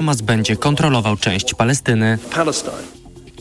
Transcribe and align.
Hamas 0.00 0.20
będzie 0.20 0.56
kontrolował 0.56 1.16
część 1.16 1.54
Palestyny. 1.54 2.18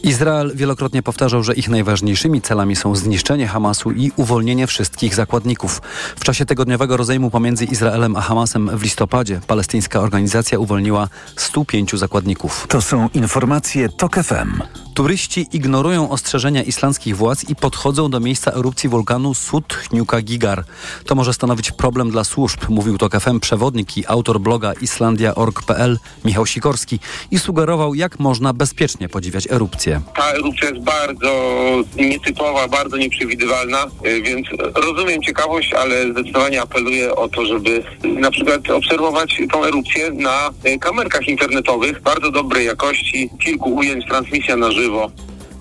Izrael 0.03 0.51
wielokrotnie 0.55 1.03
powtarzał, 1.03 1.43
że 1.43 1.53
ich 1.53 1.69
najważniejszymi 1.69 2.41
celami 2.41 2.75
są 2.75 2.95
zniszczenie 2.95 3.47
Hamasu 3.47 3.91
i 3.91 4.11
uwolnienie 4.15 4.67
wszystkich 4.67 5.15
zakładników. 5.15 5.81
W 6.15 6.23
czasie 6.23 6.45
tygodniowego 6.45 6.97
rozejmu 6.97 7.29
pomiędzy 7.31 7.65
Izraelem 7.65 8.15
a 8.15 8.21
Hamasem 8.21 8.77
w 8.77 8.83
listopadzie 8.83 9.41
palestyńska 9.47 9.99
organizacja 9.99 10.59
uwolniła 10.59 11.07
105 11.35 11.91
zakładników. 11.95 12.65
To 12.69 12.81
są 12.81 13.09
informacje 13.13 13.89
TOK 13.89 14.15
FM. 14.15 14.61
Turyści 14.99 15.47
ignorują 15.53 16.09
ostrzeżenia 16.09 16.63
islandzkich 16.63 17.17
władz 17.17 17.49
i 17.49 17.55
podchodzą 17.55 18.09
do 18.09 18.19
miejsca 18.19 18.51
erupcji 18.51 18.89
wulkanu 18.89 19.33
Sutchniuka 19.33 20.21
Gigar. 20.21 20.63
To 21.05 21.15
może 21.15 21.33
stanowić 21.33 21.71
problem 21.71 22.11
dla 22.11 22.23
służb, 22.23 22.59
mówił 22.69 22.97
to 22.97 23.19
FM 23.19 23.39
przewodnik 23.39 23.97
i 23.97 24.03
autor 24.07 24.39
bloga 24.39 24.73
islandia.org.pl 24.81 25.99
Michał 26.25 26.45
Sikorski 26.45 26.99
i 27.31 27.39
sugerował, 27.39 27.95
jak 27.95 28.19
można 28.19 28.53
bezpiecznie 28.53 29.09
podziwiać 29.09 29.47
erupcję. 29.51 30.01
Ta 30.15 30.31
erupcja 30.31 30.69
jest 30.69 30.81
bardzo 30.81 31.31
nietypowa, 31.95 32.67
bardzo 32.67 32.97
nieprzewidywalna, 32.97 33.85
y, 34.05 34.21
więc 34.21 34.47
rozumiem 34.75 35.21
ciekawość, 35.21 35.73
ale 35.73 36.11
zdecydowanie 36.11 36.61
apeluję 36.61 37.15
o 37.15 37.29
to, 37.29 37.45
żeby 37.45 37.83
na 38.03 38.31
przykład 38.31 38.69
obserwować 38.69 39.41
tą 39.51 39.65
erupcję 39.65 40.11
na 40.11 40.49
y, 40.65 40.79
kamerkach 40.79 41.27
internetowych 41.27 42.01
bardzo 42.01 42.31
dobrej 42.31 42.65
jakości, 42.65 43.29
kilku 43.43 43.75
ujęć, 43.75 44.05
transmisja 44.05 44.55
na 44.55 44.71
żywo. 44.71 44.88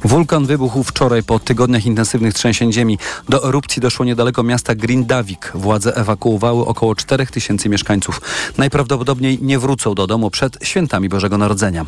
Wulkan 0.05 0.47
wybuchł 0.47 0.83
wczoraj 0.83 1.23
po 1.23 1.39
tygodniach 1.39 1.87
intensywnych 1.87 2.35
trzęsień 2.35 2.73
ziemi. 2.73 2.99
Do 3.29 3.49
erupcji 3.49 3.83
doszło 3.83 4.05
niedaleko 4.05 4.43
miasta 4.43 4.75
Grindavik. 4.75 5.53
Władze 5.55 5.97
ewakuowały 5.97 6.67
około 6.67 6.95
4 6.95 7.27
tysięcy 7.27 7.69
mieszkańców. 7.69 8.21
Najprawdopodobniej 8.59 9.39
nie 9.43 9.59
wrócą 9.59 9.95
do 9.95 10.07
domu 10.07 10.31
przed 10.31 10.59
świętami 10.63 11.09
Bożego 11.09 11.39
Narodzenia. 11.39 11.87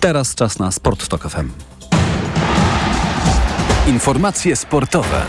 Teraz 0.00 0.34
czas 0.34 0.58
na 0.58 0.72
Sport 0.72 1.02
w 1.02 1.08
TOK 1.08 1.22
FM. 1.28 1.50
Informacje 3.86 4.56
sportowe. 4.56 5.22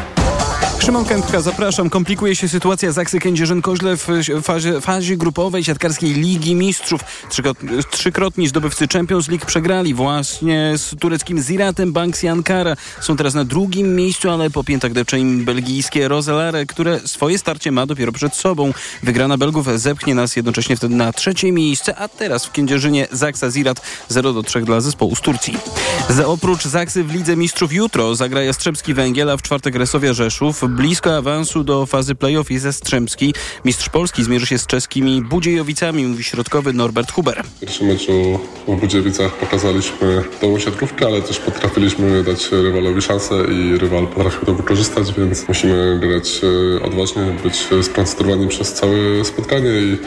Szymon 0.85 1.05
Kępka, 1.05 1.41
zapraszam. 1.41 1.89
Komplikuje 1.89 2.35
się 2.35 2.49
sytuacja 2.49 2.91
Zaksy 2.91 3.19
Kędzierzyn-Koźle 3.19 3.97
w 3.97 4.43
fazie, 4.43 4.81
fazie 4.81 5.17
grupowej 5.17 5.63
siatkarskiej 5.63 6.13
Ligi 6.13 6.55
Mistrzów. 6.55 7.01
Trzykrotni 7.91 8.47
zdobywcy 8.47 8.87
Champions 8.87 9.27
League 9.27 9.45
przegrali 9.45 9.93
właśnie 9.93 10.73
z 10.77 10.95
tureckim 10.99 11.41
Ziratem 11.41 11.93
Banksi 11.93 12.27
Ankara. 12.27 12.75
Są 13.01 13.17
teraz 13.17 13.33
na 13.33 13.45
drugim 13.45 13.95
miejscu, 13.95 14.29
ale 14.29 14.49
po 14.49 14.63
piętach 14.63 14.93
depcze 14.93 15.19
im 15.19 15.45
belgijskie 15.45 16.07
Roselare, 16.07 16.65
które 16.65 16.99
swoje 17.05 17.37
starcie 17.37 17.71
ma 17.71 17.85
dopiero 17.85 18.11
przed 18.11 18.35
sobą. 18.35 18.73
Wygrana 19.03 19.37
Belgów 19.37 19.67
zepchnie 19.75 20.15
nas 20.15 20.35
jednocześnie 20.35 20.77
wtedy 20.77 20.95
na 20.95 21.13
trzecie 21.13 21.51
miejsce, 21.51 21.95
a 21.97 22.07
teraz 22.07 22.45
w 22.45 22.51
Kędzierzynie 22.51 23.07
Zaksa 23.11 23.51
Zirat 23.51 23.81
0 24.09 24.33
do 24.33 24.43
3 24.43 24.61
dla 24.61 24.81
zespołu 24.81 25.15
z 25.15 25.21
Turcji. 25.21 25.57
Za 26.09 26.27
oprócz 26.27 26.65
Zaksy 26.65 27.03
w 27.03 27.13
Lidze 27.13 27.35
Mistrzów 27.35 27.73
jutro 27.73 28.15
zagra 28.15 28.43
Jastrzębski 28.43 28.93
Węgiel, 28.93 29.29
a 29.29 29.37
w 29.37 29.41
czwartek 29.41 29.75
Resowia 29.75 30.13
Rzeszów. 30.13 30.63
Blisko 30.75 31.17
awansu 31.17 31.63
do 31.63 31.85
fazy 31.85 32.15
playoff 32.15 32.51
jest 32.51 32.65
Jastrzębski. 32.65 33.33
Mistrz 33.65 33.89
Polski 33.89 34.23
zmierzy 34.23 34.45
się 34.45 34.57
z 34.57 34.67
czeskimi 34.67 35.21
Budziejowicami, 35.21 36.05
mówi 36.05 36.23
środkowy 36.23 36.73
Norbert 36.73 37.11
Huber. 37.11 37.43
W 37.43 37.59
pierwszym 37.59 37.87
meczu 37.87 38.39
w 38.67 38.75
Budziejowicach 38.75 39.31
pokazaliśmy 39.31 40.23
dobrą 40.41 40.59
siatkówkę, 40.59 41.05
ale 41.05 41.21
też 41.21 41.39
potrafiliśmy 41.39 42.23
dać 42.23 42.51
rywalowi 42.51 43.01
szansę 43.01 43.35
i 43.35 43.77
rywal 43.77 44.07
potrafił 44.07 44.45
to 44.45 44.53
wykorzystać, 44.53 45.13
więc 45.17 45.47
musimy 45.47 45.99
grać 45.99 46.41
e, 46.43 46.83
odważnie, 46.83 47.35
być 47.43 47.67
skoncentrowani 47.81 48.47
przez 48.47 48.73
całe 48.73 49.25
spotkanie 49.25 49.69
i 49.69 49.97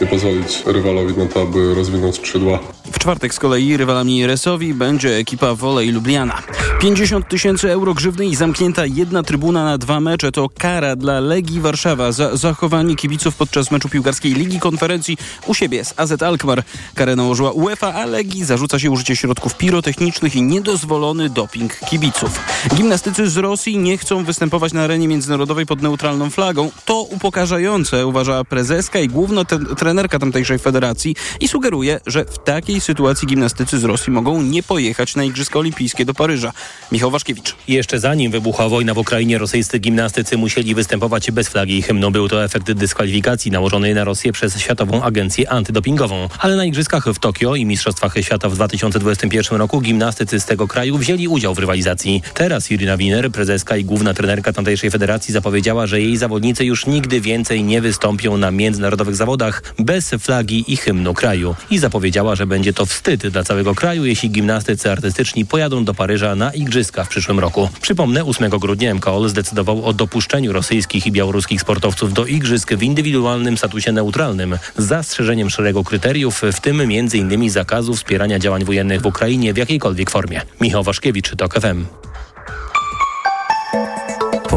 nie 0.00 0.06
pozwolić 0.06 0.62
rywalowi 0.66 1.18
na 1.18 1.26
to, 1.26 1.42
aby 1.42 1.74
rozwinął 1.74 2.12
skrzydła. 2.12 2.58
W 2.92 2.98
czwartek 2.98 3.34
z 3.34 3.38
kolei 3.38 3.76
rywalami 3.76 4.26
Resowi 4.26 4.74
będzie 4.74 5.16
ekipa 5.16 5.54
Wolej 5.54 5.92
Lubliana. 5.92 6.42
50 6.80 7.28
tysięcy 7.28 7.72
euro 7.72 7.94
grzywny 7.94 8.26
i 8.26 8.36
zamknięta 8.36 8.86
jedna 8.86 9.22
trybuna 9.22 9.64
na 9.64 9.78
dwa 9.78 10.00
mecze 10.00 10.32
to 10.32 10.48
kara 10.58 10.96
dla 10.96 11.20
Legii 11.20 11.60
Warszawa 11.60 12.12
za 12.12 12.36
zachowanie 12.36 12.96
kibiców 12.96 13.36
podczas 13.36 13.70
meczu 13.70 13.88
piłkarskiej 13.88 14.34
Ligi 14.34 14.60
Konferencji 14.60 15.16
u 15.46 15.54
siebie 15.54 15.84
z 15.84 15.94
AZ 15.96 16.22
Alkmaar. 16.22 16.62
Karę 16.94 17.16
nałożyła 17.16 17.50
UEFA, 17.50 17.94
a 17.94 18.06
Legii 18.06 18.44
zarzuca 18.44 18.78
się 18.78 18.90
użycie 18.90 19.16
środków 19.16 19.56
pirotechnicznych 19.56 20.36
i 20.36 20.42
niedozwolony 20.42 21.30
doping 21.30 21.80
kibiców. 21.90 22.40
Gimnastycy 22.74 23.30
z 23.30 23.36
Rosji 23.36 23.78
nie 23.78 23.98
chcą 23.98 24.24
występować 24.24 24.72
na 24.72 24.82
arenie 24.82 25.08
międzynarodowej 25.08 25.66
pod 25.66 25.82
neutralną 25.82 26.30
flagą. 26.30 26.70
To 26.84 27.02
upokarzające, 27.02 28.06
uważa 28.06 28.44
prezeska 28.44 28.98
i 28.98 29.08
główna 29.08 29.44
trenerka 29.78 30.18
tamtejszej 30.18 30.58
federacji 30.58 31.16
i 31.40 31.48
sugeruje, 31.48 32.00
że 32.06 32.24
w 32.24 32.38
takiej 32.38 32.75
sytuacji 32.80 33.28
gimnastycy 33.28 33.78
z 33.78 33.84
Rosji 33.84 34.12
mogą 34.12 34.42
nie 34.42 34.62
pojechać 34.62 35.16
na 35.16 35.24
Igrzyska 35.24 35.58
Olimpijskie 35.58 36.04
do 36.04 36.14
Paryża. 36.14 36.52
Michał 36.92 37.10
Waszkiewicz. 37.10 37.56
Jeszcze 37.68 37.98
zanim 38.00 38.32
wybuchła 38.32 38.68
wojna 38.68 38.94
w 38.94 38.98
Ukrainie, 38.98 39.38
rosyjscy 39.38 39.78
gimnastycy 39.78 40.36
musieli 40.36 40.74
występować 40.74 41.30
bez 41.30 41.48
flagi 41.48 41.78
i 41.78 41.82
hymnu. 41.82 42.10
Był 42.10 42.28
to 42.28 42.44
efekt 42.44 42.72
dyskwalifikacji 42.72 43.50
nałożonej 43.50 43.94
na 43.94 44.04
Rosję 44.04 44.32
przez 44.32 44.58
Światową 44.58 45.02
Agencję 45.02 45.50
Antydopingową. 45.50 46.28
Ale 46.38 46.56
na 46.56 46.64
Igrzyskach 46.64 47.04
w 47.04 47.18
Tokio 47.18 47.54
i 47.54 47.64
Mistrzostwach 47.64 48.14
Świata 48.22 48.48
w 48.48 48.54
2021 48.54 49.58
roku 49.58 49.80
gimnastycy 49.80 50.40
z 50.40 50.44
tego 50.44 50.68
kraju 50.68 50.98
wzięli 50.98 51.28
udział 51.28 51.54
w 51.54 51.58
rywalizacji. 51.58 52.22
Teraz 52.34 52.70
Irina 52.70 52.96
Winer, 52.96 53.30
prezeska 53.30 53.76
i 53.76 53.84
główna 53.84 54.14
trenerka 54.14 54.52
tamtejszej 54.52 54.90
federacji 54.90 55.32
zapowiedziała, 55.32 55.86
że 55.86 56.00
jej 56.00 56.16
zawodnicy 56.16 56.64
już 56.64 56.86
nigdy 56.86 57.20
więcej 57.20 57.64
nie 57.64 57.80
wystąpią 57.80 58.36
na 58.36 58.50
międzynarodowych 58.50 59.16
zawodach 59.16 59.62
bez 59.78 60.10
flagi 60.10 60.64
i 60.72 60.76
hymnu 60.76 61.14
kraju. 61.14 61.54
I 61.70 61.78
zapowiedziała, 61.78 62.34
że 62.34 62.46
będzie 62.46 62.65
to 62.72 62.86
wstyd 62.86 63.26
dla 63.26 63.44
całego 63.44 63.74
kraju, 63.74 64.04
jeśli 64.04 64.30
gimnastycy 64.30 64.90
artystyczni 64.90 65.46
pojadą 65.46 65.84
do 65.84 65.94
Paryża 65.94 66.34
na 66.34 66.52
Igrzyska 66.52 67.04
w 67.04 67.08
przyszłym 67.08 67.38
roku. 67.38 67.68
Przypomnę, 67.80 68.24
8 68.24 68.50
grudnia 68.50 68.94
MKOL 68.94 69.28
zdecydował 69.28 69.84
o 69.84 69.92
dopuszczeniu 69.92 70.52
rosyjskich 70.52 71.06
i 71.06 71.12
białoruskich 71.12 71.60
sportowców 71.60 72.12
do 72.12 72.26
Igrzysk 72.26 72.74
w 72.74 72.82
indywidualnym 72.82 73.58
statusie 73.58 73.92
neutralnym 73.92 74.58
z 74.78 74.84
zastrzeżeniem 74.84 75.50
szeregu 75.50 75.84
kryteriów, 75.84 76.42
w 76.52 76.60
tym 76.60 76.80
m.in. 76.80 77.50
zakazu 77.50 77.94
wspierania 77.94 78.38
działań 78.38 78.64
wojennych 78.64 79.00
w 79.00 79.06
Ukrainie 79.06 79.54
w 79.54 79.56
jakiejkolwiek 79.56 80.10
formie. 80.10 80.42
Michał 80.60 80.82
Waszkiewicz, 80.82 81.36
TOK 81.36 81.54
FM. 81.54 82.05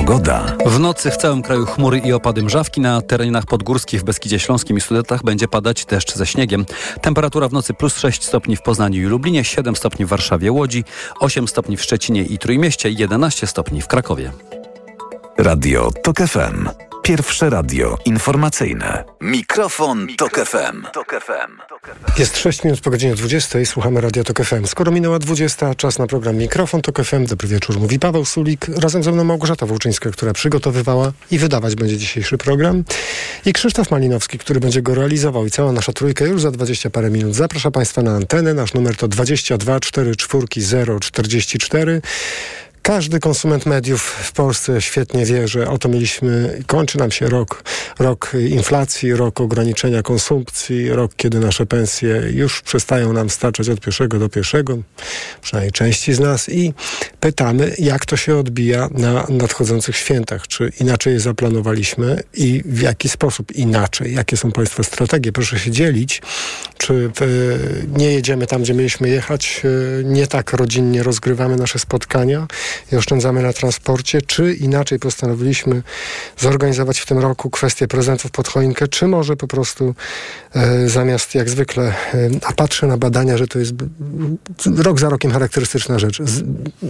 Pogoda. 0.09 0.55
W 0.65 0.79
nocy 0.79 1.11
w 1.11 1.17
całym 1.17 1.41
kraju 1.41 1.65
chmury 1.65 1.97
i 1.97 2.13
opady 2.13 2.43
mrzawki. 2.43 2.81
Na 2.81 3.01
terenach 3.01 3.45
podgórskich 3.45 4.01
w 4.01 4.03
Beskidzie 4.03 4.39
Śląskim 4.39 4.77
i 4.77 4.81
Sudetach 4.81 5.23
będzie 5.23 5.47
padać 5.47 5.85
deszcz 5.85 6.15
ze 6.15 6.25
śniegiem. 6.25 6.65
Temperatura 7.01 7.49
w 7.49 7.53
nocy 7.53 7.73
plus 7.73 7.97
6 7.97 8.23
stopni 8.23 8.55
w 8.55 8.61
Poznaniu 8.61 9.01
i 9.01 9.05
Lublinie, 9.05 9.43
7 9.43 9.75
stopni 9.75 10.05
w 10.05 10.09
Warszawie, 10.09 10.51
Łodzi, 10.51 10.83
8 11.19 11.47
stopni 11.47 11.77
w 11.77 11.81
Szczecinie 11.81 12.23
i 12.23 12.37
Trójmieście, 12.37 12.89
11 12.89 13.47
stopni 13.47 13.81
w 13.81 13.87
Krakowie. 13.87 14.31
Radio 15.37 15.91
TOK 16.03 16.17
FM. 16.17 16.88
Pierwsze 17.03 17.49
radio 17.49 17.97
informacyjne. 18.05 19.03
Mikrofon, 19.21 20.05
Mikrofon 20.05 20.87
Tok 20.93 21.11
FM. 21.11 21.19
FM. 21.21 21.79
Jest 22.19 22.37
6 22.37 22.63
minut 22.63 22.81
po 22.81 22.89
godzinie 22.89 23.15
20 23.15 23.59
i 23.59 23.65
słuchamy 23.65 24.01
Radio 24.01 24.23
Tok 24.23 24.43
FM. 24.43 24.65
Skoro 24.65 24.91
minęła 24.91 25.19
20, 25.19 25.75
czas 25.75 25.99
na 25.99 26.07
program 26.07 26.35
Mikrofon 26.35 26.81
Tok 26.81 27.03
FM. 27.03 27.25
Dobry 27.25 27.47
wieczór, 27.47 27.79
mówi 27.79 27.99
Paweł 27.99 28.25
Sulik. 28.25 28.67
Razem 28.77 29.03
ze 29.03 29.11
mną 29.11 29.23
Małgorzata 29.23 29.65
Włóczyńska, 29.65 30.11
która 30.11 30.33
przygotowywała 30.33 31.11
i 31.31 31.39
wydawać 31.39 31.75
będzie 31.75 31.97
dzisiejszy 31.97 32.37
program. 32.37 32.83
I 33.45 33.53
Krzysztof 33.53 33.91
Malinowski, 33.91 34.37
który 34.37 34.59
będzie 34.59 34.81
go 34.81 34.95
realizował. 34.95 35.45
I 35.45 35.51
cała 35.51 35.71
nasza 35.71 35.93
trójka 35.93 36.25
już 36.25 36.41
za 36.41 36.51
20 36.51 36.89
parę 36.89 37.09
minut. 37.09 37.35
Zapraszam 37.35 37.71
Państwa 37.71 38.01
na 38.01 38.11
antenę. 38.11 38.53
Nasz 38.53 38.73
numer 38.73 38.95
to 38.95 39.07
22 39.07 39.79
44 39.79 40.45
044. 41.01 42.01
Każdy 42.81 43.19
konsument 43.19 43.65
mediów 43.65 44.01
w 44.01 44.31
Polsce 44.31 44.81
świetnie 44.81 45.25
wie, 45.25 45.47
że 45.47 45.69
oto 45.69 45.89
mieliśmy, 45.89 46.63
kończy 46.67 46.97
nam 46.97 47.11
się 47.11 47.29
rok, 47.29 47.63
rok 47.99 48.31
inflacji, 48.49 49.13
rok 49.13 49.41
ograniczenia 49.41 50.01
konsumpcji, 50.01 50.89
rok, 50.89 51.11
kiedy 51.15 51.39
nasze 51.39 51.65
pensje 51.65 52.23
już 52.31 52.61
przestają 52.61 53.13
nam 53.13 53.29
starczać 53.29 53.69
od 53.69 53.79
pierwszego 53.79 54.19
do 54.19 54.29
pierwszego, 54.29 54.77
przynajmniej 55.41 55.71
części 55.71 56.13
z 56.13 56.19
nas 56.19 56.49
i 56.49 56.73
pytamy, 57.19 57.75
jak 57.79 58.05
to 58.05 58.17
się 58.17 58.37
odbija 58.37 58.89
na 58.91 59.25
nadchodzących 59.29 59.97
świętach, 59.97 60.47
czy 60.47 60.71
inaczej 60.79 61.13
je 61.13 61.19
zaplanowaliśmy 61.19 62.23
i 62.33 62.61
w 62.65 62.81
jaki 62.81 63.09
sposób 63.09 63.51
inaczej, 63.51 64.13
jakie 64.13 64.37
są 64.37 64.51
Państwa 64.51 64.83
strategie. 64.83 65.31
Proszę 65.31 65.59
się 65.59 65.71
dzielić, 65.71 66.21
czy 66.77 67.11
nie 67.97 68.11
jedziemy 68.11 68.47
tam, 68.47 68.61
gdzie 68.61 68.73
mieliśmy 68.73 69.09
jechać, 69.09 69.61
nie 70.03 70.27
tak 70.27 70.53
rodzinnie 70.53 71.03
rozgrywamy 71.03 71.55
nasze 71.55 71.79
spotkania, 71.79 72.47
i 72.91 72.95
oszczędzamy 72.95 73.41
na 73.41 73.53
transporcie, 73.53 74.21
czy 74.21 74.53
inaczej 74.53 74.99
postanowiliśmy 74.99 75.83
zorganizować 76.37 76.99
w 76.99 77.05
tym 77.05 77.19
roku 77.19 77.49
kwestię 77.49 77.87
prezentów 77.87 78.31
pod 78.31 78.47
choinkę, 78.47 78.87
czy 78.87 79.07
może 79.07 79.35
po 79.35 79.47
prostu 79.47 79.95
e, 80.55 80.89
zamiast 80.89 81.35
jak 81.35 81.49
zwykle, 81.49 81.83
e, 81.83 82.29
a 82.45 82.53
patrzę 82.53 82.87
na 82.87 82.97
badania, 82.97 83.37
że 83.37 83.47
to 83.47 83.59
jest 83.59 83.73
rok 84.77 84.99
za 84.99 85.09
rokiem 85.09 85.31
charakterystyczna 85.31 85.99
rzecz. 85.99 86.21
Z, 86.23 86.43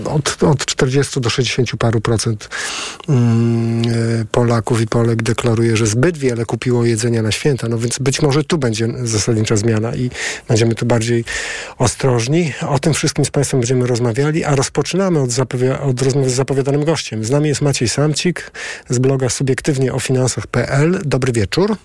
od, 0.06 0.44
od 0.44 0.66
40 0.66 1.22
do 1.22 1.30
60 1.30 1.70
paru 1.80 2.02
procent 2.02 2.50
mm, 3.10 3.81
e, 4.22 4.26
Polaków 4.31 4.81
i 4.81 4.88
Polek 4.88 5.24
deklaruje, 5.24 5.78
że 5.78 5.88
zbyt 5.88 6.18
wiele 6.18 6.46
kupiło 6.46 6.86
jedzenia 6.86 7.22
na 7.22 7.31
święta, 7.31 7.68
no 7.70 7.78
więc 7.78 8.00
być 8.00 8.22
może 8.22 8.44
tu 8.44 8.58
będzie 8.58 8.88
zasadnicza 9.04 9.56
zmiana 9.56 9.96
i 9.96 10.10
będziemy 10.48 10.76
tu 10.76 10.86
bardziej 10.86 11.26
ostrożni. 11.78 12.54
O 12.68 12.80
tym 12.80 12.94
wszystkim 12.94 13.26
z 13.26 13.31
Państwem 13.31 13.60
będziemy 13.60 13.88
rozmawiali, 13.88 14.44
a 14.44 14.56
rozpoczynamy 14.56 15.20
od, 15.20 15.31
od 15.77 16.01
rozmowy 16.01 16.30
z 16.30 16.33
zapowiadanym 16.33 16.86
gościem. 16.86 17.24
Z 17.24 17.31
nami 17.31 17.50
jest 17.50 17.62
Maciej 17.62 17.89
Samcik 17.89 18.51
z 18.89 19.00
bloga 19.00 19.30
subiektywnie 19.30 19.94
o 19.94 20.00
finansach.pl. 20.00 21.01
Dobry 21.06 21.31
wieczór. 21.31 21.77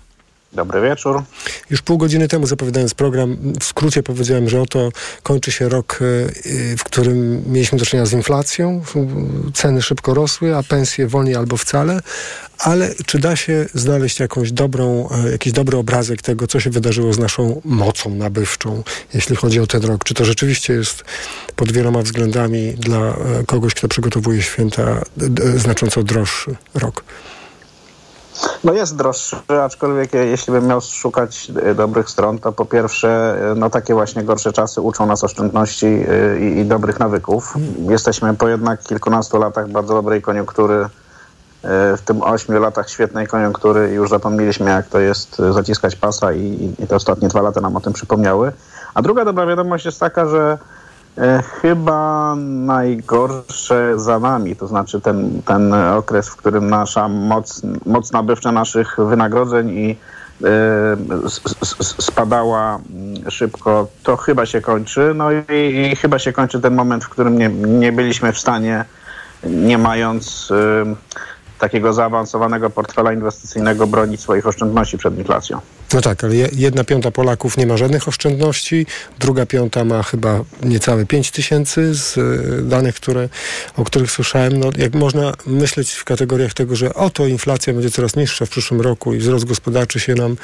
Dobry 0.55 0.81
wieczór. 0.81 1.23
Już 1.71 1.83
pół 1.83 1.99
godziny 1.99 2.29
temu 2.29 2.47
zapowiadając 2.47 2.95
program, 2.95 3.37
w 3.61 3.65
skrócie 3.65 4.03
powiedziałem, 4.03 4.49
że 4.49 4.61
oto 4.61 4.89
kończy 5.23 5.53
się 5.53 5.69
rok, 5.69 5.99
e, 6.01 6.77
w 6.77 6.85
którym 6.85 7.43
mieliśmy 7.53 7.79
do 7.79 7.85
czynienia 7.87 8.07
z 8.07 8.13
inflacją. 8.13 8.83
Ceny 9.55 9.83
szybko 9.83 10.15
rosły, 10.15 10.57
a 10.57 10.63
pensje 10.63 11.07
wolniej 11.07 11.35
albo 11.37 11.57
wcale. 11.57 12.01
Ale 12.59 12.95
czy 13.07 13.19
da 13.19 13.37
się 13.37 13.67
znaleźć 13.75 14.21
jakąś 14.21 14.53
dobrą, 14.53 15.09
e, 15.27 15.31
jakiś 15.31 15.53
dobry 15.53 15.77
obrazek 15.77 16.23
tego, 16.23 16.47
co 16.47 16.61
się 16.61 16.71
wydarzyło 16.71 17.13
z 17.13 17.19
naszą 17.19 17.61
mocą 17.65 18.11
nabywczą, 18.11 18.83
jeśli 19.15 19.37
chodzi 19.37 19.61
o 19.61 19.67
ten 19.67 19.83
rok? 19.83 20.05
Czy 20.05 20.15
to 20.15 20.25
rzeczywiście 20.25 20.73
jest 20.73 21.05
pod 21.57 21.73
wieloma 21.73 22.03
względami 22.03 22.73
dla 22.73 22.99
e, 22.99 23.17
kogoś, 23.47 23.75
kto 23.75 23.89
przygotowuje 23.89 24.43
święta 24.43 25.03
znacząco 25.57 26.03
droższy 26.03 26.57
rok? 26.75 27.05
No 28.65 28.73
jest 28.73 28.97
droższy, 28.97 29.37
aczkolwiek 29.65 30.13
jeśli 30.13 30.53
bym 30.53 30.67
miał 30.67 30.81
szukać 30.81 31.53
e, 31.63 31.75
dobrych 31.75 32.11
stron, 32.11 32.39
to 32.39 32.53
po 32.53 32.65
pierwsze, 32.65 33.39
e, 33.51 33.55
no 33.55 33.71
takie 33.71 33.95
właśnie 33.95 34.25
gorsze 34.25 34.53
czasy 34.53 34.81
uczą 34.81 35.07
nas 35.07 35.25
oszczędności 35.25 35.87
e, 35.87 36.41
i, 36.41 36.59
i 36.59 36.65
dobrych 36.65 37.01
nawyków. 37.01 37.55
Jesteśmy 37.89 38.35
po 38.35 38.49
jednak 38.49 38.83
kilkunastu 38.83 39.39
latach 39.39 39.69
bardzo 39.69 39.95
dobrej 39.95 40.23
koniunktury, 40.23 40.89
w 41.97 42.01
tym 42.05 42.23
ośmiu 42.23 42.61
latach 42.61 42.91
świetnej 42.91 43.27
koniunktury 43.27 43.91
i 43.91 43.95
już 43.95 44.11
zapomnieliśmy, 44.11 44.71
jak 44.71 44.89
to 44.89 44.99
jest 44.99 45.37
zaciskać 45.51 45.97
pasa 45.97 46.33
i, 46.33 46.75
i 46.79 46.87
te 46.87 46.97
ostatnie 46.97 47.29
dwa 47.29 47.43
lata 47.43 47.61
nam 47.61 47.77
o 47.77 47.81
tym 47.81 47.93
przypomniały. 47.93 48.53
A 48.95 49.03
druga 49.03 49.25
dobra 49.25 49.47
wiadomość 49.47 49.85
jest 49.85 50.01
taka, 50.01 50.27
że 50.29 50.59
chyba 51.63 52.35
najgorsze 52.67 53.93
za 53.97 54.19
nami, 54.19 54.57
to 54.57 54.67
znaczy 54.67 55.01
ten, 55.01 55.43
ten 55.43 55.75
okres, 55.75 56.29
w 56.29 56.37
którym 56.37 56.71
nasza 56.71 57.09
moc, 57.09 57.63
moc 57.87 58.13
nabywcza 58.13 58.53
naszych 58.53 58.97
wynagrodzeń 58.99 59.71
i 59.71 59.97
e, 60.45 60.47
spadała 61.81 62.75
mm, 62.75 63.31
szybko, 63.31 63.89
to 64.03 64.17
chyba 64.17 64.47
się 64.47 64.61
kończy. 64.61 65.13
No 65.15 65.33
i, 65.33 65.45
i, 65.93 65.97
chyba 65.97 66.19
się 66.19 66.33
kończy 66.33 66.61
ten 66.61 66.75
moment, 66.75 67.05
w 67.05 67.09
którym 67.09 67.39
nie, 67.39 67.49
nie 67.49 67.93
byliśmy 67.93 68.33
w 68.33 68.39
stanie, 68.39 68.85
nie 69.45 69.79
mając 69.79 70.53
takiego 71.59 71.93
zaawansowanego 71.93 72.71
portfela 72.71 73.13
inwestycyjnego 73.13 73.87
bronić 73.87 74.21
swoich 74.21 74.47
oszczędności 74.47 74.99
przed 74.99 75.19
inflacją. 75.19 75.61
No 75.95 76.01
tak, 76.01 76.25
ale 76.25 76.35
jedna 76.53 76.85
piąta 76.85 77.11
Polaków 77.11 77.57
nie 77.57 77.67
ma 77.67 77.77
żadnych 77.77 78.09
oszczędności, 78.09 78.87
druga 79.19 79.47
piąta 79.47 79.85
ma 79.85 80.03
chyba 80.03 80.45
niecałe 80.63 81.07
5 81.07 81.31
tysięcy 81.31 81.95
z 81.95 82.19
e, 82.19 82.63
danych, 82.63 82.95
które, 82.95 83.29
o 83.77 83.85
których 83.85 84.11
słyszałem. 84.11 84.59
No, 84.59 84.71
jak 84.79 84.95
można 84.95 85.33
myśleć 85.47 85.93
w 85.93 86.05
kategoriach 86.05 86.55
tego, 86.55 86.77
że 86.77 86.95
oto 86.95 87.27
inflacja 87.27 87.73
będzie 87.73 87.91
coraz 87.91 88.17
niższa 88.17 88.47
w 88.47 88.49
przyszłym 88.49 88.81
roku 88.81 89.15
i 89.15 89.19
wzrost 89.19 89.45
gospodarczy 89.45 90.01
się 90.01 90.15
nam 90.15 90.37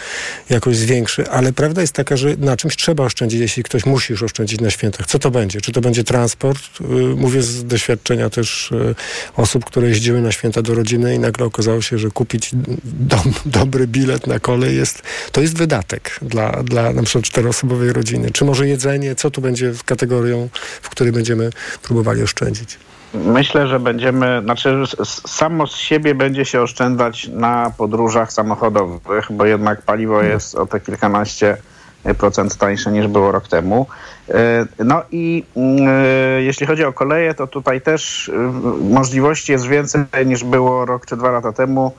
jakoś 0.50 0.76
zwiększy, 0.76 1.30
ale 1.30 1.52
prawda 1.52 1.80
jest 1.80 1.92
taka, 1.92 2.16
że 2.16 2.36
na 2.36 2.56
czymś 2.56 2.76
trzeba 2.76 3.04
oszczędzić, 3.04 3.40
jeśli 3.40 3.62
ktoś 3.62 3.86
musi 3.86 4.12
już 4.12 4.22
oszczędzić 4.22 4.60
na 4.60 4.70
świętach. 4.70 5.06
Co 5.06 5.18
to 5.18 5.30
będzie? 5.30 5.60
Czy 5.60 5.72
to 5.72 5.80
będzie 5.80 6.04
transport? 6.04 6.60
Y, 6.80 6.84
mówię 7.16 7.42
z 7.42 7.64
doświadczenia 7.64 8.30
też 8.30 8.72
y, 8.72 8.94
osób, 9.36 9.64
które 9.64 9.88
jeździły 9.88 10.20
na 10.20 10.32
święta 10.32 10.62
do 10.62 10.74
rodziny 10.74 11.14
i 11.14 11.18
nagle 11.18 11.46
okazało 11.46 11.82
się, 11.82 11.98
że 11.98 12.10
kupić 12.10 12.50
do, 12.84 13.16
dobry 13.46 13.86
bilet 13.86 14.26
na 14.26 14.38
kolej 14.38 14.76
jest 14.76 15.02
to 15.32 15.39
jest 15.42 15.58
wydatek 15.58 16.18
dla, 16.22 16.50
dla 16.50 16.92
na 16.92 17.02
przykład 17.02 17.24
czteroosobowej 17.24 17.92
rodziny. 17.92 18.30
Czy 18.30 18.44
może 18.44 18.68
jedzenie, 18.68 19.14
co 19.14 19.30
tu 19.30 19.40
będzie 19.40 19.72
kategorią, 19.84 20.48
w 20.82 20.90
której 20.90 21.12
będziemy 21.12 21.50
próbowali 21.82 22.22
oszczędzić? 22.22 22.78
Myślę, 23.14 23.66
że 23.68 23.80
będziemy, 23.80 24.40
znaczy 24.44 24.82
samo 25.26 25.66
z 25.66 25.76
siebie 25.76 26.14
będzie 26.14 26.44
się 26.44 26.62
oszczędzać 26.62 27.28
na 27.28 27.72
podróżach 27.78 28.32
samochodowych, 28.32 29.26
bo 29.30 29.46
jednak 29.46 29.82
paliwo 29.82 30.14
mhm. 30.14 30.32
jest 30.32 30.54
o 30.54 30.66
te 30.66 30.80
kilkanaście 30.80 31.56
procent 32.18 32.56
tańsze 32.56 32.92
niż 32.92 33.06
było 33.06 33.32
rok 33.32 33.48
temu. 33.48 33.86
E, 34.28 34.66
no 34.84 35.02
i 35.10 35.44
e, 35.56 36.42
jeśli 36.42 36.66
chodzi 36.66 36.84
o 36.84 36.92
koleje, 36.92 37.34
to 37.34 37.46
tutaj 37.46 37.80
też 37.80 38.28
e, 38.28 38.32
możliwości 38.90 39.52
jest 39.52 39.66
więcej 39.66 40.04
niż 40.26 40.44
było 40.44 40.84
rok 40.84 41.06
czy 41.06 41.16
dwa 41.16 41.30
lata 41.30 41.52
temu. 41.52 41.92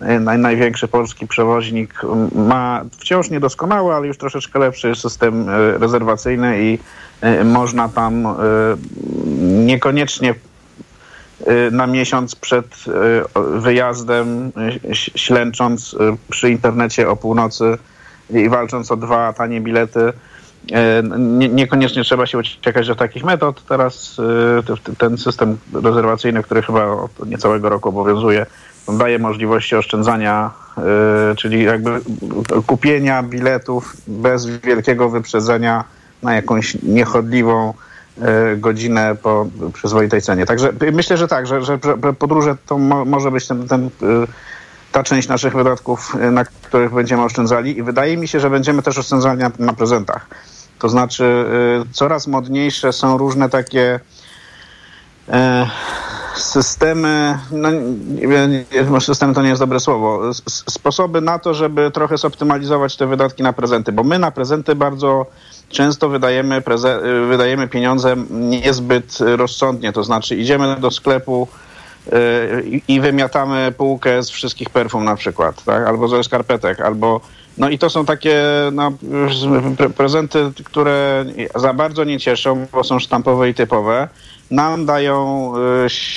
Naj, 0.00 0.38
największy 0.38 0.88
polski 0.88 1.26
przewoźnik 1.26 1.94
ma 2.34 2.84
wciąż 2.98 3.30
niedoskonały, 3.30 3.94
ale 3.94 4.06
już 4.06 4.18
troszeczkę 4.18 4.58
lepszy 4.58 4.94
system 4.94 5.48
e, 5.48 5.78
rezerwacyjny 5.78 6.62
i 6.62 6.78
e, 7.20 7.44
można 7.44 7.88
tam 7.88 8.26
e, 8.26 8.32
niekoniecznie 9.40 10.34
na 11.72 11.86
miesiąc 11.86 12.34
przed 12.34 12.84
wyjazdem, 13.56 14.52
ślęcząc 14.92 15.96
przy 16.30 16.50
internecie 16.50 17.08
o 17.08 17.16
północy 17.16 17.78
i 18.30 18.48
walcząc 18.48 18.90
o 18.90 18.96
dwa 18.96 19.32
tanie 19.32 19.60
bilety, 19.60 20.12
niekoniecznie 21.48 22.04
trzeba 22.04 22.26
się 22.26 22.38
uciekać 22.38 22.86
do 22.86 22.94
takich 22.94 23.24
metod. 23.24 23.62
Teraz 23.68 24.16
ten 24.98 25.18
system 25.18 25.58
rezerwacyjny, 25.82 26.42
który 26.42 26.62
chyba 26.62 26.86
od 26.86 27.26
niecałego 27.26 27.68
roku 27.68 27.88
obowiązuje, 27.88 28.46
daje 28.92 29.18
możliwości 29.18 29.76
oszczędzania, 29.76 30.50
y, 31.32 31.36
czyli 31.36 31.62
jakby 31.62 32.00
kupienia 32.66 33.22
biletów 33.22 33.96
bez 34.06 34.46
wielkiego 34.46 35.08
wyprzedzenia 35.08 35.84
na 36.22 36.34
jakąś 36.34 36.76
niechodliwą 36.82 37.74
y, 38.52 38.56
godzinę 38.56 39.16
po 39.22 39.46
przyzwoitej 39.72 40.22
cenie. 40.22 40.46
Także 40.46 40.72
myślę, 40.92 41.16
że 41.16 41.28
tak, 41.28 41.46
że, 41.46 41.64
że 41.64 41.78
podróże 42.18 42.56
to 42.66 42.78
mo, 42.78 43.04
może 43.04 43.30
być 43.30 43.46
ten, 43.46 43.68
ten, 43.68 43.86
y, 43.86 43.90
ta 44.92 45.02
część 45.02 45.28
naszych 45.28 45.54
wydatków, 45.54 46.16
na 46.32 46.44
których 46.44 46.94
będziemy 46.94 47.22
oszczędzali 47.22 47.78
i 47.78 47.82
wydaje 47.82 48.16
mi 48.16 48.28
się, 48.28 48.40
że 48.40 48.50
będziemy 48.50 48.82
też 48.82 48.98
oszczędzali 48.98 49.40
na, 49.40 49.50
na 49.58 49.72
prezentach. 49.72 50.26
To 50.78 50.88
znaczy 50.88 51.44
coraz 51.92 52.26
modniejsze 52.26 52.92
są 52.92 53.18
różne 53.18 53.48
takie 53.48 54.00
systemy, 56.38 57.38
no 57.52 57.68
może 58.90 59.06
systemy 59.06 59.34
to 59.34 59.42
nie 59.42 59.48
jest 59.48 59.60
dobre 59.60 59.80
słowo, 59.80 60.20
sposoby 60.46 61.20
na 61.20 61.38
to, 61.38 61.54
żeby 61.54 61.90
trochę 61.90 62.16
zoptymalizować 62.16 62.96
te 62.96 63.06
wydatki 63.06 63.42
na 63.42 63.52
prezenty, 63.52 63.92
bo 63.92 64.04
my 64.04 64.18
na 64.18 64.30
prezenty 64.30 64.74
bardzo 64.74 65.26
często 65.68 66.08
wydajemy, 66.08 66.62
wydajemy 67.28 67.68
pieniądze 67.68 68.16
niezbyt 68.30 69.18
rozsądnie, 69.20 69.92
to 69.92 70.04
znaczy 70.04 70.36
idziemy 70.36 70.76
do 70.80 70.90
sklepu 70.90 71.48
y, 72.06 72.80
i 72.88 73.00
wymiatamy 73.00 73.72
półkę 73.76 74.22
z 74.22 74.30
wszystkich 74.30 74.70
perfum 74.70 75.04
na 75.04 75.16
przykład, 75.16 75.64
tak? 75.64 75.86
albo 75.86 76.08
ze 76.08 76.24
skarpetek, 76.24 76.80
albo 76.80 77.20
no 77.58 77.68
i 77.68 77.78
to 77.78 77.90
są 77.90 78.04
takie 78.04 78.42
no, 78.72 78.92
prezenty, 79.96 80.52
które 80.64 81.24
za 81.54 81.72
bardzo 81.72 82.04
nie 82.04 82.20
cieszą, 82.20 82.66
bo 82.72 82.84
są 82.84 82.98
sztampowe 82.98 83.50
i 83.50 83.54
typowe 83.54 84.08
nam 84.50 84.86
dają 84.86 85.52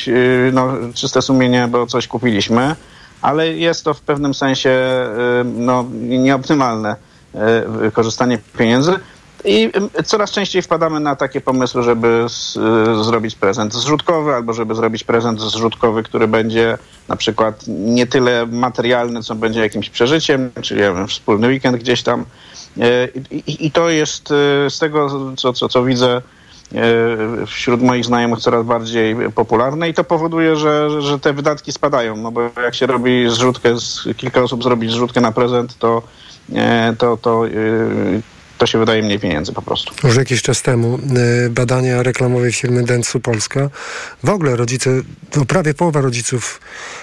y, 0.08 0.12
y, 0.12 0.52
no, 0.54 0.74
czyste 0.94 1.22
sumienie, 1.22 1.68
bo 1.68 1.88
coś 1.88 2.08
kupiliśmy, 2.08 2.76
ale 3.22 3.48
jest 3.54 3.86
to 3.86 3.94
w 3.94 4.02
pewnym 4.02 4.34
sensie 4.34 4.70
y, 4.70 5.44
no, 5.44 5.86
nieoptymalne 6.00 6.96
korzystanie 7.94 8.40
pieniędzy. 8.58 8.94
I 9.46 9.72
coraz 10.06 10.32
częściej 10.32 10.62
wpadamy 10.62 11.00
na 11.00 11.16
takie 11.16 11.42
pomysły, 11.42 11.84
żeby 11.84 12.26
z, 12.30 12.54
zrobić 13.06 13.36
prezent 13.36 13.74
zrzutkowy, 13.74 14.34
albo 14.34 14.54
żeby 14.54 14.76
zrobić 14.76 15.04
prezent 15.04 15.42
zrzutkowy, 15.42 16.04
który 16.04 16.28
będzie 16.28 16.78
na 17.08 17.16
przykład 17.16 17.64
nie 17.68 18.08
tyle 18.08 18.46
materialny, 18.46 19.24
co 19.24 19.36
będzie 19.36 19.60
jakimś 19.60 19.90
przeżyciem, 19.90 20.52
czyli 20.62 20.82
ja 20.82 20.94
wiem, 20.94 21.08
wspólny 21.08 21.48
weekend 21.48 21.78
gdzieś 21.78 22.04
tam. 22.04 22.26
I, 23.48 23.72
to 23.72 23.90
jest 23.90 24.28
z 24.70 24.80
tego, 24.80 25.10
co, 25.36 25.54
co, 25.54 25.70
co 25.70 25.84
widzę, 25.84 26.22
wśród 27.48 27.82
moich 27.82 28.06
znajomych 28.06 28.40
coraz 28.40 28.66
bardziej 28.66 29.16
popularne 29.36 29.90
i 29.90 29.94
to 29.94 30.04
powoduje, 30.04 30.56
że, 30.56 31.02
że 31.02 31.20
te 31.20 31.34
wydatki 31.34 31.72
spadają, 31.72 32.18
no 32.18 32.32
bo 32.32 32.42
jak 32.42 32.76
się 32.76 32.86
robi 32.86 33.30
zrzutkę, 33.30 33.76
kilka 34.18 34.42
osób 34.42 34.64
zrobi 34.64 34.90
zrzutkę 34.90 35.22
na 35.22 35.32
prezent, 35.32 35.78
to, 35.78 36.02
e, 36.56 36.96
to, 36.98 37.18
to 37.18 37.48
e, 37.48 37.52
to 38.60 38.66
się 38.66 38.80
wydaje 38.80 39.04
mniej 39.04 39.20
pieniędzy 39.20 39.54
po 39.54 39.62
prostu. 39.62 40.08
Już 40.08 40.16
jakiś 40.16 40.42
czas 40.42 40.62
temu 40.62 41.00
badania 41.50 42.04
reklamowej 42.04 42.54
firmy 42.54 42.84
Dentsu 42.84 43.20
Polska. 43.20 43.70
W 44.24 44.30
ogóle 44.30 44.56
rodzice, 44.56 44.90
no 45.36 45.46
prawie 45.46 45.74
połowa 45.74 46.02
rodziców 46.02 46.62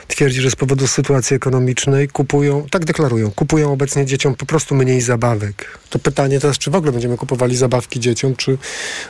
twierdzi, 0.09 0.41
że 0.41 0.51
z 0.51 0.57
powodu 0.57 0.87
sytuacji 0.87 1.37
ekonomicznej 1.37 2.09
kupują, 2.09 2.67
tak 2.71 2.85
deklarują, 2.85 3.31
kupują 3.31 3.73
obecnie 3.73 4.07
dzieciom 4.07 4.35
po 4.35 4.47
prostu 4.47 4.75
mniej 4.75 5.01
zabawek. 5.01 5.79
To 5.91 5.99
pytanie 5.99 6.41
teraz, 6.41 6.59
czy 6.59 6.71
w 6.71 6.75
ogóle 6.75 6.93
będziemy 6.93 7.17
kupowali 7.17 7.57
zabawki 7.57 8.01
dzieciom, 8.01 8.37
czy 8.37 8.59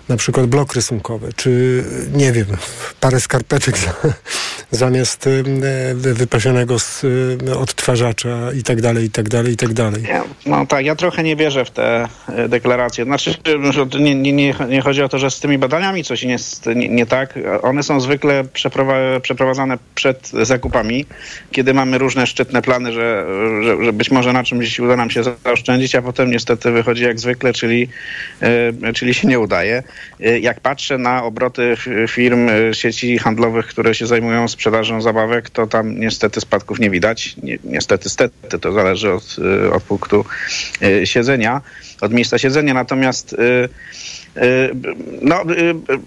na 0.09 0.17
przykład 0.17 0.47
blok 0.47 0.75
rysunkowy, 0.75 1.33
czy 1.37 1.85
nie 2.15 2.33
wiem, 2.33 2.47
parę 3.01 3.21
skarpetek 3.21 3.79
za, 3.79 3.95
zamiast 4.71 5.27
y, 5.27 5.45
wypasionego 5.95 6.79
z 6.79 7.05
y, 7.05 7.59
odtwarzacza 7.59 8.53
i 8.53 8.63
tak 8.63 8.81
dalej, 8.81 9.05
i 9.05 9.11
tak 9.11 9.29
dalej, 9.29 9.53
i 9.53 9.57
tak 9.57 9.73
dalej. 9.73 10.03
No 10.47 10.67
tak, 10.67 10.85
ja 10.85 10.97
trochę 10.97 11.23
nie 11.23 11.37
wierzę 11.37 11.65
w 11.65 11.71
te 11.71 12.09
y, 12.45 12.49
deklaracje. 12.49 13.05
Znaczy, 13.05 13.35
nie, 14.01 14.15
nie, 14.15 14.55
nie 14.69 14.83
chodzi 14.83 15.03
o 15.03 15.09
to, 15.09 15.19
że 15.19 15.31
z 15.31 15.41
tymi 15.41 15.59
badaniami 15.59 16.05
coś 16.05 16.23
jest 16.23 16.67
nie, 16.67 16.89
nie 16.89 17.07
tak. 17.07 17.35
One 17.63 17.83
są 17.83 18.01
zwykle 18.01 18.45
przeprowa- 18.45 19.21
przeprowadzane 19.21 19.79
przed 19.95 20.31
zakupami, 20.43 20.86
kiedy 21.53 21.75
mamy 21.75 21.99
różne 21.99 22.27
szczytne 22.27 22.63
plany, 22.63 22.93
że, 22.93 23.27
że, 23.63 23.85
że 23.85 23.93
być 23.93 24.11
może 24.11 24.33
na 24.33 24.45
czymś 24.45 24.81
uda 24.81 24.97
nam 24.97 25.11
się 25.11 25.23
zaoszczędzić, 25.23 25.95
a 25.95 26.03
potem 26.03 26.31
niestety 26.31 26.71
wychodzi 26.71 27.03
jak 27.03 27.21
zwykle, 27.21 27.53
czyli, 27.53 27.89
y, 28.89 28.93
czyli 28.93 29.15
się 29.15 29.29
nie 29.29 29.41
udaje. 29.41 29.83
Y, 30.21 30.41
jak 30.41 30.61
patrzę 30.61 30.99
na 30.99 31.25
obroty 31.25 31.77
firm, 32.09 32.49
y, 32.49 32.75
sieci 32.75 33.19
handlowych, 33.19 33.67
które 33.67 33.95
się 33.95 34.07
zajmują 34.07 34.49
sprzedażą 34.49 35.03
zabawek, 35.03 35.51
to 35.51 35.67
tam 35.67 36.01
niestety 36.01 36.41
spadków 36.41 36.81
nie 36.81 36.91
widać. 36.91 37.37
Nie, 37.43 37.59
niestety, 37.65 38.09
stety, 38.09 38.59
to 38.59 38.73
zależy 38.73 39.13
od, 39.13 39.37
od 39.73 39.83
punktu 39.83 40.25
siedzenia, 41.05 41.61
od 42.01 42.13
miejsca 42.13 42.39
siedzenia. 42.39 42.75
Natomiast 42.75 43.37
no, 45.23 45.43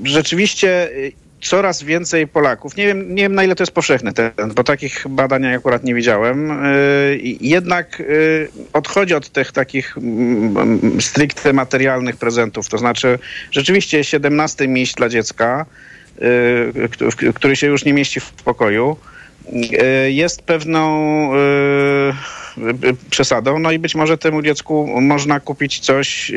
rzeczywiście 0.03 0.89
coraz 1.41 1.83
więcej 1.83 2.27
Polaków, 2.27 2.75
nie 2.75 2.87
wiem, 2.87 3.15
nie 3.15 3.23
wiem 3.23 3.35
na 3.35 3.43
ile 3.43 3.55
to 3.55 3.63
jest 3.63 3.71
powszechny 3.71 4.13
ten, 4.13 4.31
bo 4.55 4.63
takich 4.63 5.05
badań 5.09 5.45
akurat 5.45 5.83
nie 5.83 5.95
widziałem, 5.95 6.65
y, 6.65 7.19
jednak 7.41 7.99
y, 7.99 8.49
odchodzi 8.73 9.13
od 9.13 9.29
tych 9.29 9.51
takich 9.51 9.97
mm, 9.97 11.01
stricte 11.01 11.53
materialnych 11.53 12.17
prezentów. 12.17 12.69
To 12.69 12.77
znaczy 12.77 13.19
rzeczywiście 13.51 14.03
17 14.03 14.67
miś 14.67 14.93
dla 14.93 15.09
dziecka, 15.09 15.65
y, 16.21 17.33
który 17.33 17.55
się 17.55 17.67
już 17.67 17.85
nie 17.85 17.93
mieści 17.93 18.19
w 18.19 18.31
pokoju, 18.31 18.97
jest 20.09 20.41
pewną 20.41 21.29
y, 21.33 21.37
y, 22.87 22.95
przesadą, 23.09 23.59
no 23.59 23.71
i 23.71 23.79
być 23.79 23.95
może 23.95 24.17
temu 24.17 24.41
dziecku 24.41 25.01
można 25.01 25.39
kupić 25.39 25.79
coś 25.79 26.31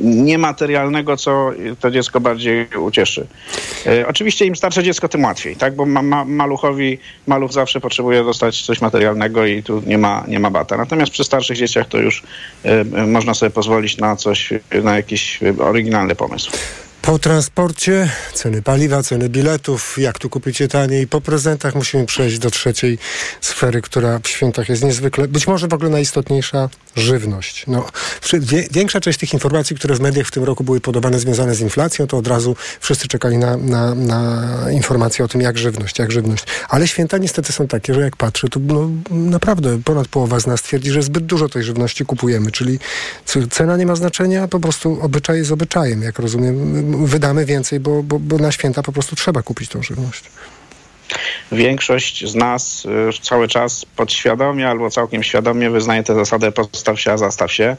niematerialnego, 0.00 1.16
co 1.16 1.50
to 1.80 1.90
dziecko 1.90 2.20
bardziej 2.20 2.66
ucieszy. 2.80 3.26
Oczywiście 4.06 4.46
im 4.46 4.56
starsze 4.56 4.82
dziecko, 4.82 5.08
tym 5.08 5.24
łatwiej, 5.24 5.56
tak? 5.56 5.76
Bo 5.76 5.86
ma, 5.86 6.02
ma, 6.02 6.24
maluchowi, 6.24 6.98
maluch 7.26 7.52
zawsze 7.52 7.80
potrzebuje 7.80 8.24
dostać 8.24 8.62
coś 8.62 8.80
materialnego 8.80 9.46
i 9.46 9.62
tu 9.62 9.82
nie 9.86 9.98
ma, 9.98 10.24
nie 10.28 10.40
ma 10.40 10.50
bata. 10.50 10.76
Natomiast 10.76 11.12
przy 11.12 11.24
starszych 11.24 11.56
dzieciach 11.56 11.88
to 11.88 11.98
już 11.98 12.22
można 13.06 13.34
sobie 13.34 13.50
pozwolić 13.50 13.98
na 13.98 14.16
coś, 14.16 14.52
na 14.82 14.96
jakiś 14.96 15.40
oryginalny 15.58 16.14
pomysł. 16.14 16.52
Po 17.02 17.18
transporcie, 17.18 18.10
ceny 18.34 18.62
paliwa, 18.62 19.02
ceny 19.02 19.28
biletów, 19.28 19.98
jak 19.98 20.18
tu 20.18 20.30
kupić 20.30 20.60
je 20.60 20.68
taniej. 20.68 21.06
Po 21.06 21.20
prezentach 21.20 21.74
musimy 21.74 22.06
przejść 22.06 22.38
do 22.38 22.50
trzeciej 22.50 22.98
sfery, 23.40 23.82
która 23.82 24.18
w 24.18 24.28
świętach 24.28 24.68
jest 24.68 24.84
niezwykle, 24.84 25.28
być 25.28 25.46
może 25.46 25.68
w 25.68 25.74
ogóle 25.74 25.90
najistotniejsza, 25.90 26.68
żywność. 26.96 27.64
No, 27.66 27.86
większa 28.70 29.00
część 29.00 29.18
tych 29.18 29.32
informacji, 29.32 29.76
które 29.76 29.94
w 29.94 30.00
mediach 30.00 30.26
w 30.26 30.30
tym 30.30 30.44
roku 30.44 30.64
były 30.64 30.80
podawane 30.80 31.18
związane 31.18 31.54
z 31.54 31.60
inflacją, 31.60 32.06
to 32.06 32.16
od 32.16 32.26
razu 32.26 32.56
wszyscy 32.80 33.08
czekali 33.08 33.38
na, 33.38 33.56
na, 33.56 33.94
na 33.94 34.50
informacje 34.70 35.24
o 35.24 35.28
tym, 35.28 35.40
jak 35.40 35.58
żywność, 35.58 35.98
jak 35.98 36.12
żywność. 36.12 36.44
Ale 36.68 36.88
święta 36.88 37.18
niestety 37.18 37.52
są 37.52 37.68
takie, 37.68 37.94
że 37.94 38.00
jak 38.00 38.16
patrzę, 38.16 38.48
to 38.48 38.60
no, 38.60 38.90
naprawdę 39.10 39.82
ponad 39.84 40.08
połowa 40.08 40.40
z 40.40 40.46
nas 40.46 40.62
twierdzi, 40.62 40.90
że 40.90 41.02
zbyt 41.02 41.26
dużo 41.26 41.48
tej 41.48 41.62
żywności 41.62 42.04
kupujemy, 42.04 42.50
czyli 42.50 42.78
cena 43.50 43.76
nie 43.76 43.86
ma 43.86 43.96
znaczenia, 43.96 44.48
po 44.48 44.60
prostu 44.60 44.98
obyczaj 45.02 45.38
jest 45.38 45.52
obyczajem, 45.52 46.02
jak 46.02 46.18
rozumiem. 46.18 46.91
Wydamy 46.96 47.44
więcej, 47.44 47.80
bo, 47.80 48.02
bo, 48.02 48.18
bo 48.18 48.38
na 48.38 48.52
święta 48.52 48.82
po 48.82 48.92
prostu 48.92 49.16
trzeba 49.16 49.42
kupić 49.42 49.68
tą 49.68 49.82
żywność. 49.82 50.24
Większość 51.52 52.30
z 52.30 52.34
nas 52.34 52.84
y, 52.84 53.22
cały 53.22 53.48
czas 53.48 53.84
podświadomie 53.96 54.68
albo 54.68 54.90
całkiem 54.90 55.22
świadomie 55.22 55.70
wyznaje 55.70 56.02
tę 56.02 56.14
zasadę 56.14 56.52
postaw 56.52 57.00
się, 57.00 57.12
a 57.12 57.16
zastaw 57.16 57.52
się. 57.52 57.76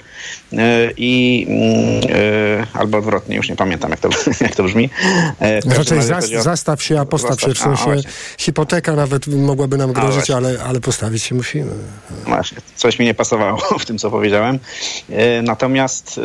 Y, 0.54 0.58
I 0.98 1.46
mm, 1.50 2.18
y, 2.18 2.68
albo 2.74 2.98
odwrotnie, 2.98 3.36
już 3.36 3.50
nie 3.50 3.56
pamiętam 3.56 3.92
jak 3.92 4.00
to, 4.00 4.10
jak 4.42 4.56
to 4.56 4.64
brzmi. 4.64 4.90
Każdym 5.40 5.72
Raczej 5.78 6.02
zas, 6.02 6.34
o- 6.34 6.42
zastaw 6.42 6.84
się, 6.84 7.00
a 7.00 7.06
postaw 7.06 7.42
się, 7.42 7.54
w 7.54 7.62
a, 7.62 7.64
sensie 7.64 7.84
właśnie. 7.84 8.12
hipoteka 8.38 8.94
nawet 8.94 9.28
mogłaby 9.28 9.78
nam 9.78 9.94
grozić, 9.94 10.32
ale, 10.32 10.64
ale 10.68 10.80
postawić 10.82 11.24
się 11.24 11.36
musimy. 11.36 11.72
Właśnie, 12.26 12.58
coś 12.76 13.00
mi 13.00 13.06
nie 13.06 13.14
pasowało 13.14 13.58
w 13.80 13.86
tym, 13.86 13.98
co 13.98 14.12
powiedziałem. 14.12 14.60
E, 15.10 15.42
Natomiast 15.42 16.20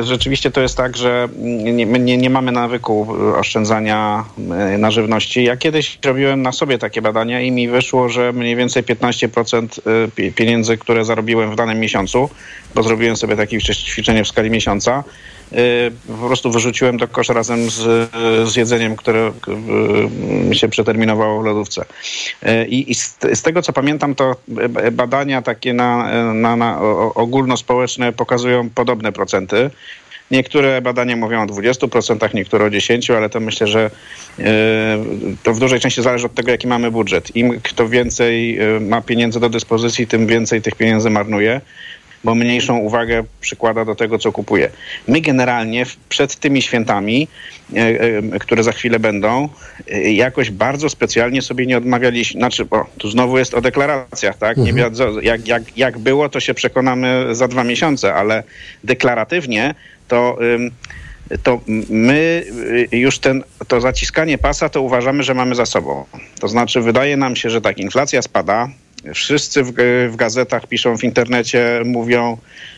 e, 0.00 0.04
rzeczywiście 0.04 0.50
to 0.50 0.60
jest 0.60 0.76
tak, 0.76 0.96
że 0.96 1.28
nie, 1.38 1.86
nie, 1.86 2.16
nie 2.16 2.30
mamy 2.30 2.52
nawyku 2.52 3.16
e, 3.34 3.38
oszczędzania 3.38 4.24
e, 4.38 4.78
na 4.78 4.90
żywności. 4.90 5.44
Ja 5.44 5.56
kiedyś 5.56 5.98
robiłem 6.04 6.29
na 6.36 6.52
sobie 6.52 6.78
takie 6.78 7.02
badania 7.02 7.40
i 7.40 7.50
mi 7.50 7.68
wyszło, 7.68 8.08
że 8.08 8.32
mniej 8.32 8.56
więcej 8.56 8.82
15% 8.82 9.80
e, 10.04 10.08
pi- 10.08 10.32
pieniędzy, 10.32 10.78
które 10.78 11.04
zarobiłem 11.04 11.52
w 11.52 11.56
danym 11.56 11.80
miesiącu, 11.80 12.30
bo 12.74 12.82
zrobiłem 12.82 13.16
sobie 13.16 13.36
takie 13.36 13.58
ćwi- 13.58 13.84
ćwiczenie 13.84 14.24
w 14.24 14.28
skali 14.28 14.50
miesiąca, 14.50 15.04
e, 15.52 15.56
po 16.20 16.26
prostu 16.26 16.50
wyrzuciłem 16.50 16.96
do 16.96 17.08
kosza 17.08 17.32
razem 17.32 17.70
z, 17.70 18.10
z 18.52 18.56
jedzeniem, 18.56 18.96
które 18.96 19.32
mi 20.48 20.56
się 20.56 20.68
przeterminowało 20.68 21.42
w 21.42 21.44
lodówce. 21.44 21.84
I, 22.68 22.90
i 22.90 22.94
z, 22.94 23.18
z 23.34 23.42
tego, 23.42 23.62
co 23.62 23.72
pamiętam, 23.72 24.14
to 24.14 24.36
badania 24.92 25.42
takie 25.42 25.72
na, 25.72 26.10
na, 26.34 26.56
na 26.56 26.80
ogólnospołeczne 27.14 28.12
pokazują 28.12 28.70
podobne 28.70 29.12
procenty. 29.12 29.70
Niektóre 30.30 30.82
badania 30.82 31.16
mówią 31.16 31.42
o 31.42 31.46
20%, 31.46 32.34
niektóre 32.34 32.64
o 32.64 32.68
10%, 32.68 33.14
ale 33.16 33.28
to 33.28 33.40
myślę, 33.40 33.66
że 33.66 33.90
e, 34.38 34.44
to 35.42 35.54
w 35.54 35.58
dużej 35.58 35.80
części 35.80 36.02
zależy 36.02 36.26
od 36.26 36.34
tego, 36.34 36.50
jaki 36.50 36.66
mamy 36.66 36.90
budżet. 36.90 37.36
Im 37.36 37.60
kto 37.62 37.88
więcej 37.88 38.58
e, 38.58 38.80
ma 38.80 39.00
pieniędzy 39.00 39.40
do 39.40 39.48
dyspozycji, 39.48 40.06
tym 40.06 40.26
więcej 40.26 40.62
tych 40.62 40.74
pieniędzy 40.74 41.10
marnuje 41.10 41.60
bo 42.24 42.34
mniejszą 42.34 42.78
uwagę 42.78 43.24
przykłada 43.40 43.84
do 43.84 43.94
tego, 43.94 44.18
co 44.18 44.32
kupuje. 44.32 44.70
My 45.08 45.20
generalnie 45.20 45.86
przed 46.08 46.36
tymi 46.36 46.62
świętami, 46.62 47.28
e, 47.74 48.38
które 48.38 48.62
za 48.62 48.72
chwilę 48.72 48.98
będą, 48.98 49.48
jakoś 50.04 50.50
bardzo 50.50 50.90
specjalnie 50.90 51.42
sobie 51.42 51.66
nie 51.66 51.76
odmawialiśmy. 51.76 52.40
Znaczy, 52.40 52.66
o, 52.70 52.86
tu 52.98 53.10
znowu 53.10 53.38
jest 53.38 53.54
o 53.54 53.60
deklaracjach, 53.60 54.38
tak? 54.38 54.56
Nie 54.56 54.72
wiadomo, 54.72 55.20
jak, 55.20 55.48
jak, 55.48 55.78
jak 55.78 55.98
było, 55.98 56.28
to 56.28 56.40
się 56.40 56.54
przekonamy 56.54 57.34
za 57.34 57.48
dwa 57.48 57.64
miesiące, 57.64 58.14
ale 58.14 58.42
deklaratywnie 58.84 59.74
to. 60.10 60.38
to 61.42 61.60
my 61.88 62.44
y, 62.92 62.96
już 62.96 63.18
ten, 63.18 63.42
to 63.68 63.80
zaciskanie 63.80 64.38
pasa 64.38 64.68
to 64.68 64.82
uważamy, 64.82 65.22
że 65.22 65.34
mamy 65.34 65.54
za 65.54 65.66
sobą. 65.66 66.04
To 66.40 66.48
znaczy 66.48 66.80
wydaje 66.80 67.16
nam 67.16 67.36
się, 67.36 67.50
że 67.50 67.60
tak, 67.60 67.78
inflacja 67.78 68.22
spada, 68.22 68.68
wszyscy 69.14 69.62
w, 69.62 69.72
w 70.10 70.16
gazetach 70.16 70.66
piszą, 70.66 70.98
w 70.98 71.04
internecie 71.04 71.82
mówią, 71.84 72.36
y, 72.36 72.69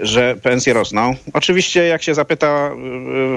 że 0.00 0.36
pensje 0.36 0.72
rosną. 0.72 1.14
Oczywiście 1.32 1.84
jak 1.84 2.02
się 2.02 2.14
zapyta 2.14 2.70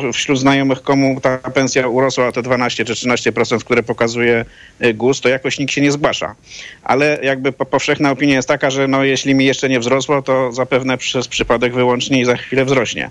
y, 0.10 0.14
wśród 0.14 0.40
znajomych, 0.40 0.82
komu 0.82 1.22
ta 1.22 1.38
pensja 1.38 1.88
urosła 1.88 2.32
te 2.32 2.42
12 2.42 2.86
czy 2.86 2.94
13%, 2.94 3.60
które 3.60 3.84
pokazuje 3.84 4.46
y, 4.86 4.94
GUS, 4.94 5.22
to 5.22 5.30
jakoś 5.30 5.60
nikt 5.60 5.74
się 5.74 5.82
nie 5.82 5.92
zgłasza. 5.92 6.36
Ale 6.84 7.20
jakby 7.24 7.52
po- 7.52 7.66
powszechna 7.66 8.12
opinia 8.12 8.36
jest 8.36 8.48
taka, 8.48 8.70
że 8.70 8.88
no, 8.88 9.04
jeśli 9.04 9.36
mi 9.36 9.46
jeszcze 9.46 9.70
nie 9.70 9.80
wzrosło, 9.80 10.22
to 10.22 10.52
zapewne 10.52 10.98
przez 10.98 11.28
przypadek 11.28 11.74
wyłącznie 11.74 12.22
i 12.22 12.26
za 12.26 12.36
chwilę 12.36 12.66
wzrośnie. 12.66 13.10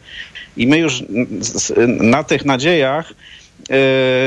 I 0.57 0.67
my 0.67 0.79
już 0.79 1.03
na 2.01 2.25
tych 2.25 2.45
nadziejach 2.45 3.13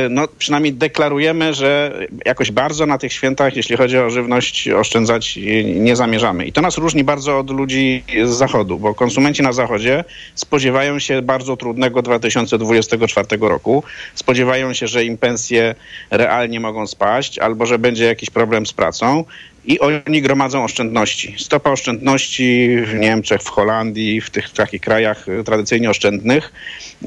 no, 0.10 0.28
przynajmniej 0.38 0.74
deklarujemy, 0.74 1.54
że 1.54 2.00
jakoś 2.26 2.52
bardzo 2.52 2.86
na 2.86 2.98
tych 2.98 3.14
świętach, 3.14 3.56
jeśli 3.56 3.78
chodzi 3.78 3.98
o 3.98 4.10
żywność, 4.10 4.70
oszczędzać 4.70 5.40
nie 5.66 5.96
zamierzamy. 5.96 6.46
I 6.46 6.52
to 6.52 6.62
nas 6.62 6.78
różni 6.78 7.04
bardzo 7.04 7.40
od 7.40 7.50
ludzi 7.50 8.04
z 8.26 8.30
zachodu, 8.30 8.80
bo 8.80 8.94
konsumenci 8.94 9.44
na 9.44 9.54
zachodzie 9.54 10.04
spodziewają 10.36 11.00
się 11.00 11.22
bardzo 11.22 11.58
trudnego 11.58 12.02
2024 12.02 13.28
roku. 13.42 13.84
Spodziewają 14.16 14.74
się, 14.74 14.88
że 14.88 15.06
im 15.06 15.18
pensje 15.18 15.76
realnie 16.12 16.60
mogą 16.60 16.88
spaść, 16.88 17.40
albo 17.40 17.66
że 17.66 17.80
będzie 17.80 18.06
jakiś 18.06 18.30
problem 18.30 18.66
z 18.66 18.74
pracą. 18.74 19.24
I 19.66 19.80
oni 19.80 20.22
gromadzą 20.22 20.64
oszczędności. 20.64 21.36
Stopa 21.38 21.72
oszczędności 21.72 22.78
w 22.86 22.94
Niemczech, 22.94 23.42
w 23.42 23.50
Holandii, 23.50 24.22
w 24.22 24.30
tych 24.30 24.50
takich 24.50 24.82
krajach 24.82 25.30
e, 25.30 25.44
tradycyjnie 25.44 25.90
oszczędnych, 25.90 26.54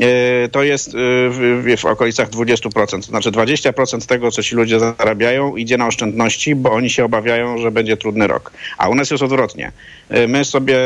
e, 0.01 0.49
to 0.49 0.63
jest 0.63 0.89
e, 0.89 0.93
w, 1.31 1.77
w, 1.81 1.85
okolicach 1.85 2.31
20%. 2.31 2.87
To 2.87 3.03
znaczy 3.03 3.31
20% 3.31 4.07
tego, 4.07 4.31
co 4.31 4.43
ci 4.43 4.57
ludzie 4.57 4.81
zarabiają, 4.81 5.57
idzie 5.57 5.79
na 5.79 5.87
oszczędności, 5.87 6.55
bo 6.55 6.73
oni 6.73 6.91
się 6.91 7.05
obawiają, 7.05 7.59
że 7.59 7.71
będzie 7.71 7.97
trudny 7.97 8.27
rok. 8.27 8.53
A 8.79 8.89
u 8.89 8.95
nas 8.95 9.11
jest 9.11 9.23
odwrotnie. 9.23 9.73
My 10.29 10.45
sobie 10.45 10.77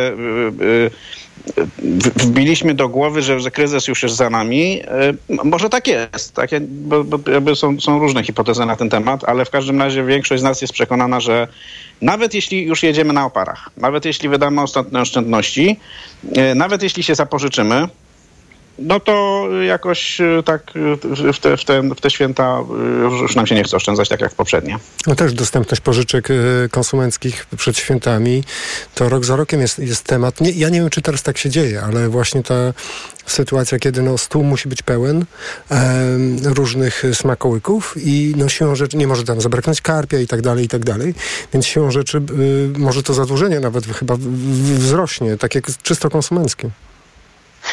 wbiliśmy 2.16 2.74
do 2.74 2.88
głowy, 2.88 3.22
że, 3.22 3.40
że 3.40 3.50
kryzys 3.50 3.88
już 3.88 4.02
jest 4.02 4.16
za 4.16 4.30
nami. 4.30 4.82
Może 5.44 5.70
tak 5.70 5.88
jest, 5.88 6.34
tak, 6.34 6.50
bo, 6.68 7.04
bo 7.42 7.56
są, 7.56 7.80
są 7.80 7.98
różne 7.98 8.22
hipotezy 8.24 8.66
na 8.66 8.76
ten 8.76 8.90
temat, 8.90 9.24
ale 9.24 9.44
w 9.44 9.50
każdym 9.50 9.80
razie 9.80 10.04
większość 10.04 10.40
z 10.40 10.44
nas 10.44 10.60
jest 10.62 10.72
przekonana, 10.72 11.20
że 11.20 11.48
nawet 12.02 12.34
jeśli 12.34 12.62
już 12.62 12.82
jedziemy 12.82 13.12
na 13.12 13.26
oparach, 13.26 13.70
nawet 13.76 14.04
jeśli 14.04 14.28
wydamy 14.28 14.60
ostatnie 14.60 15.00
oszczędności, 15.00 15.76
nawet 16.54 16.82
jeśli 16.82 17.02
się 17.02 17.14
zapożyczymy, 17.14 17.88
no 18.80 19.00
to 19.00 19.46
jakoś 19.62 20.20
e, 20.20 20.42
tak 20.44 20.72
e, 21.26 21.32
w 21.32 21.38
te, 21.38 21.56
w, 21.56 21.64
te, 21.64 21.82
w 21.82 22.00
te 22.00 22.10
święta 22.10 22.64
e, 22.98 23.22
już 23.22 23.36
nam 23.36 23.46
się 23.46 23.54
nie 23.54 23.64
chce 23.64 23.76
oszczędzać 23.76 24.08
tak 24.08 24.20
jak 24.20 24.32
w 24.32 24.34
poprzednie. 24.34 24.78
No 25.06 25.14
też 25.14 25.32
dostępność 25.32 25.80
pożyczek 25.80 26.28
konsumenckich 26.70 27.46
przed 27.56 27.78
świętami 27.78 28.44
to 28.94 29.08
rok 29.08 29.24
za 29.24 29.36
rokiem 29.36 29.60
jest, 29.60 29.78
jest 29.78 30.04
temat. 30.04 30.40
Nie, 30.40 30.50
ja 30.50 30.68
nie 30.68 30.80
wiem, 30.80 30.90
czy 30.90 31.02
teraz 31.02 31.22
tak 31.22 31.38
się 31.38 31.50
dzieje, 31.50 31.82
ale 31.82 32.08
właśnie 32.08 32.42
ta 32.42 32.54
sytuacja, 33.26 33.78
kiedy 33.78 34.02
no, 34.02 34.18
stół 34.18 34.44
musi 34.44 34.68
być 34.68 34.82
pełen 34.82 35.24
różnych 36.44 37.02
smakołyków 37.12 37.94
i 37.96 38.34
no, 38.36 38.48
siłą 38.48 38.74
rzeczy 38.74 38.96
nie 38.96 39.06
może 39.06 39.24
tam 39.24 39.40
zabraknąć 39.40 39.80
karpia 39.80 40.18
i 40.18 40.26
tak 40.26 40.42
dalej, 40.42 40.64
i 40.64 40.68
tak 40.68 40.84
dalej. 40.84 41.14
Więc 41.52 41.66
siłą 41.66 41.90
rzeczy 41.90 42.18
y, 42.74 42.78
może 42.78 43.02
to 43.02 43.14
zadłużenie 43.14 43.60
nawet 43.60 43.86
chyba 43.86 44.16
wzrośnie, 44.78 45.36
tak 45.36 45.54
jak 45.54 45.64
czysto 45.82 46.10
konsumenckie. 46.10 46.70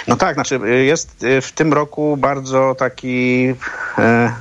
No 0.07 0.15
tak, 0.15 0.33
znaczy 0.33 0.59
jest 0.85 1.23
y, 1.23 1.41
w 1.41 1.51
tym 1.51 1.73
roku 1.73 2.17
bardzo 2.17 2.75
taki 2.75 3.53
e, 3.97 4.33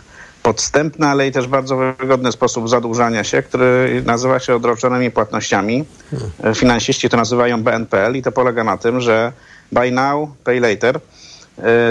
podstępny, 0.42 1.06
ale 1.06 1.28
i 1.28 1.32
też 1.32 1.46
bardzo 1.46 1.76
wygodny 1.76 2.32
sposób 2.32 2.68
zadłużania 2.68 3.24
się, 3.24 3.42
który 3.42 4.02
nazywa 4.06 4.38
się 4.38 4.54
odroczonymi 4.54 5.10
płatnościami. 5.10 5.84
Hmm. 6.10 6.54
Finansiści 6.54 7.08
to 7.08 7.16
nazywają 7.16 7.62
BNPL 7.62 8.16
i 8.16 8.22
to 8.22 8.32
polega 8.32 8.64
na 8.64 8.76
tym, 8.76 9.00
że 9.00 9.32
buy 9.72 9.90
now, 9.90 10.28
pay 10.44 10.60
later, 10.60 10.96
e, 10.96 11.00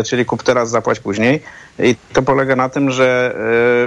czyli 0.05 0.25
kup 0.25 0.43
teraz, 0.43 0.69
zapłać 0.69 1.00
później. 1.00 1.41
I 1.79 1.95
to 2.13 2.22
polega 2.22 2.55
na 2.55 2.69
tym, 2.69 2.91
że 2.91 3.36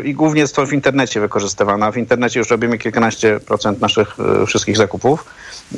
e, 0.03 0.09
i 0.09 0.15
głównie 0.15 0.41
jest 0.41 0.57
to 0.57 0.67
w 0.67 0.73
internecie 0.73 1.21
wykorzystywane. 1.21 1.93
W 1.93 1.97
internecie 1.97 2.39
już 2.39 2.51
robimy 2.51 2.79
kilkanaście 2.79 3.41
procent 3.41 3.81
naszych 3.81 4.17
wszystkich 4.47 4.77
zakupów. 4.77 5.25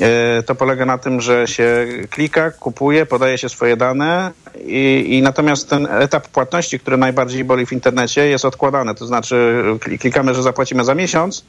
E, 0.01 0.43
to 0.43 0.55
polega 0.55 0.85
na 0.85 0.97
tym, 0.97 1.21
że 1.21 1.47
się 1.47 1.87
klika, 2.09 2.51
kupuje, 2.51 3.05
podaje 3.05 3.37
się 3.37 3.49
swoje 3.49 3.77
dane 3.77 4.31
i, 4.65 5.05
i, 5.09 5.21
natomiast 5.21 5.69
ten 5.69 5.87
etap 5.91 6.27
płatności, 6.27 6.79
który 6.79 6.97
najbardziej 6.97 7.43
boli 7.43 7.65
w 7.65 7.71
internecie 7.71 8.27
jest 8.27 8.45
odkładany. 8.45 8.95
To 8.95 9.05
znaczy 9.05 9.63
klikamy, 9.99 10.35
że 10.35 10.43
zapłacimy 10.43 10.83
za 10.83 10.95
miesiąc 10.95 11.45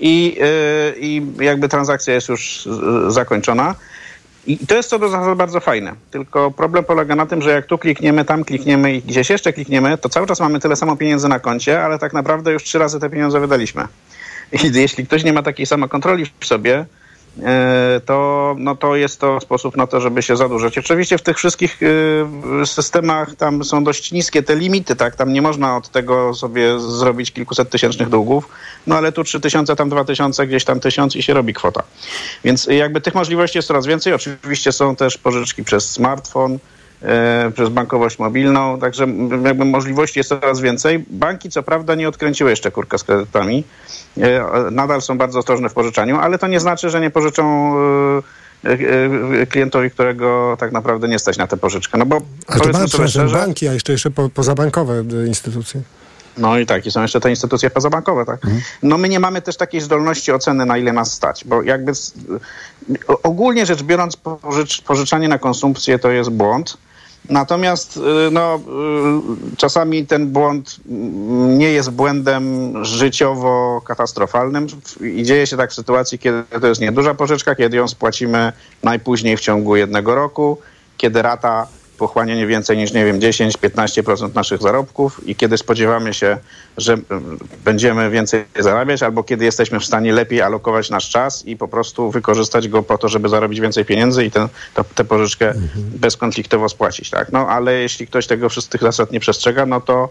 i, 0.00 0.38
e, 0.40 0.98
i 0.98 1.26
jakby 1.40 1.68
transakcja 1.68 2.14
jest 2.14 2.28
już 2.28 2.68
zakończona. 3.08 3.74
I 4.46 4.58
to 4.66 4.74
jest 4.74 4.88
co 4.88 4.98
do 4.98 5.08
zasady 5.08 5.36
bardzo 5.36 5.60
fajne. 5.60 5.94
Tylko 6.10 6.50
problem 6.50 6.84
polega 6.84 7.16
na 7.16 7.26
tym, 7.26 7.42
że 7.42 7.50
jak 7.50 7.66
tu 7.66 7.78
klikniemy, 7.78 8.24
tam 8.24 8.44
klikniemy 8.44 8.94
i 8.94 9.02
gdzieś 9.02 9.30
jeszcze 9.30 9.52
klikniemy, 9.52 9.98
to 9.98 10.08
cały 10.08 10.26
czas 10.26 10.40
mamy 10.40 10.60
tyle 10.60 10.76
samo 10.76 10.96
pieniędzy 10.96 11.28
na 11.28 11.38
koncie, 11.38 11.82
ale 11.82 11.98
tak 11.98 12.12
naprawdę 12.12 12.52
już 12.52 12.62
trzy 12.62 12.78
razy 12.78 13.00
te 13.00 13.10
pieniądze 13.10 13.40
wydaliśmy. 13.40 13.84
I 14.52 14.58
jeśli 14.74 15.06
ktoś 15.06 15.24
nie 15.24 15.32
ma 15.32 15.42
takiej 15.42 15.66
samokontroli 15.66 16.26
w 16.40 16.46
sobie, 16.46 16.86
to, 18.06 18.54
no 18.58 18.76
to 18.76 18.96
jest 18.96 19.20
to 19.20 19.40
sposób 19.40 19.76
na 19.76 19.86
to, 19.86 20.00
żeby 20.00 20.22
się 20.22 20.36
zadłużać. 20.36 20.78
Oczywiście 20.78 21.18
w 21.18 21.22
tych 21.22 21.36
wszystkich 21.36 21.80
e, 22.62 22.66
systemach 22.66 23.34
tam 23.34 23.64
są 23.64 23.84
dość 23.84 24.12
niskie 24.12 24.42
te 24.42 24.56
limity, 24.56 24.96
tak? 24.96 25.16
Tam 25.16 25.32
nie 25.32 25.42
można 25.42 25.76
od 25.76 25.88
tego 25.88 26.34
sobie 26.34 26.80
zrobić 26.80 27.32
kilkuset 27.32 27.70
tysięcznych 27.70 28.08
długów, 28.08 28.48
no 28.86 28.96
ale 28.96 29.12
tu 29.12 29.24
trzy 29.24 29.40
tysiące, 29.40 29.76
tam 29.76 29.88
dwa 29.88 30.04
tysiące, 30.04 30.46
gdzieś 30.46 30.64
tam 30.64 30.80
tysiąc 30.80 31.16
i 31.16 31.22
się 31.22 31.34
robi 31.34 31.54
kwota. 31.54 31.82
Więc 32.44 32.66
jakby 32.66 33.00
tych 33.00 33.14
możliwości 33.14 33.58
jest 33.58 33.68
coraz 33.68 33.86
więcej. 33.86 34.12
Oczywiście 34.12 34.72
są 34.72 34.96
też 34.96 35.18
pożyczki 35.18 35.64
przez 35.64 35.90
smartfon, 35.90 36.52
E, 36.54 36.58
przez 37.54 37.68
bankowość 37.68 38.18
mobilną, 38.18 38.78
także 38.78 39.06
jakby 39.44 39.64
możliwości 39.64 40.18
jest 40.20 40.28
coraz 40.28 40.60
więcej. 40.60 41.04
Banki 41.10 41.50
co 41.50 41.62
prawda 41.62 41.94
nie 41.94 42.08
odkręciły 42.08 42.50
jeszcze 42.50 42.70
kurka 42.70 42.98
z 42.98 43.04
kredytami, 43.04 43.64
e, 44.18 44.44
nadal 44.70 45.02
są 45.02 45.18
bardzo 45.18 45.38
ostrożne 45.38 45.68
w 45.68 45.72
pożyczaniu, 45.72 46.16
ale 46.16 46.38
to 46.38 46.46
nie 46.46 46.60
znaczy, 46.60 46.90
że 46.90 47.00
nie 47.00 47.10
pożyczą 47.10 47.74
e, 48.64 49.46
klientowi, 49.46 49.90
którego 49.90 50.56
tak 50.60 50.72
naprawdę 50.72 51.08
nie 51.08 51.18
stać 51.18 51.38
na 51.38 51.46
tę 51.46 51.56
pożyczkę. 51.56 51.98
No 51.98 52.06
bo 52.06 52.20
a 52.46 52.58
to 52.58 52.88
szczerze, 52.88 53.26
banki, 53.26 53.68
a 53.68 53.72
jeszcze, 53.72 53.92
jeszcze 53.92 54.10
po, 54.10 54.28
pozabankowe 54.28 55.04
instytucje. 55.26 55.80
No 56.38 56.58
i 56.58 56.66
tak, 56.66 56.86
i 56.86 56.90
są 56.90 57.02
jeszcze 57.02 57.20
te 57.20 57.30
instytucje 57.30 57.70
pozabankowe, 57.70 58.24
tak. 58.24 58.44
Mhm. 58.44 58.62
No 58.82 58.98
my 58.98 59.08
nie 59.08 59.20
mamy 59.20 59.42
też 59.42 59.56
takiej 59.56 59.80
zdolności 59.80 60.32
oceny, 60.32 60.66
na 60.66 60.78
ile 60.78 60.92
nas 60.92 61.12
stać, 61.12 61.44
bo 61.44 61.62
jakby 61.62 61.92
ogólnie 63.22 63.66
rzecz 63.66 63.82
biorąc 63.82 64.16
pożycz, 64.16 64.82
pożyczanie 64.82 65.28
na 65.28 65.38
konsumpcję 65.38 65.98
to 65.98 66.10
jest 66.10 66.30
błąd, 66.30 66.78
Natomiast 67.30 67.96
y, 67.96 68.00
no, 68.30 68.60
y, 69.52 69.56
czasami 69.56 70.06
ten 70.06 70.26
błąd 70.26 70.76
nie 71.48 71.70
jest 71.70 71.90
błędem 71.90 72.74
życiowo 72.84 73.82
katastrofalnym 73.86 74.66
i 75.00 75.22
dzieje 75.22 75.46
się 75.46 75.56
tak 75.56 75.70
w 75.70 75.74
sytuacji, 75.74 76.18
kiedy 76.18 76.60
to 76.60 76.66
jest 76.66 76.80
nieduża 76.80 77.14
pożyczka, 77.14 77.54
kiedy 77.54 77.76
ją 77.76 77.88
spłacimy 77.88 78.52
najpóźniej 78.82 79.36
w 79.36 79.40
ciągu 79.40 79.76
jednego 79.76 80.14
roku, 80.14 80.58
kiedy 80.96 81.22
rata 81.22 81.66
pochłania 81.96 82.34
nie 82.34 82.46
więcej 82.46 82.76
niż, 82.76 82.92
nie 82.92 83.04
wiem, 83.04 83.20
10-15% 83.20 84.34
naszych 84.34 84.62
zarobków 84.62 85.28
i 85.28 85.36
kiedy 85.36 85.58
spodziewamy 85.58 86.14
się, 86.14 86.38
że 86.76 86.92
mm, 86.92 87.38
będziemy 87.64 88.10
więcej 88.10 88.44
zarabiać, 88.58 89.02
albo 89.02 89.22
kiedy 89.22 89.44
jesteśmy 89.44 89.80
w 89.80 89.84
stanie 89.84 90.12
lepiej 90.12 90.42
alokować 90.42 90.90
nasz 90.90 91.10
czas 91.10 91.46
i 91.46 91.56
po 91.56 91.68
prostu 91.68 92.10
wykorzystać 92.10 92.68
go 92.68 92.82
po 92.82 92.98
to, 92.98 93.08
żeby 93.08 93.28
zarobić 93.28 93.60
więcej 93.60 93.84
pieniędzy 93.84 94.24
i 94.24 94.30
tę 94.94 95.04
pożyczkę 95.08 95.48
mhm. 95.48 95.70
bezkonfliktowo 95.74 96.68
spłacić, 96.68 97.10
tak? 97.10 97.32
No, 97.32 97.48
ale 97.48 97.72
jeśli 97.72 98.06
ktoś 98.06 98.26
tego 98.26 98.48
wszystkich 98.48 98.80
zasad 98.80 99.12
nie 99.12 99.20
przestrzega, 99.20 99.66
no 99.66 99.80
to 99.80 100.08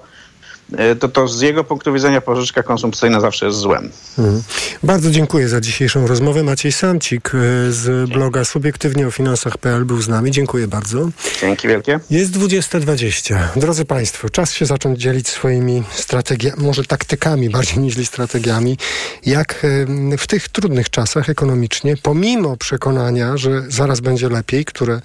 to, 0.99 1.09
to 1.09 1.27
z 1.27 1.41
jego 1.41 1.63
punktu 1.63 1.93
widzenia 1.93 2.21
pożyczka 2.21 2.63
konsumpcyjna 2.63 3.21
zawsze 3.21 3.45
jest 3.45 3.57
złem. 3.57 3.89
Mhm. 4.17 4.43
Bardzo 4.83 5.11
dziękuję 5.11 5.49
za 5.49 5.61
dzisiejszą 5.61 6.07
rozmowę. 6.07 6.43
Maciej 6.43 6.71
Samcik 6.71 7.31
e, 7.35 7.37
z 7.71 8.09
bloga 8.09 8.45
subiektywnie 8.45 9.07
o 9.07 9.11
finansach.pl 9.11 9.85
był 9.85 10.01
z 10.01 10.07
nami. 10.07 10.31
Dziękuję 10.31 10.67
bardzo. 10.67 11.09
Dzięki 11.41 11.67
wielkie. 11.67 11.99
Jest 12.09 12.31
20.20. 12.31 13.35
Drodzy 13.55 13.85
Państwo, 13.85 14.29
czas 14.29 14.53
się 14.53 14.65
zacząć 14.65 14.99
dzielić 14.99 15.27
swoimi 15.27 15.83
strategiami, 15.91 16.63
może 16.63 16.83
taktykami 16.83 17.49
bardziej 17.49 17.79
niż 17.79 18.07
strategiami, 18.07 18.77
jak 19.25 19.65
e, 20.13 20.17
w 20.17 20.27
tych 20.27 20.49
trudnych 20.49 20.89
czasach 20.89 21.29
ekonomicznie, 21.29 21.97
pomimo 21.97 22.57
przekonania, 22.57 23.37
że 23.37 23.63
zaraz 23.67 23.99
będzie 23.99 24.29
lepiej, 24.29 24.65
które 24.65 25.01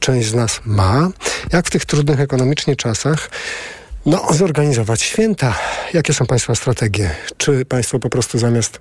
część 0.00 0.28
z 0.28 0.34
nas 0.34 0.60
ma, 0.64 1.10
jak 1.52 1.66
w 1.66 1.70
tych 1.70 1.84
trudnych 1.84 2.20
ekonomicznie 2.20 2.76
czasach 2.76 3.30
no, 4.06 4.26
zorganizować 4.30 5.02
święta. 5.02 5.58
Jakie 5.92 6.14
są 6.14 6.26
Państwa 6.26 6.54
strategie? 6.54 7.10
Czy 7.36 7.64
Państwo 7.64 7.98
po 7.98 8.10
prostu 8.10 8.38
zamiast 8.38 8.80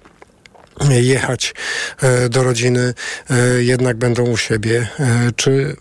jechać 0.89 1.53
e, 2.01 2.29
do 2.29 2.43
rodziny, 2.43 2.93
e, 3.29 3.63
jednak 3.63 3.97
będą 3.97 4.23
u 4.23 4.37
siebie, 4.37 4.87
e, 4.99 5.31
czy, 5.35 5.75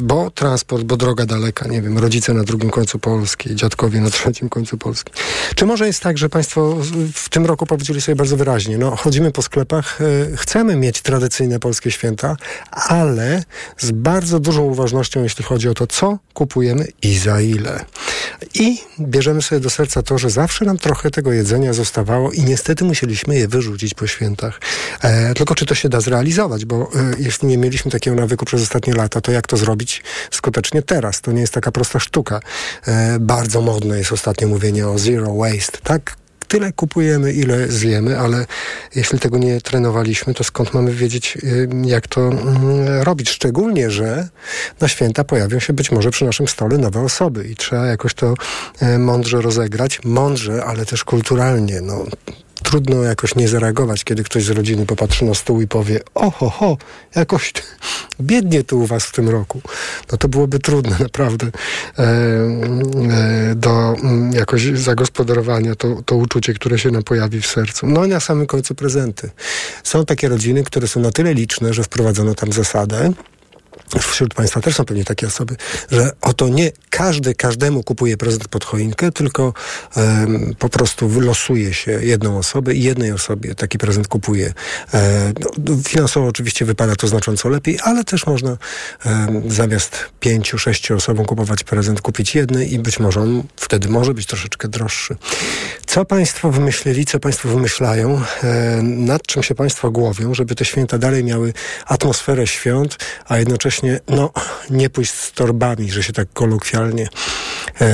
bo 0.00 0.30
transport, 0.30 0.82
bo 0.82 0.96
droga 0.96 1.26
daleka, 1.26 1.68
nie 1.68 1.82
wiem, 1.82 1.98
rodzice 1.98 2.34
na 2.34 2.44
drugim 2.44 2.70
końcu 2.70 2.98
Polski, 2.98 3.56
dziadkowie 3.56 4.00
na 4.00 4.10
trzecim 4.16 4.48
końcu 4.48 4.78
Polski. 4.78 5.12
Czy 5.54 5.66
może 5.66 5.86
jest 5.86 6.02
tak, 6.02 6.18
że 6.18 6.28
Państwo 6.28 6.76
w 7.14 7.28
tym 7.28 7.46
roku 7.46 7.66
powiedzieli 7.66 8.00
sobie 8.00 8.16
bardzo 8.16 8.36
wyraźnie, 8.36 8.78
no 8.78 8.96
chodzimy 8.96 9.30
po 9.30 9.42
sklepach, 9.42 9.98
chcemy 10.36 10.76
mieć 10.76 11.02
tradycyjne 11.02 11.58
polskie 11.58 11.90
święta, 11.90 12.36
ale 12.70 13.42
z 13.78 13.90
bardzo 13.90 14.40
dużą 14.40 14.62
uważnością, 14.62 15.22
jeśli 15.22 15.44
chodzi 15.44 15.68
o 15.68 15.74
to, 15.74 15.86
co 15.86 16.18
kupujemy 16.34 16.86
i 17.02 17.18
za 17.18 17.40
ile. 17.40 17.84
I 18.54 18.78
bierzemy 19.00 19.42
sobie 19.42 19.60
do 19.60 19.70
serca 19.70 20.02
to, 20.02 20.18
że 20.18 20.30
zawsze 20.30 20.64
nam 20.64 20.78
trochę 20.78 21.10
tego 21.10 21.32
jedzenia 21.32 21.72
zostawało 21.72 22.32
i 22.32 22.44
niestety 22.44 22.84
musieliśmy 22.84 23.36
je 23.36 23.48
wyrzucić 23.48 23.94
po 23.94 24.06
świętach. 24.06 24.60
E, 25.02 25.34
tylko 25.34 25.54
czy 25.54 25.66
to 25.66 25.74
się 25.74 25.88
da 25.88 26.00
zrealizować, 26.00 26.64
bo 26.64 26.76
e, 26.76 26.88
jeśli 27.18 27.48
nie 27.48 27.58
mieliśmy 27.58 27.90
takiego 27.90 28.16
nawyku 28.16 28.44
przez 28.44 28.62
ostatnie 28.62 28.94
lata, 28.94 29.20
to 29.20 29.32
jak 29.32 29.46
to 29.46 29.56
zrobić 29.56 30.02
skutecznie 30.30 30.82
teraz? 30.82 31.20
To 31.20 31.32
nie 31.32 31.40
jest 31.40 31.52
taka 31.52 31.72
prosta 31.72 31.98
sztuka. 31.98 32.40
E, 32.86 33.18
bardzo 33.20 33.60
modne 33.60 33.98
jest 33.98 34.12
ostatnio 34.12 34.48
mówienie 34.48 34.88
o 34.88 34.98
zero 34.98 35.34
waste. 35.34 35.78
Tak, 35.82 36.16
tyle 36.48 36.72
kupujemy, 36.72 37.32
ile 37.32 37.68
zjemy, 37.68 38.18
ale 38.18 38.46
jeśli 38.94 39.18
tego 39.18 39.38
nie 39.38 39.60
trenowaliśmy, 39.60 40.34
to 40.34 40.44
skąd 40.44 40.74
mamy 40.74 40.92
wiedzieć, 40.92 41.38
y, 41.42 41.68
jak 41.84 42.08
to 42.08 42.20
mm, 42.20 43.02
robić? 43.02 43.30
Szczególnie, 43.30 43.90
że 43.90 44.28
na 44.80 44.88
święta 44.88 45.24
pojawią 45.24 45.58
się 45.58 45.72
być 45.72 45.92
może 45.92 46.10
przy 46.10 46.24
naszym 46.24 46.48
stole 46.48 46.78
nowe 46.78 47.00
osoby 47.00 47.48
i 47.48 47.56
trzeba 47.56 47.86
jakoś 47.86 48.14
to 48.14 48.34
y, 48.82 48.98
mądrze 48.98 49.40
rozegrać. 49.40 50.00
Mądrze, 50.04 50.64
ale 50.64 50.86
też 50.86 51.04
kulturalnie. 51.04 51.80
No, 51.80 52.04
trudno 52.62 53.02
jakoś 53.02 53.34
nie 53.34 53.48
zareagować, 53.48 54.04
kiedy 54.04 54.24
ktoś 54.24 54.44
z 54.44 54.50
rodziny 54.50 54.86
popatrzy 54.86 55.24
na 55.24 55.34
stół 55.34 55.60
i 55.60 55.68
powie 55.68 56.00
oho, 56.14 56.50
ho, 56.50 56.76
jakoś 57.14 57.52
biednie 58.20 58.64
tu 58.64 58.80
u 58.80 58.86
was 58.86 59.04
w 59.04 59.12
tym 59.12 59.28
roku. 59.28 59.60
No 60.12 60.18
to 60.18 60.28
byłoby 60.28 60.58
trudne 60.58 60.96
naprawdę 61.08 61.46
e, 61.46 62.02
e, 62.02 63.54
do 63.54 63.94
mm, 63.94 64.32
jakoś 64.32 64.62
zagospodarowania 64.62 65.74
to, 65.74 66.02
to 66.06 66.16
uczucie, 66.16 66.54
które 66.54 66.78
się 66.78 66.90
nam 66.90 67.02
pojawi 67.02 67.40
w 67.40 67.46
sercu. 67.46 67.86
No 67.86 68.04
i 68.04 68.08
na 68.08 68.20
samym 68.20 68.46
końcu 68.46 68.74
prezenty. 68.74 69.30
Są 69.82 70.04
takie 70.04 70.28
rodziny, 70.28 70.64
które 70.64 70.88
są 70.88 71.00
na 71.00 71.10
tyle 71.10 71.34
liczne, 71.34 71.74
że 71.74 71.84
wprowadzono 71.84 72.34
tam 72.34 72.52
zasadę, 72.52 73.12
wśród 74.00 74.34
Państwa 74.34 74.60
też 74.60 74.76
są 74.76 74.84
pewnie 74.84 75.04
takie 75.04 75.26
osoby, 75.26 75.56
że 75.90 76.10
oto 76.20 76.48
nie 76.48 76.70
każdy 76.90 77.34
każdemu 77.34 77.82
kupuje 77.82 78.16
prezent 78.16 78.48
pod 78.48 78.64
choinkę, 78.64 79.12
tylko 79.12 79.52
um, 79.96 80.54
po 80.58 80.68
prostu 80.68 81.08
wylosuje 81.08 81.74
się 81.74 81.92
jedną 81.92 82.38
osobę 82.38 82.74
i 82.74 82.82
jednej 82.82 83.12
osobie 83.12 83.54
taki 83.54 83.78
prezent 83.78 84.08
kupuje. 84.08 84.52
E, 84.94 85.32
no, 85.40 85.76
finansowo 85.84 86.26
oczywiście 86.26 86.64
wypada 86.64 86.96
to 86.96 87.08
znacząco 87.08 87.48
lepiej, 87.48 87.78
ale 87.82 88.04
też 88.04 88.26
można 88.26 88.56
um, 89.04 89.50
zamiast 89.50 89.98
pięciu, 90.20 90.58
sześciu 90.58 90.96
osobom 90.96 91.26
kupować 91.26 91.64
prezent, 91.64 92.00
kupić 92.00 92.34
jednej 92.34 92.74
i 92.74 92.78
być 92.78 93.00
może 93.00 93.20
on 93.20 93.42
wtedy 93.56 93.88
może 93.88 94.14
być 94.14 94.26
troszeczkę 94.26 94.68
droższy. 94.68 95.16
Co 95.86 96.04
Państwo 96.04 96.50
wymyślili, 96.50 97.04
co 97.04 97.20
Państwo 97.20 97.48
wymyślają, 97.48 98.22
e, 98.42 98.82
nad 98.82 99.22
czym 99.22 99.42
się 99.42 99.54
Państwo 99.54 99.90
głowią, 99.90 100.34
żeby 100.34 100.54
te 100.54 100.64
święta 100.64 100.98
dalej 100.98 101.24
miały 101.24 101.52
atmosferę 101.86 102.46
świąt, 102.46 102.96
a 103.28 103.38
jednocześnie 103.38 103.75
no, 104.08 104.30
nie 104.70 104.90
pójść 104.90 105.12
z 105.12 105.32
torbami, 105.32 105.90
że 105.90 106.02
się 106.02 106.12
tak 106.12 106.28
kolokwialnie 106.32 107.08
e, 107.80 107.88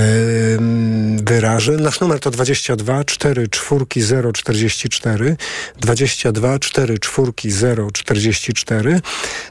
wyrażę. 1.23 1.73
Nasz 1.73 2.01
numer 2.01 2.21
to 2.21 2.31
22 2.31 3.05
4 3.05 3.49
4 3.49 3.87
0 3.97 4.33
44 4.33 5.37
22 5.77 6.59
4 6.59 6.99
4 6.99 7.33
0 7.45 7.91
44 7.91 9.01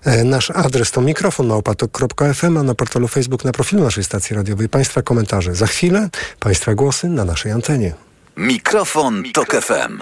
e, 0.05 0.23
Nasz 0.23 0.51
adres 0.51 0.91
to 0.91 1.01
mikrofon 1.01 1.47
małpatok.fm, 1.47 2.57
a 2.57 2.63
na 2.63 2.75
portalu 2.75 3.07
Facebook 3.07 3.45
na 3.45 3.51
profilu 3.51 3.83
naszej 3.83 4.03
stacji 4.03 4.35
radiowej 4.35 4.69
Państwa 4.69 5.01
komentarze. 5.01 5.55
Za 5.55 5.67
chwilę 5.67 6.09
Państwa 6.39 6.75
głosy 6.75 7.07
na 7.07 7.25
naszej 7.25 7.51
antenie. 7.51 7.93
Mikrofon, 8.37 9.23
Tok 9.33 9.61
FM. 9.61 10.01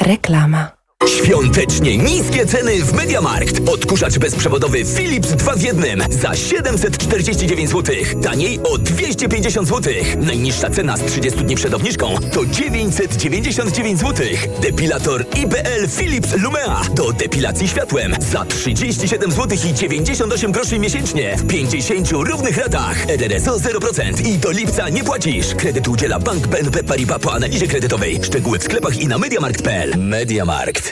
Reklama. 0.00 0.81
Świątecznie 1.06 1.96
niskie 1.98 2.46
ceny 2.46 2.84
w 2.84 2.92
Mediamarkt. 2.92 3.68
Odkurzacz 3.68 4.18
bezprzewodowy 4.18 4.84
Philips 4.84 5.28
2 5.28 5.54
w 5.54 5.62
1 5.62 6.02
za 6.10 6.36
749 6.36 7.70
zł. 7.70 7.94
Taniej 8.22 8.60
o 8.64 8.78
250 8.78 9.68
zł. 9.68 9.92
Najniższa 10.16 10.70
cena 10.70 10.96
z 10.96 11.04
30 11.04 11.44
dni 11.44 11.56
przed 11.56 11.74
obniżką 11.74 12.14
to 12.32 12.46
999 12.46 14.00
zł. 14.00 14.26
Depilator 14.62 15.24
IPL 15.36 15.88
Philips 15.98 16.32
Lumea 16.32 16.82
do 16.94 17.12
depilacji 17.12 17.68
światłem 17.68 18.16
za 18.20 18.44
37 18.44 19.32
zł 19.32 19.58
i 19.70 19.74
98 19.74 20.52
groszy 20.52 20.78
miesięcznie 20.78 21.36
w 21.36 21.46
50 21.46 22.10
równych 22.12 22.56
ratach. 22.56 23.10
RRSO 23.10 23.56
0% 23.56 24.28
i 24.28 24.38
do 24.38 24.50
lipca 24.50 24.88
nie 24.88 25.04
płacisz. 25.04 25.54
Kredyt 25.54 25.88
udziela 25.88 26.18
Bank 26.18 26.46
BNP 26.46 26.84
Paribas 26.84 27.18
po 27.18 27.32
analizie 27.32 27.66
kredytowej. 27.66 28.20
Szczegóły 28.22 28.58
w 28.58 28.64
sklepach 28.64 29.00
i 29.00 29.06
na 29.06 29.18
mediamarkt.pl. 29.18 29.98
Mediamarkt. 29.98 30.91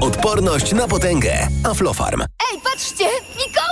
Odporność 0.00 0.72
na 0.72 0.88
potęgę. 0.88 1.48
Aflofarm. 1.64 2.22
Ej, 2.22 2.60
patrzcie! 2.64 3.04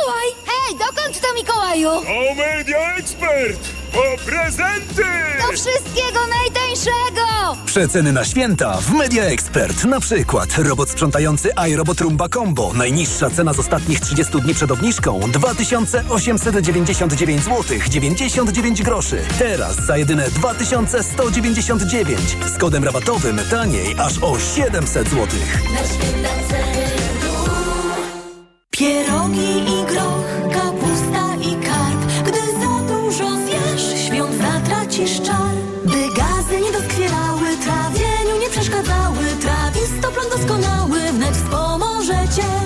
Mikołaj! 0.09 0.29
Hej, 0.47 0.77
dokąd 0.79 1.21
to 1.21 1.35
Mikołaju? 1.35 1.89
O 1.89 2.35
Media 2.35 2.95
Expert! 2.97 3.61
Po 3.93 4.03
prezenty! 4.27 5.03
Do 5.41 5.47
wszystkiego 5.53 6.21
najtańszego! 6.27 7.57
Przeceny 7.67 8.13
na 8.13 8.25
święta 8.25 8.77
w 8.81 8.91
Media 8.91 9.25
Expert. 9.25 9.85
Na 9.85 10.01
przykład 10.01 10.59
robot 10.59 10.91
sprzątający 10.91 11.51
iRobot 11.69 12.01
Rumba 12.01 12.29
Combo. 12.29 12.73
Najniższa 12.75 13.31
cena 13.31 13.53
z 13.53 13.59
ostatnich 13.59 14.01
30 14.01 14.41
dni 14.41 14.55
przed 14.55 14.71
obniżką 14.71 15.21
2899 15.33 17.43
zł 17.43 17.65
99 17.89 18.83
groszy. 18.83 19.23
Teraz 19.39 19.77
za 19.77 19.97
jedyne 19.97 20.31
2199. 20.31 22.21
Z 22.55 22.59
kodem 22.59 22.85
rabatowym 22.85 23.41
taniej 23.51 23.97
aż 23.99 24.19
o 24.23 24.39
700 24.39 25.09
zł. 25.09 25.27
Na 25.75 25.79
święta 25.79 26.48
Pierogi 28.79 29.59
i 29.75 29.87
groch, 29.91 30.53
kapusta 30.55 31.35
i 31.41 31.53
karp. 31.67 32.01
Gdy 32.27 32.41
za 32.61 32.95
dużo 32.95 33.37
zjesz, 33.37 34.07
świąt 34.07 34.35
zatracisz 34.35 35.21
czar. 35.23 35.55
By 35.85 36.15
gazy 36.17 36.61
nie 36.61 36.73
doskwierały, 36.73 37.47
trawieniu 37.65 38.41
nie 38.41 38.51
przeszkadzały. 38.51 39.25
Trawisto 39.41 40.11
plan 40.11 40.27
doskonały, 40.31 41.01
wnet 41.13 41.37
wspomożecie 41.37 41.79
Trawisto, 42.29 42.58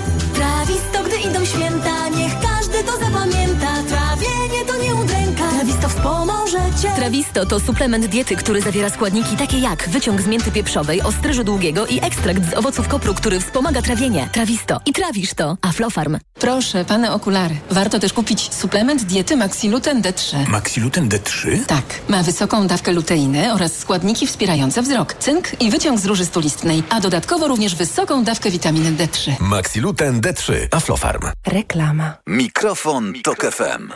Trawisto 6.95 7.45
to 7.45 7.59
suplement 7.59 8.05
diety, 8.05 8.35
który 8.35 8.61
zawiera 8.61 8.89
składniki 8.89 9.37
takie 9.37 9.59
jak 9.59 9.89
wyciąg 9.89 10.21
z 10.21 10.27
mięty 10.27 10.51
pieprzowej, 10.51 11.01
ostryżu 11.01 11.43
długiego 11.43 11.87
i 11.87 11.99
ekstrakt 12.05 12.49
z 12.51 12.53
owoców 12.53 12.87
kopru, 12.87 13.13
który 13.13 13.39
wspomaga 13.39 13.81
trawienie. 13.81 14.29
Trawisto. 14.31 14.81
I 14.85 14.93
trawisz 14.93 15.33
to. 15.33 15.57
Aflofarm. 15.61 16.17
Proszę, 16.39 16.85
pane 16.85 17.13
okulary. 17.13 17.55
Warto 17.71 17.99
też 17.99 18.13
kupić 18.13 18.53
suplement 18.53 19.03
diety 19.03 19.37
Maxiluten 19.37 20.01
D3. 20.01 20.49
Maxiluten 20.49 21.09
D3? 21.09 21.65
Tak. 21.65 21.83
Ma 22.09 22.23
wysoką 22.23 22.67
dawkę 22.67 22.91
luteiny 22.91 23.53
oraz 23.53 23.77
składniki 23.77 24.27
wspierające 24.27 24.81
wzrok, 24.81 25.13
cynk 25.13 25.61
i 25.61 25.71
wyciąg 25.71 25.99
z 25.99 26.05
róży 26.05 26.25
stulistnej, 26.25 26.83
a 26.89 26.99
dodatkowo 26.99 27.47
również 27.47 27.75
wysoką 27.75 28.23
dawkę 28.23 28.51
witaminy 28.51 28.91
D3. 28.91 29.31
Maxiluten 29.39 30.21
D3. 30.21 30.53
Aflofarm. 30.71 31.21
Reklama. 31.47 32.13
Mikrofon, 32.27 33.13
Tok 33.23 33.45
FM. 33.51 33.89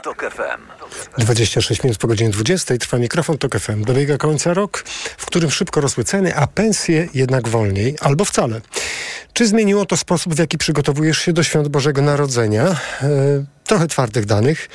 26 1.18 1.84
minut 1.84 1.98
po 1.98 2.08
godzinie 2.08 2.30
20 2.30 2.78
trwa 2.78 2.98
mikrofon 2.98 3.38
TOK 3.38 3.60
FM. 3.60 3.84
Dobiega 3.84 4.18
końca 4.18 4.54
rok, 4.54 4.84
w 5.18 5.26
którym 5.26 5.52
szybko 5.52 5.82
rosły 5.82 6.04
ceny, 6.04 6.36
a 6.36 6.48
pensje 6.48 7.08
jednak 7.14 7.48
wolniej 7.48 7.96
albo 8.02 8.26
wcale. 8.26 8.62
Czy 9.34 9.48
zmieniło 9.48 9.86
to 9.86 9.98
sposób, 9.98 10.36
w 10.36 10.40
jaki 10.40 10.58
przygotowujesz 10.58 11.18
się 11.18 11.34
do 11.34 11.44
świąt 11.44 11.68
Bożego 11.68 12.02
Narodzenia? 12.02 12.64
E, 12.66 13.08
trochę 13.64 13.88
twardych 13.88 14.26
danych. 14.26 14.70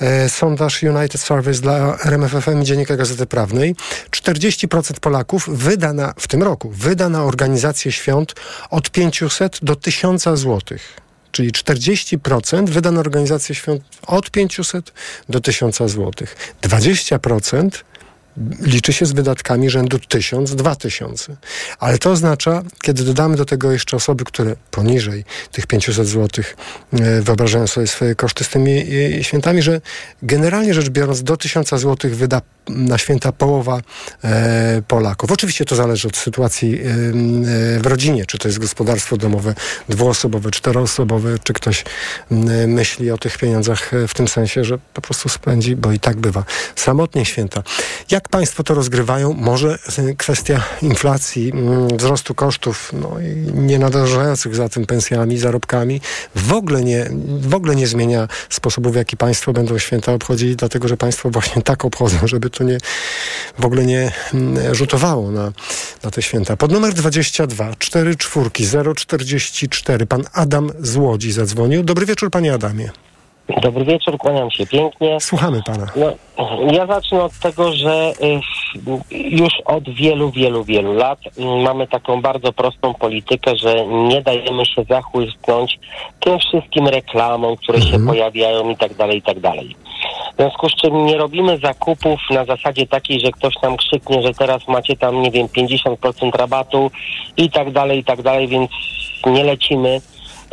E, 0.00 0.28
sondaż 0.28 0.82
United 0.82 1.20
Service 1.20 1.60
dla 1.60 1.98
RMFFM 2.04 2.62
i 2.62 2.64
Dziennika 2.64 2.96
Gazety 2.96 3.26
Prawnej. 3.26 3.74
40% 4.10 5.00
Polaków 5.00 5.48
wyda 5.48 5.92
na, 5.92 6.14
w 6.18 6.28
tym 6.28 6.42
roku 6.42 6.70
wyda 6.70 7.08
na 7.08 7.24
organizację 7.24 7.92
świąt 7.92 8.34
od 8.70 8.90
500 8.90 9.58
do 9.62 9.76
1000 9.76 10.24
złotych 10.34 11.07
czyli 11.32 11.52
40% 11.52 12.68
wyda 12.68 12.90
na 12.90 13.00
organizację 13.00 13.54
świąt 13.54 13.82
od 14.06 14.30
500 14.30 14.92
do 15.28 15.40
1000 15.40 15.76
zł. 15.76 16.12
20% 16.62 17.70
liczy 18.60 18.92
się 18.92 19.06
z 19.06 19.12
wydatkami 19.12 19.70
rzędu 19.70 19.98
1000, 19.98 20.54
2000. 20.54 21.36
Ale 21.78 21.98
to 21.98 22.10
oznacza, 22.10 22.62
kiedy 22.82 23.04
dodamy 23.04 23.36
do 23.36 23.44
tego 23.44 23.72
jeszcze 23.72 23.96
osoby, 23.96 24.24
które 24.24 24.56
poniżej 24.70 25.24
tych 25.52 25.66
500 25.66 26.06
zł 26.06 26.44
e, 26.92 27.22
wyobrażają 27.22 27.66
sobie 27.66 27.86
swoje 27.86 28.14
koszty 28.14 28.44
z 28.44 28.48
tymi 28.48 28.84
e, 29.18 29.24
świętami, 29.24 29.62
że 29.62 29.80
generalnie 30.22 30.74
rzecz 30.74 30.88
biorąc 30.88 31.22
do 31.22 31.36
1000 31.36 31.68
zł 31.68 32.10
wyda 32.14 32.42
na 32.68 32.98
święta 32.98 33.32
połowa 33.32 33.80
e, 34.24 34.82
Polaków. 34.88 35.32
Oczywiście 35.32 35.64
to 35.64 35.76
zależy 35.76 36.08
od 36.08 36.16
sytuacji 36.16 36.80
w 37.78 37.86
rodzinie, 37.86 38.26
czy 38.26 38.38
to 38.38 38.48
jest 38.48 38.58
gospodarstwo 38.58 39.16
domowe 39.16 39.54
dwuosobowe, 39.88 40.50
czteroosobowe, 40.50 41.38
czy 41.42 41.52
ktoś 41.52 41.84
myśli 42.66 43.10
o 43.10 43.18
tych 43.18 43.38
pieniądzach 43.38 43.90
w 44.08 44.14
tym 44.14 44.28
sensie, 44.28 44.64
że 44.64 44.78
po 44.94 45.00
prostu 45.00 45.28
spędzi, 45.28 45.76
bo 45.76 45.92
i 45.92 46.00
tak 46.00 46.16
bywa, 46.16 46.44
samotnie 46.76 47.24
święta. 47.24 47.62
Jak 48.10 48.27
Państwo 48.30 48.62
to 48.62 48.74
rozgrywają? 48.74 49.32
Może 49.32 49.78
kwestia 50.18 50.62
inflacji, 50.82 51.50
mm, 51.50 51.96
wzrostu 51.96 52.34
kosztów 52.34 52.92
no 52.92 53.20
i 53.20 53.52
nie 53.54 53.78
nadążających 53.78 54.54
za 54.54 54.68
tym 54.68 54.86
pensjami, 54.86 55.38
zarobkami 55.38 56.00
w 56.34 56.52
ogóle, 56.52 56.84
nie, 56.84 57.10
w 57.40 57.54
ogóle 57.54 57.76
nie 57.76 57.86
zmienia 57.86 58.28
sposobu, 58.50 58.90
w 58.90 58.94
jaki 58.94 59.16
Państwo 59.16 59.52
będą 59.52 59.78
święta 59.78 60.12
obchodzili, 60.12 60.56
dlatego 60.56 60.88
że 60.88 60.96
Państwo 60.96 61.30
właśnie 61.30 61.62
tak 61.62 61.84
obchodzą, 61.84 62.16
żeby 62.24 62.50
to 62.50 62.64
nie, 62.64 62.78
w 63.58 63.64
ogóle 63.64 63.86
nie 63.86 64.12
mm, 64.34 64.74
rzutowało 64.74 65.30
na, 65.30 65.52
na 66.02 66.10
te 66.10 66.22
święta. 66.22 66.56
Pod 66.56 66.72
numer 66.72 66.94
22 66.94 67.74
4 67.78 68.16
czwórki 68.16 68.64
044 68.96 70.06
pan 70.06 70.24
Adam 70.32 70.70
z 70.80 70.96
Łodzi 70.96 71.32
zadzwonił. 71.32 71.82
Dobry 71.82 72.06
wieczór, 72.06 72.30
panie 72.30 72.54
Adamie. 72.54 72.90
Dobry 73.56 73.84
wieczór, 73.84 74.18
kłaniam 74.18 74.50
się 74.50 74.66
pięknie. 74.66 75.20
Słuchamy 75.20 75.62
pana. 75.62 75.86
No, 75.96 76.12
ja 76.72 76.86
zacznę 76.86 77.22
od 77.22 77.32
tego, 77.32 77.72
że 77.72 78.12
y, 78.22 78.40
już 79.12 79.52
od 79.64 79.90
wielu, 79.90 80.30
wielu, 80.30 80.64
wielu 80.64 80.92
lat 80.92 81.18
y, 81.26 81.62
mamy 81.64 81.86
taką 81.86 82.22
bardzo 82.22 82.52
prostą 82.52 82.94
politykę, 82.94 83.56
że 83.56 83.86
nie 83.86 84.22
dajemy 84.22 84.66
się 84.66 84.84
zachłysnąć 84.84 85.78
tym 86.20 86.38
wszystkim 86.38 86.88
reklamom, 86.88 87.56
które 87.56 87.82
się 87.82 88.06
pojawiają 88.06 88.70
i 88.70 88.76
tak 88.76 88.94
dalej, 88.94 89.18
i 89.18 89.22
tak 89.22 89.40
dalej. 89.40 89.76
W 90.32 90.36
związku 90.36 90.68
z 90.68 90.74
czym 90.74 91.06
nie 91.06 91.16
robimy 91.16 91.58
zakupów 91.58 92.20
na 92.30 92.44
zasadzie 92.44 92.86
takiej, 92.86 93.20
że 93.20 93.30
ktoś 93.30 93.54
nam 93.62 93.76
krzyknie, 93.76 94.22
że 94.22 94.34
teraz 94.34 94.68
macie 94.68 94.96
tam, 94.96 95.22
nie 95.22 95.30
wiem, 95.30 95.46
50% 95.46 96.36
rabatu 96.36 96.90
i 97.36 97.50
tak 97.50 97.70
dalej, 97.72 97.98
i 97.98 98.04
tak 98.04 98.22
dalej, 98.22 98.48
więc 98.48 98.70
nie 99.26 99.44
lecimy 99.44 100.00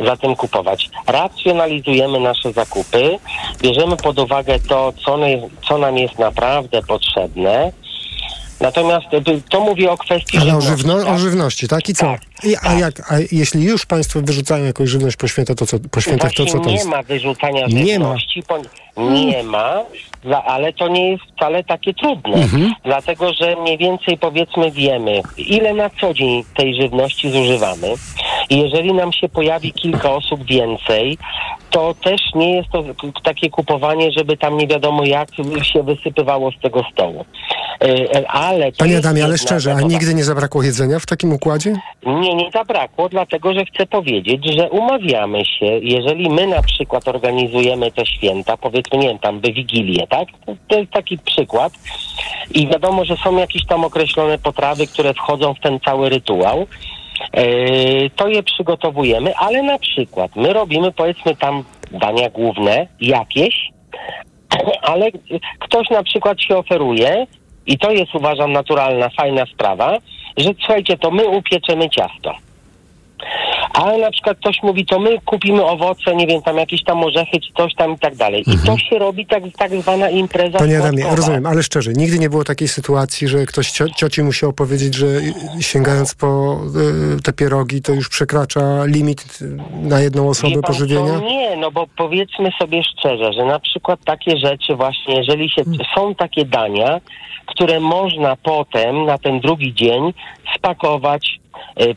za 0.00 0.16
tym 0.16 0.36
kupować. 0.36 0.90
Racjonalizujemy 1.06 2.20
nasze 2.20 2.52
zakupy, 2.52 3.18
bierzemy 3.62 3.96
pod 3.96 4.18
uwagę 4.18 4.58
to, 4.68 4.92
co, 5.04 5.18
co 5.68 5.78
nam 5.78 5.98
jest 5.98 6.18
naprawdę 6.18 6.82
potrzebne. 6.82 7.72
Natomiast 8.60 9.06
y, 9.14 9.42
to 9.50 9.60
mówię 9.60 9.90
o 9.90 9.98
kwestii 9.98 10.38
Ale 10.38 10.56
o, 10.56 10.60
żywno, 10.60 10.98
tak? 10.98 11.08
o 11.08 11.18
żywności, 11.18 11.68
tak? 11.68 11.88
I 11.88 11.94
co? 11.94 12.14
I, 12.44 12.56
a, 12.62 12.74
jak, 12.74 13.12
a 13.12 13.14
jeśli 13.32 13.64
już 13.64 13.86
państwo 13.86 14.20
wyrzucają 14.22 14.64
jakąś 14.64 14.88
żywność 14.88 15.16
po 15.16 15.28
świętach, 15.28 15.56
to 15.56 15.66
co, 15.66 15.76
po 15.90 16.00
świętach, 16.00 16.32
to 16.32 16.46
co 16.46 16.58
to 16.58 16.64
nie 16.68 16.72
jest? 16.74 16.86
ma 16.86 17.02
wyrzucania 17.02 17.66
Nie 17.66 17.98
ma. 17.98 18.04
żywności, 18.06 18.42
nie 18.98 19.42
ma, 19.42 19.82
za- 20.24 20.44
ale 20.44 20.72
to 20.72 20.88
nie 20.88 21.10
jest 21.10 21.24
wcale 21.36 21.64
takie 21.64 21.94
trudne, 21.94 22.34
Mhm. 22.34 22.72
dlatego 22.84 23.32
że 23.34 23.56
mniej 23.62 23.78
więcej 23.78 24.18
powiedzmy 24.18 24.70
wiemy, 24.70 25.22
ile 25.36 25.74
na 25.74 25.90
co 26.00 26.14
dzień 26.14 26.44
tej 26.56 26.74
żywności 26.82 27.30
zużywamy 27.30 27.94
i 28.50 28.58
jeżeli 28.62 28.92
nam 28.94 29.12
się 29.12 29.28
pojawi 29.28 29.72
kilka 29.72 30.10
osób 30.12 30.44
więcej, 30.46 31.18
to 31.70 31.94
też 32.04 32.20
nie 32.34 32.56
jest 32.56 32.68
to 32.70 32.84
takie 33.24 33.50
kupowanie, 33.50 34.12
żeby 34.12 34.36
tam 34.36 34.56
nie 34.56 34.66
wiadomo 34.66 35.04
jak 35.04 35.28
się 35.72 35.82
wysypywało 35.82 36.50
z 36.50 36.60
tego 36.62 36.82
stołu. 36.92 37.24
E, 37.84 38.30
Ale 38.30 38.72
to 38.72 38.78
Panie 38.78 38.98
Adamie, 38.98 39.24
ale 39.24 39.38
szczerze, 39.38 39.74
a 39.74 39.80
nigdy 39.80 40.14
nie 40.14 40.24
zabrakło 40.24 40.62
jedzenia 40.62 40.98
w 40.98 41.06
takim 41.06 41.32
układzie? 41.32 41.74
Nie, 42.06 42.25
nie 42.34 42.50
zabrakło, 42.50 43.08
dlatego 43.08 43.54
że 43.54 43.64
chcę 43.64 43.86
powiedzieć, 43.86 44.54
że 44.58 44.70
umawiamy 44.70 45.44
się, 45.44 45.66
jeżeli 45.66 46.30
my 46.30 46.46
na 46.46 46.62
przykład 46.62 47.08
organizujemy 47.08 47.92
te 47.92 48.06
święta, 48.06 48.56
powiedzmy, 48.56 48.98
nie 48.98 49.08
wiem, 49.08 49.18
tam 49.18 49.40
by 49.40 49.52
Wigilię, 49.52 50.06
tak? 50.06 50.28
To 50.68 50.78
jest 50.78 50.90
taki 50.90 51.18
przykład. 51.18 51.72
I 52.54 52.66
wiadomo, 52.66 53.04
że 53.04 53.16
są 53.16 53.36
jakieś 53.36 53.66
tam 53.66 53.84
określone 53.84 54.38
potrawy, 54.38 54.86
które 54.86 55.14
wchodzą 55.14 55.54
w 55.54 55.60
ten 55.60 55.80
cały 55.80 56.08
rytuał. 56.08 56.66
Yy, 57.36 58.10
to 58.16 58.28
je 58.28 58.42
przygotowujemy, 58.42 59.36
ale 59.36 59.62
na 59.62 59.78
przykład 59.78 60.36
my 60.36 60.52
robimy 60.52 60.92
powiedzmy 60.92 61.36
tam 61.36 61.64
dania 61.90 62.30
główne 62.30 62.86
jakieś, 63.00 63.70
ale 64.90 65.06
ktoś 65.58 65.90
na 65.90 66.02
przykład 66.02 66.42
się 66.42 66.56
oferuje 66.56 67.26
i 67.66 67.78
to 67.78 67.90
jest 67.90 68.14
uważam 68.14 68.52
naturalna, 68.52 69.08
fajna 69.08 69.46
sprawa, 69.46 69.98
że 70.36 70.50
słuchajcie, 70.58 70.98
to 70.98 71.10
my 71.10 71.28
upieczemy 71.28 71.90
ciasto. 71.90 72.45
Ale 73.72 73.98
na 73.98 74.10
przykład 74.10 74.38
ktoś 74.38 74.62
mówi, 74.62 74.86
to 74.86 74.98
my 74.98 75.18
kupimy 75.24 75.64
owoce, 75.64 76.16
nie 76.16 76.26
wiem, 76.26 76.42
tam 76.42 76.56
jakieś 76.56 76.84
tam 76.84 77.04
orzechy, 77.04 77.40
czy 77.40 77.52
coś 77.56 77.74
tam 77.74 77.92
i 77.92 77.98
tak 77.98 78.14
dalej. 78.16 78.44
I 78.46 78.66
to 78.66 78.78
się 78.78 78.98
robi 78.98 79.26
tak, 79.26 79.42
tak 79.58 79.70
zwana 79.82 80.10
impreza 80.10 80.58
Panie 80.58 80.78
Adamie, 80.78 80.98
słodkowa. 80.98 81.16
rozumiem, 81.16 81.46
ale 81.46 81.62
szczerze, 81.62 81.92
nigdy 81.92 82.18
nie 82.18 82.30
było 82.30 82.44
takiej 82.44 82.68
sytuacji, 82.68 83.28
że 83.28 83.46
ktoś 83.46 83.70
cio 83.70 83.84
cioci 83.96 84.22
musiał 84.22 84.52
powiedzieć, 84.52 84.94
że 84.94 85.06
sięgając 85.60 86.14
po 86.14 86.58
y, 87.18 87.22
te 87.22 87.32
pierogi, 87.32 87.82
to 87.82 87.92
już 87.92 88.08
przekracza 88.08 88.84
limit 88.84 89.38
na 89.82 90.00
jedną 90.00 90.28
osobę 90.28 90.52
pan 90.54 90.62
pożywienia? 90.62 91.18
Nie, 91.18 91.56
no 91.56 91.70
bo 91.70 91.86
powiedzmy 91.96 92.50
sobie 92.58 92.82
szczerze, 92.84 93.32
że 93.32 93.44
na 93.44 93.58
przykład 93.60 94.00
takie 94.04 94.36
rzeczy 94.38 94.74
właśnie, 94.76 95.16
jeżeli 95.16 95.50
się, 95.50 95.62
Hmm. 95.64 95.86
są 95.94 96.14
takie 96.14 96.44
dania, 96.44 97.00
które 97.46 97.80
można 97.80 98.36
potem 98.36 99.04
na 99.04 99.18
ten 99.18 99.40
drugi 99.40 99.74
dzień 99.74 100.12
spakować, 100.56 101.38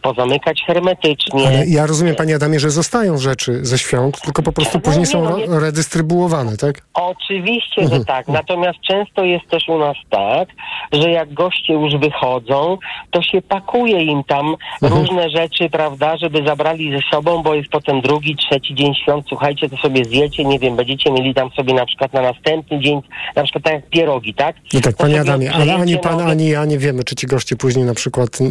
pozamykać 0.01 0.61
hermetycznie. 0.67 1.47
Ale 1.47 1.67
ja 1.67 1.85
rozumiem, 1.85 2.15
panie 2.15 2.35
Adamie, 2.35 2.59
że 2.59 2.69
zostają 2.69 3.17
rzeczy 3.17 3.65
ze 3.65 3.77
świąt, 3.77 4.21
tylko 4.21 4.41
po 4.43 4.51
prostu 4.51 4.77
No 4.77 4.81
później 4.81 4.99
nie, 4.99 5.05
są 5.05 5.23
no 5.23 5.37
nie. 5.37 5.59
redystrybuowane, 5.59 6.57
tak? 6.57 6.81
Oczywiście, 6.93 7.81
Mhm. 7.81 7.99
że 8.01 8.05
tak. 8.05 8.27
Natomiast 8.27 8.79
często 8.87 9.23
jest 9.23 9.47
też 9.47 9.69
u 9.69 9.77
nas 9.79 9.97
tak, 10.09 10.49
że 10.91 11.09
jak 11.11 11.33
goście 11.33 11.73
już 11.73 11.93
wychodzą, 12.01 12.77
to 13.11 13.21
się 13.21 13.41
pakuje 13.41 14.03
im 14.03 14.23
tam 14.23 14.55
Mhm. 14.81 15.01
różne 15.01 15.29
rzeczy, 15.29 15.69
prawda, 15.69 16.17
żeby 16.17 16.43
zabrali 16.47 16.91
ze 16.91 16.99
sobą, 17.15 17.43
bo 17.43 17.53
jest 17.55 17.69
potem 17.69 18.01
drugi, 18.01 18.35
trzeci 18.35 18.75
dzień 18.75 18.93
świąt. 19.03 19.25
Słuchajcie, 19.29 19.69
to 19.69 19.77
sobie 19.77 20.05
zjecie, 20.05 20.45
nie 20.45 20.59
wiem, 20.59 20.75
będziecie 20.75 21.11
mieli 21.11 21.33
tam 21.33 21.49
sobie 21.51 21.73
na 21.73 21.85
przykład 21.85 22.13
na 22.13 22.21
następny 22.21 22.79
dzień, 22.79 23.01
na 23.35 23.43
przykład 23.43 23.63
tak 23.63 23.73
jak 23.73 23.89
pierogi, 23.89 24.33
tak? 24.33 24.55
No 24.73 24.81
tak, 24.81 24.93
To 24.95 25.03
panie 25.03 25.21
Adamie, 25.21 25.51
ale 25.53 25.75
ani 25.75 25.97
pan, 25.97 26.21
ani 26.21 26.49
ja 26.49 26.65
nie 26.65 26.77
wiemy, 26.77 27.03
czy 27.03 27.15
ci 27.15 27.27
goście 27.27 27.55
później 27.55 27.85
na 27.85 27.93
przykład 27.93 28.41
y, 28.41 28.45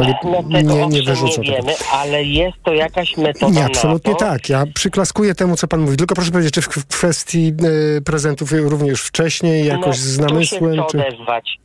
No 0.00 0.42
tego 0.42 0.74
nie, 0.74 0.86
nie 0.86 1.02
wyrzucą 1.02 1.42
nie 1.42 1.48
tego. 1.48 1.66
wiemy, 1.66 1.74
ale 1.92 2.24
jest 2.24 2.56
to 2.64 2.74
jakaś 2.74 3.16
metoda 3.16 3.52
Nie, 3.52 3.64
absolutnie 3.64 4.14
tak. 4.14 4.48
Ja 4.48 4.64
przyklaskuję 4.74 5.34
temu, 5.34 5.56
co 5.56 5.68
pan 5.68 5.80
mówi. 5.80 5.96
Tylko 5.96 6.14
proszę 6.14 6.30
powiedzieć, 6.30 6.54
czy 6.54 6.62
w 6.62 6.86
kwestii 6.86 7.52
y, 7.98 8.02
prezentów 8.02 8.52
również 8.52 9.02
wcześniej, 9.02 9.66
jakoś 9.66 9.96
z 9.96 10.18
no, 10.18 10.26
namysłem? 10.26 10.70
Tu 10.70 10.76
się 10.76 10.84
Czy... 10.90 11.06
odezwać. 11.06 11.58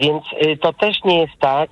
Więc 0.00 0.24
y, 0.46 0.56
to 0.56 0.72
też 0.72 0.96
nie 1.04 1.20
jest 1.20 1.34
tak, 1.40 1.70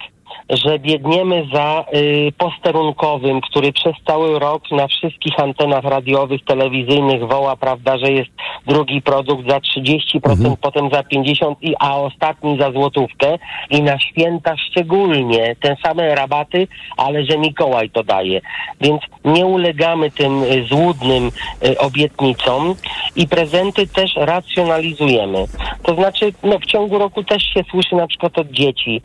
że 0.51 0.79
biegniemy 0.79 1.47
za 1.53 1.85
y, 1.95 2.33
posterunkowym, 2.39 3.41
który 3.41 3.73
przez 3.73 3.93
cały 4.07 4.39
rok 4.39 4.71
na 4.71 4.89
wszystkich 4.89 5.41
antenach 5.41 5.85
radiowych, 5.85 6.45
telewizyjnych 6.45 7.29
woła, 7.29 7.57
prawda, 7.57 7.99
że 7.99 8.13
jest 8.13 8.31
drugi 8.67 9.03
produkt 9.03 9.49
za 9.49 9.59
30%, 9.59 10.57
potem 10.61 10.91
za 10.91 11.01
50%, 11.01 11.55
i, 11.61 11.75
a 11.79 11.97
ostatni 11.97 12.59
za 12.59 12.73
złotówkę. 12.73 13.39
I 13.71 13.83
na 13.83 13.99
święta 13.99 14.57
szczególnie 14.57 15.57
te 15.61 15.77
same 15.85 16.15
rabaty, 16.15 16.69
ale 16.97 17.25
że 17.25 17.39
Mikołaj 17.39 17.91
to 17.91 18.05
daje. 18.05 18.41
Więc 18.81 19.03
nie 19.25 19.47
ulegamy 19.47 20.11
tym 20.11 20.43
y, 20.43 20.65
złudnym 20.65 21.31
y, 21.67 21.79
obietnicom 21.79 22.75
i 23.17 23.29
prezenty 23.29 23.87
też 23.87 24.17
racjonalizujemy. 24.17 25.45
To 25.83 25.95
znaczy, 25.95 26.33
no 26.43 26.59
w 26.59 26.67
ciągu 26.67 26.99
roku 26.99 27.25
też 27.25 27.43
się 27.43 27.61
słyszy 27.71 27.97
na 27.97 28.07
przykład 28.07 28.39
od 28.39 28.51
dzieci, 28.51 29.03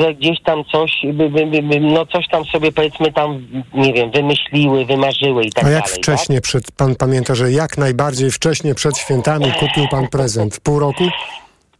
że 0.00 0.14
gdzieś 0.14 0.42
tam 0.42 0.63
coś, 0.72 0.92
by, 1.14 1.30
by, 1.30 1.46
by, 1.46 1.80
no 1.80 2.06
coś 2.06 2.28
tam 2.28 2.44
sobie 2.44 2.72
powiedzmy 2.72 3.12
tam, 3.12 3.46
nie 3.74 3.92
wiem, 3.92 4.10
wymyśliły, 4.10 4.86
wymarzyły 4.86 5.44
i 5.44 5.52
tak 5.52 5.64
A 5.64 5.70
jak 5.70 5.84
dalej. 5.84 5.96
wcześnie 5.98 6.40
przed, 6.40 6.72
pan 6.72 6.94
pamięta, 6.94 7.34
że 7.34 7.52
jak 7.52 7.78
najbardziej 7.78 8.30
wcześnie 8.30 8.74
przed 8.74 8.98
świętami 8.98 9.52
kupił 9.52 9.88
pan 9.90 10.08
prezent? 10.08 10.60
Pół 10.60 10.78
roku? 10.78 11.04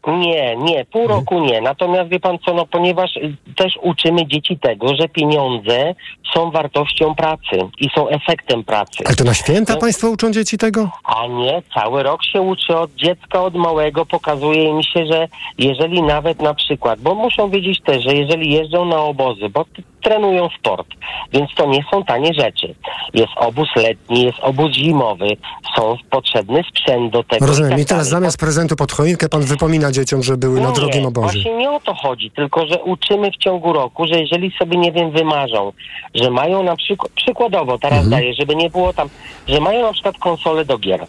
Nie, 0.06 0.56
nie, 0.56 0.84
pół 0.84 1.06
roku 1.06 1.40
nie. 1.40 1.60
Natomiast 1.60 2.10
wie 2.10 2.20
pan 2.20 2.38
co, 2.38 2.54
no 2.54 2.66
ponieważ 2.66 3.16
y, 3.16 3.36
też 3.56 3.78
uczymy 3.82 4.26
dzieci 4.26 4.58
tego, 4.58 4.88
że 5.00 5.08
pieniądze 5.08 5.94
są 6.34 6.50
wartością 6.50 7.14
pracy 7.14 7.58
i 7.80 7.88
są 7.94 8.08
efektem 8.08 8.64
pracy. 8.64 9.04
Ale 9.06 9.16
to 9.16 9.24
na 9.24 9.34
święta 9.34 9.76
państwo 9.76 10.10
uczą 10.10 10.32
dzieci 10.32 10.58
tego? 10.58 10.90
A 11.04 11.26
nie, 11.26 11.62
cały 11.74 12.02
rok 12.02 12.24
się 12.24 12.40
uczy 12.40 12.76
od 12.76 12.94
dziecka, 12.94 13.42
od 13.42 13.54
małego, 13.54 14.06
pokazuje 14.06 14.64
im 14.64 14.82
się, 14.82 15.06
że 15.06 15.28
jeżeli 15.58 16.02
nawet 16.02 16.42
na 16.42 16.54
przykład, 16.54 17.00
bo 17.00 17.14
muszą 17.14 17.50
wiedzieć 17.50 17.80
też, 17.82 18.04
że 18.04 18.14
jeżeli 18.14 18.52
jeżdżą 18.52 18.84
na 18.84 18.96
obozy, 18.96 19.48
bo 19.48 19.64
trenują 20.02 20.48
sport, 20.58 20.88
więc 21.32 21.50
to 21.56 21.66
nie 21.66 21.84
są 21.90 22.04
tanie 22.04 22.34
rzeczy. 22.34 22.74
Jest 23.14 23.32
obóz 23.36 23.68
letni, 23.76 24.22
jest 24.22 24.38
obóz 24.40 24.72
zimowy, 24.72 25.36
są 25.76 25.96
potrzebny 26.10 26.62
sprzęt 26.70 27.12
do 27.12 27.24
tego. 27.24 27.46
Rozumiem. 27.46 27.70
tak 27.70 27.80
I 27.80 27.84
teraz 27.84 28.08
dalej. 28.08 28.20
zamiast 28.20 28.38
prezentu 28.38 28.76
pod 28.76 28.92
choinkę 28.92 29.28
pan 29.28 29.42
wypomina 29.42 29.92
dzieciom, 29.94 30.22
że 30.22 30.36
były 30.36 30.60
na 30.60 30.68
No 30.68 30.74
drogim 30.74 31.02
nie, 31.02 31.08
obozie. 31.08 31.26
Właśnie 31.32 31.56
nie 31.56 31.70
o 31.70 31.80
to 31.80 31.94
chodzi, 31.94 32.30
tylko 32.30 32.66
że 32.66 32.82
uczymy 32.82 33.30
w 33.30 33.36
ciągu 33.36 33.72
roku, 33.72 34.06
że 34.06 34.20
jeżeli 34.20 34.52
sobie, 34.58 34.78
nie 34.78 34.92
wiem, 34.92 35.10
wymarzą, 35.10 35.72
że 36.14 36.30
mają 36.30 36.62
na 36.62 36.76
przykład, 36.76 37.12
przykładowo 37.12 37.78
teraz 37.78 37.98
Mhm. 38.04 38.10
daję, 38.10 38.34
żeby 38.34 38.56
nie 38.56 38.70
było 38.70 38.92
tam, 38.92 39.08
że 39.48 39.60
mają 39.60 39.82
na 39.82 39.92
przykład 39.92 40.18
konsolę 40.18 40.64
do 40.64 40.78
gier. 40.78 41.06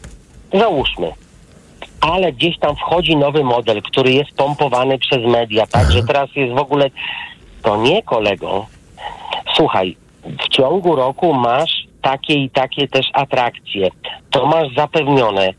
Załóżmy. 0.54 1.12
Ale 2.02 2.34
gdzieś 2.34 2.60
tam 2.60 2.76
wchodzi 2.76 3.16
nowy 3.16 3.44
model, 3.44 3.82
który 3.82 4.14
jest 4.14 4.32
pompowany 4.32 4.98
przez 5.00 5.26
media, 5.26 5.68
tak, 5.68 5.92
że 5.92 6.04
teraz 6.04 6.30
jest 6.36 6.54
w 6.54 6.58
ogóle... 6.58 6.90
To 7.62 7.78
nie, 7.78 8.04
kolego. 8.04 8.66
Słuchaj, 9.56 9.98
w 10.24 10.50
ciągu 10.50 10.96
roku 10.96 11.34
masz 11.34 11.86
takie 12.02 12.34
i 12.34 12.50
takie 12.50 12.88
też 12.88 13.06
atrakcje. 13.14 13.90
To 14.30 14.46
masz 14.46 14.76
zapewnione 14.76 15.54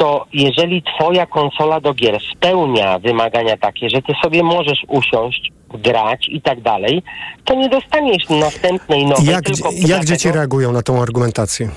to 0.00 0.26
jeżeli 0.32 0.82
twoja 0.82 1.26
konsola 1.26 1.80
do 1.80 1.94
gier 1.94 2.18
spełnia 2.32 2.98
wymagania 2.98 3.56
takie, 3.56 3.90
że 3.90 4.02
ty 4.02 4.12
sobie 4.22 4.42
możesz 4.42 4.84
usiąść, 4.88 5.52
grać 5.74 6.28
i 6.28 6.42
tak 6.42 6.60
dalej, 6.60 7.02
to 7.44 7.54
nie 7.54 7.68
dostaniesz 7.68 8.28
następnej 8.30 9.06
nowej, 9.06 9.26
Jak, 9.26 9.44
tylko 9.44 9.68
jak 9.72 9.86
dlatego, 9.86 10.06
dzieci 10.06 10.32
reagują 10.32 10.72
na 10.72 10.82
tą 10.82 11.02
argumentację? 11.02 11.68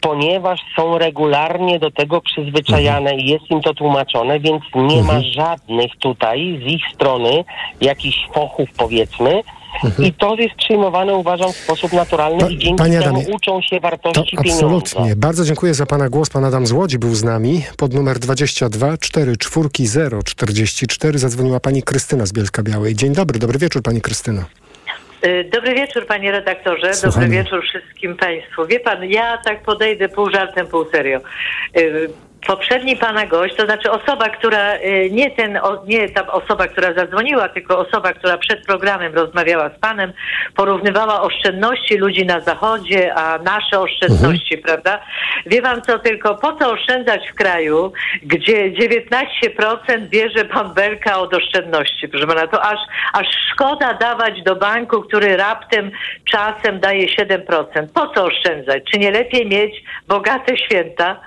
ponieważ 0.00 0.60
są 0.76 0.98
regularnie 0.98 1.78
do 1.78 1.90
tego 1.90 2.20
przyzwyczajane 2.20 3.10
Mhm. 3.10 3.20
i 3.20 3.30
jest 3.30 3.50
im 3.50 3.60
to 3.62 3.74
tłumaczone, 3.74 4.40
więc 4.40 4.62
nie 4.74 5.02
ma 5.02 5.20
żadnych 5.20 5.96
tutaj 5.98 6.60
z 6.66 6.72
ich 6.72 6.82
strony 6.94 7.44
jakichś 7.80 8.28
fochów 8.34 8.68
powiedzmy. 8.76 9.42
I 9.98 10.12
to 10.12 10.34
jest 10.38 10.54
przyjmowane, 10.54 11.14
uważam, 11.14 11.52
w 11.52 11.56
sposób 11.56 11.92
naturalny 11.92 12.36
i 12.52 12.58
dzięki 12.58 12.68
Mhm. 12.70 12.76
panie 12.78 13.00
temu 13.02 13.18
Adamie, 13.20 13.34
uczą 13.36 13.60
się 13.62 13.76
To 13.76 13.82
wartości 13.82 14.36
absolutnie. 14.38 14.92
pieniądza. 14.92 15.16
Bardzo 15.16 15.44
dziękuję 15.44 15.74
za 15.74 15.86
Pana 15.86 16.08
głos. 16.08 16.30
Pan 16.30 16.44
Adam 16.44 16.66
z 16.66 16.72
Łodzi 16.72 16.98
był 16.98 17.14
z 17.14 17.24
nami. 17.24 17.62
Pod 17.76 17.94
numer 17.94 18.18
22 18.18 18.98
44 18.98 19.70
044 20.24 21.18
zadzwoniła 21.18 21.60
Pani 21.60 21.82
Krystyna 21.82 22.26
z 22.26 22.32
Bielska 22.32 22.62
Białej. 22.62 22.94
Dzień 22.94 23.12
dobry, 23.14 23.38
dobry 23.38 23.58
wieczór 23.58 23.82
Pani 23.82 24.00
Krystyno. 24.00 24.42
Y, 25.26 25.50
Dobry 25.52 25.74
wieczór, 25.74 26.06
panie 26.06 26.32
redaktorze. 26.32 26.94
Słuchamy. 26.94 27.26
Dobry 27.26 27.42
wieczór 27.44 27.62
wszystkim 27.68 28.16
państwu. 28.16 28.66
Wie 28.66 28.80
pan, 28.80 29.04
ja 29.04 29.38
tak 29.44 29.62
podejdę 29.62 30.08
pół 30.08 30.30
żartem, 30.30 30.66
pół 30.66 30.84
serio. 30.92 31.20
Poprzedni 32.46 32.96
pana 32.96 33.26
gość, 33.26 33.54
to 33.54 33.64
znaczy 33.64 33.90
osoba, 33.90 34.28
która, 34.28 34.74
y, 34.74 35.08
nie 35.10 35.30
ten, 35.30 35.58
nie 35.86 36.08
ta 36.08 36.32
osoba, 36.32 36.66
która 36.66 36.92
zadzwoniła, 36.92 37.48
tylko 37.48 37.78
osoba, 37.78 38.12
która 38.12 38.38
przed 38.38 38.66
programem 38.66 39.14
rozmawiała 39.14 39.68
z 39.68 39.78
panem, 39.78 40.12
porównywała 40.56 41.22
oszczędności 41.22 41.96
ludzi 41.96 42.26
na 42.26 42.40
zachodzie, 42.40 43.14
a 43.14 43.38
nasze 43.38 43.80
oszczędności, 43.80 44.58
prawda? 44.58 45.00
Wie 45.46 45.62
pan 45.62 45.82
co, 45.82 45.98
tylko 45.98 46.34
po 46.34 46.52
co 46.52 46.70
oszczędzać 46.70 47.28
w 47.30 47.34
kraju, 47.34 47.92
gdzie 48.22 48.72
19% 48.72 50.08
bierze 50.08 50.44
pan 50.44 50.74
Belka 50.74 51.18
od 51.18 51.34
oszczędności, 51.34 52.08
proszę 52.08 52.26
pana, 52.26 52.46
to 52.46 52.62
aż, 52.62 52.78
aż 53.12 53.26
szkoda 53.52 53.94
dawać 53.94 54.42
do 54.42 54.56
banku, 54.56 55.02
który 55.02 55.36
raptem 55.36 55.90
czasem 56.24 56.80
daje 56.80 57.06
7%. 57.06 57.86
Po 57.94 58.06
co 58.08 58.24
oszczędzać? 58.24 58.82
Czy 58.92 58.98
nie 58.98 59.10
lepiej 59.10 59.46
mieć 59.46 59.84
bogate 60.08 60.56
święta? 60.56 61.20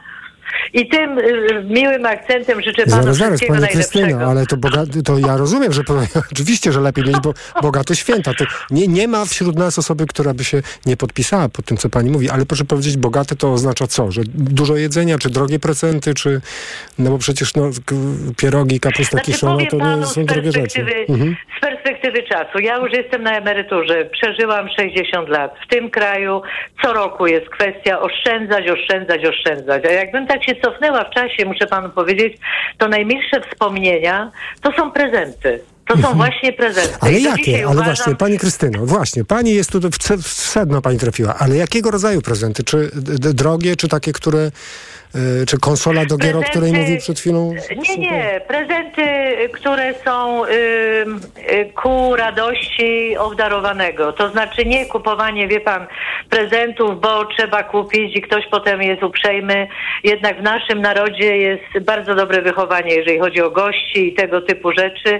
I 0.73 0.89
tym 0.89 1.19
y, 1.19 1.63
miłym 1.69 2.05
akcentem 2.05 2.61
życzę 2.61 2.85
panu 2.85 3.01
Zaraz, 3.01 3.17
zaraz, 3.17 3.39
wszystkiego 3.39 3.53
Pani. 3.53 3.67
Krystyno, 3.67 4.17
ale 4.17 4.45
to, 4.45 4.57
boga, 4.57 4.83
to 5.05 5.19
ja 5.19 5.37
rozumiem, 5.37 5.73
że 5.73 5.81
oczywiście, 6.31 6.71
że 6.71 6.81
lepiej 6.81 7.05
mieć 7.05 7.19
bo, 7.23 7.33
bogate 7.61 7.95
święta. 7.95 8.33
To 8.33 8.45
nie, 8.69 8.87
nie 8.87 9.07
ma 9.07 9.25
wśród 9.25 9.55
nas 9.55 9.79
osoby, 9.79 10.05
która 10.05 10.33
by 10.33 10.43
się 10.43 10.61
nie 10.85 10.97
podpisała 10.97 11.49
pod 11.49 11.65
tym, 11.65 11.77
co 11.77 11.89
Pani 11.89 12.09
mówi, 12.09 12.29
ale 12.29 12.45
proszę 12.45 12.65
powiedzieć, 12.65 12.97
bogate 12.97 13.35
to 13.35 13.53
oznacza 13.53 13.87
co? 13.87 14.11
Że 14.11 14.21
dużo 14.33 14.75
jedzenia, 14.75 15.17
czy 15.17 15.29
drogie 15.29 15.59
prezenty, 15.59 16.13
czy... 16.13 16.41
No 16.99 17.11
bo 17.11 17.17
przecież 17.17 17.55
no, 17.55 17.69
pierogi, 18.37 18.79
kapusta 18.79 19.11
Znaczy, 19.11 19.31
kiszona 19.31 19.65
to 19.65 19.97
nie 19.97 20.05
są 20.05 20.25
drogie 20.25 20.51
rzeczy. 20.51 20.85
Mhm. 21.09 21.35
z 21.57 21.61
perspektywy 21.61 22.23
czasu. 22.23 22.59
Ja 22.59 22.77
już 22.77 22.93
jestem 22.93 23.23
na 23.23 23.37
emeryturze, 23.37 24.05
przeżyłam 24.05 24.69
60 24.79 25.29
lat. 25.29 25.55
W 25.65 25.67
tym 25.67 25.89
kraju 25.89 26.41
co 26.81 26.93
roku 26.93 27.27
jest 27.27 27.49
kwestia 27.49 27.99
oszczędzać, 27.99 28.69
oszczędzać, 28.69 29.25
oszczędzać. 29.25 29.85
A 29.85 29.91
jakbym 29.91 30.27
tak 30.27 30.36
się 30.43 30.55
cofnęła 30.55 31.03
w 31.03 31.13
czasie, 31.13 31.45
muszę 31.45 31.67
panu 31.67 31.89
powiedzieć, 31.89 32.37
to 32.77 32.87
najmilsze 32.87 33.41
wspomnienia 33.41 34.31
to 34.61 34.71
są 34.71 34.91
prezenty. 34.91 35.59
To 35.87 35.97
są 35.97 36.13
właśnie 36.13 36.53
prezenty. 36.53 36.93
Mhm. 36.93 37.13
Ale 37.13 37.19
jakie? 37.19 37.55
Ale 37.55 37.65
uważam, 37.67 37.85
właśnie, 37.85 38.15
Pani 38.15 38.37
Krystyno, 38.37 38.85
właśnie, 38.85 39.25
Pani 39.25 39.53
jest 39.53 39.71
tu, 39.71 39.79
w 40.21 40.27
sedno 40.27 40.81
Pani 40.81 40.97
trafiła, 40.97 41.35
ale 41.37 41.55
jakiego 41.55 41.91
rodzaju 41.91 42.21
prezenty? 42.21 42.63
Czy 42.63 42.91
drogie, 43.33 43.75
czy 43.75 43.87
takie, 43.87 44.13
które... 44.13 44.51
y, 45.15 45.45
Czy 45.45 45.59
konsola 45.59 46.05
do 46.05 46.17
gier, 46.17 46.37
o 46.37 46.41
której 46.41 46.73
mówił 46.73 46.97
przed 46.97 47.19
chwilą? 47.19 47.53
Nie, 47.89 47.97
nie. 47.97 48.41
Prezenty, 48.47 49.03
które 49.53 49.93
są 50.05 50.45
y, 50.45 51.05
ku 51.75 52.15
radości 52.15 53.17
obdarowanego. 53.17 54.13
To 54.13 54.29
znaczy 54.29 54.65
nie 54.65 54.85
kupowanie, 54.85 55.47
wie 55.47 55.59
pan, 55.59 55.87
prezentów, 56.29 57.01
bo 57.01 57.25
trzeba 57.25 57.63
kupić 57.63 58.15
i 58.15 58.21
ktoś 58.21 58.47
potem 58.51 58.81
jest 58.81 59.03
uprzejmy. 59.03 59.67
Jednak 60.03 60.39
w 60.39 60.43
naszym 60.43 60.81
narodzie 60.81 61.37
jest 61.37 61.85
bardzo 61.85 62.15
dobre 62.15 62.41
wychowanie, 62.41 62.95
jeżeli 62.95 63.19
chodzi 63.19 63.41
o 63.41 63.51
gości 63.51 64.07
i 64.07 64.13
tego 64.13 64.41
typu 64.41 64.71
rzeczy. 64.71 65.19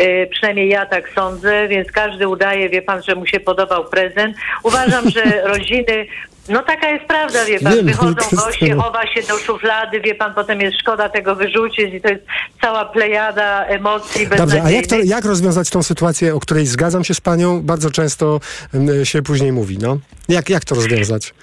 Y, 0.00 0.28
przynajmniej 0.30 0.68
ja 0.68 0.86
tak 0.86 1.08
sądzę, 1.14 1.68
więc 1.68 1.92
każdy 1.92 2.28
udaje, 2.28 2.68
wie 2.68 2.82
pan, 2.82 3.02
że 3.02 3.14
mu 3.14 3.26
się 3.26 3.40
podobał 3.40 3.84
prezent. 3.84 4.36
Uważam, 4.62 5.10
że 5.10 5.22
rodziny 5.54 6.06
no 6.48 6.62
taka 6.62 6.88
jest 6.88 7.04
prawda, 7.04 7.44
wie 7.44 7.60
pan. 7.60 7.76
Wiem, 7.76 7.86
Wychodzą 7.86 8.36
goście, 8.36 8.74
chowa 8.74 9.06
się 9.06 9.22
do 9.22 9.38
szuflady, 9.38 10.00
wie 10.00 10.14
pan, 10.14 10.34
potem 10.34 10.60
jest 10.60 10.78
szkoda 10.80 11.08
tego 11.08 11.34
wyrzucić 11.34 11.94
i 11.94 12.00
to 12.00 12.08
jest 12.08 12.22
cała 12.60 12.84
plejada 12.84 13.64
emocji 13.64 14.28
Dobrze, 14.36 14.62
a 14.62 14.70
jak, 14.70 14.86
to, 14.86 14.96
jak 15.04 15.24
rozwiązać 15.24 15.70
tą 15.70 15.82
sytuację, 15.82 16.34
o 16.34 16.40
której 16.40 16.66
zgadzam 16.66 17.04
się 17.04 17.14
z 17.14 17.20
panią, 17.20 17.62
bardzo 17.62 17.90
często 17.90 18.40
mm, 18.74 19.04
się 19.04 19.22
później 19.22 19.52
mówi, 19.52 19.78
no? 19.78 19.98
Jak, 20.28 20.50
jak 20.50 20.64
to 20.64 20.74
rozwiązać? 20.74 21.34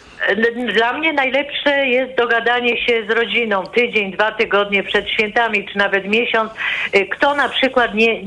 Dla 0.73 0.93
mnie 0.93 1.13
najlepsze 1.13 1.87
jest 1.87 2.17
dogadanie 2.17 2.85
się 2.85 3.03
z 3.09 3.11
rodziną 3.11 3.63
tydzień, 3.63 4.11
dwa 4.11 4.31
tygodnie 4.31 4.83
przed 4.83 5.09
świętami, 5.09 5.67
czy 5.71 5.77
nawet 5.77 6.07
miesiąc. 6.07 6.51
Y, 6.95 7.05
Kto 7.05 7.35
na 7.35 7.49
przykład 7.49 7.93
nie, 7.93 8.21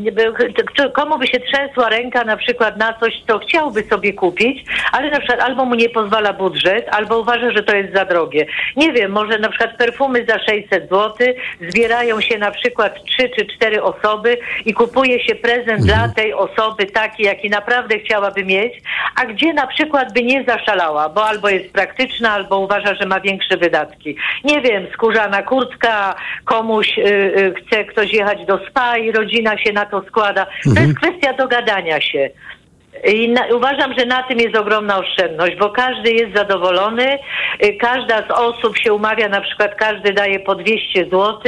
komu 0.94 1.18
by 1.18 1.26
się 1.26 1.40
trzęsła 1.40 1.88
ręka 1.88 2.24
na 2.24 2.36
przykład 2.36 2.76
na 2.76 2.94
coś, 3.00 3.22
co 3.28 3.38
chciałby 3.38 3.84
sobie 3.90 4.12
kupić, 4.12 4.64
ale 4.92 5.10
na 5.10 5.18
przykład 5.18 5.40
albo 5.40 5.64
mu 5.64 5.74
nie 5.74 5.88
pozwala 5.88 6.32
budżet, 6.32 6.67
albo 6.90 7.18
uważa, 7.18 7.50
że 7.50 7.62
to 7.62 7.76
jest 7.76 7.94
za 7.94 8.04
drogie. 8.04 8.46
Nie 8.76 8.92
wiem, 8.92 9.12
może 9.12 9.38
na 9.38 9.48
przykład 9.48 9.76
perfumy 9.76 10.24
za 10.28 10.38
600 10.38 10.88
zł, 10.90 11.26
zbierają 11.68 12.20
się 12.20 12.38
na 12.38 12.50
przykład 12.50 13.04
trzy 13.04 13.28
czy 13.38 13.46
cztery 13.46 13.82
osoby 13.82 14.38
i 14.66 14.74
kupuje 14.74 15.24
się 15.24 15.34
prezent 15.34 15.80
dla 15.82 16.08
tej 16.08 16.32
osoby 16.34 16.86
taki, 16.86 17.22
jaki 17.22 17.50
naprawdę 17.50 17.98
chciałaby 17.98 18.44
mieć, 18.44 18.72
a 19.16 19.26
gdzie 19.26 19.52
na 19.52 19.66
przykład 19.66 20.12
by 20.14 20.22
nie 20.22 20.44
zaszalała, 20.44 21.08
bo 21.08 21.24
albo 21.24 21.48
jest 21.48 21.72
praktyczna, 21.72 22.32
albo 22.32 22.58
uważa, 22.58 22.94
że 22.94 23.06
ma 23.06 23.20
większe 23.20 23.56
wydatki. 23.56 24.16
Nie 24.44 24.60
wiem, 24.60 24.86
skórzana 24.92 25.42
kurtka, 25.42 26.14
komuś 26.44 26.98
y, 26.98 27.02
y, 27.02 27.54
chce 27.66 27.84
ktoś 27.84 28.12
jechać 28.12 28.44
do 28.46 28.60
spa 28.66 28.98
i 28.98 29.12
rodzina 29.12 29.58
się 29.58 29.72
na 29.72 29.86
to 29.86 30.02
składa. 30.08 30.46
To 30.64 30.70
Mhm. 30.70 30.86
jest 30.88 30.98
kwestia 30.98 31.32
dogadania 31.32 32.00
się. 32.00 32.30
I 33.04 33.28
na, 33.28 33.46
uważam, 33.46 33.94
że 33.98 34.06
na 34.06 34.22
tym 34.22 34.38
jest 34.38 34.56
ogromna 34.56 34.98
oszczędność, 34.98 35.56
bo 35.56 35.70
każdy 35.70 36.12
jest 36.12 36.36
zadowolony, 36.36 37.18
y, 37.64 37.76
każda 37.80 38.28
z 38.28 38.30
osób 38.30 38.78
się 38.78 38.92
umawia, 38.92 39.28
na 39.28 39.40
przykład 39.40 39.74
każdy 39.74 40.12
daje 40.12 40.40
po 40.40 40.54
200 40.54 41.04
zł, 41.04 41.38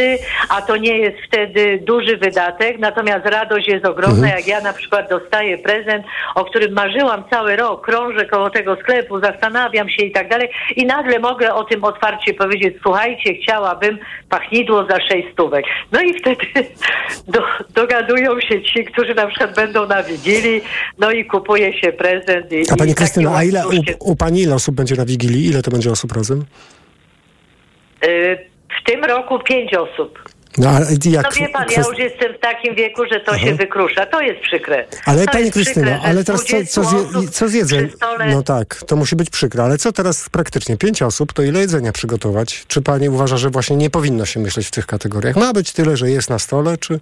a 0.49 0.63
to 0.63 0.77
nie 0.77 0.99
jest 0.99 1.17
wtedy 1.27 1.79
duży 1.83 2.17
wydatek, 2.17 2.79
natomiast 2.79 3.27
radość 3.27 3.69
jest 3.69 3.87
ogromna, 3.87 4.11
Mhm. 4.11 4.37
jak 4.39 4.47
ja 4.47 4.61
na 4.61 4.73
przykład 4.73 5.11
dostaję 5.11 5.59
prezent, 5.59 6.07
o 6.35 6.45
którym 6.45 6.73
marzyłam 6.73 7.25
cały 7.31 7.57
rok, 7.57 7.87
krążę 7.87 8.27
koło 8.27 8.51
tego 8.51 8.77
sklepu, 8.77 9.21
zastanawiam 9.21 9.89
się 9.89 10.03
i 10.03 10.13
tak 10.13 10.29
dalej 10.29 10.49
i 10.77 10.87
nagle 10.87 11.19
mogę 11.19 11.55
o 11.55 11.65
tym 11.65 11.85
otwarcie 11.85 12.35
powiedzieć, 12.35 12.75
słuchajcie, 12.83 13.35
chciałabym 13.35 13.99
pachnidło 14.29 14.87
za 14.87 15.01
6 15.01 15.29
stówek. 15.33 15.65
No 15.93 16.01
i 16.01 16.19
wtedy 16.19 16.47
do, 17.35 17.43
dogadują 17.75 18.41
się 18.41 18.63
ci, 18.63 18.85
którzy 18.85 19.15
na 19.15 19.27
przykład 19.27 19.57
będą 19.57 19.87
na 19.87 20.03
Wigilii, 20.03 20.63
no 20.99 21.11
i 21.11 21.25
kupuje 21.41 21.81
się 21.81 21.93
prezent. 21.93 22.53
I, 22.53 22.71
A 22.73 22.77
pani 22.77 22.93
i 22.93 22.95
takie 22.95 23.31
a 23.31 23.45
ile 23.45 23.69
u, 23.69 23.71
u 24.11 24.17
pani 24.17 24.43
ile 24.43 24.55
osób 24.55 24.75
będzie 24.75 24.95
na 24.95 25.05
Wigilii? 25.05 25.47
Ile 25.47 25.63
to 25.63 25.71
będzie 25.71 25.91
osób 25.91 26.13
razem? 26.13 26.45
Y, 28.05 28.39
W 28.81 28.91
tym 28.91 29.05
roku 29.05 29.39
pięć 29.39 29.75
osób. 29.75 30.19
No, 30.59 30.69
ale 30.69 30.87
jak, 31.05 31.25
no 31.25 31.31
wie 31.31 31.49
pan, 31.49 31.67
ja 31.71 31.83
już 31.89 31.99
jestem 31.99 32.35
w 32.35 32.39
takim 32.39 32.75
wieku, 32.75 33.03
że 33.13 33.21
to 33.21 33.39
się 33.39 33.55
wykrusza. 33.55 34.07
To 34.07 34.21
jest 34.21 34.41
przykre. 34.41 34.87
Ale 35.05 35.25
to 35.27 35.33
pani 35.33 35.45
jest 35.45 35.55
Krystyno, 35.55 35.87
przykre, 35.87 36.09
ale 36.11 36.25
teraz 36.25 36.45
co, 36.45 36.49
20 36.49 36.83
co, 36.83 36.89
z, 36.89 36.93
je, 36.93 36.99
osób 36.99 37.31
co 37.31 37.49
z 37.49 37.55
jedzeniem? 37.55 37.91
No 38.31 38.43
tak, 38.43 38.83
to 38.87 38.97
musi 38.97 39.17
być 39.17 39.31
przykre, 39.31 39.63
ale 39.63 39.79
co 39.79 39.93
teraz 39.93 40.29
praktycznie? 40.29 40.77
Pięć 40.77 41.03
osób, 41.03 41.33
to 41.33 41.43
ile 41.43 41.61
jedzenia 41.61 41.93
przygotować? 41.93 42.65
Czy 42.69 42.83
pani 42.83 43.09
uważa, 43.09 43.37
że 43.37 43.51
właśnie 43.51 43.77
nie 43.77 43.91
powinno 43.91 44.27
się 44.27 44.41
myśleć 44.41 44.67
w 44.67 44.71
tych 44.71 44.87
kategoriach? 44.87 45.37
Ma 45.37 45.53
być 45.53 45.73
tyle, 45.73 45.97
że 45.97 46.11
jest 46.11 46.31
na 46.31 46.39
stole, 46.39 46.79
czy 46.79 47.01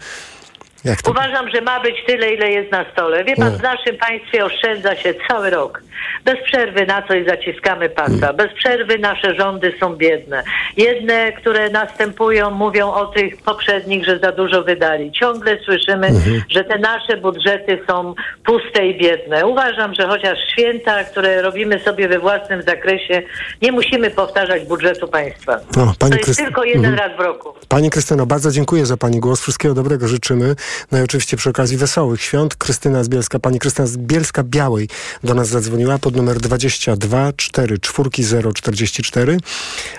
to? 1.02 1.10
Uważam, 1.10 1.50
że 1.54 1.60
ma 1.60 1.80
być 1.80 1.94
tyle, 2.06 2.30
ile 2.34 2.50
jest 2.50 2.72
na 2.72 2.84
stole. 2.92 3.24
Wie 3.24 3.36
pan, 3.36 3.56
w 3.58 3.62
naszym 3.62 3.96
państwie 3.96 4.44
oszczędza 4.44 4.96
się 4.96 5.14
cały 5.28 5.50
rok. 5.50 5.82
Bez 6.24 6.34
przerwy 6.44 6.86
na 6.86 7.02
coś 7.02 7.26
zaciskamy 7.26 7.88
pasa. 7.88 8.12
Mm. 8.26 8.36
Bez 8.36 8.52
przerwy 8.52 8.98
nasze 8.98 9.34
rządy 9.34 9.74
są 9.80 9.96
biedne. 9.96 10.42
Jedne, 10.76 11.32
które 11.32 11.70
następują, 11.70 12.50
mówią 12.50 12.92
o 12.92 13.06
tych 13.06 13.36
poprzednich, 13.42 14.04
że 14.04 14.18
za 14.18 14.32
dużo 14.32 14.62
wydali. 14.62 15.12
Ciągle 15.12 15.58
słyszymy, 15.64 16.06
Mhm. 16.06 16.42
że 16.50 16.64
te 16.64 16.78
nasze 16.78 17.16
budżety 17.16 17.78
są 17.88 18.14
puste 18.44 18.86
i 18.86 18.98
biedne. 18.98 19.46
Uważam, 19.46 19.94
że 19.94 20.06
chociaż 20.06 20.38
święta, 20.52 21.04
które 21.04 21.42
robimy 21.42 21.80
sobie 21.80 22.08
we 22.08 22.18
własnym 22.18 22.62
zakresie, 22.62 23.22
nie 23.62 23.72
musimy 23.72 24.10
powtarzać 24.10 24.64
budżetu 24.64 25.08
państwa. 25.08 25.56
No, 25.76 25.92
to 25.98 26.06
jest 26.06 26.18
Krysty- 26.24 26.44
tylko 26.44 26.64
jeden 26.64 26.84
Mhm. 26.86 27.08
raz 27.10 27.18
w 27.18 27.20
roku. 27.20 27.54
Pani 27.68 27.90
Krystyno, 27.90 28.26
bardzo 28.26 28.50
dziękuję 28.50 28.86
za 28.86 28.96
pani 28.96 29.20
głos. 29.20 29.40
Wszystkiego 29.42 29.74
dobrego 29.74 30.08
życzymy. 30.08 30.54
No 30.92 30.98
i 30.98 31.02
oczywiście 31.02 31.36
przy 31.36 31.50
okazji 31.50 31.76
wesołych 31.76 32.22
świąt 32.22 32.56
Krystyna 32.56 33.04
z 33.04 33.08
Bielska, 33.08 33.38
pani 33.38 33.58
Krystyna 33.58 33.86
z 33.86 33.96
Bielska 33.96 34.42
Białej 34.44 34.88
do 35.24 35.34
nas 35.34 35.48
zadzwoniła 35.48 35.98
pod 35.98 36.16
numer 36.16 36.36
22 36.40 37.32
4 37.36 37.78
4 37.78 38.10
044. 38.54 39.38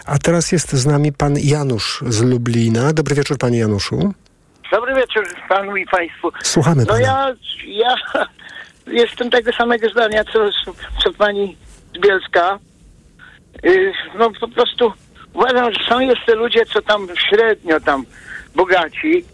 A 0.05 0.17
teraz 0.17 0.51
jest 0.51 0.73
z 0.73 0.85
nami 0.85 1.13
pan 1.13 1.35
Janusz 1.39 2.03
z 2.07 2.21
Lublina. 2.21 2.93
Dobry 2.93 3.15
wieczór 3.15 3.37
panie 3.37 3.59
Januszu. 3.59 4.13
Dobry 4.71 4.95
wieczór 4.95 5.23
panu 5.49 5.77
i 5.77 5.85
państwu. 5.85 6.31
Słuchamy 6.43 6.81
No 6.87 6.93
pana. 6.93 6.99
ja, 6.99 7.35
ja 7.67 7.95
jestem 9.03 9.29
tego 9.29 9.51
samego 9.53 9.89
zdania, 9.89 10.23
co, 10.23 10.49
co 11.03 11.13
pani 11.13 11.57
Bielska. 12.01 12.59
Y, 13.65 13.91
No 14.19 14.31
po 14.39 14.47
prostu 14.47 14.93
uważam, 15.33 15.73
że 15.73 15.79
są 15.89 15.99
jeszcze 15.99 16.35
ludzie, 16.35 16.65
co 16.65 16.81
tam 16.81 17.07
średnio 17.29 17.79
tam 17.79 18.05
bogaci 18.55 19.25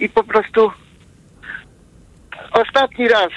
i 0.00 0.08
po 0.08 0.24
prostu 0.24 0.70
ostatni 2.52 3.08
raz 3.08 3.28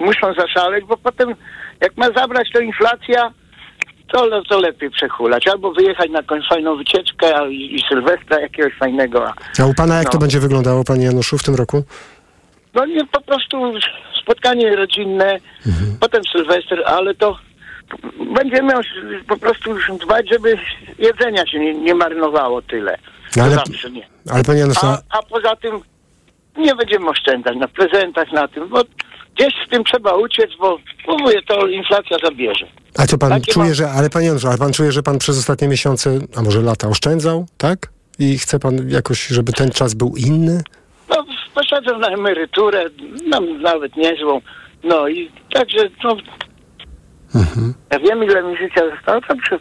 muszą 0.00 0.34
zaszaleć, 0.34 0.84
bo 0.84 0.96
potem 0.96 1.34
jak 1.80 1.96
ma 1.96 2.06
zabrać 2.16 2.48
to 2.52 2.60
inflacja, 2.60 3.32
to, 4.12 4.26
le- 4.26 4.42
to 4.48 4.60
lepiej 4.60 4.90
przechulać. 4.90 5.48
Albo 5.48 5.72
wyjechać 5.72 6.10
na 6.10 6.18
jakąś 6.18 6.48
fajną 6.48 6.76
wycieczkę 6.76 7.50
i, 7.52 7.74
i 7.76 7.82
Sylwestra 7.88 8.40
jakiegoś 8.40 8.74
fajnego. 8.78 9.28
a- 9.60 9.64
u 9.66 9.74
pana 9.74 9.96
jak 9.96 10.04
no. 10.04 10.10
to 10.10 10.18
będzie 10.18 10.40
wyglądało 10.40 10.84
panie 10.84 11.04
Januszu 11.06 11.38
w 11.38 11.42
tym 11.42 11.54
roku? 11.54 11.84
No 12.74 12.86
nie, 12.86 13.06
po 13.06 13.20
prostu 13.20 13.72
spotkanie 14.22 14.76
rodzinne, 14.76 15.38
potem 16.00 16.22
Sylwester, 16.32 16.82
ale 16.86 17.14
to 17.14 17.38
będziemy 18.34 18.72
po 19.28 19.36
prostu 19.36 19.74
dbać, 20.04 20.28
żeby 20.32 20.58
jedzenia 20.98 21.46
się 21.46 21.58
nie, 21.58 21.74
nie 21.74 21.94
marnowało 21.94 22.62
tyle. 22.62 22.98
No 23.36 23.44
ale- 23.44 23.54
zawsze 23.54 23.90
nie. 23.90 24.06
Ale 24.30 24.44
panie 24.44 24.60
Januszu, 24.60 24.86
A, 24.86 24.98
a 25.10 25.22
poza 25.22 25.56
tym 25.56 25.80
nie 26.56 26.74
będziemy 26.74 27.08
oszczędzać 27.08 27.56
na 27.56 27.68
prezentach, 27.68 28.32
na 28.32 28.48
tym, 28.48 28.68
bo 28.68 28.82
gdzieś 29.36 29.52
z 29.66 29.70
tym 29.70 29.84
trzeba 29.84 30.14
uciec, 30.14 30.50
bo 30.60 30.78
mówię, 31.08 31.42
to 31.48 31.66
inflacja 31.66 32.16
zabierze. 32.24 32.66
a 32.98 33.06
co 33.06 33.18
pan 33.18 33.30
Takie 33.30 33.52
czuje, 33.52 33.64
mam- 33.66 33.74
że, 33.74 33.90
ale 33.90 34.10
panie 34.10 34.26
Januszu, 34.26 34.48
ale 34.48 34.58
pan 34.58 34.72
czuje, 34.72 34.92
że 34.92 35.02
pan 35.02 35.18
przez 35.18 35.38
ostatnie 35.38 35.68
miesiące, 35.68 36.18
a 36.36 36.42
może 36.42 36.62
lata 36.62 36.88
oszczędzał, 36.88 37.46
tak? 37.58 37.78
I 38.18 38.38
chce 38.38 38.58
pan 38.58 38.88
jakoś, 38.90 39.26
żeby 39.26 39.52
ten 39.52 39.70
czas 39.70 39.94
był 39.94 40.14
inny? 40.16 40.62
No, 41.08 41.24
poszedłem 41.54 42.00
na 42.00 42.08
emeryturę, 42.08 42.84
mam 43.30 43.62
nawet 43.62 43.96
niezłą, 43.96 44.40
no 44.84 45.08
i 45.08 45.30
także, 45.52 45.78
no, 46.04 46.16
Mhm. 47.34 47.74
ja 47.92 47.98
wiem 47.98 48.24
ile 48.24 48.42
mi 48.42 48.56
życia 48.56 48.80
zostało, 48.96 49.20
to 49.20 49.34
przy 49.36 49.58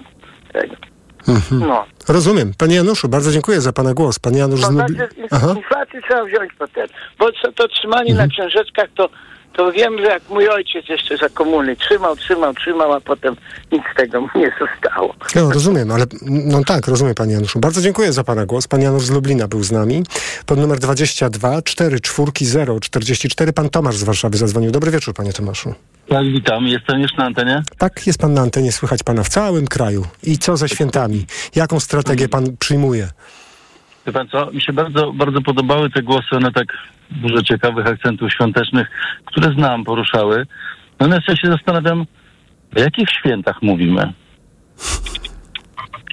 tego. 0.54 0.76
Mhm. 1.28 1.60
No. 1.60 1.86
Rozumiem. 2.08 2.52
Panie 2.58 2.76
Januszu, 2.76 3.10
bardzo 3.10 3.32
dziękuję 3.32 3.62
za 3.62 3.74
pana 3.74 3.94
głos. 3.94 4.20
Pan 4.20 4.36
Janusz 4.36 4.60
z 4.62 4.70
in- 4.72 4.78
inflację 5.58 6.02
trzeba 6.08 6.26
wziąć 6.26 6.52
potem, 6.60 6.88
bo 7.20 7.32
co, 7.42 7.52
to 7.52 7.68
trzymanie 7.68 8.12
Mhm. 8.12 8.30
na 8.30 8.34
książeczkach 8.36 8.88
to, 8.96 9.10
to 9.66 9.72
wiem, 9.72 9.98
że 9.98 10.04
jak 10.04 10.30
mój 10.30 10.50
ojciec 10.50 10.90
jeszcze 10.90 11.18
za 11.18 11.30
komuny 11.30 11.76
trzymał, 11.76 12.16
trzymał, 12.16 12.54
trzymał, 12.54 12.94
a 12.94 13.02
potem 13.02 13.36
nic 13.72 13.84
z 13.94 13.98
tego 13.98 14.22
mu 14.22 14.28
nie 14.36 14.52
zostało. 14.60 15.16
No, 15.36 15.52
rozumiem, 15.52 15.92
ale 15.92 16.06
no 16.26 16.62
tak, 16.64 16.88
rozumiem 16.88 17.16
panie 17.16 17.34
Januszu. 17.34 17.60
Bardzo 17.60 17.82
dziękuję 17.82 18.14
za 18.14 18.24
pana 18.24 18.46
głos. 18.46 18.68
Pan 18.68 18.82
Janusz 18.82 19.04
z 19.04 19.12
Lublina 19.12 19.48
był 19.48 19.64
z 19.64 19.72
nami. 19.72 20.04
Pod 20.46 20.60
numer 20.60 20.80
22 20.80 21.62
4 21.62 22.00
4 22.00 22.32
0 22.42 22.80
44 22.80 23.54
pan 23.54 23.70
Tomasz 23.70 23.98
z 23.98 24.04
Warszawy 24.04 24.38
zadzwonił. 24.38 24.72
Dobry 24.72 24.92
wieczór 24.92 25.14
panie 25.14 25.34
Tomaszu. 25.34 25.74
Tak, 26.10 26.26
witam. 26.26 26.68
Jestem 26.68 27.02
już 27.02 27.14
na 27.18 27.26
antenie. 27.26 27.64
Tak, 27.78 28.08
jest 28.08 28.20
pan 28.20 28.34
na 28.34 28.42
antenie, 28.42 28.72
słychać 28.72 29.04
pana 29.04 29.24
w 29.24 29.30
całym 29.30 29.68
kraju. 29.68 30.06
I 30.24 30.38
co 30.38 30.58
ze 30.58 30.70
świętami? 30.70 31.26
Jaką 31.56 31.80
strategię 31.80 32.30
pan 32.30 32.58
przyjmuje? 32.60 33.08
Wie 34.08 34.14
pan 34.14 34.28
co, 34.28 34.52
mi 34.52 34.62
się 34.62 34.74
bardzo, 34.74 35.14
bardzo 35.14 35.42
podobały 35.42 35.90
te 35.90 36.02
głosy, 36.02 36.36
one 36.36 36.52
tak 36.52 36.68
dużo 37.12 37.44
ciekawych 37.44 37.88
akcentów 37.88 38.34
świątecznych, 38.34 38.88
które 39.26 39.54
znam, 39.54 39.84
poruszały. 39.84 40.46
Natomiast 41.00 41.28
ja 41.28 41.36
się 41.36 41.48
zastanawiam, 41.48 42.06
o 42.78 42.80
jakich 42.80 43.10
świętach 43.10 43.62
mówimy? 43.62 44.14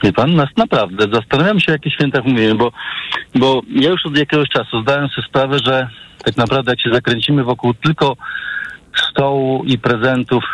Wie 0.02 0.12
pan, 0.12 0.34
nas 0.34 0.48
naprawdę, 0.56 1.06
zastanawiam 1.12 1.60
się, 1.60 1.72
o 1.72 1.72
jakich 1.72 1.92
świętach 1.92 2.24
mówimy, 2.24 2.54
bo, 2.54 2.72
bo 3.34 3.62
ja 3.70 3.90
już 3.90 4.06
od 4.06 4.18
jakiegoś 4.18 4.48
czasu 4.48 4.82
zdałem 4.82 5.08
sobie 5.08 5.26
sprawę, 5.28 5.58
że 5.64 5.88
tak 6.24 6.36
naprawdę 6.36 6.72
jak 6.72 6.80
się 6.80 6.90
zakręcimy 6.92 7.44
wokół 7.44 7.74
tylko 7.74 8.16
stołu 9.10 9.64
i 9.64 9.78
prezentów, 9.78 10.44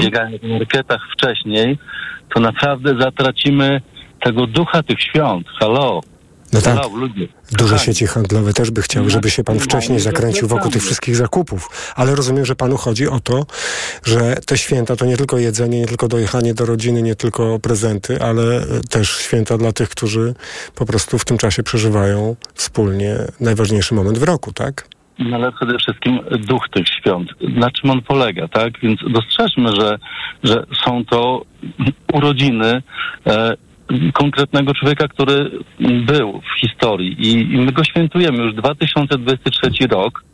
biegania 0.00 0.38
po 0.38 0.46
marketach 0.46 1.00
wcześniej, 1.12 1.78
to 2.34 2.40
naprawdę 2.40 2.94
zatracimy 3.00 3.80
tego 4.20 4.46
ducha 4.46 4.82
tych 4.82 5.00
świąt. 5.00 5.46
Halo. 5.60 6.00
No 6.52 6.60
tak. 6.60 6.78
Duże 7.52 7.78
sieci 7.78 8.06
handlowe 8.06 8.52
też 8.52 8.70
by 8.70 8.82
chciały, 8.82 9.10
żeby 9.10 9.30
się 9.30 9.44
pan 9.44 9.58
wcześniej 9.58 10.00
zakręcił 10.00 10.48
wokół 10.48 10.70
tych 10.70 10.82
wszystkich 10.82 11.16
zakupów. 11.16 11.92
Ale 11.96 12.14
rozumiem, 12.14 12.44
że 12.44 12.56
panu 12.56 12.76
chodzi 12.76 13.08
o 13.08 13.20
to, 13.20 13.46
że 14.04 14.36
te 14.46 14.58
święta 14.58 14.96
to 14.96 15.06
nie 15.06 15.16
tylko 15.16 15.38
jedzenie, 15.38 15.80
nie 15.80 15.86
tylko 15.86 16.08
dojechanie 16.08 16.54
do 16.54 16.66
rodziny, 16.66 17.02
nie 17.02 17.14
tylko 17.14 17.58
prezenty, 17.58 18.22
ale 18.22 18.56
e, 18.56 18.80
też 18.90 19.18
święta 19.18 19.58
dla 19.58 19.72
tych, 19.72 19.88
którzy 19.88 20.34
po 20.74 20.86
prostu 20.86 21.18
w 21.18 21.24
tym 21.24 21.38
czasie 21.38 21.62
przeżywają 21.62 22.36
wspólnie 22.54 23.16
najważniejszy 23.40 23.94
moment 23.94 24.18
w 24.18 24.22
roku, 24.22 24.52
tak? 24.52 24.88
No 25.18 25.36
ale 25.36 25.52
przede 25.52 25.78
wszystkim 25.78 26.20
duch 26.48 26.68
tych 26.68 26.88
świąt. 26.88 27.30
Na 27.40 27.70
czym 27.70 27.90
on 27.90 28.02
polega, 28.02 28.48
tak? 28.48 28.80
Więc 28.82 29.00
dostrzeżmy, 29.10 29.72
że, 29.80 29.98
że 30.42 30.64
są 30.84 31.04
to 31.04 31.44
urodziny 32.12 32.82
e, 33.26 33.56
konkretnego 34.12 34.74
człowieka, 34.74 35.08
który 35.08 35.50
był 35.80 36.40
w 36.40 36.60
historii 36.60 37.16
i, 37.18 37.54
i 37.54 37.58
my 37.58 37.72
go 37.72 37.84
świętujemy 37.84 38.44
już 38.44 38.54
2023 38.54 39.86
rok 39.86 40.24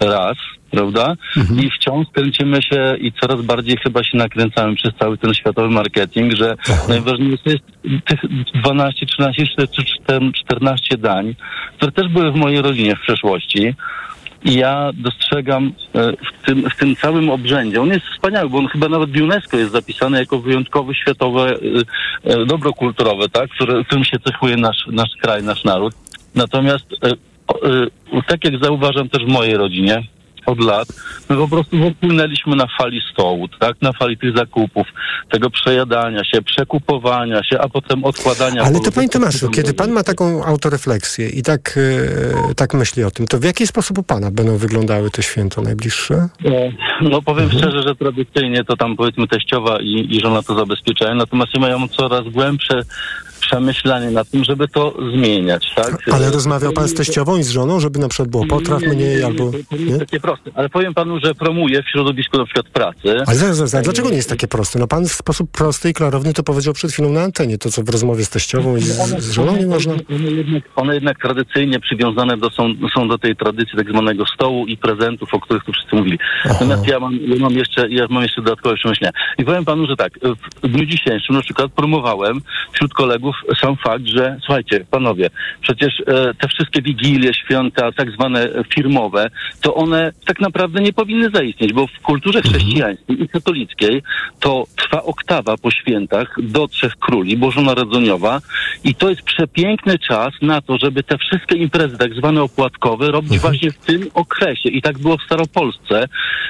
raz, 0.00 0.36
prawda? 0.70 1.14
I 1.62 1.70
wciąż 1.70 2.06
kręcimy 2.12 2.62
się 2.62 2.96
i 3.00 3.12
coraz 3.12 3.42
bardziej 3.42 3.76
chyba 3.76 4.04
się 4.04 4.18
nakręcamy 4.18 4.76
przez 4.76 4.92
cały 4.98 5.18
ten 5.18 5.34
światowy 5.34 5.70
marketing, 5.70 6.32
że 6.34 6.56
najważniejsze 6.88 7.42
jest 7.50 7.64
tych 8.04 8.20
12, 8.54 9.06
13 9.06 9.46
czy 9.56 9.84
14 10.44 10.98
dań, 10.98 11.34
które 11.76 11.92
też 11.92 12.08
były 12.08 12.32
w 12.32 12.36
mojej 12.36 12.62
rodzinie 12.62 12.96
w 12.96 13.00
przeszłości. 13.00 13.74
Ja 14.46 14.90
dostrzegam 14.94 15.72
e, 15.94 16.12
w 16.12 16.46
tym, 16.46 16.70
w 16.70 16.76
tym 16.76 16.96
całym 16.96 17.30
obrzędzie, 17.30 17.82
on 17.82 17.88
jest 17.88 18.06
wspaniały, 18.06 18.50
bo 18.50 18.58
on 18.58 18.68
chyba 18.68 18.88
nawet 18.88 19.10
w 19.10 19.22
UNESCO 19.22 19.56
jest 19.56 19.72
zapisany 19.72 20.18
jako 20.18 20.38
wyjątkowe 20.38 20.94
światowe 20.94 21.54
e, 22.24 22.32
e, 22.32 22.46
dobro 22.46 22.72
kulturowe, 22.72 23.28
tak, 23.28 23.50
które, 23.50 23.84
którym 23.84 24.04
się 24.04 24.18
cechuje 24.18 24.56
nasz, 24.56 24.86
nasz 24.92 25.10
kraj, 25.22 25.42
nasz 25.42 25.64
naród. 25.64 25.94
Natomiast 26.34 26.86
tak 28.26 28.44
jak 28.44 28.64
zauważam 28.64 29.08
też 29.08 29.24
w 29.24 29.28
mojej 29.28 29.56
rodzinie 29.56 30.02
od 30.46 30.60
lat, 30.60 30.88
my 31.28 31.36
po 31.36 31.48
prostu 31.48 31.78
wypłynęliśmy 31.78 32.56
na 32.56 32.66
fali 32.78 33.00
stołu, 33.12 33.48
tak, 33.48 33.82
na 33.82 33.92
fali 33.92 34.18
tych 34.18 34.36
zakupów, 34.36 34.86
tego 35.30 35.50
przejadania 35.50 36.24
się, 36.24 36.42
przekupowania 36.42 37.44
się, 37.44 37.60
a 37.60 37.68
potem 37.68 38.04
odkładania. 38.04 38.62
Ale 38.62 38.80
to 38.80 38.92
panie 38.92 39.08
Tomaszu, 39.08 39.50
kiedy 39.50 39.74
pan 39.74 39.90
ma 39.90 40.02
taką 40.02 40.44
autorefleksję 40.44 41.28
i 41.28 41.42
tak, 41.42 41.78
e, 42.50 42.54
tak 42.54 42.74
myśli 42.74 43.04
o 43.04 43.10
tym, 43.10 43.26
to 43.26 43.38
w 43.38 43.44
jaki 43.44 43.66
sposób 43.66 43.98
u 43.98 44.02
pana 44.02 44.30
będą 44.30 44.56
wyglądały 44.56 45.10
te 45.10 45.22
święta 45.22 45.62
najbliższe? 45.62 46.14
E, 46.44 46.72
No 47.00 47.22
powiem 47.22 47.50
szczerze, 47.50 47.82
że 47.82 47.94
tradycyjnie 47.94 48.64
to 48.64 48.76
tam 48.76 48.96
powiedzmy 48.96 49.28
teściowa 49.28 49.78
i, 49.80 50.06
i 50.10 50.20
żona 50.20 50.42
to 50.42 50.58
zabezpieczają, 50.58 51.14
natomiast 51.14 51.54
ja 51.54 51.60
mają 51.60 51.88
coraz 51.88 52.28
głębsze 52.28 52.82
przemyślenie 53.40 54.10
nad 54.10 54.30
tym, 54.30 54.44
żeby 54.44 54.68
to 54.68 54.94
zmieniać, 55.14 55.72
tak? 55.76 55.98
Ale 56.12 56.30
rozmawiał 56.30 56.72
pan 56.72 56.88
z 56.88 56.94
teściową 56.94 57.36
i 57.36 57.42
z 57.42 57.50
żoną, 57.50 57.80
żeby 57.80 57.98
na 57.98 58.08
przykład 58.08 58.28
było 58.28 58.46
potraw 58.46 58.82
mniej 58.82 59.22
albo... 59.22 59.50
To 59.70 59.76
nie 59.76 59.84
jest 59.84 59.98
takie 59.98 60.20
proste, 60.20 60.50
ale 60.54 60.68
powiem 60.68 60.94
panu, 60.94 61.20
że 61.24 61.34
promuję 61.34 61.82
w 61.82 61.88
środowisku 61.88 62.38
na 62.38 62.44
przykład 62.44 62.66
pracy. 62.66 62.98
Ale 63.26 63.36
zaraz, 63.36 63.56
zaraz, 63.56 63.70
zaraz, 63.70 63.84
dlaczego 63.84 64.10
nie 64.10 64.16
jest 64.16 64.28
takie 64.28 64.48
proste? 64.48 64.78
No 64.78 64.86
pan 64.86 65.08
w 65.08 65.12
sposób 65.12 65.50
prosty 65.50 65.90
i 65.90 65.94
klarowny 65.94 66.32
to 66.32 66.42
powiedział 66.42 66.74
przed 66.74 66.92
chwilą 66.92 67.12
na 67.12 67.22
antenie, 67.22 67.58
to 67.58 67.70
co 67.70 67.82
w 67.82 67.88
rozmowie 67.88 68.24
z 68.24 68.30
teściową 68.30 68.76
i 68.76 68.80
z, 68.80 69.22
z 69.22 69.30
żoną 69.30 69.56
nie 69.56 69.66
można? 69.66 69.92
One 69.92 70.30
jednak, 70.30 70.62
one 70.76 70.94
jednak 70.94 71.18
tradycyjnie 71.22 71.80
przywiązane 71.80 72.36
do, 72.36 72.50
są, 72.50 72.74
są 72.94 73.08
do 73.08 73.18
tej 73.18 73.36
tradycji 73.36 73.76
tak 73.76 73.88
zwanego 73.88 74.26
stołu 74.26 74.66
i 74.66 74.76
prezentów, 74.76 75.34
o 75.34 75.40
których 75.40 75.64
tu 75.64 75.72
wszyscy 75.72 75.96
mówili. 75.96 76.18
Natomiast 76.44 76.86
ja 76.86 77.00
mam, 77.00 77.16
ja 77.16 77.36
mam 77.36 77.52
jeszcze 77.52 77.88
ja 77.88 78.06
mam 78.10 78.22
jeszcze 78.22 78.42
dodatkowe 78.42 78.74
przemyślenia. 78.74 79.12
I 79.38 79.44
powiem 79.44 79.64
panu, 79.64 79.86
że 79.86 79.96
tak, 79.96 80.12
w 80.62 80.68
dniu 80.68 80.86
dzisiejszym 80.86 81.36
na 81.36 81.42
przykład 81.42 81.72
promowałem 81.72 82.40
wśród 82.72 82.94
kolegów 82.94 83.25
sam 83.60 83.76
fakt, 83.76 84.06
że 84.06 84.38
słuchajcie, 84.44 84.84
panowie, 84.90 85.30
przecież 85.60 86.00
e, 86.00 86.34
te 86.34 86.48
wszystkie 86.48 86.82
wigilie, 86.82 87.34
święta, 87.34 87.92
tak 87.92 88.10
zwane 88.10 88.48
firmowe, 88.74 89.30
to 89.60 89.74
one 89.74 90.12
tak 90.26 90.40
naprawdę 90.40 90.80
nie 90.80 90.92
powinny 90.92 91.30
zaistnieć, 91.30 91.72
bo 91.72 91.86
w 91.86 92.00
kulturze 92.02 92.42
chrześcijańskiej 92.42 93.22
i 93.22 93.28
katolickiej 93.28 94.02
to 94.40 94.64
trwa 94.76 95.02
oktawa 95.02 95.56
po 95.56 95.70
świętach 95.70 96.34
do 96.42 96.68
Trzech 96.68 96.96
Króli, 96.96 97.36
Bożonarodzeniowa 97.36 98.40
i 98.84 98.94
to 98.94 99.10
jest 99.10 99.22
przepiękny 99.22 99.98
czas 99.98 100.34
na 100.42 100.60
to, 100.60 100.78
żeby 100.78 101.02
te 101.02 101.18
wszystkie 101.18 101.56
imprezy 101.56 101.98
tak 101.98 102.14
zwane 102.14 102.42
opłatkowe 102.42 103.10
robić 103.10 103.38
właśnie 103.38 103.70
w 103.70 103.78
tym 103.78 104.10
okresie. 104.14 104.68
I 104.68 104.82
tak 104.82 104.98
było 104.98 105.16
w 105.18 105.22
Staropolsce. 105.22 106.08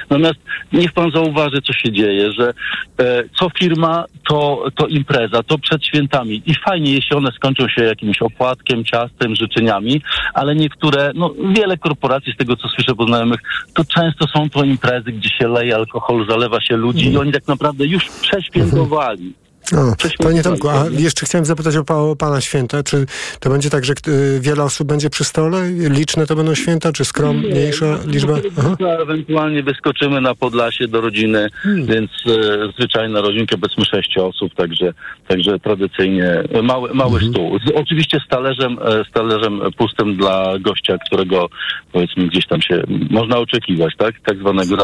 Natomiast 0.09 0.39
niech 0.73 0.91
pan 0.91 1.11
zauważy, 1.11 1.61
co 1.61 1.73
się 1.73 1.91
dzieje, 1.91 2.31
że 2.31 2.53
e, 2.99 3.23
co 3.39 3.49
firma, 3.49 4.05
to, 4.29 4.65
to 4.75 4.87
impreza, 4.87 5.43
to 5.43 5.57
przed 5.57 5.85
świętami. 5.85 6.41
I 6.45 6.53
fajnie, 6.69 6.93
jeśli 6.93 7.15
one 7.15 7.31
skończą 7.31 7.67
się 7.67 7.83
jakimś 7.83 8.21
opłatkiem, 8.21 8.85
ciastem, 8.85 9.35
życzeniami, 9.35 10.01
ale 10.33 10.55
niektóre, 10.55 11.11
no 11.15 11.33
wiele 11.55 11.77
korporacji 11.77 12.33
z 12.33 12.37
tego, 12.37 12.55
co 12.55 12.67
słyszę 12.67 12.95
po 12.95 13.05
znajomych, 13.05 13.39
to 13.73 13.85
często 13.85 14.27
są 14.27 14.49
to 14.49 14.63
imprezy, 14.63 15.11
gdzie 15.11 15.29
się 15.29 15.47
leje 15.47 15.75
alkohol, 15.75 16.25
zalewa 16.29 16.61
się 16.61 16.77
ludzi 16.77 17.11
i 17.11 17.17
oni 17.17 17.31
tak 17.31 17.47
naprawdę 17.47 17.85
już 17.85 18.09
przeświętowali. 18.09 19.33
O, 19.73 19.95
panie 20.23 20.43
Tomku, 20.43 20.69
a 20.69 20.85
jeszcze 20.91 21.25
chciałem 21.25 21.45
zapytać 21.45 21.75
o, 21.75 21.83
pa- 21.83 21.95
o 21.95 22.15
Pana 22.15 22.41
święta. 22.41 22.83
Czy 22.83 23.05
to 23.39 23.49
będzie 23.49 23.69
tak, 23.69 23.85
że 23.85 23.93
wiele 24.39 24.63
osób 24.63 24.87
będzie 24.87 25.09
przy 25.09 25.23
stole? 25.23 25.69
Liczne 25.71 26.25
to 26.27 26.35
będą 26.35 26.55
święta, 26.55 26.91
czy 26.93 27.05
skromniejsza 27.05 27.85
liczba? 28.05 28.33
Aha. 28.59 28.75
No, 28.79 29.01
Ewentualnie 29.01 29.63
wyskoczymy 29.63 30.21
na 30.21 30.35
Podlasie 30.35 30.87
do 30.87 31.01
rodziny, 31.01 31.49
więc 31.65 32.11
e, 32.27 32.71
zwyczajna 32.77 33.21
rodzinka, 33.21 33.55
powiedzmy 33.61 33.85
sześć 33.85 34.17
osób, 34.17 34.53
także, 34.55 34.93
także 35.27 35.59
tradycyjnie 35.59 36.25
e, 36.53 36.61
mały, 36.61 36.93
mały 36.93 37.19
stół. 37.31 37.59
Z, 37.59 37.71
oczywiście 37.75 38.19
z 38.25 38.27
talerzem, 38.29 38.77
e, 38.85 39.03
z 39.09 39.11
talerzem 39.11 39.61
pustym 39.77 40.15
dla 40.17 40.53
gościa, 40.59 40.97
którego 41.05 41.49
powiedzmy 41.91 42.27
gdzieś 42.27 42.47
tam 42.47 42.61
się 42.61 42.83
można 43.09 43.37
oczekiwać, 43.37 43.93
tak? 43.97 44.15
Tak 44.25 44.37
zwanego 44.37 44.75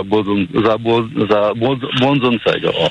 zabłą, 0.66 1.08
zabłądzącego. 1.30 2.70
O. 2.74 2.90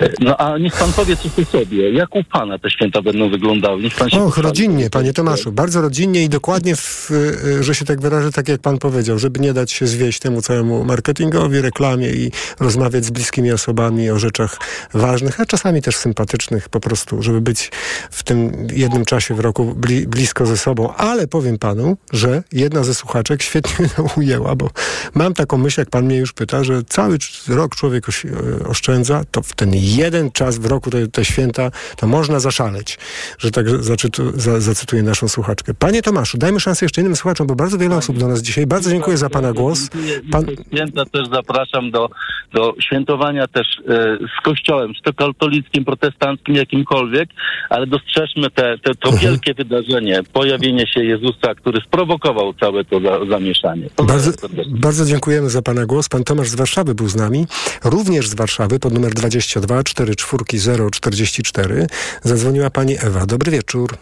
E, 0.00 0.10
No 0.20 0.36
a 0.36 0.58
niech 0.58 0.76
pan 0.76 0.92
powie 0.92 1.16
coś 1.16 1.38
o 1.38 1.44
sobie. 1.44 1.92
Jak 1.92 2.16
u 2.16 2.24
pana 2.24 2.58
te 2.58 2.70
święta 2.70 3.02
będą 3.02 3.30
wyglądały? 3.30 3.82
Niech 3.82 3.94
pan 3.94 4.10
się 4.10 4.22
Och, 4.22 4.38
rodzinnie, 4.38 4.90
panie 4.90 5.12
Tomaszu. 5.12 5.52
Bardzo 5.52 5.80
rodzinnie 5.80 6.24
i 6.24 6.28
dokładnie, 6.28 6.76
w, 6.76 7.10
y, 7.10 7.62
że 7.64 7.74
się 7.74 7.84
tak 7.84 8.00
wyrażę, 8.00 8.32
tak 8.32 8.48
jak 8.48 8.60
pan 8.60 8.78
powiedział, 8.78 9.18
żeby 9.18 9.40
nie 9.40 9.52
dać 9.52 9.72
się 9.72 9.86
zwieść 9.86 10.18
temu 10.18 10.42
całemu 10.42 10.84
marketingowi, 10.84 11.60
reklamie 11.60 12.10
i 12.10 12.30
rozmawiać 12.60 13.04
z 13.04 13.10
bliskimi 13.10 13.52
osobami 13.52 14.10
o 14.10 14.18
rzeczach 14.18 14.58
ważnych, 14.94 15.40
a 15.40 15.46
czasami 15.46 15.82
też 15.82 15.96
sympatycznych 15.96 16.68
po 16.68 16.80
prostu, 16.80 17.22
żeby 17.22 17.40
być 17.40 17.70
w 18.10 18.22
tym 18.22 18.66
jednym 18.72 19.04
czasie 19.04 19.34
w 19.34 19.40
roku 19.40 19.74
bli, 19.74 20.06
blisko 20.06 20.46
ze 20.46 20.56
sobą. 20.56 20.94
Ale 20.94 21.26
powiem 21.26 21.58
panu, 21.58 21.96
że 22.12 22.42
jedna 22.52 22.84
ze 22.84 22.94
słuchaczek 22.94 23.42
świetnie 23.42 23.88
ujęła, 24.16 24.56
bo 24.56 24.70
mam 25.14 25.34
taką 25.34 25.58
myśl, 25.58 25.80
jak 25.80 25.90
pan 25.90 26.04
mnie 26.04 26.16
już 26.16 26.32
pyta, 26.32 26.64
że 26.64 26.82
cały 26.84 27.18
rok 27.48 27.76
człowiek 27.76 28.06
e, 28.08 28.64
oszczędza, 28.64 29.22
to 29.30 29.42
w 29.42 29.52
ten 29.52 29.74
jeden 29.96 30.32
czas 30.32 30.58
w 30.58 30.66
roku, 30.66 30.90
te, 30.90 31.08
te 31.08 31.24
święta, 31.24 31.70
to 31.96 32.06
można 32.06 32.40
zaszaleć, 32.40 32.98
że 33.38 33.50
tak 33.50 33.68
zaczytu, 33.84 34.40
za, 34.40 34.60
zacytuję 34.60 35.02
naszą 35.02 35.28
słuchaczkę. 35.28 35.74
Panie 35.74 36.02
Tomaszu, 36.02 36.38
dajmy 36.38 36.60
szansę 36.60 36.84
jeszcze 36.84 37.00
innym 37.00 37.16
słuchaczom, 37.16 37.46
bo 37.46 37.54
bardzo 37.54 37.78
wiele 37.78 37.96
osób 37.96 38.18
do 38.18 38.28
nas 38.28 38.42
dzisiaj. 38.42 38.66
Bardzo 38.66 38.90
dziękuję 38.90 39.16
za 39.16 39.30
pana 39.30 39.52
głos. 39.52 39.90
Pan, 40.32 40.46
Święta 40.72 41.04
też 41.04 41.28
zapraszam 41.28 41.90
do, 41.90 42.10
do 42.52 42.74
świętowania 42.80 43.46
też 43.46 43.66
e, 43.88 44.18
z 44.40 44.44
kościołem, 44.44 44.94
czy 44.94 45.02
to 45.02 45.12
katolickim, 45.12 45.84
protestanckim, 45.84 46.54
jakimkolwiek, 46.54 47.28
ale 47.70 47.86
dostrzeżmy 47.86 48.50
te, 48.50 48.78
te, 48.78 48.94
to 48.94 49.12
wielkie 49.12 49.54
wydarzenie, 49.54 50.20
pojawienie 50.32 50.86
się 50.86 51.04
Jezusa, 51.04 51.54
który 51.54 51.80
sprowokował 51.80 52.54
całe 52.54 52.84
to 52.84 53.00
za, 53.00 53.26
zamieszanie. 53.30 53.86
Bardzo, 54.06 54.48
bardzo 54.68 55.04
dziękujemy 55.04 55.50
za 55.50 55.62
Pana 55.62 55.86
głos. 55.86 56.08
Pan 56.08 56.24
Tomasz 56.24 56.48
z 56.48 56.54
Warszawy 56.54 56.94
był 56.94 57.08
z 57.08 57.16
nami. 57.16 57.46
Również 57.84 58.28
z 58.28 58.34
Warszawy 58.34 58.78
pod 58.78 58.92
numer 58.94 59.14
22 59.14 59.77
44 59.84 60.90
044 60.90 61.86
zadzwoniła 62.22 62.70
Pani 62.70 62.96
Ewa. 63.02 63.26
Dobry 63.26 63.50
wieczór. 63.50 63.96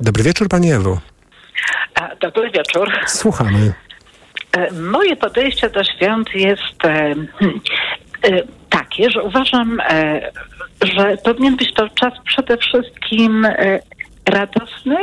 Dobry 0.00 0.22
wieczór 0.22 0.48
Pani 0.48 0.72
Ewo. 0.72 1.00
A, 1.94 2.16
Dobry 2.20 2.50
wieczór. 2.50 2.92
Słuchamy. 3.06 3.72
E, 4.52 4.72
Moje 4.72 5.16
podejście 5.16 5.70
do 5.70 5.84
świąt 5.84 6.34
jest 6.34 6.84
e, 6.84 7.14
hmm, 7.38 7.60
e, 8.22 8.42
takie, 8.70 9.10
że 9.10 9.22
uważam, 9.22 9.80
e, 9.80 10.30
że 10.82 11.16
powinien 11.24 11.56
być 11.56 11.74
to 11.74 11.88
czas 11.88 12.12
przede 12.24 12.56
wszystkim 12.56 13.44
e, 13.44 13.80
radosny, 14.26 14.96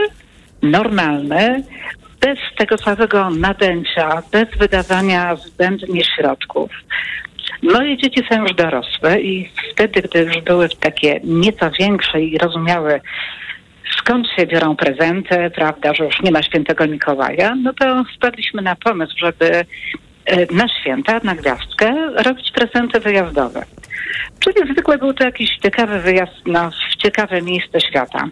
normalny, 0.62 1.64
bez 2.22 2.40
tego 2.58 2.78
całego 2.78 3.30
nadęcia, 3.30 4.24
bez 4.32 4.50
wydawania 4.60 5.36
zbędnie 5.36 6.04
środków. 6.16 6.72
Moje 7.64 7.98
dzieci 7.98 8.22
są 8.32 8.42
już 8.42 8.54
dorosłe 8.54 9.22
i 9.22 9.50
wtedy, 9.72 10.02
gdy 10.02 10.20
już 10.20 10.42
były 10.42 10.70
takie 10.70 11.20
nieco 11.24 11.72
większe 11.80 12.22
i 12.22 12.38
rozumiały, 12.38 13.02
skąd 13.98 14.28
się 14.36 14.46
biorą 14.46 14.76
prezenty, 14.76 15.52
prawda, 15.56 15.94
że 15.94 16.06
już 16.06 16.22
nie 16.22 16.32
ma 16.32 16.44
świętego 16.44 16.88
Mikołaja, 16.88 17.56
no 17.56 17.74
to 17.74 18.04
wpadliśmy 18.16 18.62
na 18.62 18.76
pomysł, 18.76 19.14
żeby 19.18 19.66
e, 20.26 20.54
na 20.54 20.68
święta, 20.68 21.20
na 21.24 21.36
gwiazdkę, 21.36 21.94
robić 22.16 22.52
prezenty 22.52 23.00
wyjazdowe. 23.00 23.66
Czyli 24.40 24.74
zwykle 24.74 24.98
był 24.98 25.14
to 25.14 25.24
jakiś 25.24 25.58
ciekawy 25.58 26.00
wyjazd 26.00 26.48
na 26.48 26.72
ciekawe 26.98 27.42
miejsce 27.42 27.82
świata. 27.82 28.30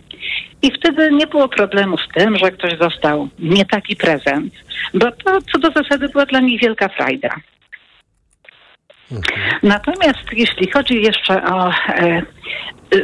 I 0.62 0.72
wtedy 0.72 1.12
nie 1.12 1.28
było 1.28 1.48
problemu 1.48 1.98
z 1.98 2.08
tym, 2.14 2.38
że 2.38 2.52
ktoś 2.52 2.78
dostał 2.78 3.30
nie 3.40 3.66
taki 3.66 3.96
prezent, 3.96 4.54
bo 4.94 5.12
to 5.12 5.42
co 5.42 5.60
do 5.60 5.72
zasady 5.72 6.10
była 6.10 6.26
dla 6.26 6.40
nich 6.40 6.62
wielka 6.62 6.90
frajda. 6.90 7.30
Natomiast 9.64 10.34
jeśli 10.34 10.72
chodzi 10.72 11.02
jeszcze 11.02 11.44
o 11.44 11.70
e, 11.70 12.22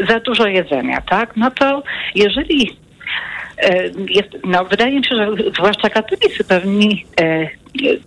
za 0.10 0.20
dużo 0.20 0.48
jedzenia, 0.48 1.02
tak, 1.02 1.36
no 1.36 1.52
to 1.52 1.84
jeżeli 2.16 2.78
e, 3.58 3.84
jest, 4.10 4.30
no 4.44 4.66
wydaje 4.66 5.00
mi 5.00 5.06
się, 5.06 5.16
że 5.16 5.28
zwłaszcza 5.58 5.90
katolicy 5.90 6.44
powinni 6.44 7.06
e, 7.22 7.50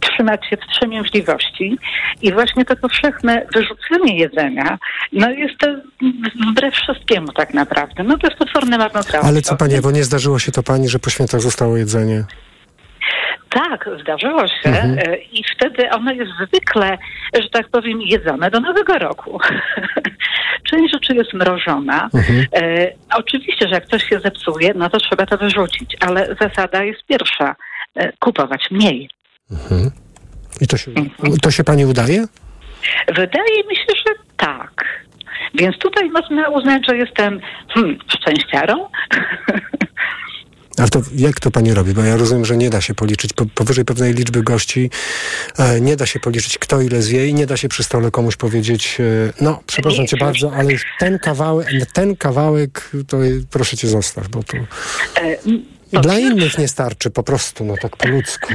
trzymać 0.00 0.46
się 0.50 0.56
wstrzemięźliwości 0.56 1.78
i 2.22 2.32
właśnie 2.32 2.64
to 2.64 2.76
powszechne 2.76 3.46
wyrzucenie 3.54 4.18
jedzenia, 4.18 4.78
no 5.12 5.30
jest 5.30 5.58
to 5.58 5.66
wbrew 6.50 6.74
wszystkiemu 6.74 7.32
tak 7.32 7.54
naprawdę. 7.54 8.04
No 8.04 8.18
to 8.18 8.26
jest 8.26 8.38
potworne 8.38 8.78
marnotrawstwo. 8.78 9.28
Ale 9.28 9.42
co 9.42 9.56
Pani 9.56 9.74
Ewo, 9.74 9.90
nie 9.90 10.04
zdarzyło 10.04 10.38
się 10.38 10.52
to 10.52 10.62
Pani, 10.62 10.88
że 10.88 10.98
po 10.98 11.10
świętach 11.10 11.40
zostało 11.40 11.76
jedzenie? 11.76 12.24
Tak, 13.50 13.88
zdarzyło 14.00 14.48
się 14.48 14.68
Mhm. 14.68 14.98
e, 14.98 15.16
i 15.16 15.44
wtedy 15.56 15.90
ono 15.90 16.12
jest 16.12 16.30
zwykle, 16.46 16.98
że 17.42 17.48
tak 17.48 17.68
powiem, 17.68 18.00
jedzone 18.02 18.50
do 18.50 18.60
nowego 18.60 18.98
roku. 18.98 19.38
Część 20.70 20.92
rzeczy 20.92 21.14
jest 21.14 21.34
mrożona. 21.34 22.08
Mhm. 22.14 22.46
E, 22.54 22.92
oczywiście, 23.14 23.68
że 23.68 23.74
jak 23.74 23.86
coś 23.86 24.08
się 24.08 24.20
zepsuje, 24.20 24.72
no 24.74 24.90
to 24.90 24.98
trzeba 24.98 25.26
to 25.26 25.38
wyrzucić, 25.38 25.96
ale 26.00 26.36
zasada 26.40 26.84
jest 26.84 27.00
pierwsza, 27.06 27.56
e, 27.94 28.12
kupować 28.18 28.70
mniej. 28.70 29.10
Mhm. 29.50 29.90
I 30.60 30.66
to 30.66 30.76
się, 30.76 30.90
to 31.42 31.50
się 31.50 31.64
Pani 31.64 31.86
udaje? 31.86 32.26
Wydaje 33.08 33.64
mi 33.68 33.76
się, 33.76 33.92
że 34.06 34.14
tak. 34.36 35.00
Więc 35.54 35.78
tutaj 35.78 36.10
można 36.10 36.48
uznać, 36.48 36.82
że 36.88 36.96
jestem 36.96 37.40
hmm, 37.68 37.98
szczęściarą. 38.08 38.74
Ale 40.78 40.88
to 40.88 41.02
jak 41.14 41.40
to 41.40 41.50
pani 41.50 41.74
robi? 41.74 41.94
Bo 41.94 42.02
ja 42.02 42.16
rozumiem, 42.16 42.44
że 42.44 42.56
nie 42.56 42.70
da 42.70 42.80
się 42.80 42.94
policzyć 42.94 43.32
po, 43.32 43.46
powyżej 43.46 43.84
pewnej 43.84 44.14
liczby 44.14 44.42
gości, 44.42 44.90
e, 45.58 45.80
nie 45.80 45.96
da 45.96 46.06
się 46.06 46.20
policzyć 46.20 46.58
kto 46.58 46.80
ile 46.80 47.02
zje 47.02 47.28
i 47.28 47.34
nie 47.34 47.46
da 47.46 47.56
się 47.56 47.68
przy 47.68 47.82
stole 47.82 48.10
komuś 48.10 48.36
powiedzieć, 48.36 48.98
e, 49.00 49.32
no 49.40 49.62
przepraszam 49.66 50.06
cię 50.06 50.16
bardzo, 50.16 50.52
ale 50.52 50.72
ten 50.98 51.18
kawałek, 51.18 51.68
ten 51.92 52.16
kawałek 52.16 52.90
to 53.08 53.18
proszę 53.50 53.76
cię 53.76 53.88
zostaw, 53.88 54.28
bo 54.28 54.40
E, 55.92 56.00
dla 56.00 56.18
innych 56.18 56.58
nie 56.58 56.68
starczy 56.68 57.10
po 57.10 57.22
prostu, 57.22 57.64
no 57.64 57.74
tak 57.82 57.96
po 57.96 58.08
ludzku. 58.08 58.54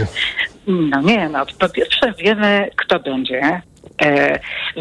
No 0.67 1.01
nie, 1.01 1.29
no 1.29 1.45
po 1.59 1.69
pierwsze 1.69 2.13
wiemy, 2.13 2.69
kto 2.75 2.99
będzie. 2.99 3.61
E, 4.01 4.39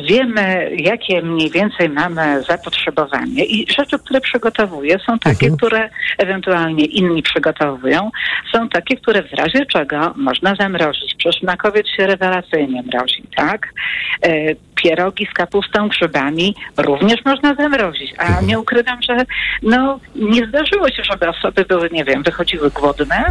wiemy, 0.08 0.70
jakie 0.76 1.22
mniej 1.22 1.50
więcej 1.50 1.88
mamy 1.88 2.42
zapotrzebowanie 2.42 3.44
i 3.44 3.72
rzeczy, 3.72 3.98
które 3.98 4.20
przygotowuję, 4.20 4.98
są 5.06 5.18
takie, 5.18 5.50
które 5.56 5.90
ewentualnie 6.18 6.84
inni 6.84 7.22
przygotowują, 7.22 8.10
są 8.52 8.68
takie, 8.68 8.96
które 8.96 9.22
w 9.22 9.32
razie 9.32 9.66
czego 9.66 10.14
można 10.16 10.54
zamrozić. 10.54 11.14
Przecież 11.18 11.42
makowiec 11.42 11.86
się 11.88 12.06
rewelacyjnie 12.06 12.82
mrozi, 12.82 13.22
tak? 13.36 13.72
E, 14.22 14.54
pierogi 14.74 15.26
z 15.30 15.34
kapustą, 15.34 15.88
grzybami 15.88 16.54
również 16.76 17.24
można 17.24 17.54
zamrozić, 17.54 18.14
a 18.18 18.40
nie 18.40 18.58
ukrywam, 18.58 19.02
że 19.02 19.16
no 19.62 20.00
nie 20.14 20.46
zdarzyło 20.46 20.88
się, 20.88 21.04
żeby 21.04 21.28
osoby 21.28 21.64
były, 21.64 21.88
nie 21.92 22.04
wiem, 22.04 22.22
wychodziły 22.22 22.70
głodne 22.70 23.24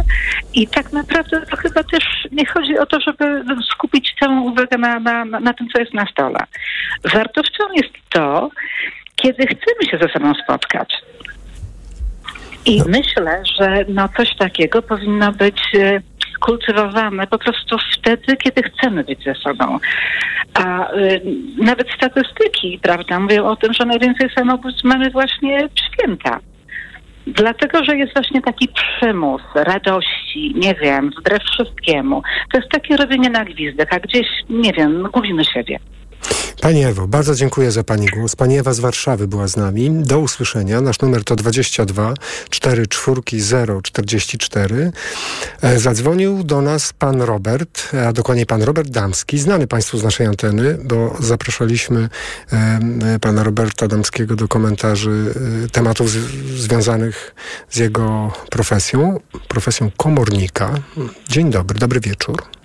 i 0.54 0.68
tak 0.68 0.92
naprawdę 0.92 1.46
to 1.50 1.56
chyba 1.56 1.82
też 1.82 2.04
nie 2.32 2.43
chodzi 2.46 2.78
o 2.78 2.86
to, 2.86 3.00
żeby 3.00 3.44
skupić 3.72 4.14
całą 4.20 4.40
uwagę 4.40 4.78
na, 4.78 5.00
na, 5.00 5.24
na 5.24 5.52
tym, 5.54 5.68
co 5.68 5.80
jest 5.80 5.94
na 5.94 6.06
stole. 6.06 6.38
Wartością 7.04 7.64
jest 7.74 7.94
to, 8.10 8.50
kiedy 9.16 9.46
chcemy 9.46 9.90
się 9.90 9.98
ze 9.98 10.08
sobą 10.08 10.32
spotkać. 10.44 10.94
I 12.66 12.82
myślę, 12.88 13.42
że 13.58 13.84
no 13.88 14.08
coś 14.16 14.36
takiego 14.36 14.82
powinno 14.82 15.32
być 15.32 15.60
e, 15.74 16.00
kultywowane 16.40 17.26
po 17.26 17.38
prostu 17.38 17.76
wtedy, 17.92 18.36
kiedy 18.36 18.62
chcemy 18.62 19.04
być 19.04 19.24
ze 19.24 19.34
sobą. 19.34 19.78
A 20.54 20.92
y, 20.92 21.20
nawet 21.58 21.90
statystyki, 21.90 22.78
prawda, 22.82 23.20
mówią 23.20 23.44
o 23.44 23.56
tym, 23.56 23.72
że 23.72 23.84
najwięcej 23.84 24.30
samobójstw 24.34 24.84
mamy 24.84 25.10
właśnie 25.10 25.68
w 25.68 25.80
święta. 25.80 26.40
Dlatego, 27.26 27.84
że 27.84 27.96
jest 27.96 28.14
właśnie 28.14 28.42
taki 28.42 28.68
przymus 28.68 29.42
radości, 29.54 30.54
nie 30.54 30.74
wiem, 30.74 31.10
wbrew 31.20 31.42
wszystkiemu. 31.42 32.22
To 32.52 32.58
jest 32.58 32.70
takie 32.70 32.96
robienie 32.96 33.30
na 33.30 33.44
gwizdek, 33.44 33.94
a 33.94 34.00
gdzieś, 34.00 34.26
nie 34.50 34.72
wiem, 34.72 35.08
gubimy 35.12 35.44
siebie. 35.44 35.78
Pani 36.64 36.84
Ewo, 36.84 37.08
bardzo 37.08 37.34
dziękuję 37.34 37.70
za 37.70 37.84
Pani 37.84 38.06
głos. 38.06 38.36
Pani 38.36 38.58
Ewa 38.58 38.72
z 38.72 38.80
Warszawy 38.80 39.28
była 39.28 39.48
z 39.48 39.56
nami. 39.56 39.90
Do 39.90 40.18
usłyszenia. 40.18 40.80
Nasz 40.80 41.00
numer 41.00 41.24
to 41.24 41.36
22 41.36 42.14
44 42.50 43.22
044. 43.82 44.92
E, 45.62 45.78
zadzwonił 45.78 46.44
do 46.44 46.60
nas 46.62 46.92
Pan 46.92 47.22
Robert, 47.22 47.88
a 48.08 48.12
dokładnie 48.12 48.46
Pan 48.46 48.62
Robert 48.62 48.88
Damski, 48.88 49.38
znany 49.38 49.66
Państwu 49.66 49.98
z 49.98 50.02
naszej 50.02 50.26
anteny, 50.26 50.78
bo 50.84 51.16
zapraszaliśmy 51.20 52.08
e, 52.52 53.18
Pana 53.20 53.42
Roberta 53.42 53.88
Damskiego 53.88 54.36
do 54.36 54.48
komentarzy 54.48 55.34
e, 55.64 55.68
tematów 55.68 56.10
z, 56.10 56.16
związanych 56.60 57.34
z 57.70 57.76
jego 57.76 58.32
profesją, 58.50 59.20
profesją 59.48 59.90
komornika. 59.96 60.74
Dzień 61.28 61.50
dobry, 61.50 61.78
dobry 61.78 62.00
wieczór. 62.00 62.63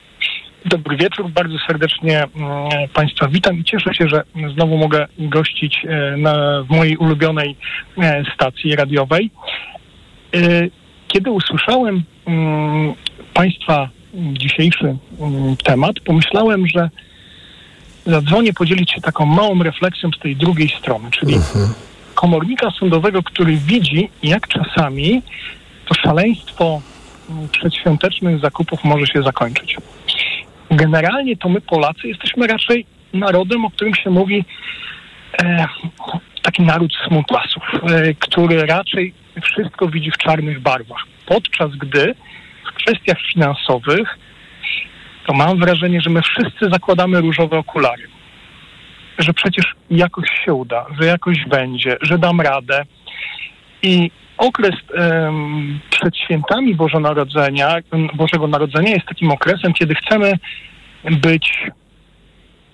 Dobry 0.66 0.98
wieczór, 0.98 1.30
bardzo 1.30 1.58
serdecznie 1.68 2.24
mm, 2.24 2.70
Państwa 2.94 3.28
witam 3.28 3.58
i 3.60 3.64
cieszę 3.64 3.94
się, 3.94 4.08
że 4.08 4.24
znowu 4.54 4.78
mogę 4.78 5.08
gościć 5.20 5.86
e, 5.86 6.18
na, 6.18 6.64
w 6.64 6.70
mojej 6.70 6.98
ulubionej 6.98 7.56
e, 7.98 8.24
stacji 8.36 8.76
radiowej. 8.76 9.32
E, 10.36 10.40
kiedy 11.08 11.32
usłyszałem 11.32 12.04
mm, 12.26 12.94
Państwa 13.34 13.90
dzisiejszy 14.14 14.98
mm, 15.20 15.58
temat, 15.58 15.96
pomyślałem, 16.06 16.68
że 16.68 16.90
zadzwonię 18.06 18.54
podzielić 18.54 18.92
się 18.92 19.02
taką 19.02 19.26
małą 19.26 19.64
refleksją 19.64 20.10
z 20.12 20.20
tej 20.20 20.36
drugiej 20.36 20.70
strony, 20.70 21.12
czyli 21.12 21.36
komornika 22.16 22.72
sądowego, 22.72 23.24
który 23.24 23.58
widzi, 23.58 24.10
jak 24.24 24.48
czasami 24.48 25.22
to 25.86 25.94
szaleństwo 25.94 26.82
przedświątecznych 27.52 28.40
zakupów 28.40 28.84
może 28.84 29.08
się 29.08 29.24
zakończyć 29.24 29.78
generalnie 30.72 31.38
to 31.38 31.50
my 31.50 31.62
Polacy 31.62 32.08
jesteśmy 32.08 32.48
raczej 32.48 32.86
narodem, 33.14 33.66
o 33.66 33.72
którym 33.72 33.96
się 33.96 34.10
mówi 34.10 34.46
e, 35.44 35.66
taki 36.42 36.64
naród 36.64 36.94
smutasów, 37.08 37.64
e, 37.74 38.14
który 38.14 38.66
raczej 38.66 39.14
wszystko 39.42 39.88
widzi 39.88 40.12
w 40.12 40.18
czarnych 40.18 40.60
barwach. 40.60 41.04
Podczas 41.26 41.72
gdy 41.72 42.16
w 42.70 42.74
kwestiach 42.74 43.18
finansowych 43.34 44.18
to 45.26 45.34
mam 45.34 45.60
wrażenie, 45.60 46.02
że 46.02 46.10
my 46.10 46.22
wszyscy 46.22 46.70
zakładamy 46.72 47.22
różowe 47.22 47.58
okulary. 47.58 48.04
Że 49.18 49.34
przecież 49.34 49.66
jakoś 49.92 50.30
się 50.46 50.54
uda, 50.54 50.86
że 51.00 51.08
jakoś 51.08 51.46
będzie, 51.46 51.98
że 52.02 52.18
dam 52.18 52.42
radę. 52.42 52.86
I 53.82 54.12
okres 54.40 54.76
um, 54.98 55.80
przed 55.90 56.18
świętami 56.18 56.76
Bożego 56.76 57.00
Narodzenia, 57.00 57.76
Bożego 58.14 58.48
Narodzenia 58.48 58.90
jest 58.90 59.06
takim 59.06 59.32
okresem, 59.32 59.74
kiedy 59.74 59.96
chcemy 59.96 60.34
być 61.04 61.68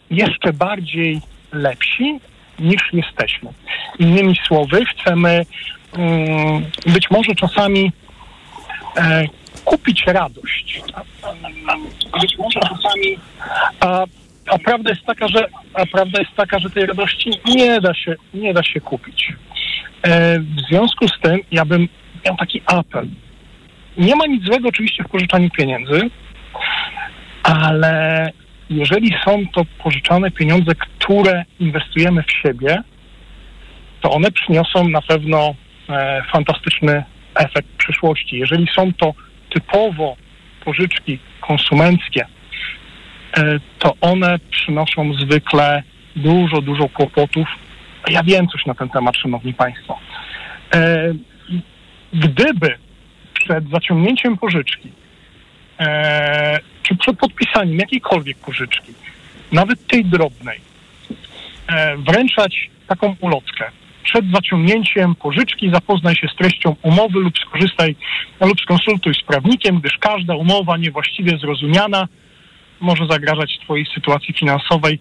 jeszcze 0.09 0.53
bardziej 0.53 1.21
lepsi 1.53 2.19
niż 2.59 2.93
jesteśmy. 2.93 3.49
Innymi 3.99 4.35
słowy, 4.47 4.85
chcemy 4.85 5.45
um, 5.97 6.65
być 6.85 7.11
może 7.11 7.35
czasami 7.35 7.91
e, 8.97 9.27
kupić 9.65 10.03
radość. 10.07 10.81
Być 12.21 12.37
może 12.37 12.59
czasami 12.59 13.17
a, 13.79 14.03
a 14.47 14.59
prawda 14.59 14.89
jest 14.89 15.05
taka, 15.05 15.27
że 15.27 15.47
a 15.73 15.85
prawda 15.85 16.19
jest 16.19 16.35
taka, 16.35 16.59
że 16.59 16.69
tej 16.69 16.85
radości 16.85 17.31
nie 17.45 17.81
da 17.81 17.93
się, 17.93 18.15
nie 18.33 18.53
da 18.53 18.63
się 18.63 18.81
kupić. 18.81 19.33
E, 20.05 20.39
w 20.39 20.61
związku 20.69 21.07
z 21.07 21.19
tym 21.21 21.39
ja 21.51 21.65
bym 21.65 21.87
miał 22.25 22.35
taki 22.37 22.61
apel. 22.65 23.07
Nie 23.97 24.15
ma 24.15 24.25
nic 24.25 24.45
złego 24.45 24.69
oczywiście 24.69 25.03
w 25.03 25.09
pożyczaniu 25.09 25.49
pieniędzy, 25.49 26.01
ale 27.43 28.31
jeżeli 28.69 29.15
są 29.25 29.43
to 29.53 29.61
pożyczane 29.83 30.31
pieniądze, 30.31 30.75
które 30.75 31.45
inwestujemy 31.59 32.23
w 32.23 32.31
siebie, 32.31 32.83
to 34.01 34.11
one 34.11 34.31
przyniosą 34.31 34.89
na 34.89 35.01
pewno 35.01 35.55
e, 35.89 36.23
fantastyczny 36.31 37.03
efekt 37.35 37.67
przyszłości. 37.77 38.37
Jeżeli 38.37 38.67
są 38.75 38.93
to 38.93 39.13
typowo 39.49 40.15
pożyczki 40.65 41.19
konsumenckie, 41.41 42.25
e, 43.37 43.59
to 43.79 43.93
one 44.01 44.39
przynoszą 44.51 45.13
zwykle 45.13 45.83
dużo, 46.15 46.61
dużo 46.61 46.89
kłopotów 46.89 47.47
ja 48.09 48.23
wiem 48.23 48.47
coś 48.47 48.65
na 48.65 48.73
ten 48.73 48.89
temat, 48.89 49.17
szanowni 49.17 49.53
państwo. 49.53 49.99
E, 50.73 51.13
gdyby 52.13 52.77
przed 53.33 53.69
zaciągnięciem 53.69 54.37
pożyczki, 54.37 54.91
e, 55.79 56.59
czy 56.83 56.95
przed 56.95 57.17
podpisaniem 57.17 57.77
jakiejkolwiek 57.77 58.37
pożyczki, 58.37 58.93
nawet 59.51 59.87
tej 59.87 60.05
drobnej, 60.05 60.59
e, 61.67 61.97
wręczać 61.97 62.69
taką 62.87 63.15
ulotkę. 63.21 63.71
Przed 64.03 64.25
zaciągnięciem 64.33 65.15
pożyczki 65.15 65.71
zapoznaj 65.73 66.15
się 66.15 66.27
z 66.27 66.35
treścią 66.35 66.75
umowy 66.81 67.19
lub 67.19 67.39
skorzystaj 67.39 67.95
lub 68.41 68.61
skonsultuj 68.61 69.13
z 69.13 69.23
prawnikiem, 69.23 69.79
gdyż 69.79 69.97
każda 69.97 70.35
umowa 70.35 70.77
niewłaściwie 70.77 71.37
zrozumiana 71.37 72.07
może 72.79 73.07
zagrażać 73.07 73.59
Twojej 73.63 73.85
sytuacji 73.95 74.33
finansowej, 74.33 74.99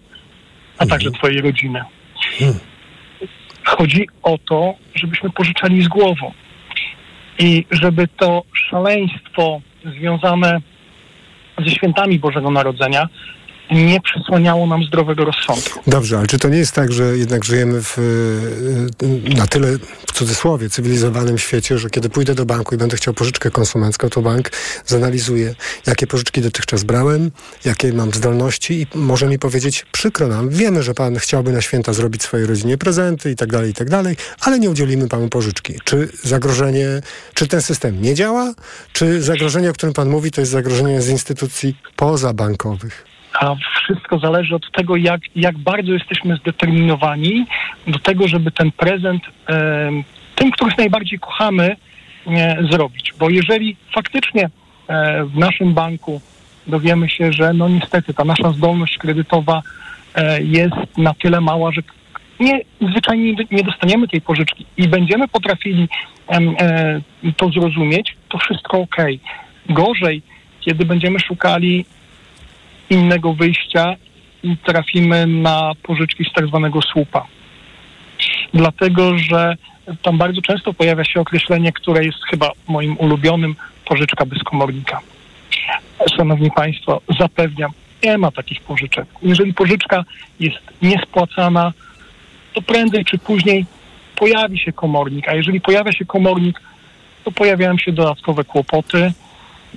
a 0.77 0.85
także 0.85 1.11
Twojej 1.11 1.41
rodziny. 1.41 1.83
Hmm. 2.39 2.59
Chodzi 3.65 4.07
o 4.23 4.37
to, 4.37 4.73
żebyśmy 4.95 5.29
pożyczali 5.29 5.83
z 5.83 5.87
głową 5.87 6.31
i 7.39 7.65
żeby 7.71 8.07
to 8.07 8.43
szaleństwo 8.53 9.61
związane 9.85 10.61
ze 11.57 11.69
świętami 11.69 12.19
Bożego 12.19 12.51
Narodzenia 12.51 13.07
nie 13.71 14.01
przysłaniało 14.01 14.67
nam 14.67 14.83
zdrowego 14.83 15.25
rozsądku. 15.25 15.79
Dobrze, 15.87 16.17
ale 16.17 16.27
czy 16.27 16.39
to 16.39 16.49
nie 16.49 16.57
jest 16.57 16.71
tak, 16.71 16.91
że 16.91 17.17
jednak 17.17 17.43
żyjemy 17.43 17.81
w, 17.83 17.97
y, 17.99 19.35
na 19.35 19.47
tyle, 19.47 19.67
w 20.07 20.11
cudzysłowie, 20.11 20.69
cywilizowanym 20.69 21.37
świecie, 21.37 21.77
że 21.77 21.89
kiedy 21.89 22.09
pójdę 22.09 22.35
do 22.35 22.45
banku 22.45 22.75
i 22.75 22.77
będę 22.77 22.97
chciał 22.97 23.13
pożyczkę 23.13 23.51
konsumencką, 23.51 24.09
to 24.09 24.21
bank 24.21 24.51
zanalizuje, 24.85 25.55
jakie 25.87 26.07
pożyczki 26.07 26.41
dotychczas 26.41 26.83
brałem, 26.83 27.31
jakie 27.65 27.93
mam 27.93 28.11
zdolności 28.11 28.81
i 28.81 28.97
może 28.97 29.27
mi 29.27 29.39
powiedzieć, 29.39 29.85
przykro 29.91 30.27
nam, 30.27 30.49
wiemy, 30.49 30.83
że 30.83 30.93
pan 30.93 31.15
chciałby 31.15 31.51
na 31.51 31.61
święta 31.61 31.93
zrobić 31.93 32.23
swojej 32.23 32.47
rodzinie 32.47 32.77
prezenty 32.77 33.31
i 33.31 33.35
tak 33.35 33.51
dalej, 33.51 33.71
i 33.71 33.73
tak 33.73 33.89
dalej, 33.89 34.17
ale 34.39 34.59
nie 34.59 34.69
udzielimy 34.69 35.07
panu 35.07 35.29
pożyczki. 35.29 35.73
Czy 35.83 36.09
zagrożenie, 36.23 36.87
czy 37.33 37.47
ten 37.47 37.61
system 37.61 38.01
nie 38.01 38.15
działa, 38.15 38.53
czy 38.93 39.21
zagrożenie, 39.21 39.69
o 39.69 39.73
którym 39.73 39.93
pan 39.93 40.09
mówi, 40.09 40.31
to 40.31 40.41
jest 40.41 40.51
zagrożenie 40.51 41.01
z 41.01 41.09
instytucji 41.09 41.77
pozabankowych? 41.95 43.14
A 43.39 43.55
wszystko 43.55 44.19
zależy 44.19 44.55
od 44.55 44.71
tego, 44.71 44.95
jak, 44.95 45.21
jak 45.35 45.57
bardzo 45.57 45.93
jesteśmy 45.93 46.37
zdeterminowani 46.37 47.45
do 47.87 47.99
tego, 47.99 48.27
żeby 48.27 48.51
ten 48.51 48.71
prezent 48.71 49.23
e, 49.49 49.89
tym, 50.35 50.51
których 50.51 50.77
najbardziej 50.77 51.19
kochamy, 51.19 51.75
e, 52.27 52.57
zrobić. 52.71 53.13
Bo 53.19 53.29
jeżeli 53.29 53.75
faktycznie 53.95 54.49
e, 54.87 55.23
w 55.25 55.37
naszym 55.37 55.73
banku 55.73 56.21
dowiemy 56.67 57.09
się, 57.09 57.33
że 57.33 57.53
no 57.53 57.69
niestety 57.69 58.13
ta 58.13 58.23
nasza 58.23 58.51
zdolność 58.51 58.97
kredytowa 58.97 59.61
e, 60.15 60.41
jest 60.41 60.97
na 60.97 61.13
tyle 61.13 61.41
mała, 61.41 61.71
że 61.71 61.81
nie, 62.39 62.59
zwyczajnie 62.91 63.35
nie 63.51 63.63
dostaniemy 63.63 64.07
tej 64.07 64.21
pożyczki 64.21 64.65
i 64.77 64.87
będziemy 64.87 65.27
potrafili 65.27 65.87
e, 66.29 67.01
to 67.37 67.49
zrozumieć, 67.49 68.15
to 68.29 68.37
wszystko 68.37 68.77
ok. 68.77 68.95
Gorzej, 69.69 70.21
kiedy 70.61 70.85
będziemy 70.85 71.19
szukali 71.19 71.85
innego 72.89 73.33
wyjścia 73.33 73.95
i 74.43 74.57
trafimy 74.57 75.27
na 75.27 75.71
pożyczki 75.83 76.25
z 76.25 76.33
tak 76.33 76.47
zwanego 76.47 76.81
słupa. 76.81 77.25
Dlatego, 78.53 79.17
że 79.17 79.55
tam 80.01 80.17
bardzo 80.17 80.41
często 80.41 80.73
pojawia 80.73 81.03
się 81.03 81.21
określenie, 81.21 81.71
które 81.71 82.05
jest 82.05 82.17
chyba 82.29 82.51
moim 82.67 82.97
ulubionym, 82.97 83.55
pożyczka 83.85 84.25
bez 84.25 84.43
komornika. 84.43 85.01
Szanowni 86.17 86.51
Państwo, 86.51 87.01
zapewniam, 87.19 87.71
nie 88.03 88.17
ma 88.17 88.31
takich 88.31 88.61
pożyczek. 88.61 89.05
Jeżeli 89.21 89.53
pożyczka 89.53 90.03
jest 90.39 90.57
niespłacana, 90.81 91.73
to 92.53 92.61
prędzej 92.61 93.05
czy 93.05 93.17
później 93.17 93.65
pojawi 94.15 94.59
się 94.59 94.73
komornik, 94.73 95.29
a 95.29 95.35
jeżeli 95.35 95.61
pojawia 95.61 95.91
się 95.91 96.05
komornik, 96.05 96.61
to 97.23 97.31
pojawiają 97.31 97.77
się 97.77 97.91
dodatkowe 97.91 98.43
kłopoty 98.43 99.11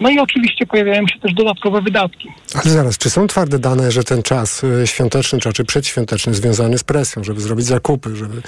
No 0.00 0.10
i 0.10 0.18
oczywiście 0.18 0.66
pojawiają 0.66 1.06
się 1.06 1.20
też 1.20 1.34
dodatkowe 1.34 1.82
wydatki. 1.82 2.28
Ale 2.54 2.72
zaraz, 2.72 2.98
czy 2.98 3.10
są 3.10 3.26
twarde 3.26 3.58
dane, 3.58 3.90
że 3.92 4.04
ten 4.04 4.22
czas 4.22 4.64
y, 4.64 4.86
świąteczny, 4.86 5.40
czy 5.40 5.48
raczej 5.48 5.66
przedświąteczny, 5.66 6.34
związany 6.34 6.78
z 6.78 6.84
presją, 6.84 7.24
żeby 7.24 7.40
zrobić 7.40 7.66
zakupy, 7.66 8.16
żeby 8.16 8.42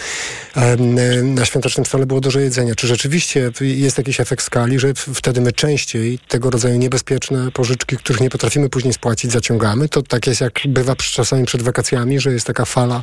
y, 1.19 1.23
na 1.23 1.45
świątecznym 1.45 1.87
stole 1.87 2.07
było 2.07 2.21
dużo 2.21 2.41
jedzenia, 2.41 2.75
czy 2.75 2.87
rzeczywiście 2.87 3.51
jest 3.61 3.99
jakiś 3.99 4.21
efekt 4.21 4.45
skali, 4.45 4.79
że 4.79 4.95
wtedy 4.95 5.41
my 5.41 5.53
częściej 5.53 6.19
tego 6.29 6.51
rodzaju 6.51 6.77
niebezpieczne 6.77 7.51
pożyczki, 7.51 7.97
których 7.97 8.21
nie 8.21 8.31
potrafimy 8.31 8.69
później 8.69 8.93
spłacić, 8.93 9.33
zaciągamy? 9.33 9.89
To 9.89 10.03
tak 10.03 10.27
jest 10.27 10.41
jak 10.41 10.61
bywa 10.69 10.97
czasami 10.97 11.45
przed 11.45 11.63
wakacjami, 11.63 12.21
że 12.21 12.33
jest 12.33 12.47
taka 12.47 12.65
fala 12.65 13.03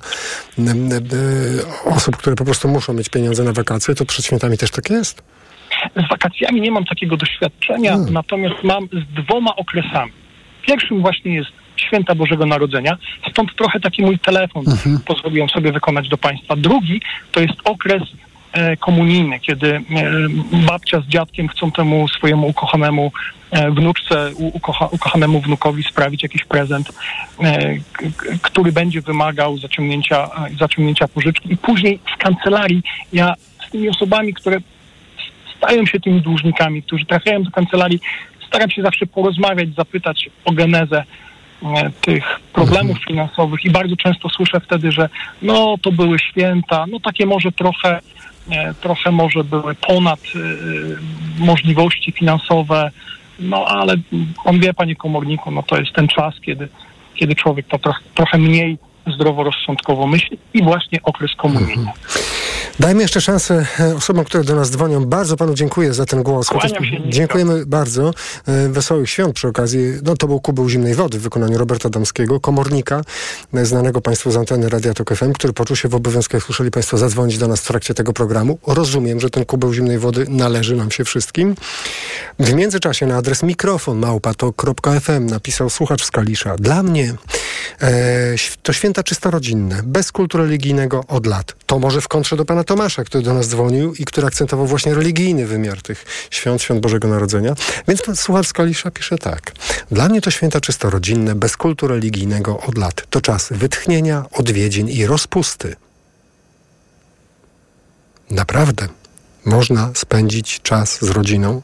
y, 0.59 0.63
osób, 1.85 2.17
które 2.17 2.35
po 2.35 2.45
prostu 2.45 2.67
muszą 2.67 2.93
mieć 2.93 3.09
pieniądze 3.09 3.43
na 3.43 3.53
wakacje, 3.53 3.95
to 3.95 4.05
przed 4.05 4.25
świętami 4.25 4.57
też 4.57 4.71
tak 4.71 4.89
jest? 4.89 5.21
Z 5.95 6.09
wakacjami 6.09 6.61
nie 6.61 6.72
mam 6.72 6.86
takiego 6.86 7.18
doświadczenia, 7.18 7.97
natomiast 8.11 8.63
mam 8.63 8.88
z 8.88 9.24
dwoma 9.24 9.55
okresami. 9.55 10.11
Pierwszym 10.61 11.01
właśnie 11.01 11.36
jest 11.36 11.49
Święta 11.78 12.15
Bożego 12.15 12.45
Narodzenia, 12.45 12.97
stąd 13.32 13.55
trochę 13.55 13.80
taki 13.80 14.01
mój 14.01 14.20
telefon 14.20 14.63
pozwoliłem 15.05 15.49
sobie 15.49 15.72
wykonać 15.72 16.09
do 16.09 16.18
Państwa. 16.18 16.55
Drugi 16.55 17.01
to 17.32 17.39
jest 17.41 17.55
okres 17.63 18.03
e, 18.51 18.78
komunijny, 18.78 19.39
kiedy 19.39 19.76
e, 19.76 19.82
babcia 20.68 21.01
z 21.01 21.05
dziadkiem 21.05 21.47
chcą 21.47 21.72
temu 21.72 22.07
swojemu 22.07 22.47
ukochanemu 22.47 23.11
e, 23.51 23.72
wnuczce, 23.72 24.32
u, 24.36 24.47
ukocha, 24.47 24.86
ukochanemu 24.86 25.41
wnukowi 25.41 25.84
sprawić 25.84 26.24
jakiś 26.24 26.43
prezent, 26.43 26.91
e, 27.43 27.76
k, 27.78 28.26
który 28.41 28.72
będzie 28.72 29.01
wymagał 29.01 29.57
zaciągnięcia, 29.57 30.30
zaciągnięcia 30.59 31.07
pożyczki. 31.07 31.53
I 31.53 31.57
później 31.57 31.99
w 32.15 32.18
kancelarii 32.18 32.84
ja 33.13 33.34
z 33.68 33.72
tymi 33.72 33.89
osobami, 33.89 34.34
które 34.34 34.59
stają 35.58 35.86
się 35.86 35.99
tymi 35.99 36.22
dłużnikami, 36.22 36.84
którzy 36.84 37.05
trafiają 37.05 37.43
do 37.43 37.51
kancelarii, 37.51 37.99
staram 38.47 38.72
się 38.72 38.82
zawsze 38.82 39.05
porozmawiać, 39.05 39.70
zapytać 39.76 40.30
o 40.45 40.51
genezę 40.51 41.03
e, 41.64 41.91
tych 42.01 42.24
problemów 42.53 42.97
finansowych 43.08 43.66
i 43.66 43.70
bardzo 43.70 43.95
często 43.95 44.30
słyszę 44.30 44.60
wtedy, 44.60 44.91
że 44.91 45.10
no 45.41 45.76
to 45.82 45.91
były 45.91 46.20
święta, 46.20 46.86
no 46.91 46.99
takie 46.99 47.26
może 47.26 47.51
trochę, 47.51 47.99
e, 48.51 48.74
trochę 48.74 49.12
może 49.12 49.43
były 49.43 49.76
ponad 49.76 50.20
e, 50.20 50.39
możliwości 51.45 52.12
finansowe, 52.12 52.91
no 53.39 53.66
ale 53.66 53.95
on 54.45 54.60
wie, 54.60 54.74
panie 54.74 54.95
komorniku, 54.95 55.51
no 55.51 55.64
to 55.64 55.80
jest 55.80 55.93
ten 55.93 56.08
czas, 56.08 56.34
kiedy, 56.41 56.68
kiedy 57.16 57.36
człowiek 57.36 57.68
to 57.68 57.80
trochę, 57.80 57.99
trochę 58.16 58.38
mniej 58.38 58.78
zdroworozsądkowo 59.14 60.08
myśli 60.08 60.38
i 60.53 60.64
właśnie 60.64 60.99
okres 61.03 61.32
komunijny. 61.36 61.91
Dajmy 62.80 63.01
jeszcze 63.01 63.22
szansę 63.22 63.66
e, 63.80 63.95
osobom, 63.95 64.26
które 64.26 64.43
do 64.43 64.55
nas 64.55 64.72
dzwonią. 64.72 65.05
Bardzo 65.05 65.38
panu 65.38 65.53
dziękuję 65.53 65.93
za 65.93 66.05
ten 66.05 66.24
głos. 66.24 66.47
Chociaż-. 66.47 66.72
Dziękujemy 67.10 67.66
bardzo. 67.66 68.14
E, 68.47 68.70
Wesołych 68.70 69.10
świąt 69.10 69.36
przy 69.36 69.47
okazji. 69.47 69.80
No 70.03 70.16
to 70.16 70.28
był 70.28 70.39
kubeł 70.39 70.70
zimnej 70.70 70.95
wody 70.95 71.20
w 71.20 71.22
wykonaniu 71.22 71.58
Roberta 71.58 71.89
Damskiego, 71.89 72.39
komornika, 72.39 73.01
e, 73.53 73.66
znanego 73.66 74.01
państwu 74.01 74.32
z 74.32 74.38
anteny 74.38 74.70
Radia 74.70 74.93
Tok 74.93 75.16
FM, 75.16 75.34
który 75.34 75.53
poczuł 75.53 75.76
się 75.76 75.89
w 75.89 75.95
obowiązku, 75.95 76.36
jak 76.36 76.43
słyszeli 76.43 76.72
państwo, 76.72 76.97
zadzwonić 76.97 77.38
do 77.38 77.47
nas 77.47 77.62
w 77.62 77.68
trakcie 77.68 77.93
tego 77.93 78.14
programu. 78.14 78.60
Rozumiem, 78.68 79.20
że 79.20 79.30
ten 79.30 79.45
kubeł 79.45 79.74
zimnej 79.74 79.99
wody 79.99 80.26
należy 80.30 80.76
nam 80.76 80.91
się 80.91 81.03
wszystkim. 81.03 81.55
W 82.39 82.53
międzyczasie 82.53 83.05
na 83.05 83.18
adres 83.18 83.43
mikrofon 83.43 83.97
małpatok.fm 83.97 85.26
napisał 85.26 85.70
słuchacz 85.70 86.05
z 86.05 86.12
Kalisza. 86.12 86.55
Dla 86.55 86.84
mnie 86.84 87.14
e, 87.82 88.36
to 88.64 88.74
święta 88.74 89.03
czysto 89.03 89.32
rodzinne, 89.32 89.82
bez 89.84 90.12
kultu 90.12 90.38
religijnego 90.38 91.03
od 91.08 91.26
lat. 91.26 91.55
To 91.66 91.80
może 91.80 92.01
w 92.01 92.08
kontrze 92.08 92.36
do 92.36 92.45
pana 92.47 92.63
Tomasza, 92.63 93.03
który 93.03 93.23
do 93.23 93.33
nas 93.33 93.47
dzwonił 93.47 93.93
i 93.93 94.05
który 94.05 94.27
akcentował 94.27 94.67
właśnie 94.67 94.93
religijny 94.93 95.47
wymiar 95.47 95.81
tych 95.81 96.05
świąt, 96.31 96.61
świąt 96.61 96.81
Bożego 96.81 97.07
Narodzenia. 97.07 97.55
Więc 97.87 98.01
pan 98.01 98.15
słuchacz 98.15 98.53
Kalisza 98.53 98.91
pisze 98.91 99.17
tak. 99.17 99.51
Dla 99.91 100.09
mnie 100.09 100.21
to 100.21 100.31
święta 100.31 100.61
czysto 100.61 100.89
rodzinne, 100.89 101.35
bez 101.35 101.57
kultu 101.57 101.87
religijnego 101.87 102.59
od 102.59 102.77
lat. 102.77 103.07
To 103.09 103.21
czas 103.21 103.47
wytchnienia, 103.51 104.25
odwiedzin 104.31 104.89
i 104.89 105.05
rozpusty. 105.05 105.75
Naprawdę 108.29 108.87
można 109.45 109.91
spędzić 109.95 110.59
czas 110.61 110.97
z 111.01 111.09
rodziną 111.09 111.61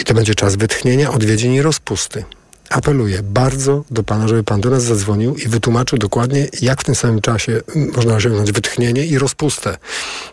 i 0.00 0.04
to 0.04 0.14
będzie 0.14 0.34
czas 0.34 0.56
wytchnienia, 0.56 1.10
odwiedzin 1.10 1.54
i 1.54 1.62
rozpusty. 1.62 2.24
Apeluję 2.70 3.22
bardzo 3.22 3.84
do 3.90 4.02
Pana, 4.02 4.28
żeby 4.28 4.44
Pan 4.44 4.60
do 4.60 4.70
nas 4.70 4.82
zadzwonił 4.82 5.36
i 5.36 5.48
wytłumaczył 5.48 5.98
dokładnie, 5.98 6.48
jak 6.62 6.80
w 6.80 6.84
tym 6.84 6.94
samym 6.94 7.20
czasie 7.20 7.60
mm, 7.76 7.92
można 7.96 8.14
osiągnąć 8.14 8.52
wytchnienie 8.52 9.06
i 9.06 9.18
rozpustę. 9.18 9.78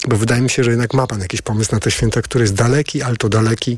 Bo 0.08 0.18
wydaje 0.18 0.42
mi 0.42 0.50
się, 0.50 0.64
że 0.64 0.70
jednak 0.70 0.94
ma 0.94 1.08
Pan 1.08 1.22
jakiś 1.22 1.42
pomysł 1.42 1.72
na 1.72 1.80
te 1.80 1.92
święta, 1.92 2.22
który 2.22 2.44
jest 2.44 2.54
daleki, 2.54 3.02
ale 3.02 3.16
to 3.16 3.30
daleki 3.30 3.78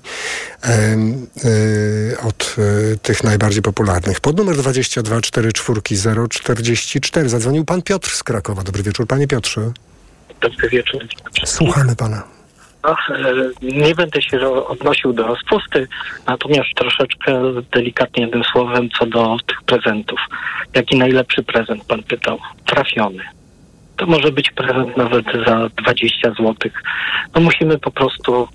em, 0.62 1.28
y, 1.46 2.18
od 2.24 2.56
y, 2.94 2.98
tych 2.98 3.24
najbardziej 3.24 3.62
popularnych. 3.62 4.20
Pod 4.20 4.38
numer 4.38 4.58
22 4.58 5.22
44 5.22 6.28
044 6.30 7.30
zadzwonił 7.30 7.66
Pan 7.66 7.82
Piotr 7.82 8.10
z 8.10 8.24
Krakowa. 8.24 8.64
Dobry 8.64 8.84
wieczór, 8.84 9.08
Panie 9.08 9.28
Piotrze. 9.28 9.72
Dobry 10.42 10.70
wieczór. 10.70 11.08
Słuchamy 11.46 11.96
Pana. 11.96 12.37
E, 12.88 12.94
nie 13.62 13.96
będę 13.96 14.22
się 14.22 14.50
odnosił 14.68 15.14
do 15.14 15.28
rozpusty, 15.28 15.88
natomiast 16.28 16.70
troszeczkę 16.76 17.42
delikatnie 17.72 18.24
jednym 18.24 18.44
słowem 18.44 18.90
co 19.00 19.06
do 19.06 19.38
tych 19.48 19.64
prezentów. 19.64 20.20
Jaki 20.76 20.98
najlepszy 20.98 21.44
prezent 21.44 21.86
pan 21.86 22.04
pytał? 22.04 22.40
Trafiony. 22.66 23.24
To 23.98 24.06
może 24.06 24.32
być 24.32 24.52
prezent 24.52 24.98
nawet 24.98 25.26
za 25.48 25.70
20 25.84 26.30
zł. 26.30 26.56
No 27.36 27.42
musimy 27.42 27.80
po 27.80 27.92
prostu 27.92 28.48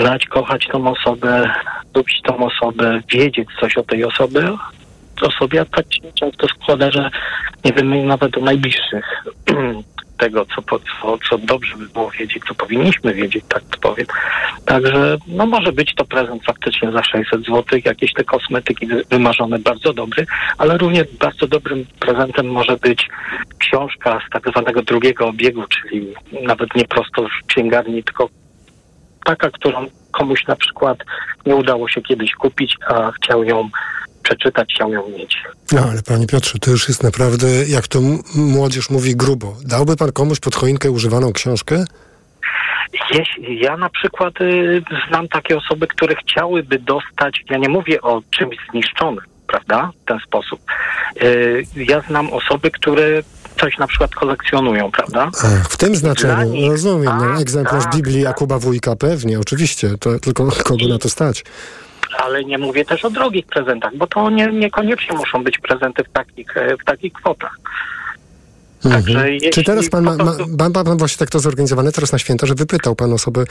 znać, 0.00 0.26
kochać 0.26 0.68
tą 0.72 0.90
osobę, 0.90 1.50
lubić 1.94 2.22
tą 2.22 2.46
osobę, 2.46 3.00
wiedzieć 3.12 3.48
coś 3.60 3.76
o 3.76 3.82
tej 3.82 4.04
osobie, 4.04 4.50
osobie, 5.22 5.60
a 5.60 5.64
tak 5.64 5.94
się 5.94 6.12
często 6.14 6.46
składa, 6.48 6.90
że 6.90 7.10
nie 7.64 7.72
wiemy 7.72 8.04
nawet 8.04 8.38
o 8.38 8.40
najbliższych 8.40 9.24
tego, 10.20 10.46
co, 10.46 10.62
co, 11.02 11.18
co 11.28 11.38
dobrze 11.38 11.76
by 11.76 11.86
było 11.88 12.10
wiedzieć, 12.10 12.42
co 12.48 12.54
powinniśmy 12.54 13.14
wiedzieć, 13.14 13.44
tak 13.48 13.62
to 13.62 13.78
powiem. 13.78 14.06
Także 14.64 15.16
no 15.26 15.46
może 15.46 15.72
być 15.72 15.94
to 15.94 16.04
prezent 16.04 16.44
faktycznie 16.44 16.92
za 16.92 17.02
600 17.02 17.40
zł, 17.40 17.80
jakieś 17.84 18.12
te 18.12 18.24
kosmetyki 18.24 18.86
wy- 18.86 19.04
wymarzone, 19.10 19.58
bardzo 19.58 19.92
dobry, 19.92 20.26
ale 20.58 20.78
również 20.78 21.04
bardzo 21.20 21.46
dobrym 21.46 21.86
prezentem 22.00 22.46
może 22.46 22.76
być 22.76 23.08
książka 23.58 24.20
z 24.28 24.32
tak 24.32 24.50
zwanego 24.50 24.82
drugiego 24.82 25.26
obiegu, 25.28 25.62
czyli 25.66 26.14
nawet 26.42 26.74
nie 26.74 26.84
prosto 26.84 27.26
z 27.26 27.46
księgarni, 27.46 28.04
tylko 28.04 28.28
taka, 29.24 29.50
którą 29.50 29.86
komuś 30.10 30.46
na 30.46 30.56
przykład 30.56 30.98
nie 31.46 31.56
udało 31.56 31.88
się 31.88 32.02
kiedyś 32.02 32.32
kupić, 32.34 32.76
a 32.88 33.12
chciał 33.12 33.44
ją 33.44 33.70
przeczytać, 34.22 34.68
chciał 34.74 34.92
ją 34.92 35.08
mieć. 35.08 35.36
No 35.72 35.88
ale 35.90 36.02
panie 36.02 36.26
Piotrze, 36.26 36.58
to 36.58 36.70
już 36.70 36.88
jest 36.88 37.02
naprawdę, 37.02 37.48
jak 37.66 37.88
to 37.88 38.00
młodzież 38.34 38.90
mówi, 38.90 39.16
grubo. 39.16 39.56
Dałby 39.64 39.96
pan 39.96 40.12
komuś 40.12 40.40
pod 40.40 40.54
choinkę 40.54 40.90
używaną 40.90 41.32
książkę? 41.32 41.84
Jeśli 43.10 43.58
ja 43.60 43.76
na 43.76 43.88
przykład 43.90 44.40
y, 44.40 44.82
znam 45.08 45.28
takie 45.28 45.56
osoby, 45.56 45.86
które 45.86 46.14
chciałyby 46.16 46.78
dostać, 46.78 47.44
ja 47.50 47.58
nie 47.58 47.68
mówię 47.68 48.00
o 48.02 48.22
czymś 48.30 48.56
zniszczonym, 48.70 49.24
prawda, 49.46 49.90
w 50.02 50.08
ten 50.08 50.18
sposób. 50.26 50.60
Y, 51.22 51.62
ja 51.76 52.00
znam 52.00 52.32
osoby, 52.32 52.70
które 52.70 53.22
coś 53.60 53.78
na 53.78 53.86
przykład 53.86 54.14
kolekcjonują, 54.14 54.90
prawda? 54.90 55.30
Ach, 55.44 55.68
w 55.68 55.76
tym 55.76 55.96
znaczeniu, 55.96 56.52
nich- 56.52 56.70
rozumiem. 56.70 57.18
No, 57.18 57.26
tak, 57.32 57.40
egzemplarz 57.40 57.84
tak, 57.84 57.94
Biblii 57.96 58.22
Jakuba 58.22 58.58
Wójka, 58.58 58.96
pewnie, 58.96 59.40
oczywiście. 59.40 59.98
To 60.00 60.18
tylko 60.18 60.48
kogo 60.64 60.88
na 60.88 60.98
to 60.98 61.08
stać. 61.08 61.44
Ale 62.18 62.44
nie 62.44 62.58
mówię 62.58 62.84
też 62.84 63.04
o 63.04 63.10
drogich 63.10 63.46
prezentach, 63.46 63.96
bo 63.96 64.06
to 64.06 64.30
nie, 64.30 64.46
niekoniecznie 64.46 65.16
muszą 65.16 65.44
być 65.44 65.58
prezenty 65.58 66.04
w 66.04 66.08
takich, 66.12 66.56
e, 66.56 66.76
w 66.76 66.84
takich 66.84 67.12
kwotach. 67.12 67.56
Mhm. 68.84 69.32
Jeśli 69.32 69.50
Czy 69.50 69.64
teraz 69.64 69.88
pan 69.88 70.04
ma, 70.04 70.16
ma, 70.16 70.84
pan, 70.84 70.98
właśnie 70.98 71.18
tak 71.18 71.30
to 71.30 71.40
zorganizowane 71.40 71.92
teraz 71.92 72.12
na 72.12 72.18
święta, 72.18 72.46
że 72.46 72.54
wypytał 72.54 72.94
pan 72.94 73.12
osobę 73.12 73.44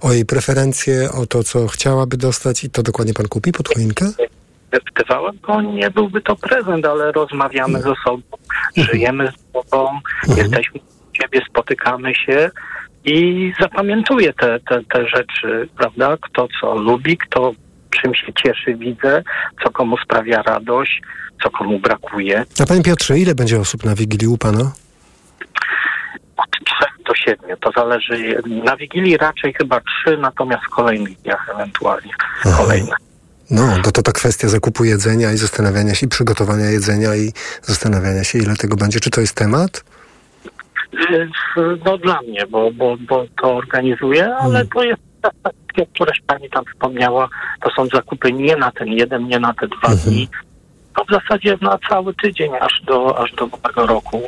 o 0.00 0.12
jej 0.12 0.26
preferencje, 0.26 1.12
o 1.12 1.26
to, 1.26 1.44
co 1.44 1.66
chciałaby 1.66 2.16
dostać 2.16 2.64
i 2.64 2.70
to 2.70 2.82
dokładnie 2.82 3.14
pan 3.14 3.28
kupi 3.28 3.52
pod 3.52 3.68
choinkę? 3.68 4.12
Wypytywałem 4.72 5.38
go, 5.42 5.62
nie 5.62 5.90
byłby 5.90 6.20
to 6.20 6.36
prezent, 6.36 6.86
ale 6.86 7.12
rozmawiamy 7.12 7.82
z 7.82 7.86
osobą, 7.86 8.22
Mhm. 8.76 8.86
żyjemy 8.86 9.32
z 9.32 9.52
sobą, 9.52 10.00
jesteśmy 10.36 10.80
u 10.80 11.22
siebie, 11.22 11.40
spotykamy 11.50 12.14
się 12.14 12.50
i 13.04 13.52
zapamiętuję 13.60 14.32
te, 14.32 14.60
te, 14.60 14.80
te 14.84 15.08
rzeczy, 15.08 15.68
prawda? 15.76 16.16
Kto 16.20 16.48
co 16.60 16.74
lubi, 16.74 17.18
kto 17.18 17.52
czym 17.90 18.14
się 18.14 18.32
cieszy, 18.32 18.74
widzę, 18.74 19.22
co 19.64 19.70
komu 19.70 19.96
sprawia 19.96 20.42
radość, 20.42 21.02
co 21.42 21.50
komu 21.50 21.78
brakuje. 21.78 22.44
A 22.62 22.66
panie 22.66 22.82
Piotrze, 22.82 23.18
ile 23.18 23.34
będzie 23.34 23.60
osób 23.60 23.84
na 23.84 23.94
Wigilii 23.94 24.28
u 24.28 24.38
pana? 24.38 24.72
Od 26.36 26.64
trzech 26.64 27.04
do 27.06 27.14
siedmiu. 27.14 27.56
To 27.56 27.70
zależy. 27.76 28.42
Na 28.64 28.76
Wigilii 28.76 29.16
raczej 29.16 29.54
chyba 29.54 29.80
trzy, 29.80 30.16
natomiast 30.18 30.64
w 30.64 30.68
kolejnych 30.68 31.20
dniach 31.20 31.48
ewentualnie 31.54 32.12
kolejne. 32.56 32.92
No, 33.50 33.62
to, 33.82 33.92
to 33.92 34.02
ta 34.02 34.12
kwestia 34.12 34.48
zakupu 34.48 34.84
jedzenia 34.84 35.32
i 35.32 35.36
zastanawiania 35.36 35.94
się, 35.94 36.06
i 36.06 36.08
przygotowania 36.08 36.64
jedzenia 36.70 37.16
i 37.16 37.32
zastanawiania 37.62 38.24
się, 38.24 38.38
ile 38.38 38.56
tego 38.56 38.76
będzie. 38.76 39.00
Czy 39.00 39.10
to 39.10 39.20
jest 39.20 39.34
temat? 39.34 39.84
Y, 41.10 41.28
No 41.84 41.98
dla 41.98 42.22
mnie, 42.22 42.46
bo, 42.46 42.70
bo, 42.72 42.96
bo 43.08 43.24
to 43.42 43.56
organizuję, 43.56 44.34
ale 44.34 44.66
to 44.66 44.82
jest 44.82 45.02
wszystkie, 45.70 45.94
któreś 45.94 46.20
pani 46.26 46.50
tam 46.50 46.64
wspomniała, 46.64 47.28
to 47.60 47.70
są 47.70 47.86
zakupy 47.86 48.32
nie 48.32 48.56
na 48.56 48.72
ten 48.72 48.88
jeden, 48.88 49.28
nie 49.28 49.38
na 49.38 49.54
te 49.54 49.68
dwa 49.68 49.94
dni, 49.96 50.28
to 50.96 51.04
w 51.04 51.10
zasadzie 51.10 51.56
na 51.60 51.78
cały 51.88 52.14
tydzień, 52.14 52.50
aż 52.60 52.82
do, 52.84 53.18
aż 53.18 53.32
do 53.32 53.46
nowego 53.46 53.86
roku. 53.86 54.22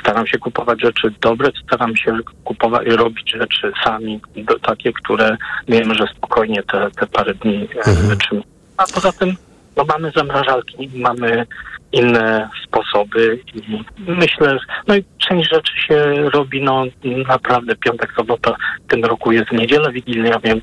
Staram 0.00 0.26
się 0.26 0.38
kupować 0.38 0.80
rzeczy 0.80 1.14
dobre, 1.20 1.50
staram 1.66 1.96
się 1.96 2.16
kupować, 2.44 2.86
robić 2.86 3.30
rzeczy 3.30 3.72
sami, 3.84 4.20
do, 4.36 4.58
takie, 4.58 4.92
które 4.92 5.36
wiemy, 5.68 5.94
że 5.94 6.06
spokojnie 6.16 6.62
te, 6.62 6.90
te 6.90 7.06
parę 7.06 7.34
dni 7.34 7.68
wytrzymają. 7.86 8.44
A 8.76 8.84
poza 8.94 9.12
tym 9.12 9.36
no 9.76 9.84
mamy 9.84 10.12
zamrażalki, 10.16 10.90
mamy 10.94 11.46
inne 11.92 12.48
sposoby 12.64 13.38
i 13.54 13.84
myślę, 13.98 14.58
no 14.86 14.96
i 14.96 15.04
część 15.18 15.50
rzeczy 15.50 15.72
się 15.88 16.14
robi, 16.30 16.62
no 16.62 16.84
naprawdę 17.28 17.76
piątek, 17.76 18.12
sobota 18.16 18.56
w 18.86 18.90
tym 18.90 19.04
roku 19.04 19.32
jest 19.32 19.52
niedziela 19.52 19.90
Wigilia, 19.90 20.38
więc 20.44 20.62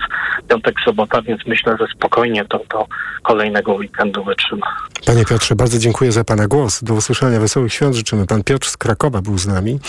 piątek, 0.50 0.76
sobota, 0.86 1.22
więc 1.22 1.42
myślę, 1.48 1.76
że 1.80 1.86
spokojnie 1.96 2.46
to 2.46 2.58
do 2.70 2.86
kolejnego 3.24 3.74
weekendu 3.74 4.24
wytrzyma. 4.24 4.68
Panie 5.06 5.26
Piotrze, 5.26 5.56
bardzo 5.56 5.80
dziękuję 5.80 6.12
za 6.12 6.24
Pana 6.24 6.48
głos. 6.48 6.84
Do 6.84 6.94
usłyszenia, 6.94 7.40
wesołych 7.40 7.74
świąt 7.74 7.96
życzymy. 7.96 8.26
Pan 8.26 8.44
Piotr 8.44 8.68
z 8.68 8.78
Krakowa 8.78 9.22
był 9.22 9.38
z 9.38 9.48
nami. 9.48 9.80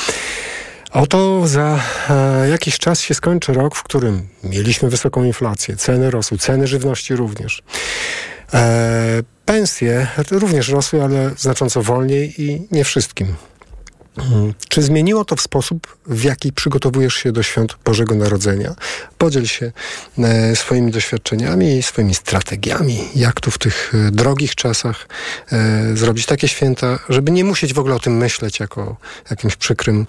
Oto 0.93 1.47
za 1.47 1.79
e, 2.11 2.49
jakiś 2.49 2.79
czas 2.79 3.01
się 3.01 3.15
skończy 3.15 3.53
rok, 3.53 3.75
w 3.75 3.83
którym 3.83 4.29
mieliśmy 4.45 4.91
wysoką 4.91 5.25
inflację, 5.25 5.77
ceny 5.77 6.11
rosły, 6.11 6.39
ceny 6.39 6.67
żywności 6.67 7.17
również. 7.17 7.63
E, 8.55 9.23
pensje 9.45 10.07
również 10.31 10.69
rosły, 10.69 11.03
ale 11.05 11.31
znacząco 11.37 11.83
wolniej 11.83 12.43
i 12.43 12.63
nie 12.71 12.85
wszystkim. 12.85 13.35
Czy 14.69 14.83
zmieniło 14.83 15.25
to 15.25 15.37
w 15.37 15.41
sposób, 15.41 15.97
w 16.07 16.25
jaki 16.25 16.53
przygotowujesz 16.53 17.15
się 17.15 17.33
do 17.33 17.43
świąt 17.43 17.77
Bożego 17.85 18.15
Narodzenia? 18.15 18.75
Podziel 19.19 19.47
się 19.47 19.73
e, 20.19 20.57
swoimi 20.57 20.93
doświadczeniami, 20.93 21.83
swoimi 21.83 22.15
strategiami, 22.15 23.09
jak 23.15 23.41
tu 23.41 23.51
w 23.51 23.59
tych 23.59 23.93
e, 23.95 24.11
drogich 24.11 24.55
czasach 24.55 25.09
e, 25.53 25.97
zrobić 25.97 26.27
takie 26.27 26.49
święta, 26.49 26.99
żeby 27.09 27.31
nie 27.31 27.45
musieć 27.45 27.75
w 27.75 27.79
ogóle 27.79 27.95
o 27.95 27.99
tym 27.99 28.17
myśleć 28.17 28.61
jako 28.61 28.97
jakimś 29.31 29.57
przykrym 29.57 30.07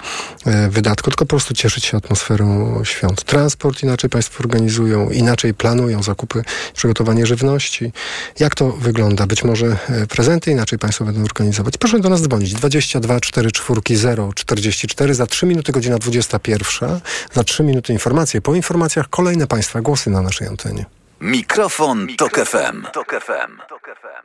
wydatku, 0.70 1.10
tylko 1.10 1.26
po 1.26 1.30
prostu 1.30 1.54
cieszyć 1.54 1.86
się 1.86 1.98
atmosferą 1.98 2.80
świąt. 2.84 3.24
Transport 3.24 3.84
inaczej 3.84 4.10
Państwo 4.10 4.40
organizują, 4.40 5.10
inaczej 5.10 5.54
planują 5.54 6.04
zakupy, 6.04 6.44
przygotowanie 6.74 7.26
żywności. 7.26 7.92
Jak 8.40 8.56
to 8.56 8.72
wygląda? 8.72 9.28
Być 9.28 9.44
może 9.44 9.78
prezenty 10.10 10.52
inaczej 10.52 10.80
Państwo 10.80 11.06
będą 11.06 11.24
organizować. 11.24 11.78
Proszę 11.78 12.00
do 12.00 12.10
nas 12.10 12.22
dzwonić. 12.22 12.54
22 12.54 13.20
4 13.20 13.52
4 13.52 13.82
044 13.98 15.14
za 15.14 15.26
3 15.26 15.46
minuty 15.46 15.72
godzina 15.72 15.98
21. 15.98 17.00
Za 17.34 17.44
3 17.44 17.64
minuty 17.64 17.94
informacje. 17.94 18.42
Po 18.42 18.56
informacjach 18.56 19.10
kolejne 19.10 19.48
Państwa 19.48 19.82
głosy 19.82 20.10
na 20.10 20.22
naszej 20.22 20.48
antenie. 20.48 20.86
Mikrofon, 21.22 22.08
Tok 22.18 22.40
FM. 22.40 22.86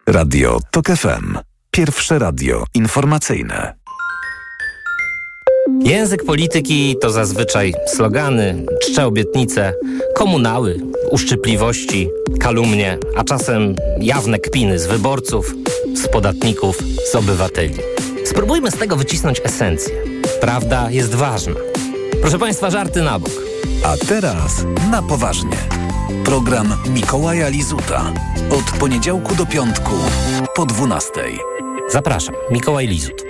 Radio 0.07 0.59
Tok 0.71 0.87
FM. 0.87 1.39
Pierwsze 1.71 2.19
radio 2.19 2.65
informacyjne. 2.75 3.75
Język 5.81 6.25
polityki 6.25 6.97
to 7.01 7.11
zazwyczaj 7.11 7.75
slogany, 7.87 8.67
czcze 8.83 9.07
obietnice, 9.07 9.73
komunały, 10.15 10.79
uszczypliwości, 11.11 12.11
kalumnie, 12.41 12.99
a 13.17 13.25
czasem 13.25 13.77
jawne 14.01 14.39
kpiny 14.39 14.79
z 14.79 14.87
wyborców, 14.87 15.55
z 15.95 16.09
podatników, 16.09 16.79
z 17.13 17.15
obywateli. 17.15 17.75
Spróbujmy 18.27 18.71
z 18.71 18.75
tego 18.75 18.97
wycisnąć 18.97 19.41
esencję. 19.45 19.95
Prawda 20.41 20.91
jest 20.91 21.15
ważna. 21.15 21.55
Proszę 22.21 22.39
Państwa, 22.39 22.71
żarty 22.71 23.03
na 23.03 23.19
bok. 23.19 23.31
A 23.85 24.07
teraz 24.07 24.65
na 24.91 25.03
poważnie. 25.03 25.57
Program 26.25 26.75
Mikołaja 26.89 27.49
Lizuta. 27.49 28.13
Od 28.51 28.79
poniedziałku 28.79 29.35
do 29.35 29.47
piątku 29.47 29.93
po 30.55 30.67
12. 30.67 31.11
Zapraszam, 31.89 32.35
Mikołaj 32.51 32.87
Lizut. 32.87 33.23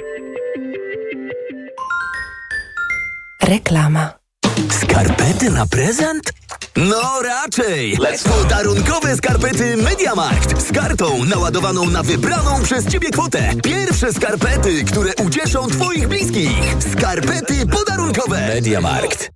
Reklama. 3.43 4.26
Skarpety 4.73 5.51
na 5.51 5.67
prezent? 5.67 6.33
No 6.77 7.23
raczej! 7.23 7.99
Podarunkowe 8.25 9.17
skarpety 9.17 9.77
Mediamarkt 9.77 10.69
z 10.69 10.73
kartą 10.73 11.25
naładowaną 11.25 11.91
na 11.91 12.03
wybraną 12.03 12.63
przez 12.63 12.87
Ciebie 12.87 13.11
kwotę. 13.11 13.51
Pierwsze 13.65 14.13
skarpety, 14.13 14.85
które 14.85 15.13
ucieszą 15.27 15.67
Twoich 15.67 16.09
bliskich. 16.09 16.77
Skarpety 16.93 17.67
podarunkowe. 17.67 18.49
Mediamarkt. 18.55 19.36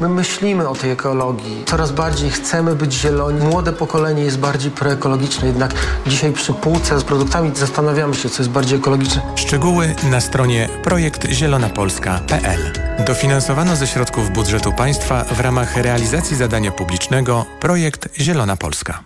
My 0.00 0.08
myślimy 0.08 0.68
o 0.68 0.74
tej 0.74 0.90
ekologii. 0.90 1.64
Coraz 1.66 1.92
bardziej 1.92 2.30
chcemy 2.30 2.74
być 2.74 2.92
zieloni. 2.92 3.46
Młode 3.46 3.72
pokolenie 3.72 4.22
jest 4.22 4.38
bardziej 4.38 4.70
proekologiczne, 4.70 5.46
jednak 5.46 5.74
dzisiaj 6.06 6.32
przy 6.32 6.52
półce 6.52 6.98
z 6.98 7.04
produktami 7.04 7.50
zastanawiamy 7.54 8.14
się, 8.14 8.30
co 8.30 8.42
jest 8.42 8.50
bardziej 8.50 8.78
ekologiczne. 8.78 9.22
Szczegóły 9.36 9.94
na 10.10 10.20
stronie 10.20 10.68
projektzielonapolska.pl. 10.82 12.72
Dofinansowano 13.06 13.76
ze 13.76 13.86
środków 13.86 14.30
budżetu 14.30 14.72
państwa 14.72 15.24
w 15.24 15.40
ramach 15.40 15.76
realizacji 15.76 16.36
zadania 16.36 16.72
publicznego 16.72 17.46
Projekt 17.60 18.08
Zielona 18.20 18.56
Polska. 18.56 19.00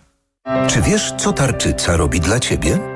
Czy 0.66 0.82
wiesz, 0.82 1.14
co 1.18 1.32
tarczyca 1.32 1.96
robi 1.96 2.20
dla 2.20 2.40
ciebie? 2.40 2.95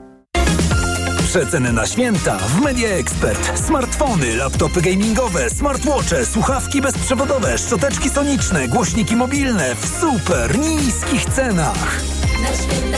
Przeceny 1.31 1.73
na 1.73 1.85
święta 1.85 2.37
w 2.37 2.61
Media 2.61 2.89
Expert. 2.89 3.59
Smartfony, 3.67 4.35
laptopy 4.35 4.81
gamingowe, 4.81 5.49
smartwatche, 5.49 6.25
słuchawki 6.25 6.81
bezprzewodowe, 6.81 7.57
szczoteczki 7.57 8.09
soniczne, 8.09 8.67
głośniki 8.67 9.15
mobilne 9.15 9.75
w 9.75 9.99
super 10.01 10.59
niskich 10.59 11.25
cenach. 11.25 12.01
Na 12.41 12.47
święta 12.47 12.97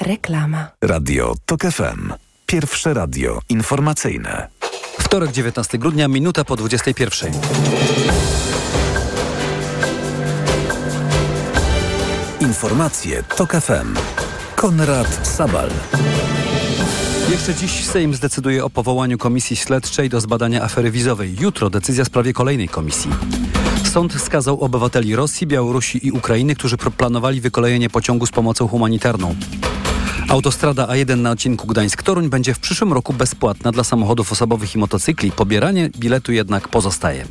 Reklama. 0.00 0.68
Radio 0.82 1.34
TOK 1.46 1.62
FM. 1.62 2.12
Pierwsze 2.46 2.94
radio 2.94 3.40
informacyjne. 3.48 4.48
Wtorek, 5.00 5.32
19 5.32 5.78
grudnia, 5.78 6.08
minuta 6.08 6.44
po 6.44 6.56
21. 6.56 7.32
Informacje 12.40 13.22
TOK 13.22 13.52
FM. 13.52 13.96
Konrad 14.56 15.28
Sabal. 15.28 15.70
Jeszcze 17.30 17.54
dziś 17.54 17.84
Sejm 17.84 18.14
zdecyduje 18.14 18.64
o 18.64 18.70
powołaniu 18.70 19.18
komisji 19.18 19.56
śledczej 19.56 20.08
do 20.08 20.20
zbadania 20.20 20.62
afery 20.62 20.90
wizowej. 20.90 21.36
Jutro 21.40 21.70
decyzja 21.70 22.04
w 22.04 22.06
sprawie 22.06 22.32
kolejnej 22.32 22.68
komisji. 22.68 23.10
Sąd 23.96 24.22
skazał 24.22 24.60
obywateli 24.60 25.16
Rosji, 25.16 25.46
Białorusi 25.46 26.06
i 26.06 26.12
Ukrainy, 26.12 26.54
którzy 26.54 26.76
planowali 26.76 27.40
wykolejenie 27.40 27.90
pociągu 27.90 28.26
z 28.26 28.30
pomocą 28.30 28.68
humanitarną. 28.68 29.34
Autostrada 30.28 30.86
A1 30.86 31.16
na 31.16 31.30
odcinku 31.30 31.66
Gdańsk-Toruń 31.66 32.28
będzie 32.28 32.54
w 32.54 32.58
przyszłym 32.58 32.92
roku 32.92 33.12
bezpłatna 33.12 33.72
dla 33.72 33.84
samochodów 33.84 34.32
osobowych 34.32 34.74
i 34.74 34.78
motocykli. 34.78 35.32
Pobieranie 35.32 35.90
biletu 35.98 36.32
jednak 36.32 36.68
pozostaje. 36.68 37.26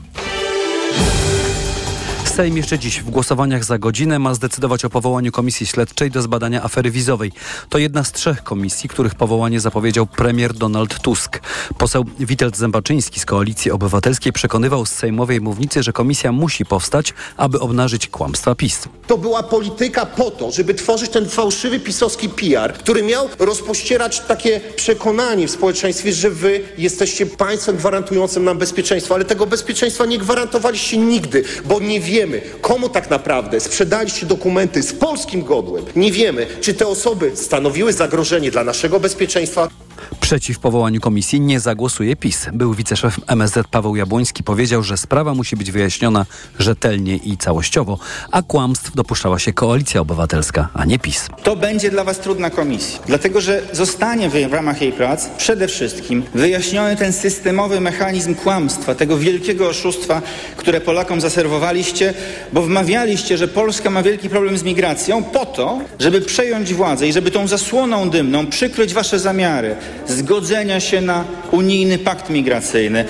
Sejm 2.35 2.57
jeszcze 2.57 2.79
dziś 2.79 3.01
w 3.01 3.09
głosowaniach 3.09 3.63
za 3.63 3.77
godzinę 3.77 4.19
ma 4.19 4.33
zdecydować 4.33 4.85
o 4.85 4.89
powołaniu 4.89 5.31
komisji 5.31 5.65
śledczej 5.65 6.11
do 6.11 6.21
zbadania 6.21 6.63
afery 6.63 6.91
wizowej. 6.91 7.31
To 7.69 7.77
jedna 7.77 8.03
z 8.03 8.11
trzech 8.11 8.43
komisji, 8.43 8.89
których 8.89 9.15
powołanie 9.15 9.59
zapowiedział 9.59 10.05
premier 10.05 10.53
Donald 10.53 10.99
Tusk. 10.99 11.39
Poseł 11.77 12.05
Witold 12.19 12.57
Zębaczyński 12.57 13.19
z 13.19 13.25
Koalicji 13.25 13.71
Obywatelskiej 13.71 14.33
przekonywał 14.33 14.85
z 14.85 14.89
sejmowej 14.89 15.41
mównicy, 15.41 15.83
że 15.83 15.93
komisja 15.93 16.31
musi 16.31 16.65
powstać, 16.65 17.13
aby 17.37 17.59
obnażyć 17.59 18.07
kłamstwa 18.07 18.55
PiS. 18.55 18.79
To 19.07 19.17
była 19.17 19.43
polityka 19.43 20.05
po 20.05 20.31
to, 20.31 20.51
żeby 20.51 20.73
tworzyć 20.73 21.11
ten 21.11 21.29
fałszywy 21.29 21.79
pisowski 21.79 22.29
PR, 22.29 22.73
który 22.73 23.03
miał 23.03 23.29
rozpościerać 23.39 24.19
takie 24.19 24.61
przekonanie 24.75 25.47
w 25.47 25.51
społeczeństwie, 25.51 26.13
że 26.13 26.29
wy 26.29 26.63
jesteście 26.77 27.25
państwem 27.25 27.77
gwarantującym 27.77 28.43
nam 28.43 28.57
bezpieczeństwo, 28.57 29.15
ale 29.15 29.25
tego 29.25 29.47
bezpieczeństwa 29.47 30.05
nie 30.05 30.17
gwarantowaliście 30.17 30.97
nigdy, 30.97 31.43
bo 31.65 31.79
nie 31.79 31.99
wiemy, 31.99 32.24
komu 32.61 32.89
tak 32.89 33.09
naprawdę 33.09 33.59
sprzedaliście 33.59 34.25
dokumenty 34.25 34.83
z 34.83 34.93
polskim 34.93 35.43
godłem. 35.43 35.85
Nie 35.95 36.11
wiemy, 36.11 36.47
czy 36.61 36.73
te 36.73 36.87
osoby 36.87 37.31
stanowiły 37.35 37.93
zagrożenie 37.93 38.51
dla 38.51 38.63
naszego 38.63 38.99
bezpieczeństwa. 38.99 39.84
Przeciw 40.19 40.59
powołaniu 40.59 41.01
komisji 41.01 41.41
nie 41.41 41.59
zagłosuje 41.59 42.15
PiS. 42.15 42.47
Był 42.53 42.73
wiceszef 42.73 43.19
MSZ 43.27 43.67
Paweł 43.71 43.95
Jabłoński 43.95 44.43
powiedział, 44.43 44.83
że 44.83 44.97
sprawa 44.97 45.33
musi 45.33 45.55
być 45.55 45.71
wyjaśniona 45.71 46.25
rzetelnie 46.59 47.15
i 47.15 47.37
całościowo, 47.37 47.99
a 48.31 48.41
kłamstw 48.41 48.95
dopuszczała 48.95 49.39
się 49.39 49.53
Koalicja 49.53 50.01
Obywatelska, 50.01 50.69
a 50.73 50.85
nie 50.85 50.99
PiS. 50.99 51.27
To 51.43 51.55
będzie 51.55 51.89
dla 51.89 52.03
Was 52.03 52.19
trudna 52.19 52.49
komisja, 52.49 52.99
dlatego 53.05 53.41
że 53.41 53.61
zostanie 53.73 54.29
w 54.29 54.53
ramach 54.53 54.81
jej 54.81 54.91
prac 54.91 55.29
przede 55.37 55.67
wszystkim 55.67 56.23
wyjaśniony 56.35 56.95
ten 56.95 57.13
systemowy 57.13 57.81
mechanizm 57.81 58.35
kłamstwa, 58.35 58.95
tego 58.95 59.17
wielkiego 59.17 59.69
oszustwa, 59.69 60.21
które 60.57 60.81
Polakom 60.81 61.21
zaserwowaliście, 61.21 62.13
bo 62.53 62.61
wmawialiście, 62.61 63.37
że 63.37 63.47
Polska 63.47 63.89
ma 63.89 64.03
wielki 64.03 64.29
problem 64.29 64.57
z 64.57 64.63
migracją 64.63 65.23
po 65.23 65.45
to, 65.45 65.79
żeby 65.99 66.21
przejąć 66.21 66.73
władzę 66.73 67.07
i 67.07 67.13
żeby 67.13 67.31
tą 67.31 67.47
zasłoną 67.47 68.09
dymną 68.09 68.47
przykryć 68.47 68.93
Wasze 68.93 69.19
zamiary 69.19 69.75
zgodzenia 70.07 70.79
się 70.79 71.01
na 71.01 71.23
unijny 71.51 71.97
pakt 71.97 72.29
migracyjny. 72.29 73.05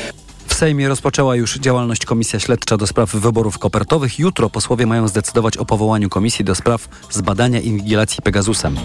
W 0.48 0.54
Sejmie 0.54 0.88
rozpoczęła 0.88 1.36
już 1.36 1.58
działalność 1.58 2.06
Komisja 2.06 2.40
Śledcza 2.40 2.78
do 2.78 2.88
spraw 2.88 3.12
wyborów 3.16 3.60
kopertowych. 3.60 4.20
Jutro 4.20 4.50
posłowie 4.50 4.86
mają 4.86 5.08
zdecydować 5.08 5.58
o 5.58 5.66
powołaniu 5.66 6.10
komisji 6.10 6.46
do 6.46 6.56
spraw 6.56 6.88
zbadania 7.10 7.60
inwigilacji 7.60 8.22
Pegasusem. 8.22 8.78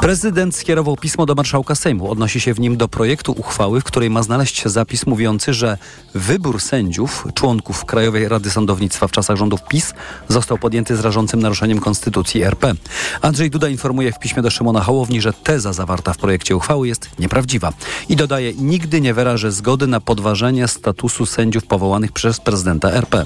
Prezydent 0.00 0.56
skierował 0.56 0.96
pismo 0.96 1.26
do 1.26 1.34
marszałka 1.34 1.74
Sejmu. 1.74 2.10
Odnosi 2.10 2.40
się 2.40 2.54
w 2.54 2.60
nim 2.60 2.76
do 2.76 2.88
projektu 2.88 3.32
uchwały, 3.32 3.80
w 3.80 3.84
której 3.84 4.10
ma 4.10 4.22
znaleźć 4.22 4.58
się 4.58 4.68
zapis 4.68 5.06
mówiący, 5.06 5.54
że 5.54 5.78
wybór 6.14 6.60
sędziów, 6.60 7.26
członków 7.34 7.84
Krajowej 7.84 8.28
Rady 8.28 8.50
Sądownictwa 8.50 9.08
w 9.08 9.10
czasach 9.10 9.36
rządów 9.36 9.60
PiS 9.68 9.94
został 10.28 10.58
podjęty 10.58 10.96
z 10.96 11.00
rażącym 11.00 11.40
naruszeniem 11.40 11.80
Konstytucji 11.80 12.42
RP. 12.42 12.74
Andrzej 13.22 13.50
Duda 13.50 13.68
informuje 13.68 14.12
w 14.12 14.18
piśmie 14.18 14.42
do 14.42 14.50
Szymona 14.50 14.80
Hołowni, 14.80 15.20
że 15.20 15.32
teza 15.32 15.72
zawarta 15.72 16.12
w 16.12 16.18
projekcie 16.18 16.56
uchwały 16.56 16.88
jest 16.88 17.10
nieprawdziwa. 17.18 17.72
I 18.08 18.16
dodaje, 18.16 18.54
nigdy 18.54 19.00
nie 19.00 19.14
wyrażę 19.14 19.52
zgody 19.52 19.86
na 19.86 20.00
podważenie 20.00 20.68
statusu 20.68 21.26
sędziów 21.26 21.66
powołanych 21.66 22.12
przez 22.12 22.40
prezydenta 22.40 22.92
RP. 22.92 23.24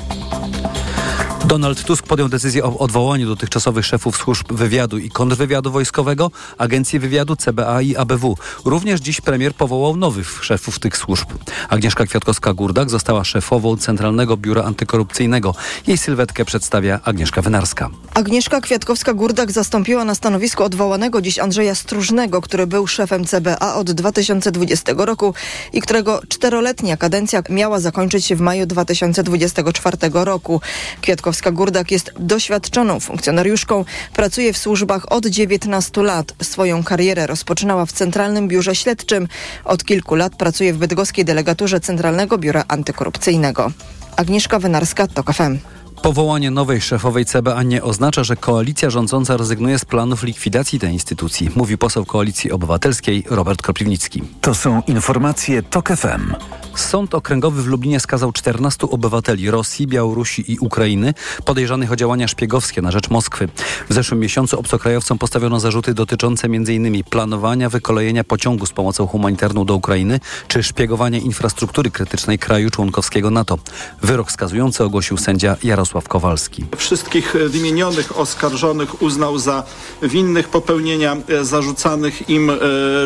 Donald 1.44 1.84
Tusk 1.84 2.06
podjął 2.06 2.28
decyzję 2.28 2.64
o 2.64 2.78
odwołaniu 2.78 3.28
dotychczasowych 3.28 3.86
szefów 3.86 4.16
służb 4.16 4.52
wywiadu 4.52 4.98
i 4.98 5.10
kontrwywiadu 5.10 5.72
wojskowego, 5.72 6.30
Agencji 6.58 6.98
Wywiadu, 6.98 7.36
CBA 7.36 7.82
i 7.82 7.96
ABW. 7.96 8.36
Również 8.64 9.00
dziś 9.00 9.20
premier 9.20 9.54
powołał 9.54 9.96
nowych 9.96 10.44
szefów 10.44 10.78
tych 10.78 10.96
służb. 10.96 11.26
Agnieszka 11.68 12.04
Kwiatkowska-Gurdak 12.04 12.88
została 12.88 13.24
szefową 13.24 13.76
Centralnego 13.76 14.36
Biura 14.36 14.62
Antykorupcyjnego. 14.62 15.54
Jej 15.86 15.98
sylwetkę 15.98 16.44
przedstawia 16.44 17.00
Agnieszka 17.04 17.42
Wynarska. 17.42 17.90
Agnieszka 18.14 18.60
Kwiatkowska-Gurdak 18.60 19.50
zastąpiła 19.50 20.04
na 20.04 20.14
stanowisku 20.14 20.64
odwołanego 20.64 21.22
dziś 21.22 21.38
Andrzeja 21.38 21.74
Stróżnego, 21.74 22.40
który 22.42 22.66
był 22.66 22.86
szefem 22.86 23.24
CBA 23.24 23.74
od 23.74 23.90
2020 23.90 24.92
roku 24.96 25.34
i 25.72 25.80
którego 25.80 26.20
czteroletnia 26.28 26.96
kadencja 26.96 27.42
miała 27.50 27.80
zakończyć 27.80 28.24
się 28.24 28.36
w 28.36 28.40
maju 28.40 28.66
2024 28.66 29.96
roku. 30.12 30.60
Kwiatkowska 31.00 31.41
Kwiatkowska-Gurdak 31.42 31.92
jest 31.92 32.12
doświadczoną 32.18 33.00
funkcjonariuszką, 33.00 33.84
pracuje 34.14 34.52
w 34.52 34.58
służbach 34.58 35.12
od 35.12 35.26
19 35.26 36.02
lat. 36.02 36.34
Swoją 36.42 36.84
karierę 36.84 37.26
rozpoczynała 37.26 37.86
w 37.86 37.92
Centralnym 37.92 38.48
Biurze 38.48 38.74
Śledczym. 38.74 39.28
Od 39.64 39.84
kilku 39.84 40.14
lat 40.14 40.36
pracuje 40.36 40.72
w 40.72 40.78
bydgoskiej 40.78 41.24
delegaturze 41.24 41.80
Centralnego 41.80 42.38
Biura 42.38 42.64
Antykorupcyjnego. 42.68 43.72
Agnieszka 44.16 44.58
Wynarska, 44.58 45.06
TOK 45.06 45.32
FM. 45.32 45.71
Powołanie 46.02 46.50
nowej 46.50 46.80
szefowej 46.80 47.24
CBA 47.24 47.62
nie 47.62 47.82
oznacza, 47.82 48.24
że 48.24 48.36
koalicja 48.36 48.90
rządząca 48.90 49.36
rezygnuje 49.36 49.78
z 49.78 49.84
planów 49.84 50.22
likwidacji 50.22 50.78
tej 50.78 50.92
instytucji, 50.92 51.50
mówi 51.56 51.78
poseł 51.78 52.04
Koalicji 52.04 52.52
Obywatelskiej 52.52 53.24
Robert 53.30 53.62
Kropiwnicki. 53.62 54.22
To 54.40 54.54
są 54.54 54.82
informacje 54.86 55.62
TOK 55.62 55.88
FM. 55.88 56.34
Sąd 56.74 57.14
Okręgowy 57.14 57.62
w 57.62 57.66
Lublinie 57.66 58.00
skazał 58.00 58.32
14 58.32 58.86
obywateli 58.90 59.50
Rosji, 59.50 59.86
Białorusi 59.86 60.52
i 60.52 60.58
Ukrainy 60.58 61.14
podejrzanych 61.44 61.92
o 61.92 61.96
działania 61.96 62.28
szpiegowskie 62.28 62.82
na 62.82 62.90
rzecz 62.90 63.10
Moskwy. 63.10 63.48
W 63.88 63.94
zeszłym 63.94 64.20
miesiącu 64.20 64.58
obcokrajowcom 64.58 65.18
postawiono 65.18 65.60
zarzuty 65.60 65.94
dotyczące 65.94 66.46
m.in. 66.46 67.04
planowania 67.04 67.68
wykolejenia 67.68 68.24
pociągu 68.24 68.66
z 68.66 68.72
pomocą 68.72 69.06
humanitarną 69.06 69.64
do 69.64 69.74
Ukrainy 69.74 70.20
czy 70.48 70.62
szpiegowania 70.62 71.18
infrastruktury 71.18 71.90
krytycznej 71.90 72.38
kraju 72.38 72.70
członkowskiego 72.70 73.30
NATO. 73.30 73.58
Wyrok 74.02 74.32
skazujący 74.32 74.84
ogłosił 74.84 75.16
sędzia 75.16 75.56
Jarosław 75.62 75.91
Kowalski. 76.00 76.64
Wszystkich 76.76 77.34
wymienionych 77.48 78.18
oskarżonych 78.18 79.02
uznał 79.02 79.38
za 79.38 79.64
winnych 80.02 80.48
popełnienia 80.48 81.16
zarzucanych 81.42 82.28
im 82.30 82.50
e, 82.50 82.58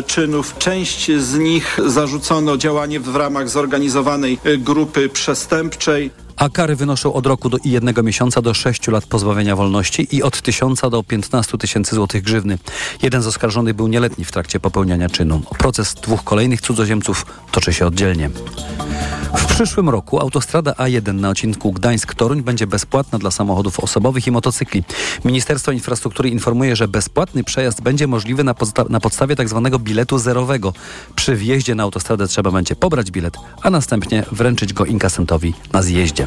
czynów. 0.07 0.57
Część 0.57 1.11
z 1.11 1.37
nich 1.37 1.79
zarzucono 1.85 2.57
działanie 2.57 2.99
w 2.99 3.15
ramach 3.15 3.49
zorganizowanej 3.49 4.39
grupy 4.57 5.09
przestępczej. 5.09 6.26
A 6.37 6.49
kary 6.49 6.75
wynoszą 6.75 7.13
od 7.13 7.25
roku 7.25 7.49
do 7.49 7.57
i 7.57 7.71
jednego 7.71 8.03
miesiąca 8.03 8.41
do 8.41 8.53
sześciu 8.53 8.91
lat 8.91 9.05
pozbawienia 9.05 9.55
wolności 9.55 10.07
i 10.15 10.23
od 10.23 10.41
tysiąca 10.41 10.89
do 10.89 11.03
15 11.03 11.57
tysięcy 11.57 11.95
złotych 11.95 12.23
grzywny. 12.23 12.57
Jeden 13.01 13.21
z 13.21 13.27
oskarżonych 13.27 13.73
był 13.73 13.87
nieletni 13.87 14.25
w 14.25 14.31
trakcie 14.31 14.59
popełniania 14.59 15.09
czynu. 15.09 15.41
Proces 15.57 15.93
dwóch 15.93 16.23
kolejnych 16.23 16.61
cudzoziemców 16.61 17.25
toczy 17.51 17.73
się 17.73 17.85
oddzielnie. 17.85 18.29
W 19.37 19.45
przyszłym 19.45 19.89
roku 19.89 20.19
autostrada 20.19 20.71
A1 20.71 21.13
na 21.13 21.29
odcinku 21.29 21.71
Gdańsk-Toruń 21.73 22.41
będzie 22.41 22.67
bezpłatna 22.67 23.19
dla 23.19 23.31
samochodów 23.31 23.79
osobowych 23.79 24.27
i 24.27 24.31
motocykli. 24.31 24.83
Ministerstwo 25.25 25.71
Infrastruktury 25.71 26.29
informuje, 26.29 26.75
że 26.75 26.87
bezpłatny 26.87 27.43
przejazd 27.43 27.81
będzie 27.81 28.07
możliwy 28.07 28.43
na, 28.43 28.53
podsta- 28.53 28.89
na 28.89 28.99
podstawie 28.99 29.35
tzw. 29.35 29.69
Tak 29.71 29.81
biletu 29.81 30.17
zerowego. 30.17 30.73
Przy 31.15 31.35
wjeździe 31.35 31.75
na 31.75 31.83
autostradę 31.83 32.27
trzeba 32.27 32.51
będzie 32.51 32.75
pobrać 32.75 33.11
bilet, 33.11 33.37
a 33.61 33.69
następnie 33.69 34.23
wręczyć 34.31 34.73
go 34.73 34.85
inkasentowi 34.85 35.53
na 35.73 35.81
zjeździe. 35.81 36.26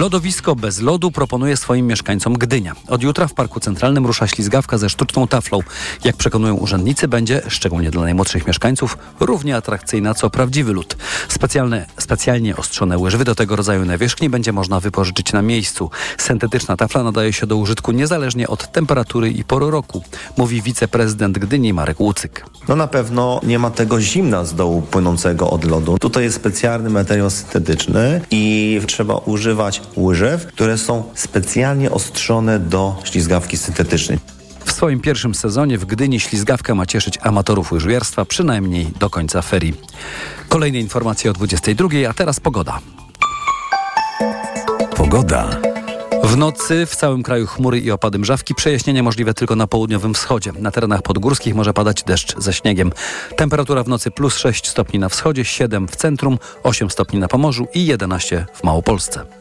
Lodowisko 0.00 0.56
bez 0.56 0.80
lodu 0.80 1.10
proponuje 1.10 1.56
swoim 1.56 1.86
mieszkańcom 1.86 2.34
Gdynia. 2.34 2.74
Od 2.88 3.02
jutra 3.02 3.26
w 3.26 3.34
Parku 3.34 3.60
Centralnym 3.60 4.06
rusza 4.06 4.26
ślizgawka 4.26 4.78
ze 4.78 4.90
sztuczną 4.90 5.26
taflą. 5.26 5.60
Jak 6.04 6.16
przekonują 6.16 6.54
urzędnicy, 6.54 7.08
będzie, 7.08 7.42
szczególnie 7.48 7.90
dla 7.90 8.02
najmłodszych 8.02 8.46
mieszkańców, 8.46 8.98
równie 9.20 9.56
atrakcyjna 9.56 10.14
co 10.14 10.30
prawdziwy 10.30 10.72
lód. 10.72 10.96
Specjalne, 11.28 11.86
specjalnie 11.98 12.56
ostrzone 12.56 12.98
łyżwy 12.98 13.24
do 13.24 13.34
tego 13.34 13.56
rodzaju 13.56 13.84
nawierzchni 13.84 14.30
będzie 14.30 14.52
można 14.52 14.80
wypożyczyć 14.80 15.32
na 15.32 15.42
miejscu. 15.42 15.90
Syntetyczna 16.18 16.76
tafla 16.76 17.02
nadaje 17.02 17.32
się 17.32 17.46
do 17.46 17.56
użytku 17.56 17.92
niezależnie 17.92 18.48
od 18.48 18.72
temperatury 18.72 19.30
i 19.30 19.44
pory 19.44 19.70
roku, 19.70 20.02
mówi 20.36 20.62
wiceprezydent 20.62 21.38
Gdyni 21.38 21.72
Marek 21.72 22.00
Łucyk. 22.00 22.44
No 22.68 22.76
na 22.76 22.86
pewno 22.86 23.40
nie 23.42 23.58
ma 23.58 23.70
tego 23.70 24.00
zimna 24.00 24.44
z 24.44 24.54
dołu 24.54 24.82
płynącego 24.82 25.50
od 25.50 25.64
lodu. 25.64 25.98
Tutaj 25.98 26.22
jest 26.22 26.36
specjalny 26.36 26.90
materiał 26.90 27.30
syntetyczny 27.30 28.20
i 28.30 28.80
trzeba 28.86 29.14
używać 29.14 29.82
łyżew, 29.96 30.46
które 30.46 30.78
są 30.78 31.04
specjalnie 31.14 31.90
ostrzone 31.90 32.58
do 32.58 32.96
ślizgawki 33.04 33.56
syntetycznej. 33.56 34.18
W 34.64 34.72
swoim 34.72 35.00
pierwszym 35.00 35.34
sezonie 35.34 35.78
w 35.78 35.84
Gdyni 35.84 36.20
ślizgawka 36.20 36.74
ma 36.74 36.86
cieszyć 36.86 37.18
amatorów 37.22 37.72
łyżwiarstwa 37.72 38.24
przynajmniej 38.24 38.86
do 39.00 39.10
końca 39.10 39.42
ferii. 39.42 39.74
Kolejne 40.48 40.78
informacje 40.78 41.30
o 41.30 41.34
22, 41.34 41.88
a 42.08 42.14
teraz 42.14 42.40
pogoda. 42.40 42.78
Pogoda. 44.96 45.60
W 46.24 46.36
nocy 46.36 46.86
w 46.86 46.96
całym 46.96 47.22
kraju 47.22 47.46
chmury 47.46 47.80
i 47.80 47.90
opady 47.90 48.18
mrzawki, 48.18 48.54
przejaśnienia 48.54 49.02
możliwe 49.02 49.34
tylko 49.34 49.56
na 49.56 49.66
południowym 49.66 50.14
wschodzie. 50.14 50.52
Na 50.58 50.70
terenach 50.70 51.02
podgórskich 51.02 51.54
może 51.54 51.72
padać 51.72 52.02
deszcz 52.02 52.38
ze 52.38 52.52
śniegiem. 52.52 52.92
Temperatura 53.36 53.82
w 53.82 53.88
nocy 53.88 54.10
plus 54.10 54.36
6 54.36 54.68
stopni 54.68 54.98
na 54.98 55.08
wschodzie, 55.08 55.44
7 55.44 55.88
w 55.88 55.96
centrum, 55.96 56.38
8 56.62 56.90
stopni 56.90 57.18
na 57.18 57.28
Pomorzu 57.28 57.66
i 57.74 57.86
11 57.86 58.46
w 58.54 58.64
Małopolsce. 58.64 59.39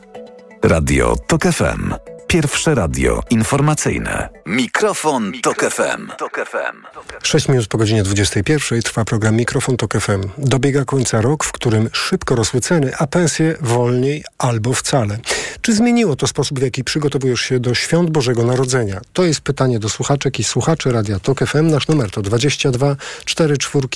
Radio 0.64 1.16
TOK 1.28 1.44
FM. 1.44 1.94
Pierwsze 2.28 2.76
radio 2.76 3.24
informacyjne. 3.30 4.30
Mikrofon, 4.46 5.32
Tok 5.42 5.58
FM. 5.58 6.08
Tok 6.18 6.40
FM. 6.46 7.00
6 7.24 7.50
minut 7.50 7.68
po 7.68 7.78
godzinie 7.78 8.04
21 8.04 8.82
trwa 8.82 9.06
program 9.06 9.36
Mikrofon 9.36 9.78
Tok 9.78 9.94
FM. 9.94 10.24
Dobiega 10.38 10.86
końca 10.86 11.22
rok, 11.22 11.44
w 11.44 11.52
którym 11.52 11.90
szybko 11.94 12.36
rosły 12.36 12.62
ceny, 12.62 12.92
a 12.98 13.08
pensje 13.08 13.56
wolniej 13.62 14.24
albo 14.38 14.74
wcale. 14.74 15.18
Czy 15.62 15.74
zmieniło 15.74 16.16
to 16.16 16.28
sposób, 16.28 16.60
w 16.60 16.62
jaki 16.62 16.84
przygotowujesz 16.84 17.42
się 17.42 17.60
do 17.60 17.74
świąt 17.74 18.10
Bożego 18.10 18.44
Narodzenia? 18.44 19.02
To 19.14 19.24
jest 19.24 19.42
pytanie 19.42 19.80
do 19.80 19.90
słuchaczek 19.90 20.40
i 20.40 20.44
słuchaczy 20.44 20.92
Radia 20.92 21.20
Tok 21.20 21.40
FM. 21.40 21.68
Nasz 21.68 21.88
numer 21.88 22.12
to 22.12 22.22
22 22.22 22.96
44 23.26 23.88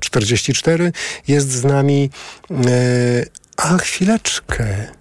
044. 0.00 0.92
Jest 1.28 1.50
z 1.50 1.64
nami... 1.64 2.10
E, 2.50 3.46
a 3.56 3.78
chwileczkę. 3.78 4.95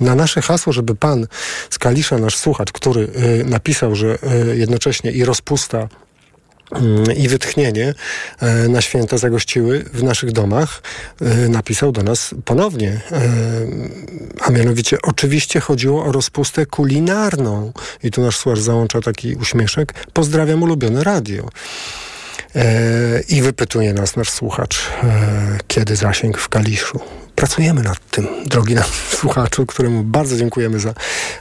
Na 0.00 0.14
nasze 0.14 0.42
hasło, 0.42 0.72
żeby 0.72 0.94
pan 0.94 1.26
z 1.70 1.78
Kalisza, 1.78 2.18
nasz 2.18 2.36
słuchacz, 2.36 2.72
który 2.72 3.00
y, 3.00 3.44
napisał, 3.44 3.94
że 3.94 4.18
y, 4.52 4.56
jednocześnie 4.56 5.10
i 5.10 5.24
rozpusta 5.24 5.88
y, 7.08 7.14
i 7.14 7.28
wytchnienie 7.28 7.94
y, 8.64 8.68
na 8.68 8.80
święta 8.80 9.18
zagościły 9.18 9.84
w 9.92 10.02
naszych 10.02 10.32
domach, 10.32 10.82
y, 11.22 11.48
napisał 11.48 11.92
do 11.92 12.02
nas 12.02 12.34
ponownie. 12.44 12.90
Y, 12.90 13.00
a 14.40 14.50
mianowicie, 14.50 14.98
oczywiście 15.02 15.60
chodziło 15.60 16.04
o 16.04 16.12
rozpustę 16.12 16.66
kulinarną. 16.66 17.72
I 18.02 18.10
tu 18.10 18.22
nasz 18.22 18.38
słuchacz 18.38 18.60
załącza 18.60 19.00
taki 19.00 19.34
uśmieszek. 19.34 19.94
Pozdrawiam 20.12 20.62
ulubione 20.62 21.04
radio. 21.04 21.48
E, 22.54 23.20
I 23.28 23.42
wypytuje 23.42 23.94
nas 23.94 24.16
nasz 24.16 24.30
słuchacz, 24.30 24.88
e, 25.02 25.58
kiedy 25.68 25.96
zasięg 25.96 26.38
w 26.38 26.48
Kaliszu. 26.48 27.00
Pracujemy 27.34 27.82
nad 27.82 28.10
tym, 28.10 28.26
drogi 28.46 28.74
nasz 28.74 28.90
słuchaczu, 29.20 29.66
któremu 29.66 30.02
bardzo 30.02 30.36
dziękujemy 30.36 30.80
za 30.80 30.94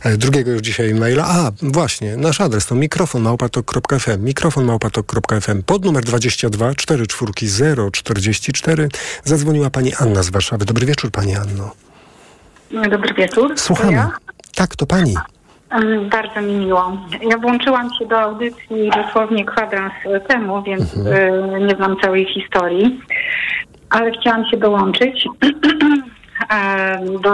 e, 0.03 0.17
drugiego 0.17 0.51
już 0.51 0.61
dzisiaj 0.61 0.93
maila. 0.93 1.25
A, 1.27 1.51
właśnie, 1.61 2.17
nasz 2.17 2.41
adres 2.41 2.65
to 2.65 2.75
mikrofonmałpatok.fm, 2.75 4.23
mikrofonmałpatok.fm 4.23 5.63
pod 5.63 5.85
numer 5.85 6.03
22 6.03 6.75
44 6.75 7.43
044 7.91 8.89
zadzwoniła 9.23 9.69
pani 9.69 9.93
Anna 9.95 10.23
z 10.23 10.29
Warszawy. 10.29 10.65
Dobry 10.65 10.85
wieczór, 10.85 11.11
pani 11.11 11.35
Anno. 11.35 11.71
Dobry 12.89 13.13
wieczór. 13.13 13.53
Słuchamy. 13.57 13.91
Ja? 13.91 14.11
Tak, 14.55 14.75
to 14.75 14.85
pani. 14.85 15.15
Mm, 15.69 16.09
Bardzo 16.09 16.41
mi 16.41 16.53
miło. 16.53 16.97
Ja 17.31 17.37
włączyłam 17.37 17.89
się 17.99 18.05
do 18.05 18.19
audycji 18.21 18.89
dosłownie 18.95 19.45
kwadrans 19.45 19.93
temu, 20.27 20.61
więc 20.63 20.93
y, 20.97 21.01
nie 21.61 21.75
znam 21.75 21.95
całej 22.03 22.25
historii, 22.25 23.01
ale 23.89 24.11
chciałam 24.11 24.45
się 24.45 24.57
dołączyć 24.57 25.27
e, 26.53 26.99
do 27.23 27.33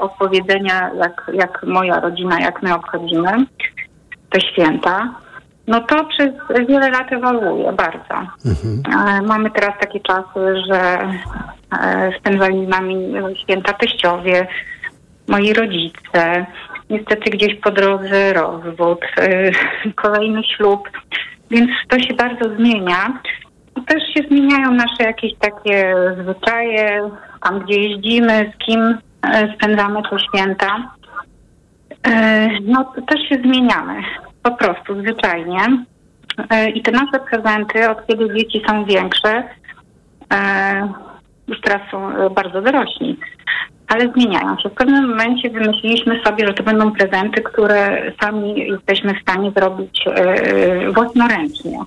opowiedzenia, 0.00 0.90
jak, 0.94 1.30
jak 1.32 1.62
moja 1.66 2.00
rodzina, 2.00 2.40
jak 2.40 2.62
my 2.62 2.74
obchodzimy 2.74 3.32
te 4.30 4.40
święta. 4.40 5.14
No 5.66 5.80
to 5.80 6.04
przez 6.04 6.30
wiele 6.68 6.90
lat 6.90 7.12
ewoluuje 7.12 7.72
bardzo. 7.72 8.14
E, 8.14 9.22
Mamy 9.22 9.50
teraz 9.50 9.72
takie 9.80 10.00
czasy, 10.00 10.62
że 10.70 10.98
e, 11.80 12.10
spędzali 12.18 12.66
z 12.66 12.68
nami 12.68 12.96
święta 13.42 13.72
teściowie, 13.72 14.46
moi 15.28 15.52
rodzice, 15.52 16.46
niestety 16.90 17.30
gdzieś 17.30 17.54
po 17.54 17.70
drodze 17.70 18.32
rozwód, 18.32 19.00
y, 19.20 19.52
kolejny 20.02 20.42
ślub, 20.44 20.88
więc 21.50 21.70
to 21.88 21.98
się 22.00 22.14
bardzo 22.14 22.56
zmienia. 22.56 23.20
Też 23.86 24.02
się 24.14 24.28
zmieniają 24.28 24.70
nasze 24.70 25.02
jakieś 25.02 25.32
takie 25.38 25.94
zwyczaje, 26.22 27.10
tam 27.42 27.60
gdzie 27.60 27.80
jeździmy, 27.80 28.52
z 28.54 28.64
kim 28.64 28.80
y, 28.80 28.98
spędzamy 29.54 30.02
te 30.10 30.18
święta. 30.18 30.92
Y, 32.06 32.10
No 32.62 32.92
też 33.08 33.28
się 33.28 33.34
zmieniamy, 33.34 34.02
po 34.42 34.50
prostu 34.50 35.00
zwyczajnie. 35.00 35.60
I 36.74 36.82
te 36.82 36.90
nasze 36.90 37.20
prezenty, 37.30 37.90
od 37.90 38.06
kiedy 38.06 38.34
dzieci 38.34 38.62
są 38.68 38.84
większe, 38.84 39.42
już 41.48 41.60
teraz 41.60 41.90
są 41.90 42.28
bardzo 42.30 42.62
dorośli, 42.62 43.18
ale 43.88 44.12
zmieniają 44.12 44.58
się. 44.58 44.68
W 44.68 44.74
pewnym 44.74 45.08
momencie 45.08 45.50
wymyśliliśmy 45.50 46.20
sobie, 46.24 46.46
że 46.46 46.54
to 46.54 46.62
będą 46.62 46.92
prezenty, 46.92 47.42
które 47.42 48.12
sami 48.20 48.58
jesteśmy 48.58 49.14
w 49.14 49.22
stanie 49.22 49.52
zrobić 49.56 50.04
e, 50.06 50.92
własnoręcznie. 50.92 51.78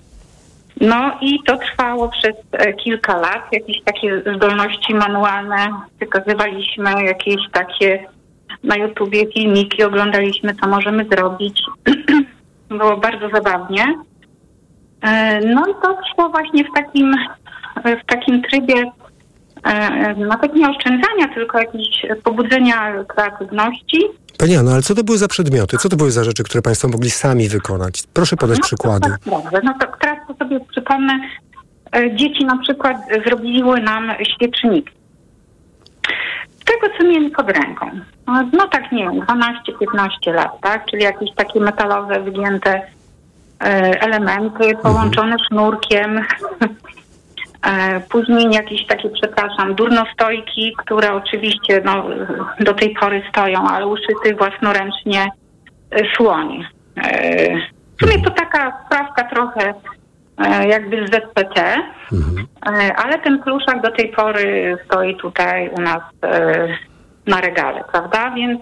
No 0.82 1.12
i 1.22 1.39
to 1.43 1.58
trwało 1.58 2.10
przez 2.10 2.36
e, 2.52 2.74
kilka 2.74 3.18
lat. 3.18 3.43
Jakieś 3.52 3.84
takie 3.84 4.22
zdolności 4.36 4.93
manualne 4.93 5.68
wykazywaliśmy, 6.00 7.04
jakieś 7.06 7.50
takie 7.52 8.06
na 8.64 8.76
YouTubie 8.76 9.32
filmiki, 9.34 9.84
oglądaliśmy, 9.84 10.56
co 10.56 10.68
możemy 10.68 11.06
zrobić. 11.12 11.62
Było 12.70 12.97
bardzo 12.97 13.30
zabawnie. 13.30 13.86
E, 15.02 15.39
No 15.45 15.68
i 15.68 15.74
to 15.82 15.97
szło 16.16 16.30
właśnie 16.30 16.64
w 16.64 16.74
takim, 16.76 17.16
w 17.86 18.06
takim 18.06 18.41
trybie 18.41 18.91
e, 19.64 20.16
nawet 20.16 20.55
nie 20.55 20.70
oszczędzania, 20.70 21.28
tylko 21.36 21.60
jakiegoś 21.60 22.05
pobudzenia 22.24 23.03
kreatywności. 23.03 24.01
Pani 24.38 24.55
Anno, 24.55 24.72
ale 24.72 24.82
co 24.82 24.95
to 24.95 25.03
były 25.03 25.18
za 25.18 25.28
przedmioty? 25.28 25.78
Co 25.78 25.89
to 25.89 25.95
były 25.95 26.12
za 26.12 26.24
rzeczy, 26.24 26.43
które 26.43 26.62
państwo 26.62 26.88
mogli 26.88 27.10
sami 27.10 27.49
wykonać? 27.49 28.03
Proszę 28.14 28.36
podać 28.38 28.60
przykłady. 28.60 29.10
Dobrze, 29.26 29.62
no 29.64 29.74
to 29.80 29.88
teraz 30.01 30.28
to 30.28 30.34
sobie 30.34 30.60
przypomnę. 30.72 31.20
E, 31.95 32.16
Dzieci 32.16 32.45
na 32.45 32.57
przykład 32.57 32.97
zrobiły 33.26 33.82
nam 33.82 34.12
świeczniki. 34.36 34.89
Z 36.62 36.66
tego, 36.66 36.97
co 36.97 37.03
mieli 37.03 37.30
pod 37.30 37.49
ręką. 37.49 37.89
No, 38.28 38.49
No 38.53 38.68
tak, 38.68 38.91
nie 38.91 39.03
wiem, 39.03 39.22
12-15 39.22 40.34
lat, 40.34 40.51
tak? 40.62 40.86
Czyli 40.86 41.03
jakieś 41.03 41.30
takie 41.36 41.60
metalowe, 41.60 42.20
wygięte 42.20 42.82
e, 43.62 43.66
elementy 44.01 44.76
połączone 44.84 45.36
sznurkiem. 45.47 46.20
E, 47.66 47.99
Później 47.99 48.51
jakieś 48.51 48.88
takie, 48.88 49.10
przepraszam, 49.10 49.76
durnostojki, 49.76 50.76
które 50.78 51.14
oczywiście 51.14 51.82
no, 51.86 52.05
do 52.60 52.74
tej 52.74 52.95
pory 52.99 53.24
stoją, 53.30 53.68
ale 53.70 53.88
uszyty 53.88 54.36
własnoręcznie 54.36 55.28
e, 55.91 56.16
słoń. 56.16 56.66
E, 57.03 57.55
W 57.97 58.01
sumie 58.01 58.24
to 58.24 58.32
taka 58.32 58.84
sprawka 58.86 59.24
trochę 59.24 59.74
jakby 60.68 61.07
z 61.07 61.12
ZPT, 61.12 61.57
e, 61.62 61.76
ale 62.95 63.20
ten 63.20 63.39
pluszak 63.39 63.82
do 63.82 63.91
tej 63.91 64.10
pory 64.10 64.78
stoi 64.86 65.16
tutaj 65.16 65.70
u 65.70 65.82
nas 65.82 66.01
na 67.28 67.41
regale, 67.41 67.84
prawda? 67.91 68.32
Więc 68.32 68.62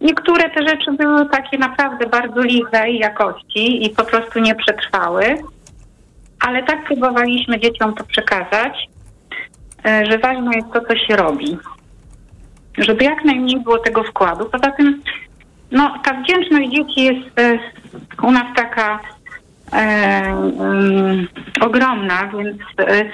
niektóre 0.00 0.50
te 0.50 0.68
rzeczy 0.68 0.92
były 0.92 1.28
takie 1.28 1.58
naprawdę 1.58 2.06
bardzo 2.06 2.40
lichej 2.40 2.98
jakości 2.98 3.86
i 3.86 3.90
po 3.90 4.04
prostu 4.04 4.38
nie 4.40 4.54
przetrwały. 4.54 5.24
Ale 6.40 6.62
tak 6.62 6.84
próbowaliśmy 6.84 7.60
dzieciom 7.60 7.94
to 7.94 8.04
przekazać, 8.04 8.88
e, 9.86 10.06
że 10.06 10.18
ważne 10.18 10.50
jest 10.56 10.72
to, 10.72 10.80
co 10.80 10.96
się 10.96 11.16
robi. 11.16 11.58
Żeby 12.78 13.04
jak 13.04 13.24
najmniej 13.24 13.60
było 13.60 13.78
tego 13.78 14.02
wkładu. 14.02 14.44
Poza 14.44 14.70
tym, 14.70 15.02
no, 15.70 15.98
ta 16.04 16.14
wdzięczność 16.14 16.70
dzieci 16.70 17.02
jest 17.04 17.38
e, 17.38 17.58
u 18.22 18.30
nas 18.30 18.56
taka 18.56 19.00
e, 19.72 19.76
mm, 19.76 21.28
ogromna, 21.60 22.26
więc 22.26 22.58
e, 22.78 23.04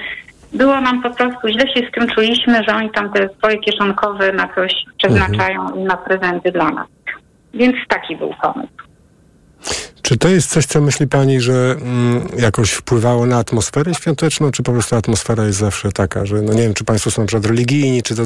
było 0.53 0.81
nam 0.81 1.01
po 1.03 1.09
prostu, 1.09 1.47
źle 1.47 1.67
się 1.73 1.87
z 1.87 1.91
tym 1.91 2.07
czuliśmy, 2.07 2.63
że 2.67 2.75
oni 2.75 2.89
tam 2.89 3.13
te 3.13 3.29
swoje 3.37 3.57
kieszonkowe 3.57 4.31
na 4.31 4.49
coś 4.55 4.85
przeznaczają 4.97 5.75
i 5.75 5.79
na 5.79 5.97
prezenty 5.97 6.51
dla 6.51 6.69
nas. 6.69 6.87
Więc 7.53 7.75
taki 7.87 8.17
był 8.17 8.33
pomysł. 8.41 8.73
Czy 10.11 10.17
to 10.17 10.27
jest 10.27 10.49
coś, 10.49 10.65
co 10.65 10.81
myśli 10.81 11.07
pani, 11.07 11.41
że 11.41 11.75
mm, 11.81 12.27
jakoś 12.37 12.71
wpływało 12.71 13.25
na 13.25 13.37
atmosferę 13.37 13.93
świąteczną, 13.93 14.51
czy 14.51 14.63
po 14.63 14.71
prostu 14.71 14.95
atmosfera 14.95 15.43
jest 15.43 15.59
zawsze 15.59 15.91
taka, 15.91 16.25
że 16.25 16.41
no 16.41 16.53
nie 16.53 16.61
wiem, 16.61 16.73
czy 16.73 16.83
państwo 16.83 17.11
są 17.11 17.21
na 17.21 17.27
przykład 17.27 17.45
religijni, 17.45 18.03
czy 18.03 18.15
do, 18.15 18.23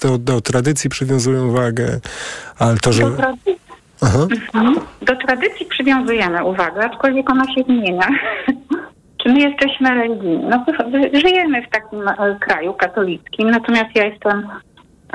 do, 0.00 0.18
do 0.18 0.40
tradycji 0.40 0.90
przywiązują 0.90 1.50
wagę, 1.50 2.00
ale 2.58 2.76
to, 2.76 2.92
że... 2.92 3.02
Do, 3.02 3.10
tradycji. 3.10 3.56
Mhm. 4.02 4.74
do 5.02 5.16
tradycji 5.16 5.66
przywiązujemy 5.66 6.44
uwagę, 6.44 6.84
aczkolwiek 6.84 7.30
ona 7.30 7.44
się 7.54 7.62
zmienia. 7.62 8.08
Czy 9.22 9.28
my 9.28 9.38
jesteśmy 9.38 9.94
religijni? 9.94 10.44
No, 10.44 10.64
żyjemy 11.20 11.62
w 11.62 11.70
takim 11.70 12.08
e, 12.08 12.38
kraju 12.40 12.74
katolickim, 12.74 13.50
natomiast 13.50 13.90
ja 13.94 14.06
jestem 14.06 14.48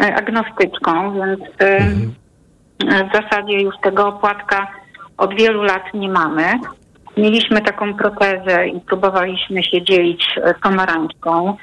e, 0.01 0.15
agnostyczką, 0.15 1.13
więc 1.13 1.41
e, 1.61 1.65
e, 1.67 3.09
w 3.09 3.11
zasadzie 3.13 3.61
już 3.61 3.75
tego 3.83 4.07
opłatka 4.07 4.80
od 5.21 5.33
wielu 5.35 5.63
lat 5.63 5.93
nie 5.93 6.09
mamy. 6.09 6.43
Mieliśmy 7.17 7.61
taką 7.61 7.93
protezę 7.93 8.67
i 8.67 8.79
próbowaliśmy 8.79 9.63
się 9.63 9.81
dzielić 9.81 10.25
e, 10.37 10.53
pomarańczką 10.53 11.57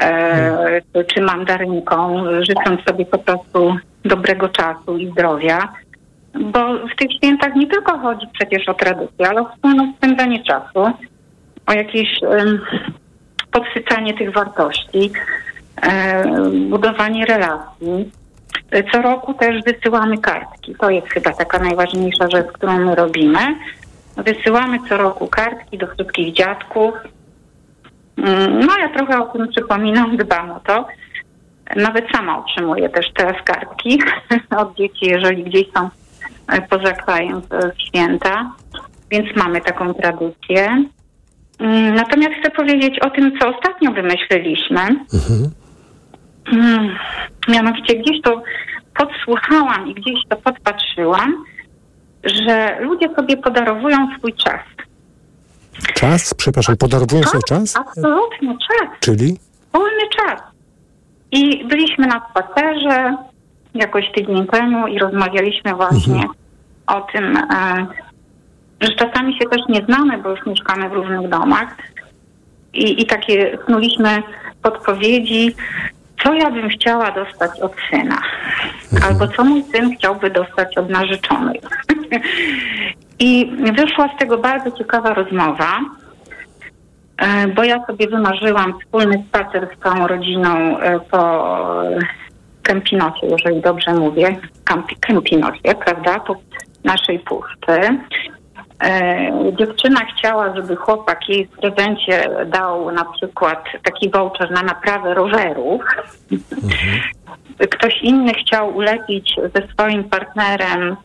e, 0.00 0.80
czy 1.14 1.20
mandarynką, 1.20 2.24
życząc 2.40 2.80
sobie 2.88 3.06
po 3.06 3.18
prostu 3.18 3.76
dobrego 4.04 4.48
czasu 4.48 4.96
i 4.98 5.10
zdrowia. 5.10 5.72
Bo 6.40 6.60
w 6.74 6.96
tych 6.96 7.12
świętach 7.12 7.54
nie 7.54 7.66
tylko 7.66 7.98
chodzi 7.98 8.26
przecież 8.32 8.68
o 8.68 8.74
tradycję, 8.74 9.28
ale 9.28 9.40
o 9.40 9.48
wspólne 9.54 9.92
spędzanie 9.96 10.44
czasu, 10.44 10.92
o 11.66 11.72
jakieś 11.72 12.08
em, 12.22 12.60
podsycanie 13.50 14.14
tych 14.14 14.32
wartości, 14.32 15.10
e, 15.82 16.24
budowanie 16.68 17.26
relacji. 17.26 18.10
Co 18.92 19.02
roku 19.02 19.34
też 19.34 19.62
wysyłamy 19.64 20.18
kartki. 20.18 20.74
To 20.80 20.90
jest 20.90 21.06
chyba 21.08 21.32
taka 21.32 21.58
najważniejsza 21.58 22.30
rzecz, 22.30 22.46
którą 22.52 22.78
my 22.78 22.94
robimy. 22.94 23.38
Wysyłamy 24.16 24.78
co 24.88 24.96
roku 24.96 25.26
kartki 25.26 25.78
do 25.78 25.86
wszystkich 25.86 26.34
dziadków. 26.34 26.94
Mm, 28.16 28.60
No 28.66 28.78
ja 28.78 28.88
trochę 28.88 29.18
o 29.18 29.26
tym 29.32 29.48
przypominam, 29.48 30.16
dbam 30.16 30.50
o 30.50 30.60
to. 30.60 30.86
Nawet 31.76 32.04
sama 32.12 32.38
otrzymuję 32.38 32.88
też 32.88 33.06
teraz 33.16 33.36
kartki 33.44 34.02
od 34.62 34.76
dzieci, 34.76 35.06
jeżeli 35.06 35.44
gdzieś 35.44 35.64
są 35.76 35.88
e, 36.48 36.62
poza 36.62 36.92
krajem 36.92 37.36
e, 37.52 37.70
święta, 37.88 38.52
więc 39.10 39.36
mamy 39.36 39.60
taką 39.60 39.94
tradycję. 39.94 40.84
Mm, 41.58 41.94
Natomiast 41.94 42.34
chcę 42.40 42.50
powiedzieć 42.50 42.98
o 42.98 43.10
tym, 43.10 43.38
co 43.40 43.48
ostatnio 43.48 43.92
wymyśliliśmy. 43.92 44.80
Mm, 46.46 46.96
Mianowicie 47.48 47.96
gdzieś 47.96 48.22
to 48.22 48.42
podsłuchałam 48.96 49.88
i 49.88 49.94
gdzieś 49.94 50.18
to 50.28 50.36
podpatrzyłam, 50.36 51.44
że 52.24 52.80
ludzie 52.80 53.14
sobie 53.16 53.36
podarowują 53.36 54.08
swój 54.18 54.34
czas. 54.34 54.60
Czas? 55.94 56.34
Przepraszam, 56.34 56.76
podarowują 56.76 57.22
sobie 57.22 57.42
czas? 57.48 57.76
Absolutnie 57.76 58.56
czas. 58.58 58.88
Czyli? 59.00 59.38
Wolny 59.72 60.08
czas. 60.16 60.40
I 61.32 61.64
byliśmy 61.64 62.06
na 62.06 62.22
spacerze 62.30 63.16
jakoś 63.74 64.04
tydzień 64.14 64.46
temu 64.46 64.86
i 64.86 64.98
rozmawialiśmy 64.98 65.74
właśnie 65.74 66.24
o 66.86 67.00
tym, 67.00 67.36
e, 67.36 67.86
że 68.80 68.88
czasami 68.94 69.38
się 69.38 69.48
też 69.48 69.60
nie 69.68 69.84
znamy, 69.84 70.18
bo 70.18 70.30
już 70.30 70.46
mieszkamy 70.46 70.88
w 70.88 70.92
różnych 70.92 71.28
domach. 71.28 71.76
I, 72.72 73.02
i 73.02 73.06
takie 73.06 73.58
snuliśmy 73.66 74.22
podpowiedzi, 74.62 75.54
co 76.22 76.34
ja 76.34 76.50
bym 76.50 76.68
chciała 76.68 77.10
dostać 77.10 77.60
od 77.60 77.72
syna, 77.90 78.22
albo 79.08 79.28
co 79.28 79.44
mój 79.44 79.62
syn 79.62 79.96
chciałby 79.96 80.30
dostać 80.30 80.78
od 80.78 80.90
narzeczonej. 80.90 81.60
I 83.18 83.52
wyszła 83.76 84.08
z 84.16 84.18
tego 84.18 84.38
bardzo 84.38 84.70
ciekawa 84.70 85.14
rozmowa, 85.14 85.80
e, 87.18 87.48
bo 87.48 87.64
ja 87.64 87.86
sobie 87.86 88.08
wymarzyłam 88.08 88.80
wspólny 88.80 89.24
spacer 89.28 89.68
z 89.76 89.82
całą 89.82 90.06
rodziną 90.06 90.78
e, 90.78 91.00
po 91.00 91.52
Kempinosie, 92.62 93.26
jeżeli 93.26 93.60
dobrze 93.60 93.94
mówię, 93.94 94.36
Kempinosie, 95.00 95.74
prawda, 95.84 96.20
po 96.20 96.36
naszej 96.84 97.18
puszczy. 97.18 97.98
E, 98.80 99.32
dziewczyna 99.58 100.00
chciała, 100.04 100.56
żeby 100.56 100.76
chłopak 100.76 101.28
jej 101.28 101.46
w 101.46 101.50
prezencie 101.50 102.30
dał 102.46 102.90
na 102.90 103.04
przykład 103.04 103.64
taki 103.82 104.10
voucher 104.10 104.50
na 104.50 104.62
naprawę 104.62 105.14
rowerów. 105.14 105.82
Ktoś 107.70 108.02
inny 108.02 108.34
chciał 108.34 108.76
ulepić 108.76 109.36
ze 109.54 109.68
swoim 109.72 110.04
partnerem 110.04 110.96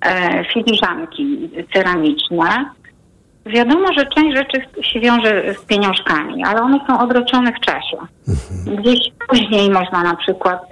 e, 0.00 0.44
filiżanki 0.44 1.50
ceramiczne. 1.74 2.70
Wiadomo, 3.46 3.86
że 3.98 4.06
część 4.06 4.36
rzeczy 4.36 4.60
się 4.82 5.00
wiąże 5.00 5.54
z 5.54 5.64
pieniążkami, 5.64 6.44
ale 6.44 6.62
one 6.62 6.80
są 6.86 7.00
odroczone 7.00 7.52
w 7.52 7.60
czasie. 7.60 7.96
Gdzieś 8.78 8.98
później 9.28 9.70
można 9.70 10.02
na 10.02 10.16
przykład 10.16 10.62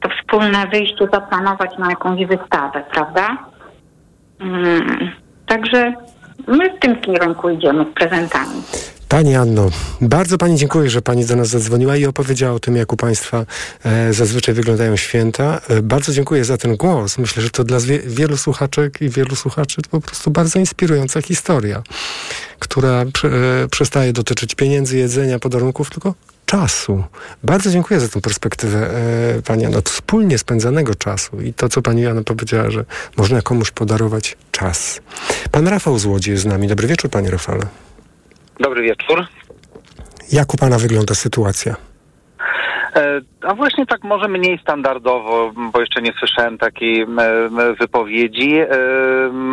to 0.00 0.08
wspólne 0.08 0.66
wyjście 0.66 1.08
zaplanować 1.12 1.78
na 1.78 1.90
jakąś 1.90 2.26
wystawę, 2.26 2.84
prawda? 2.92 3.36
Mm. 4.40 5.10
Także 5.48 5.94
my 6.46 6.76
w 6.76 6.80
tym 6.80 7.00
kierunku 7.00 7.50
idziemy 7.50 7.86
z 7.90 7.94
prezentami. 7.94 8.62
Pani 9.08 9.36
Anno, 9.36 9.70
bardzo 10.00 10.38
Pani 10.38 10.56
dziękuję, 10.56 10.90
że 10.90 11.02
Pani 11.02 11.24
do 11.24 11.36
nas 11.36 11.48
zadzwoniła 11.48 11.96
i 11.96 12.06
opowiedziała 12.06 12.54
o 12.54 12.60
tym, 12.60 12.76
jak 12.76 12.92
u 12.92 12.96
Państwa 12.96 13.44
e, 13.84 14.12
zazwyczaj 14.12 14.54
wyglądają 14.54 14.96
święta. 14.96 15.60
E, 15.68 15.82
bardzo 15.82 16.12
dziękuję 16.12 16.44
za 16.44 16.56
ten 16.56 16.76
głos. 16.76 17.18
Myślę, 17.18 17.42
że 17.42 17.50
to 17.50 17.64
dla 17.64 17.80
wie, 17.80 17.98
wielu 17.98 18.36
słuchaczek 18.36 19.00
i 19.00 19.08
wielu 19.08 19.36
słuchaczy 19.36 19.82
to 19.82 19.88
po 19.90 20.00
prostu 20.00 20.30
bardzo 20.30 20.58
inspirująca 20.58 21.22
historia, 21.22 21.82
która 22.58 23.02
e, 23.02 23.06
przestaje 23.70 24.12
dotyczyć 24.12 24.54
pieniędzy, 24.54 24.98
jedzenia, 24.98 25.38
podarunków, 25.38 25.90
tylko 25.90 26.14
czasu. 26.48 27.04
Bardzo 27.42 27.70
dziękuję 27.70 28.00
za 28.00 28.08
tę 28.08 28.20
perspektywę 28.20 28.90
e, 29.38 29.42
Pani 29.42 29.66
Anno, 29.66 29.80
wspólnie 29.84 30.38
spędzanego 30.38 30.94
czasu 30.94 31.40
i 31.40 31.54
to, 31.54 31.68
co 31.68 31.82
Pani 31.82 32.06
Anna 32.06 32.22
powiedziała, 32.24 32.70
że 32.70 32.84
można 33.16 33.42
komuś 33.42 33.70
podarować 33.70 34.36
czas. 34.52 35.00
Pan 35.50 35.68
Rafał 35.68 35.98
z 35.98 36.04
Łodzi 36.04 36.30
jest 36.30 36.42
z 36.42 36.46
nami. 36.46 36.68
Dobry 36.68 36.88
wieczór, 36.88 37.10
Panie 37.10 37.30
Rafale. 37.30 37.66
Dobry 38.60 38.82
wieczór. 38.82 39.26
Jak 40.32 40.54
u 40.54 40.56
Pana 40.56 40.78
wygląda 40.78 41.14
sytuacja? 41.14 41.76
E, 42.96 43.20
A 43.42 43.54
właśnie 43.54 43.86
tak 43.86 44.04
może 44.04 44.28
mniej 44.28 44.58
standardowo, 44.58 45.52
bo 45.72 45.80
jeszcze 45.80 46.02
nie 46.02 46.12
słyszałem 46.18 46.58
takiej 46.58 47.06
wypowiedzi, 47.80 48.58
e, 48.58 48.66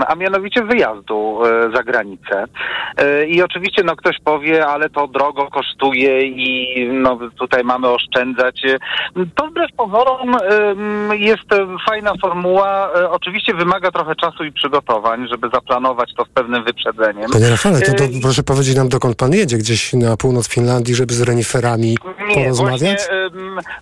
a 0.07 0.16
mianowicie 0.16 0.64
wyjazdu 0.64 1.40
e, 1.45 1.76
za 1.76 1.84
granicę. 1.84 2.45
I 3.28 3.41
oczywiście 3.41 3.84
no 3.84 3.95
ktoś 3.95 4.16
powie, 4.24 4.68
ale 4.68 4.90
to 4.90 5.07
drogo 5.07 5.48
kosztuje 5.48 6.22
i 6.22 6.68
no 6.94 7.20
tutaj 7.40 7.64
mamy 7.64 7.88
oszczędzać. 7.90 8.62
To 9.36 9.48
wbrew 9.48 9.72
pozorom 9.78 10.38
jest 11.12 11.49
fajna 11.90 12.12
formuła. 12.22 12.90
Oczywiście 13.12 13.53
wymaga 13.53 13.91
trochę 13.91 14.16
czasu 14.16 14.44
i 14.44 14.52
przygotowań, 14.52 15.28
żeby 15.32 15.49
zaplanować 15.53 16.14
to 16.18 16.26
z 16.26 16.30
pewnym 16.30 16.64
wyprzedzeniem. 16.64 17.30
Panie 17.34 17.49
Rafale, 17.49 17.82
to, 17.82 17.94
to 17.94 18.03
E, 18.03 18.07
proszę 18.22 18.44
powiedzieć 18.44 18.76
nam, 18.76 18.90
dokąd 18.90 19.16
Pan 19.16 19.34
jedzie? 19.34 19.57
Gdzieś 19.57 19.94
na 19.94 20.18
północ 20.18 20.48
Finlandii, 20.48 20.95
żeby 20.95 21.14
z 21.14 21.22
reniferami 21.22 21.98
Nie, 22.28 22.36
porozmawiać? 22.36 22.80
właśnie, 22.82 22.98
em, 23.10 23.24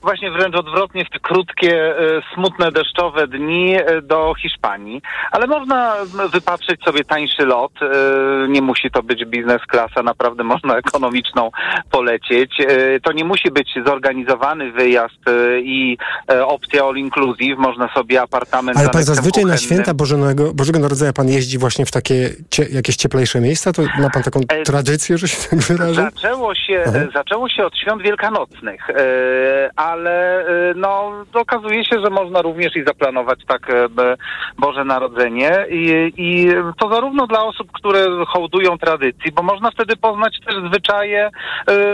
właśnie 0.02 0.32
wręcz 0.32 0.56
odwrotnie 0.56 1.06
w 1.06 1.10
te 1.10 1.20
krótkie, 1.20 1.98
e, 1.99 2.22
smutne, 2.34 2.72
deszczowe 2.72 3.28
dni 3.28 3.76
e, 3.76 4.02
do 4.02 4.34
Hiszpanii. 4.41 5.02
Ale 5.32 5.48
można 5.48 5.95
wypatrzyć 6.32 6.84
sobie 6.84 7.03
tańszy 7.03 7.45
lot. 7.45 7.72
e, 7.82 8.48
Nie 8.48 8.61
musi 8.61 8.91
to 8.91 9.03
być 9.03 9.26
biznes 9.26 9.61
klasa, 9.68 10.03
naprawdę 10.03 10.44
można 10.44 10.78
ekonomiczną 10.78 11.52
polecieć. 11.91 12.57
To 13.03 13.11
nie 13.11 13.24
musi 13.24 13.52
być 13.52 13.70
zorganizowany 13.86 14.72
wyjazd 14.72 15.20
i 15.64 15.98
opcja 16.45 16.84
all 16.84 16.95
inclusive. 16.95 17.57
Można 17.57 17.94
sobie 17.94 18.22
apartament 18.22 18.78
Ale 18.78 18.90
Pan 18.90 19.03
zazwyczaj 19.03 19.45
na 19.45 19.57
święta 19.57 19.94
Bożego, 19.94 20.53
Bożego 20.53 20.80
Narodzenia 20.80 21.14
Pan 21.14 21.30
jeździ 21.30 21.57
właśnie 21.57 21.86
w 21.86 21.91
takie 21.91 22.30
cie, 22.49 22.64
jakieś 22.64 22.95
cieplejsze 22.95 23.41
miejsca? 23.41 23.74
To 23.74 23.82
ma 23.99 24.10
Pan 24.10 24.24
taką 24.24 24.40
tradycję, 24.65 25.18
że 25.18 25.28
się 25.28 25.49
tak 25.49 25.60
wyrażę? 25.60 26.10
Zaczęło 26.14 26.56
się, 26.56 26.84
Aha. 26.88 26.99
zaczęło 27.14 27.49
się 27.49 27.65
od 27.65 27.78
świąt 27.78 28.02
wielkanocnych. 28.02 28.88
E, 29.34 29.70
ale 29.76 30.40
e, 30.40 30.74
no 30.76 31.12
okazuje 31.34 31.86
się, 31.86 32.00
że 32.04 32.10
można 32.10 32.42
również 32.42 32.76
i 32.76 32.84
zaplanować 32.84 33.40
tak 33.48 33.70
e, 33.70 33.90
Boże 34.58 34.86
Narodzenie 34.86 35.66
i, 35.70 36.14
i 36.18 36.48
to 36.80 36.90
zarówno 36.90 37.28
dla 37.28 37.44
osób, 37.44 37.72
które 37.72 38.06
hołdują 38.28 38.78
tradycji, 38.78 39.32
bo 39.32 39.44
można 39.44 39.72
wtedy 39.72 39.96
poznać 39.96 40.40
też 40.46 40.56
zwyczaje 40.68 41.30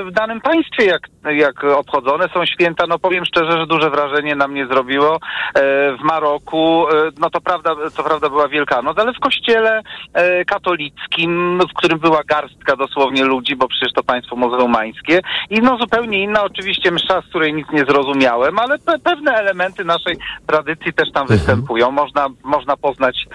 w 0.06 0.12
danym 0.12 0.42
państwie, 0.42 0.86
jak, 0.86 1.02
jak 1.36 1.64
obchodzone 1.64 2.26
są 2.34 2.46
święta. 2.46 2.88
No 2.88 3.00
powiem 3.00 3.26
szczerze, 3.26 3.52
że 3.52 3.68
duże 3.68 3.90
wrażenie 3.90 4.36
na 4.36 4.48
mnie 4.48 4.68
zrobiło 4.68 5.20
w 6.00 6.04
Maroku. 6.04 6.86
No 7.20 7.30
to 7.30 7.42
prawda, 7.42 7.76
to 7.96 8.04
prawda 8.04 8.30
była 8.30 8.48
Wielkanoc, 8.48 8.98
ale 8.98 9.14
w 9.14 9.20
kościele 9.20 9.82
katolickim, 10.48 11.60
w 11.72 11.74
którym 11.74 12.00
była 12.00 12.24
garstka 12.24 12.76
dosłownie 12.76 13.24
ludzi, 13.24 13.56
bo 13.56 13.68
przecież 13.68 13.94
to 13.94 14.04
państwo 14.04 14.36
muzułmańskie 14.36 15.22
i 15.50 15.60
no 15.60 15.78
zupełnie 15.78 16.24
inna 16.24 16.44
oczywiście 16.44 16.92
msza, 16.92 17.22
z 17.30 17.32
której 17.32 17.54
nic 17.54 17.68
nie 17.74 17.86
zrozumiałem, 17.86 18.60
ale 18.60 18.80
pe 18.80 19.00
pewne 19.00 19.32
elementy 19.32 19.86
naszej 19.86 20.16
tradycji 20.48 20.94
też 20.94 21.12
tam 21.12 21.28
występują. 21.28 21.92
Można, 21.92 22.28
można 22.44 22.78
poznać. 22.78 23.26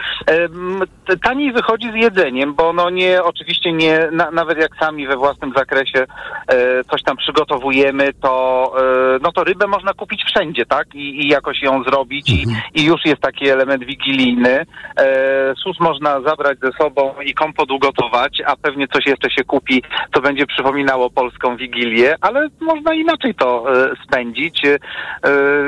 Taniej 1.22 1.52
wychodzi 1.52 1.92
z 1.92 1.94
jedzeniem, 1.94 2.54
bo 2.54 2.72
no 2.72 2.90
nie, 2.90 3.22
oczywiście 3.22 3.72
nie, 3.72 4.08
na, 4.12 4.30
nawet 4.30 4.58
jak 4.58 4.76
sami 4.80 5.06
we 5.06 5.16
własnym 5.16 5.52
zakresie 5.56 6.06
e, 6.48 6.84
coś 6.84 7.02
tam 7.02 7.16
przygotowujemy, 7.16 8.12
to 8.12 8.72
e, 8.78 9.18
no 9.22 9.32
to 9.32 9.44
rybę 9.44 9.66
można 9.66 9.94
kupić 9.94 10.24
wszędzie, 10.24 10.66
tak? 10.66 10.94
I, 10.94 11.24
i 11.24 11.28
jakoś 11.28 11.62
ją 11.62 11.82
zrobić 11.82 12.30
i, 12.30 12.46
i 12.74 12.84
już 12.84 13.04
jest 13.04 13.20
taki 13.20 13.48
element 13.48 13.84
wigilijny. 13.84 14.66
E, 14.96 15.54
sus 15.62 15.80
można 15.80 16.20
zabrać 16.20 16.58
ze 16.58 16.72
sobą 16.72 17.14
i 17.24 17.34
kompot 17.34 17.70
ugotować, 17.70 18.42
a 18.46 18.56
pewnie 18.56 18.88
coś 18.88 19.06
jeszcze 19.06 19.30
się 19.30 19.44
kupi, 19.44 19.82
co 20.14 20.20
będzie 20.20 20.46
przypominało 20.46 21.10
polską 21.10 21.56
wigilię, 21.56 22.14
ale 22.20 22.48
można 22.60 22.94
inaczej 22.94 23.34
to 23.34 23.64
spędzić. 24.04 24.62
E, 24.64 24.78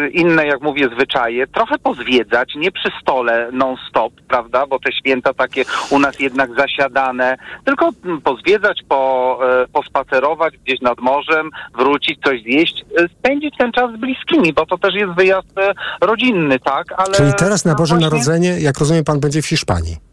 inne, 0.08 0.46
jak 0.46 0.62
mówię, 0.62 0.88
zwyczaje. 0.96 1.46
Trochę 1.46 1.78
pozwiedzać, 1.78 2.54
nie 2.56 2.72
przy 2.72 2.88
stole 3.02 3.48
non-stop, 3.52 4.12
prawda? 4.28 4.66
Bo 4.66 4.78
te 4.78 4.92
święta 4.92 5.34
takie 5.34 5.64
u 5.90 5.98
nas 5.98 6.20
jednak 6.20 6.50
zasiadane, 6.58 7.36
tylko 7.64 7.90
pozwiedzać, 8.24 8.80
po, 8.88 9.38
e, 9.62 9.66
pospacerować 9.72 10.54
gdzieś 10.64 10.80
nad 10.80 11.00
morzem, 11.00 11.50
wrócić, 11.78 12.18
coś 12.24 12.42
zjeść, 12.42 12.84
e, 12.98 13.08
spędzić 13.08 13.54
ten 13.58 13.72
czas 13.72 13.92
z 13.92 13.96
bliskimi, 13.96 14.52
bo 14.52 14.66
to 14.66 14.78
też 14.78 14.94
jest 14.94 15.12
wyjazd 15.12 15.54
rodzinny, 16.00 16.58
tak? 16.58 16.86
Ale 16.96 17.14
Czyli 17.14 17.32
teraz 17.38 17.64
na 17.64 17.72
no 17.72 17.78
Boże 17.78 17.96
Narodzenie, 17.96 18.60
jak 18.60 18.78
rozumiem, 18.78 19.04
pan 19.04 19.20
będzie 19.20 19.42
w 19.42 19.46
Hiszpanii. 19.46 20.05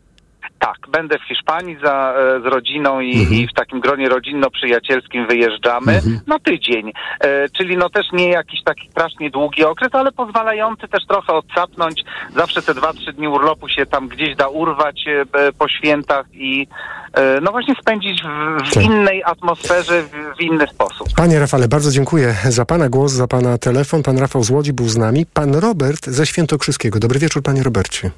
Tak, 0.65 0.77
będę 0.91 1.19
w 1.19 1.23
Hiszpanii 1.27 1.77
za, 1.83 2.13
e, 2.17 2.41
z 2.41 2.45
rodziną 2.45 2.99
i, 2.99 3.11
i 3.31 3.47
w 3.47 3.53
takim 3.53 3.79
gronie 3.79 4.09
rodzinno-przyjacielskim 4.09 5.27
wyjeżdżamy 5.27 6.01
na 6.27 6.39
tydzień. 6.39 6.91
E, 7.19 7.49
czyli 7.49 7.77
no 7.77 7.89
też 7.89 8.05
nie 8.13 8.29
jakiś 8.29 8.63
taki 8.63 8.89
strasznie 8.91 9.29
długi 9.29 9.63
okres, 9.63 9.95
ale 9.95 10.11
pozwalający 10.11 10.87
też 10.87 11.05
trochę 11.05 11.33
odsapnąć. 11.33 12.03
Zawsze 12.35 12.61
te 12.61 12.73
dwa, 12.73 12.93
trzy 12.93 13.13
dni 13.13 13.27
urlopu 13.27 13.69
się 13.69 13.85
tam 13.85 14.07
gdzieś 14.07 14.35
da 14.35 14.47
urwać 14.47 15.03
e, 15.07 15.25
b- 15.25 15.53
po 15.59 15.67
świętach 15.67 16.25
i 16.33 16.67
e, 17.13 17.41
no 17.41 17.51
właśnie 17.51 17.75
spędzić 17.81 18.21
w, 18.23 18.63
w 18.69 18.73
Tak. 18.73 18.83
innej 18.83 19.23
atmosferze, 19.23 20.01
w, 20.03 20.37
w 20.37 20.41
inny 20.41 20.67
sposób. 20.67 21.07
Panie 21.15 21.39
Rafale, 21.39 21.67
bardzo 21.67 21.91
dziękuję 21.91 22.35
za 22.49 22.65
pana 22.65 22.89
głos, 22.89 23.11
za 23.11 23.27
pana 23.27 23.57
telefon. 23.57 24.03
Pan 24.03 24.17
Rafał 24.17 24.43
z 24.43 24.49
Łodzi 24.49 24.73
był 24.73 24.89
z 24.89 24.97
nami. 24.97 25.25
Pan 25.33 25.55
Robert 25.55 26.05
ze 26.05 26.25
Świętokrzyskiego. 26.25 26.99
Dobry 26.99 27.19
wieczór, 27.19 27.43
panie 27.43 27.63
Robercie. 27.63 28.11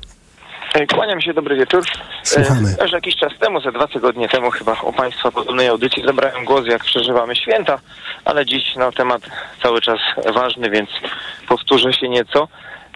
E, 0.76 0.88
Kłaniam 0.88 1.22
się, 1.22 1.34
dobry 1.34 1.56
wieczór. 1.56 1.84
Słuchamy. 2.24 2.70
E, 2.80 2.84
Już 2.84 2.92
jakiś 2.92 3.16
czas 3.16 3.32
temu, 3.40 3.62
ze 3.62 3.72
dwa 3.72 3.88
tygodnie 3.88 4.30
temu 4.30 4.52
chyba 4.52 4.74
u 4.84 4.94
Państwa 4.94 5.32
podobnej 5.32 5.68
audycji 5.68 6.04
zabrałem 6.06 6.46
głos, 6.46 6.66
jak 6.66 6.84
przeżywamy 6.84 7.36
święta, 7.36 7.80
ale 8.26 8.46
dziś 8.46 8.76
na 8.76 8.92
temat 8.92 9.22
cały 9.64 9.82
czas 9.82 10.00
ważny, 10.34 10.70
więc 10.70 10.90
powtórzę 11.48 11.94
się 11.94 12.10
nieco. 12.10 12.48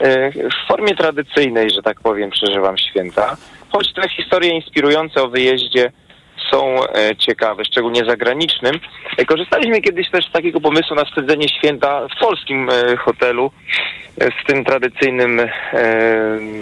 E, 0.01 0.31
W 0.31 0.67
formie 0.67 0.95
tradycyjnej, 0.95 1.69
że 1.69 1.81
tak 1.81 1.99
powiem, 2.01 2.29
przeżywam 2.29 2.77
święta, 2.77 3.37
choć 3.71 3.93
te 3.93 4.09
historie 4.09 4.51
inspirujące 4.55 5.23
o 5.23 5.27
wyjeździe 5.27 5.91
są 6.51 6.83
e, 6.83 7.15
ciekawe, 7.15 7.65
szczególnie 7.65 8.05
zagranicznym. 8.05 8.79
E, 9.17 9.25
Korzystaliśmy 9.25 9.81
kiedyś 9.81 10.09
też 10.09 10.25
z 10.25 10.31
takiego 10.31 10.61
pomysłu 10.61 10.95
na 10.95 11.05
spędzenie 11.05 11.49
święta 11.49 12.07
w 12.07 12.19
polskim 12.19 12.69
e, 12.69 12.97
hotelu 12.97 13.51
z 14.17 14.47
tym 14.47 14.65
tradycyjnym, 14.65 15.41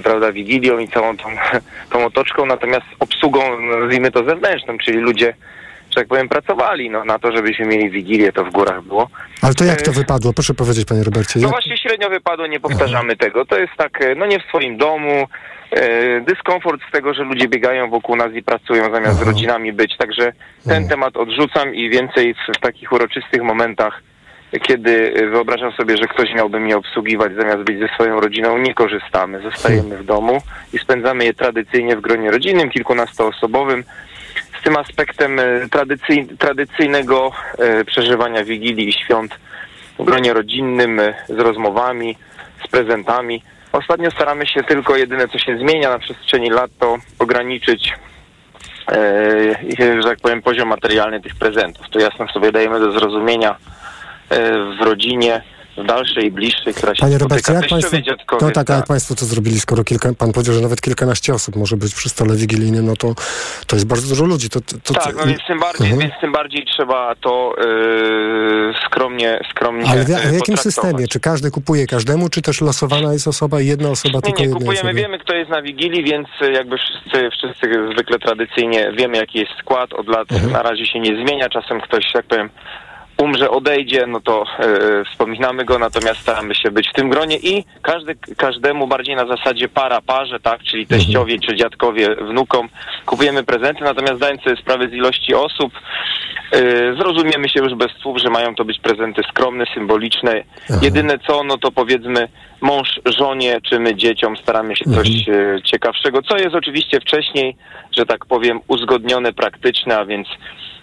prawda, 0.04 0.32
wigilią 0.32 0.80
i 0.80 0.88
całą 0.88 1.18
tą, 1.18 1.24
tą 1.92 2.06
otoczką, 2.06 2.46
natomiast 2.46 2.86
obsługą, 3.00 3.60
nazwijmy 3.60 4.12
to 4.12 4.24
zewnętrzną, 4.24 4.78
czyli 4.78 4.98
ludzie, 4.98 5.34
że 5.98 6.02
tak 6.02 6.08
powiem, 6.08 6.30
pracowali 6.30 6.90
no, 6.90 7.06
na 7.06 7.20
to, 7.20 7.32
żebyśmy 7.32 7.66
mieli 7.66 7.90
wigilię, 7.90 8.32
to 8.32 8.46
w 8.46 8.52
górach 8.52 8.84
było. 8.84 9.10
Ale 9.42 9.54
to 9.54 9.64
jak 9.64 9.82
to 9.82 9.92
wypadło? 9.92 10.34
Proszę 10.34 10.54
powiedzieć, 10.54 10.86
panie 10.86 11.04
Robercie. 11.04 11.40
No 11.40 11.42
Jak... 11.42 11.52
właśnie 11.52 11.78
średnio 11.78 12.10
wypadło, 12.10 12.48
nie 12.48 12.60
powtarzamy 12.60 13.16
tego. 13.16 13.46
To 13.46 13.60
jest 13.60 13.74
tak, 13.78 14.02
e, 14.02 14.16
no 14.16 14.26
nie 14.26 14.40
w 14.40 14.44
swoim 14.44 14.78
domu, 14.78 15.28
e, 15.72 16.22
dyskomfort 16.22 16.82
z 16.90 16.92
tego, 16.92 17.14
że 17.14 17.24
ludzie 17.24 17.48
biegają 17.48 17.90
wokół 17.90 18.16
nas 18.16 18.34
i 18.34 18.44
pracują 18.44 18.94
zamiast 18.94 19.20
z 19.20 19.22
rodzinami 19.22 19.74
być. 19.74 19.98
Także 19.98 20.34
ten 20.68 20.88
temat 20.88 21.18
odrzucam 21.18 21.76
i 21.76 21.90
więcej 21.90 22.34
w, 22.34 22.58
w 22.58 22.60
takich 22.60 22.92
uroczystych 22.92 23.44
momentach, 23.44 24.02
kiedy 24.62 25.14
e, 25.16 25.26
wyobrażam 25.26 25.72
sobie, 25.72 25.98
że 25.98 26.08
ktoś 26.08 26.34
miałby 26.36 26.60
mnie 26.60 26.78
obsługiwać 26.78 27.34
zamiast 27.34 27.64
być 27.64 27.80
ze 27.80 27.88
swoją 27.88 28.22
rodziną, 28.22 28.58
nie 28.58 28.74
korzystamy. 28.74 29.42
Zostajemy 29.42 29.98
w 29.98 30.06
domu 30.06 30.42
i 30.74 30.80
spędzamy 30.80 31.26
je 31.26 31.34
tradycyjnie 31.34 31.98
w 31.98 32.02
gronie 32.02 32.32
rodzinnym, 32.32 32.70
kilkunastoosobowym. 32.70 33.84
Z 34.60 34.64
tym 34.64 34.78
aspektem 34.78 35.40
e, 35.40 35.70
tradycyj, 35.72 36.28
tradycyjnego 36.28 37.32
e, 37.58 37.86
przeżywania 37.86 38.44
Wigilii 38.44 38.90
i 38.90 38.94
świąt 38.94 39.40
w 40.00 40.04
gronie 40.04 40.34
rodzinnym, 40.34 41.00
e, 41.00 41.14
z 41.30 41.40
rozmowami, 41.40 42.18
z 42.66 42.68
prezentami. 42.68 43.44
Ostatnio 43.72 44.12
staramy 44.12 44.48
się 44.48 44.64
tylko 44.64 44.96
jedyne, 44.96 45.28
co 45.28 45.40
się 45.40 45.58
zmienia 45.58 45.90
na 45.90 46.00
przestrzeni 46.00 46.50
lat, 46.50 46.72
to 46.80 46.98
ograniczyć, 47.20 47.94
że 49.78 50.04
tak 50.04 50.20
powiem, 50.20 50.42
poziom 50.42 50.70
materialny 50.70 51.22
tych 51.22 51.36
prezentów. 51.36 51.86
To 51.92 52.00
jasno 52.00 52.28
sobie 52.28 52.52
dajemy 52.52 52.80
do 52.80 52.92
zrozumienia 52.92 53.56
w 54.80 54.86
rodzinie, 54.86 55.42
dalszej 55.84 56.26
i 56.26 56.32
bliższej, 56.32 56.74
która 56.74 56.96
się 56.96 57.02
Panie. 57.02 57.18
Robercie, 57.18 57.54
jak 57.54 57.68
państwo, 57.70 57.98
no 58.42 58.52
tak, 58.52 58.68
tak. 58.68 58.78
jak 58.78 58.88
państwo 58.88 59.16
to 59.16 59.26
zrobili, 59.26 59.60
skoro 59.60 59.84
kilka, 59.84 60.10
pan 60.18 60.32
powiedział, 60.32 60.56
że 60.56 60.62
nawet 60.62 60.82
kilkanaście 60.82 61.34
osób 61.34 61.56
może 61.56 61.78
być 61.78 61.96
przy 61.96 62.10
stole 62.10 62.36
wigilijnym, 62.36 62.86
no 62.86 62.96
to, 62.96 63.14
to 63.68 63.76
jest 63.76 63.88
bardzo 63.88 64.08
dużo 64.10 64.26
ludzi. 64.26 64.50
To, 64.50 64.62
to, 64.62 64.76
to, 64.84 64.94
Tak, 64.94 65.16
no 65.16 65.26
więc 65.26 65.40
tym 65.48 65.60
bardziej, 65.60 65.88
Mhm. 65.88 66.02
więc 66.02 66.14
tym 66.22 66.32
bardziej 66.32 66.66
trzeba 66.66 67.16
to 67.16 67.56
e, 67.58 67.64
skromnie, 68.86 69.40
skromnie 69.52 69.86
Ale 69.90 70.04
w, 70.04 70.10
e, 70.10 70.32
w 70.32 70.34
jakim 70.34 70.58
systemie? 70.58 71.08
Czy 71.08 71.20
każdy 71.20 71.52
kupuje 71.52 71.88
każdemu, 71.88 72.30
czy 72.30 72.42
też 72.42 72.62
losowana 72.62 73.14
jest 73.14 73.28
osoba 73.28 73.62
i 73.62 73.68
jedna 73.68 73.90
osoba 73.90 74.16
Nie, 74.18 74.22
tylko 74.22 74.42
nie, 74.42 74.50
kupujemy, 74.50 74.80
osobie? 74.80 74.94
wiemy 74.94 75.20
kto 75.20 75.36
jest 75.36 75.50
na 75.52 75.62
Wigilii, 75.62 76.04
więc 76.04 76.28
jakby 76.54 76.76
wszyscy, 76.78 77.30
wszyscy 77.32 77.68
zwykle 77.94 78.20
tradycyjnie 78.20 78.92
wiemy 78.98 79.18
jaki 79.18 79.40
jest 79.40 79.52
skład, 79.60 79.94
od 79.94 80.08
lat 80.08 80.32
Mhm. 80.32 80.52
na 80.52 80.62
razie 80.64 80.86
się 80.86 81.00
nie 81.00 81.26
zmienia, 81.26 81.50
czasem 81.50 81.82
ktoś, 81.82 82.04
jak 82.16 82.26
powiem, 82.26 82.50
umrze, 83.18 83.50
odejdzie, 83.52 84.08
no 84.08 84.20
to 84.20 84.44
e, 84.60 85.06
wspominamy 85.12 85.66
go, 85.66 85.80
natomiast 85.80 86.20
staramy 86.20 86.56
się 86.56 86.72
być 86.72 86.90
w 86.90 86.94
tym 86.94 87.10
gronie 87.10 87.38
i 87.38 87.64
każdy, 87.82 88.16
każdemu 88.38 88.88
bardziej 88.88 89.16
na 89.16 89.28
zasadzie 89.28 89.70
para 89.70 90.02
parze, 90.02 90.40
tak, 90.40 90.64
czyli 90.64 90.84
Mhm. 90.84 91.02
teściowie 91.02 91.40
czy 91.40 91.56
dziadkowie 91.56 92.16
wnukom 92.16 92.70
kupujemy 93.06 93.44
prezenty, 93.44 93.84
natomiast 93.84 94.16
zdając 94.16 94.42
sobie 94.42 94.56
sprawę 94.56 94.90
z 94.90 94.94
ilości 94.94 95.34
osób, 95.36 95.74
e, 96.52 96.60
zrozumiemy 96.96 97.50
się 97.50 97.60
już 97.60 97.76
bez 97.76 97.92
słów, 98.02 98.18
że 98.18 98.30
mają 98.30 98.56
to 98.56 98.66
być 98.66 98.80
prezenty 98.80 99.22
skromne, 99.30 99.66
symboliczne. 99.74 100.44
Jedyne 100.82 101.20
co, 101.28 101.44
no 101.44 101.58
to 101.58 101.72
powiedzmy 101.72 102.28
mąż 102.62 103.00
żonie, 103.06 103.62
czy 103.62 103.80
my 103.80 103.96
dzieciom 103.96 104.38
staramy 104.38 104.76
się 104.76 104.86
coś 104.86 105.08
e, 105.30 105.62
ciekawszego, 105.64 106.22
co 106.22 106.38
jest 106.38 106.56
oczywiście 106.56 107.00
wcześniej, 107.00 107.56
że 107.98 108.06
tak 108.06 108.26
powiem, 108.26 108.60
uzgodnione, 108.68 109.34
praktyczne, 109.34 109.98
a 109.98 110.06
więc 110.06 110.28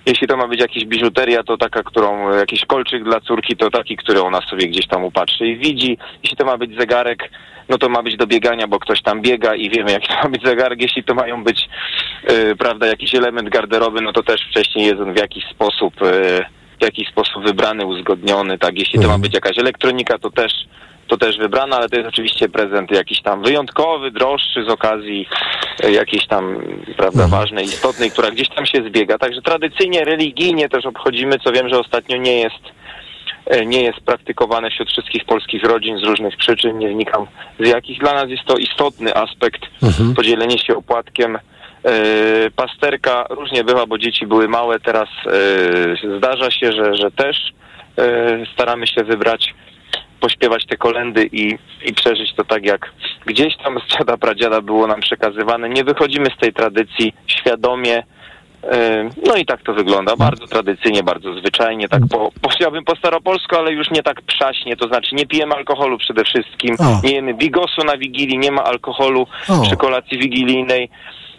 jeśli 0.06 0.26
to 0.28 0.36
ma 0.36 0.48
być 0.48 0.60
jakaś 0.60 0.84
biżuteria, 0.84 1.42
to 1.42 1.56
taka, 1.56 1.82
którą, 1.82 2.36
jakiś 2.36 2.64
kolczyk 2.64 3.04
dla 3.04 3.20
córki, 3.20 3.56
to 3.56 3.70
taki, 3.70 3.96
który 3.96 4.22
ona 4.22 4.40
sobie 4.40 4.68
gdzieś 4.68 4.86
tam 4.86 5.04
upatrzy 5.04 5.46
i 5.46 5.56
widzi. 5.56 5.98
Jeśli 6.22 6.36
to 6.36 6.44
ma 6.44 6.56
być 6.56 6.78
zegarek, 6.78 7.30
no 7.68 7.78
to 7.78 7.88
ma 7.88 8.02
być 8.02 8.16
do 8.16 8.26
biegania, 8.26 8.66
bo 8.66 8.78
ktoś 8.78 9.02
tam 9.02 9.22
biega 9.22 9.54
i 9.54 9.70
wiemy, 9.70 9.92
jaki 9.92 10.08
to 10.08 10.14
ma 10.14 10.28
być 10.28 10.42
zegarek. 10.44 10.82
Jeśli 10.82 11.04
to 11.04 11.14
mają 11.14 11.44
być, 11.44 11.68
e, 12.24 12.56
prawda, 12.56 12.86
jakiś 12.86 13.14
element 13.14 13.48
garderoby, 13.48 14.00
no 14.00 14.12
to 14.12 14.22
też 14.22 14.40
wcześniej 14.50 14.86
jest 14.86 15.00
on 15.00 15.14
w 15.14 15.18
jakiś 15.18 15.44
sposób, 15.44 16.02
e, 16.02 16.44
w 16.80 16.82
jakiś 16.82 17.08
sposób 17.08 17.44
wybrany, 17.44 17.86
uzgodniony, 17.86 18.58
tak. 18.58 18.78
Jeśli 18.78 19.00
to 19.00 19.08
ma 19.08 19.18
być 19.18 19.34
jakaś 19.34 19.58
elektronika, 19.58 20.18
to 20.18 20.30
też 20.30 20.52
to 21.06 21.16
też 21.16 21.38
wybrana, 21.38 21.76
ale 21.76 21.88
to 21.88 21.96
jest 21.96 22.08
oczywiście 22.08 22.48
prezent 22.48 22.90
jakiś 22.90 23.22
tam 23.22 23.42
wyjątkowy, 23.42 24.10
droższy 24.10 24.64
z 24.64 24.68
okazji 24.68 25.28
e, 25.84 25.92
jakiejś 25.92 26.26
tam, 26.26 26.58
prawda, 26.96 27.28
ważnej, 27.28 27.64
istotnej, 27.64 28.10
która 28.10 28.30
gdzieś 28.30 28.48
tam 28.48 28.66
się 28.66 28.82
zbiega. 28.88 29.18
Także 29.18 29.42
tradycyjnie, 29.42 30.04
religijnie 30.04 30.68
też 30.68 30.86
obchodzimy, 30.86 31.38
co 31.38 31.52
wiem, 31.52 31.68
że 31.68 31.78
ostatnio 31.78 32.16
nie 32.16 32.40
jest 32.40 32.64
e, 33.46 33.66
nie 33.66 33.82
jest 33.82 34.00
praktykowane 34.00 34.70
wśród 34.70 34.90
wszystkich 34.90 35.24
polskich 35.24 35.64
rodzin 35.64 35.98
z 35.98 36.02
różnych 36.02 36.36
przyczyn, 36.36 36.78
nie 36.78 36.88
wnikam 36.88 37.26
z 37.60 37.68
jakich. 37.68 38.00
Dla 38.00 38.14
nas 38.14 38.30
jest 38.30 38.44
to 38.44 38.56
istotny 38.56 39.14
aspekt, 39.14 39.60
podzielenie 40.16 40.58
się 40.58 40.76
opłatkiem. 40.76 41.36
E, 41.36 41.40
pasterka 42.56 43.26
różnie 43.30 43.64
bywa, 43.64 43.86
bo 43.86 43.98
dzieci 43.98 44.26
były 44.26 44.48
małe, 44.48 44.80
teraz 44.80 45.08
zdarza 46.18 46.50
się, 46.50 46.72
że, 46.72 46.94
że 46.94 47.10
też 47.10 47.36
staramy 48.54 48.86
się 48.86 49.04
wybrać, 49.04 49.54
pośpiewać 50.24 50.66
te 50.66 50.76
kolendy 50.76 51.28
i, 51.32 51.58
i 51.84 51.92
przeżyć 51.92 52.34
to 52.34 52.44
tak, 52.44 52.64
jak 52.64 52.92
gdzieś 53.26 53.56
tam 53.56 53.78
z 53.80 53.92
dziada 53.92 54.16
pradziada 54.16 54.60
było 54.60 54.86
nam 54.86 55.00
przekazywane. 55.00 55.68
Nie 55.68 55.84
wychodzimy 55.84 56.26
z 56.36 56.40
tej 56.40 56.52
tradycji 56.52 57.12
świadomie, 57.26 58.02
e, 58.62 59.10
no 59.26 59.36
i 59.36 59.46
tak 59.46 59.62
to 59.62 59.74
wygląda. 59.74 60.16
Bardzo 60.16 60.46
tradycyjnie, 60.46 61.02
bardzo 61.02 61.34
zwyczajnie, 61.34 61.88
tak 61.88 62.02
po, 62.10 62.30
powiedziałbym 62.40 62.84
po 62.84 62.96
staropolsku, 62.96 63.56
ale 63.56 63.72
już 63.72 63.90
nie 63.90 64.02
tak 64.02 64.22
przaśnie, 64.22 64.76
to 64.76 64.88
znaczy 64.88 65.14
nie 65.14 65.26
pijemy 65.26 65.54
alkoholu 65.54 65.98
przede 65.98 66.24
wszystkim, 66.24 66.76
O. 66.78 67.00
nie 67.06 67.12
jemy 67.14 67.34
bigosu 67.34 67.84
na 67.84 67.96
Wigilii, 67.96 68.38
nie 68.38 68.52
ma 68.52 68.64
alkoholu 68.64 69.26
O. 69.48 69.62
przy 69.62 69.76
kolacji 69.76 70.18
wigilijnej, 70.18 70.90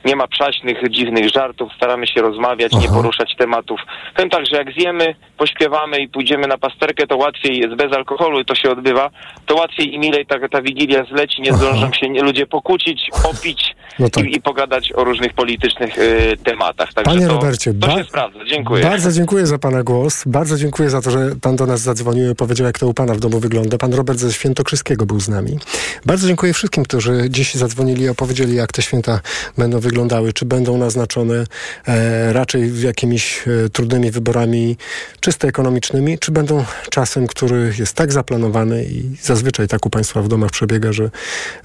nie 0.06 0.16
ma 0.16 0.28
przaśnych, 0.28 0.78
dziwnych 0.90 1.30
żartów, 1.30 1.72
staramy 1.78 2.08
się 2.08 2.22
rozmawiać, 2.22 2.72
nie 2.74 2.88
poruszać 2.88 3.36
tematów. 3.38 3.80
Powiem 4.16 4.30
tak, 4.30 4.46
że 4.46 4.58
jak 4.58 4.72
zjemy, 4.72 5.16
pośpiewamy 5.38 6.00
i 6.00 6.08
pójdziemy 6.10 6.48
na 6.48 6.58
pasterkę, 6.58 7.08
to 7.08 7.18
łatwiej 7.18 7.58
jest 7.60 7.76
bez 7.76 7.94
alkoholu 7.94 8.40
i 8.40 8.46
to 8.46 8.56
się 8.56 8.70
odbywa, 8.72 9.10
to 9.46 9.56
łatwiej 9.56 9.94
i 9.94 10.00
milej 10.00 10.26
ta, 10.26 10.50
ta 10.50 10.62
Wigilia 10.62 11.06
zleci, 11.06 11.42
nie 11.42 11.54
zdążą 11.54 11.94
się 11.94 12.10
nie, 12.10 12.22
ludzie 12.22 12.46
pokłócić, 12.46 13.10
opić 13.24 13.76
No 14.00 14.10
tak. 14.10 14.26
i, 14.26 14.36
i 14.36 14.42
pogadać 14.42 14.94
o 14.96 15.04
różnych 15.04 15.34
politycznych 15.34 15.98
y, 15.98 16.38
tematach. 16.44 16.94
Także 16.94 17.12
Panie 17.12 17.28
to, 17.28 17.34
Robercie, 17.34 17.74
to 17.74 17.88
ba- 17.88 17.98
się 17.98 18.04
sprawdza. 18.04 18.40
Dziękuję. 18.50 18.84
Bardzo 18.84 19.12
dziękuję 19.12 19.48
za 19.48 19.58
Pana 19.58 19.84
głos. 19.84 20.24
Bardzo 20.26 20.58
dziękuję 20.58 20.90
za 20.90 21.02
to, 21.02 21.12
że 21.12 21.20
Pan 21.42 21.56
do 21.56 21.66
nas 21.66 21.82
zadzwonił 21.82 22.32
i 22.32 22.36
powiedział, 22.36 22.68
jak 22.68 22.80
to 22.80 22.88
u 22.88 22.94
Pana 22.94 23.14
w 23.14 23.20
domu 23.20 23.40
wygląda. 23.40 23.78
Pan 23.78 23.94
Robert 23.94 24.20
ze 24.20 24.34
Świętokrzyskiego 24.34 25.06
był 25.06 25.20
z 25.20 25.30
nami. 25.30 25.60
Bardzo 26.06 26.28
dziękuję 26.28 26.54
wszystkim, 26.54 26.84
którzy 26.84 27.12
dziś 27.30 27.56
zadzwonili 27.56 28.02
i 28.02 28.10
opowiedzieli, 28.10 28.56
jak 28.56 28.72
te 28.72 28.82
święta 28.82 29.20
będą 29.58 29.80
wyglądały. 29.96 30.34
Czy 30.34 30.46
będą 30.46 30.78
naznaczone 30.78 31.46
e, 31.88 32.34
raczej 32.34 32.82
jakimiś 32.82 33.48
e, 33.48 33.70
trudnymi 33.70 34.12
wyborami 34.12 34.78
czysto 35.20 35.48
ekonomicznymi, 35.48 36.20
czy 36.20 36.32
będą 36.32 36.66
czasem, 36.90 37.28
który 37.28 37.74
jest 37.80 37.94
tak 37.94 38.14
zaplanowany 38.14 38.86
i 38.86 39.04
zazwyczaj 39.22 39.68
tak 39.68 39.86
u 39.86 39.90
Państwa 39.90 40.22
w 40.22 40.28
domach 40.28 40.52
przebiega, 40.52 40.94
że 40.94 41.10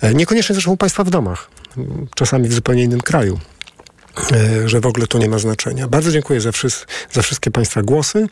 e, 0.01 0.15
niekoniecznie 0.15 0.55
zresztą 0.55 0.73
u 0.73 0.77
Państwa 0.77 1.05
w 1.05 1.11
domach, 1.11 1.51
czasami 2.15 2.49
w 2.49 2.53
zupełnie 2.53 2.83
innym 2.83 3.01
kraju 3.01 3.39
że 4.67 4.81
w 4.81 4.87
ogóle 4.87 5.07
to 5.07 5.19
nie 5.19 5.29
ma 5.29 5.39
znaczenia. 5.39 5.89
Bardzo 5.89 6.13
dziękuję 6.13 6.41
za, 6.41 6.51
za 7.13 7.23
wszystkie 7.23 7.51
Państwa 7.51 7.83
głosy 7.83 8.27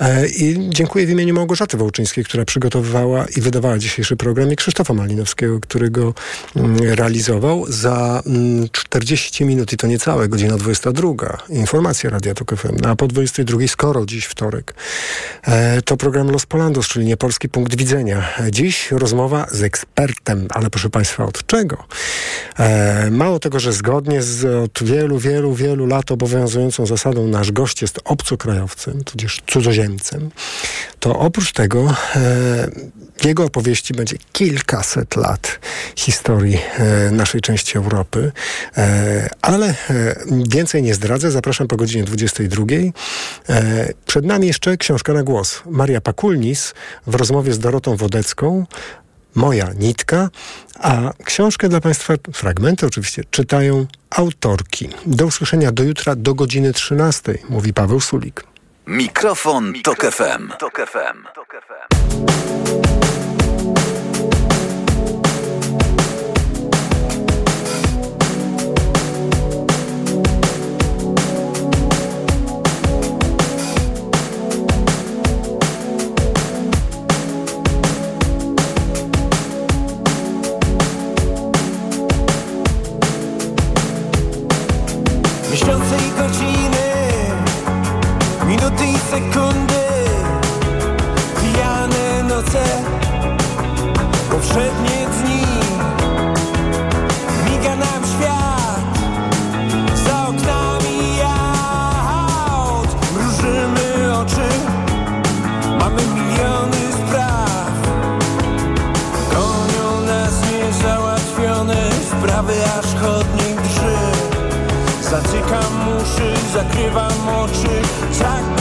e, 0.00 0.28
i 0.28 0.70
dziękuję 0.70 1.06
w 1.06 1.10
imieniu 1.10 1.34
Małgorzaty 1.34 1.76
Wołczyńskiej, 1.76 2.24
która 2.24 2.44
przygotowywała 2.44 3.26
i 3.36 3.40
wydawała 3.40 3.78
dzisiejszy 3.78 4.16
program 4.16 4.52
i 4.52 4.56
Krzysztofa 4.56 4.94
Malinowskiego, 4.94 5.60
który 5.60 5.90
go 5.90 6.14
mm, 6.56 6.78
realizował. 6.78 7.64
Za 7.68 8.22
mm, 8.26 8.68
40 8.72 9.44
minut 9.44 9.72
i 9.72 9.76
to 9.76 9.86
niecałe, 9.86 10.28
godzina 10.28 10.56
22. 10.56 11.08
Informacja 11.48 12.10
Radia 12.10 12.34
Tok 12.34 12.56
FM. 12.56 12.86
A 12.86 12.96
po 12.96 13.06
22, 13.06 13.66
skoro 13.66 14.06
dziś 14.06 14.24
wtorek, 14.24 14.74
e, 15.42 15.82
to 15.82 15.96
program 15.96 16.30
Los 16.30 16.46
Polandos, 16.46 16.88
czyli 16.88 17.06
niepolski 17.06 17.48
punkt 17.48 17.76
widzenia. 17.76 18.28
Dziś 18.50 18.90
rozmowa 18.90 19.46
z 19.50 19.62
ekspertem, 19.62 20.46
ale 20.50 20.70
proszę 20.70 20.90
Państwa, 20.90 21.24
od 21.24 21.46
czego? 21.46 21.84
E, 22.58 23.10
mało 23.10 23.38
tego, 23.38 23.60
że 23.60 23.72
zgodnie 23.72 24.22
z 24.22 24.44
od 24.44 24.88
wielu, 24.88 25.18
wielu, 25.26 25.54
wielu 25.54 25.86
lat 25.86 26.12
obowiązującą 26.12 26.86
zasadą 26.86 27.26
nasz 27.28 27.52
gość 27.52 27.82
jest 27.82 28.00
obcokrajowcem, 28.04 29.04
tudzież 29.04 29.42
cudzoziemcem, 29.46 30.30
to 31.00 31.18
oprócz 31.18 31.52
tego 31.52 31.94
e, 32.16 32.70
jego 33.24 33.44
opowieści 33.44 33.94
będzie 33.94 34.16
kilkaset 34.32 35.16
lat 35.16 35.58
historii 35.96 36.58
e, 36.78 37.10
naszej 37.10 37.40
części 37.40 37.78
Europy, 37.78 38.32
e, 38.76 39.28
ale 39.42 39.66
e, 39.68 39.74
więcej 40.48 40.82
nie 40.82 40.94
zdradzę. 40.94 41.30
Zapraszam 41.30 41.68
po 41.68 41.76
godzinie 41.76 42.04
22. 42.04 42.64
E, 43.48 43.92
przed 44.06 44.24
nami 44.24 44.46
jeszcze 44.46 44.76
książka 44.76 45.12
na 45.12 45.22
głos. 45.22 45.62
Maria 45.66 46.00
Pakulnis 46.00 46.74
w 47.06 47.14
rozmowie 47.14 47.52
z 47.52 47.58
Dorotą 47.58 47.96
Wodecką 47.96 48.66
Moja 49.36 49.72
nitka, 49.78 50.28
a 50.80 51.12
książkę 51.24 51.68
dla 51.68 51.80
Państwa, 51.80 52.14
fragmenty 52.32 52.86
oczywiście, 52.86 53.22
czytają 53.30 53.86
autorki. 54.10 54.88
Do 55.06 55.26
usłyszenia 55.26 55.72
do 55.72 55.82
jutra 55.82 56.14
do 56.16 56.34
godziny 56.34 56.72
13, 56.72 57.38
mówi 57.48 57.74
Paweł 57.74 58.00
Sulik. 58.00 58.44
Mikrofon, 58.86 59.72
Tok 59.82 60.04
FM. 60.04 60.52
Tok 60.58 60.76
FM. 60.76 61.26
Miesiące 62.76 63.05
sekundy 89.10 89.86
Pijane 91.40 92.22
noce, 92.28 92.64
powszednie 94.30 95.06
dni. 95.16 95.42
Miga 97.44 97.76
nam 97.76 98.02
świat, 98.12 98.98
za 100.06 100.28
oknami 100.28 101.20
aut 102.48 102.88
Mrużymy 103.12 104.18
oczy, 104.18 104.48
mamy 105.80 106.02
miliony 106.14 106.92
spraw. 106.92 107.76
Gonią 109.30 110.00
nas 110.06 110.34
niezałatwione 110.52 111.90
sprawy, 111.92 112.54
aż 112.78 113.00
chodnik 113.02 113.60
drży 113.60 113.96
Zatykam 115.10 115.96
uszy, 115.96 116.34
zakrywam 116.54 117.28
oczy 117.28 117.82
Tak 118.18 118.55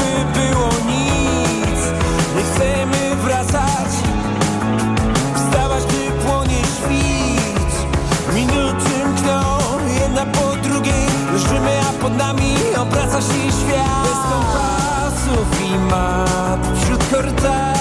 nami 12.27 12.55
obraca 12.77 13.21
się 13.21 13.51
świat. 13.51 14.03
Bez 14.03 14.19
kompasów 14.31 15.71
i 15.71 15.79
map 15.79 16.77
Wśród 16.81 17.03
korytarzy 17.11 17.74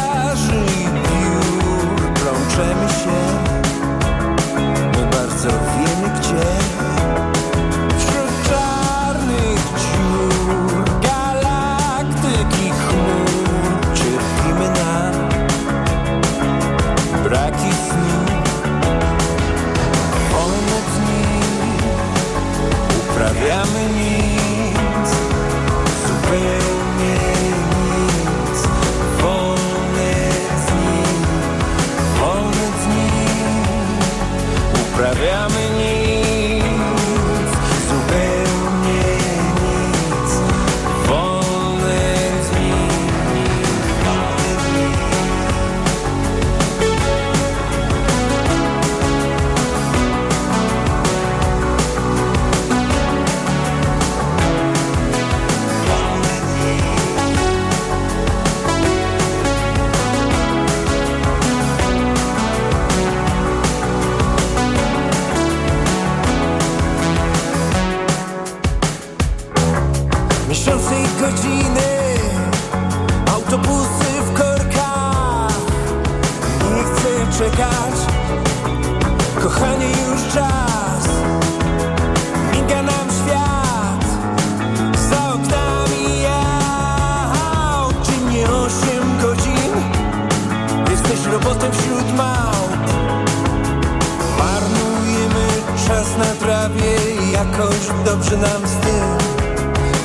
dobrze 98.04 98.36
nam 98.36 98.66
z 98.66 98.76
tym. 98.76 99.34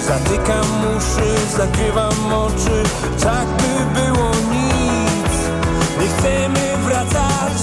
Zatykam 0.10 0.66
uszy, 0.98 1.58
zakrywam 1.58 2.34
oczy 2.34 2.84
Tak 3.24 3.48
by 3.48 4.02
było 4.02 4.30
nic. 4.30 5.34
Nie 6.00 6.08
chcemy 6.08 6.78
wracać 6.86 7.54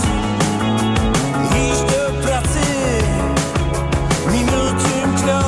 Iść 1.70 1.80
do 1.80 2.28
pracy. 2.28 2.66
Minuty 4.32 5.06
mkną 5.06 5.42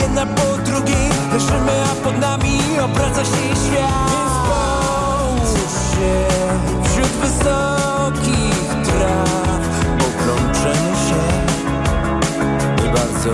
jedna 0.00 0.26
po 0.26 0.56
drugiej 0.70 1.08
Leżymy, 1.32 1.84
a 1.92 2.04
pod 2.04 2.18
nami 2.20 2.60
obraca 2.84 3.24
się 3.24 3.56
świat. 3.66 4.10
Więc 4.10 4.36
połóż 4.48 5.72
się 5.90 6.26
wśród 6.84 7.08
wysokich 7.08 8.68
traw. 8.84 9.60
Poplączemy 9.98 10.92
się 11.06 11.22
Nie 12.82 12.92
bardzo 12.92 13.30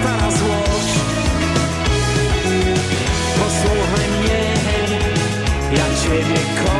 stara 0.00 0.30
złość. 0.30 0.94
Posłuchaj 3.38 4.08
mnie, 4.20 4.54
ja 5.72 5.84
Ciebie 6.02 6.40
kocham 6.64 6.77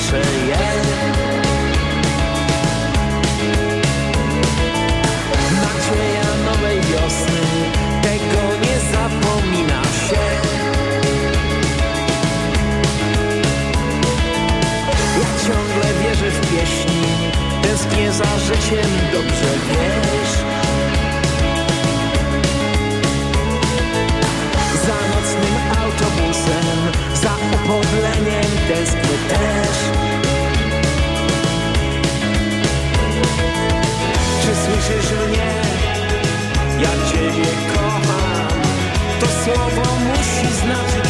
słyszę 0.00 0.22
je. 0.48 0.56
Nadzieja 5.56 6.30
nowej 6.44 6.80
wiosny 6.80 7.40
Tego 8.02 8.42
nie 8.62 8.76
zapomina 8.92 9.82
się. 9.84 10.26
Ja 15.18 15.28
ciągle 15.46 16.02
wierzę 16.02 16.30
w 16.30 16.40
pieśni 16.40 17.02
Tęsknię 17.62 18.12
za 18.12 18.38
życiem, 18.38 18.90
dobrze 19.12 19.50
wiesz 19.68 19.85
Czy 34.86 34.92
słyszysz 34.92 35.28
mnie? 35.28 35.62
Ja 36.80 36.90
Ciebie 37.10 37.46
kocham. 37.74 38.60
To 39.20 39.26
słowo 39.26 39.82
musi 40.00 40.54
znaczyć 40.54 41.05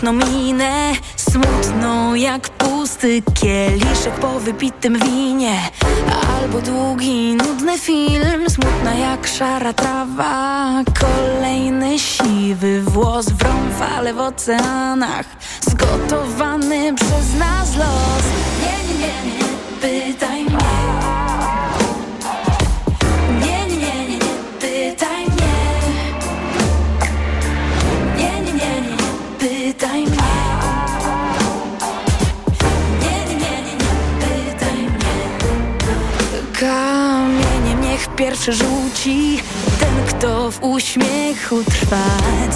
smutną 0.00 0.26
minę 0.26 0.92
Smutną 1.16 2.14
jak 2.14 2.48
pusty 2.48 3.22
kieliszek 3.34 4.14
po 4.20 4.40
wypitym 4.40 4.98
winie. 4.98 5.60
Albo 6.36 6.60
długi, 6.60 7.34
nudny 7.34 7.78
film 7.78 8.50
Smutna 8.50 8.94
jak 8.94 9.26
szara 9.26 9.72
trawa. 9.72 10.70
Kolejny 11.00 11.98
siwy 11.98 12.82
włos 12.82 13.28
Wrą 13.28 13.52
fale 13.78 14.14
w 14.14 14.20
oceanach. 14.20 15.26
Zgotowany 15.60 16.94
przez 16.94 17.34
nas 17.38 17.76
los. 17.76 18.24
Nie, 18.62 18.94
nie, 18.94 18.98
nie, 18.98 19.38
nie, 19.38 20.12
pytaj 20.12 20.44
mnie 20.44 20.79
pierwszy 38.20 38.52
rzuci 38.52 39.42
ten, 39.80 40.06
kto 40.08 40.50
w 40.50 40.62
uśmiechu 40.62 41.64
trwa 41.64 42.06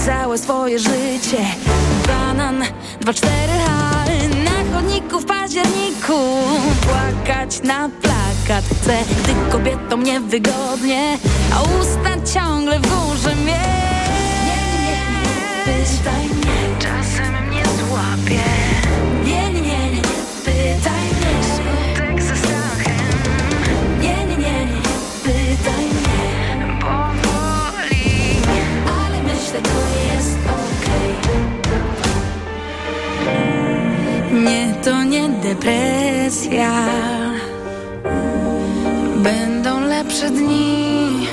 całe 0.06 0.38
swoje 0.38 0.78
życie. 0.78 1.44
Banan, 2.06 2.64
dwa, 3.00 3.14
cztery 3.14 3.52
H 3.66 4.04
na 4.44 4.76
chodniku 4.76 5.20
w 5.20 5.24
październiku. 5.24 6.18
Płakać 6.80 7.62
na 7.62 7.88
plakat 8.02 8.64
chcę, 8.64 8.98
gdy 9.22 9.52
kobietom 9.52 10.02
niewygodnie, 10.02 11.18
a 11.54 11.62
usta 11.62 12.32
ciągle 12.34 12.80
w 12.80 12.82
górze 12.82 13.34
mnie. 13.34 13.60
Pytaj 15.64 16.26
mnie, 16.26 16.78
czasem 16.78 17.48
mnie 17.48 17.62
złapie. 17.64 18.73
Depresja. 35.44 36.72
Będą 39.16 39.80
lepsze 39.80 40.30
dni. 40.30 41.26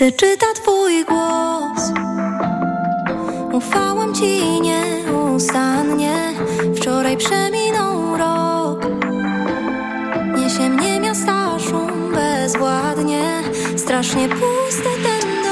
Serce 0.00 0.16
czyta 0.16 0.46
twój 0.54 1.04
głos. 1.04 1.92
Ufałam 3.52 4.14
ci 4.14 4.60
nieustannie. 4.60 6.34
Wczoraj 6.76 7.16
przeminął 7.16 8.16
rok. 8.16 8.86
Niesie 10.36 10.68
mnie 10.68 11.00
miasta 11.00 11.58
szum 11.58 12.12
bezwładnie. 12.12 13.42
Strasznie 13.76 14.28
puste 14.28 14.90
ten 15.02 15.44
dom 15.44 15.49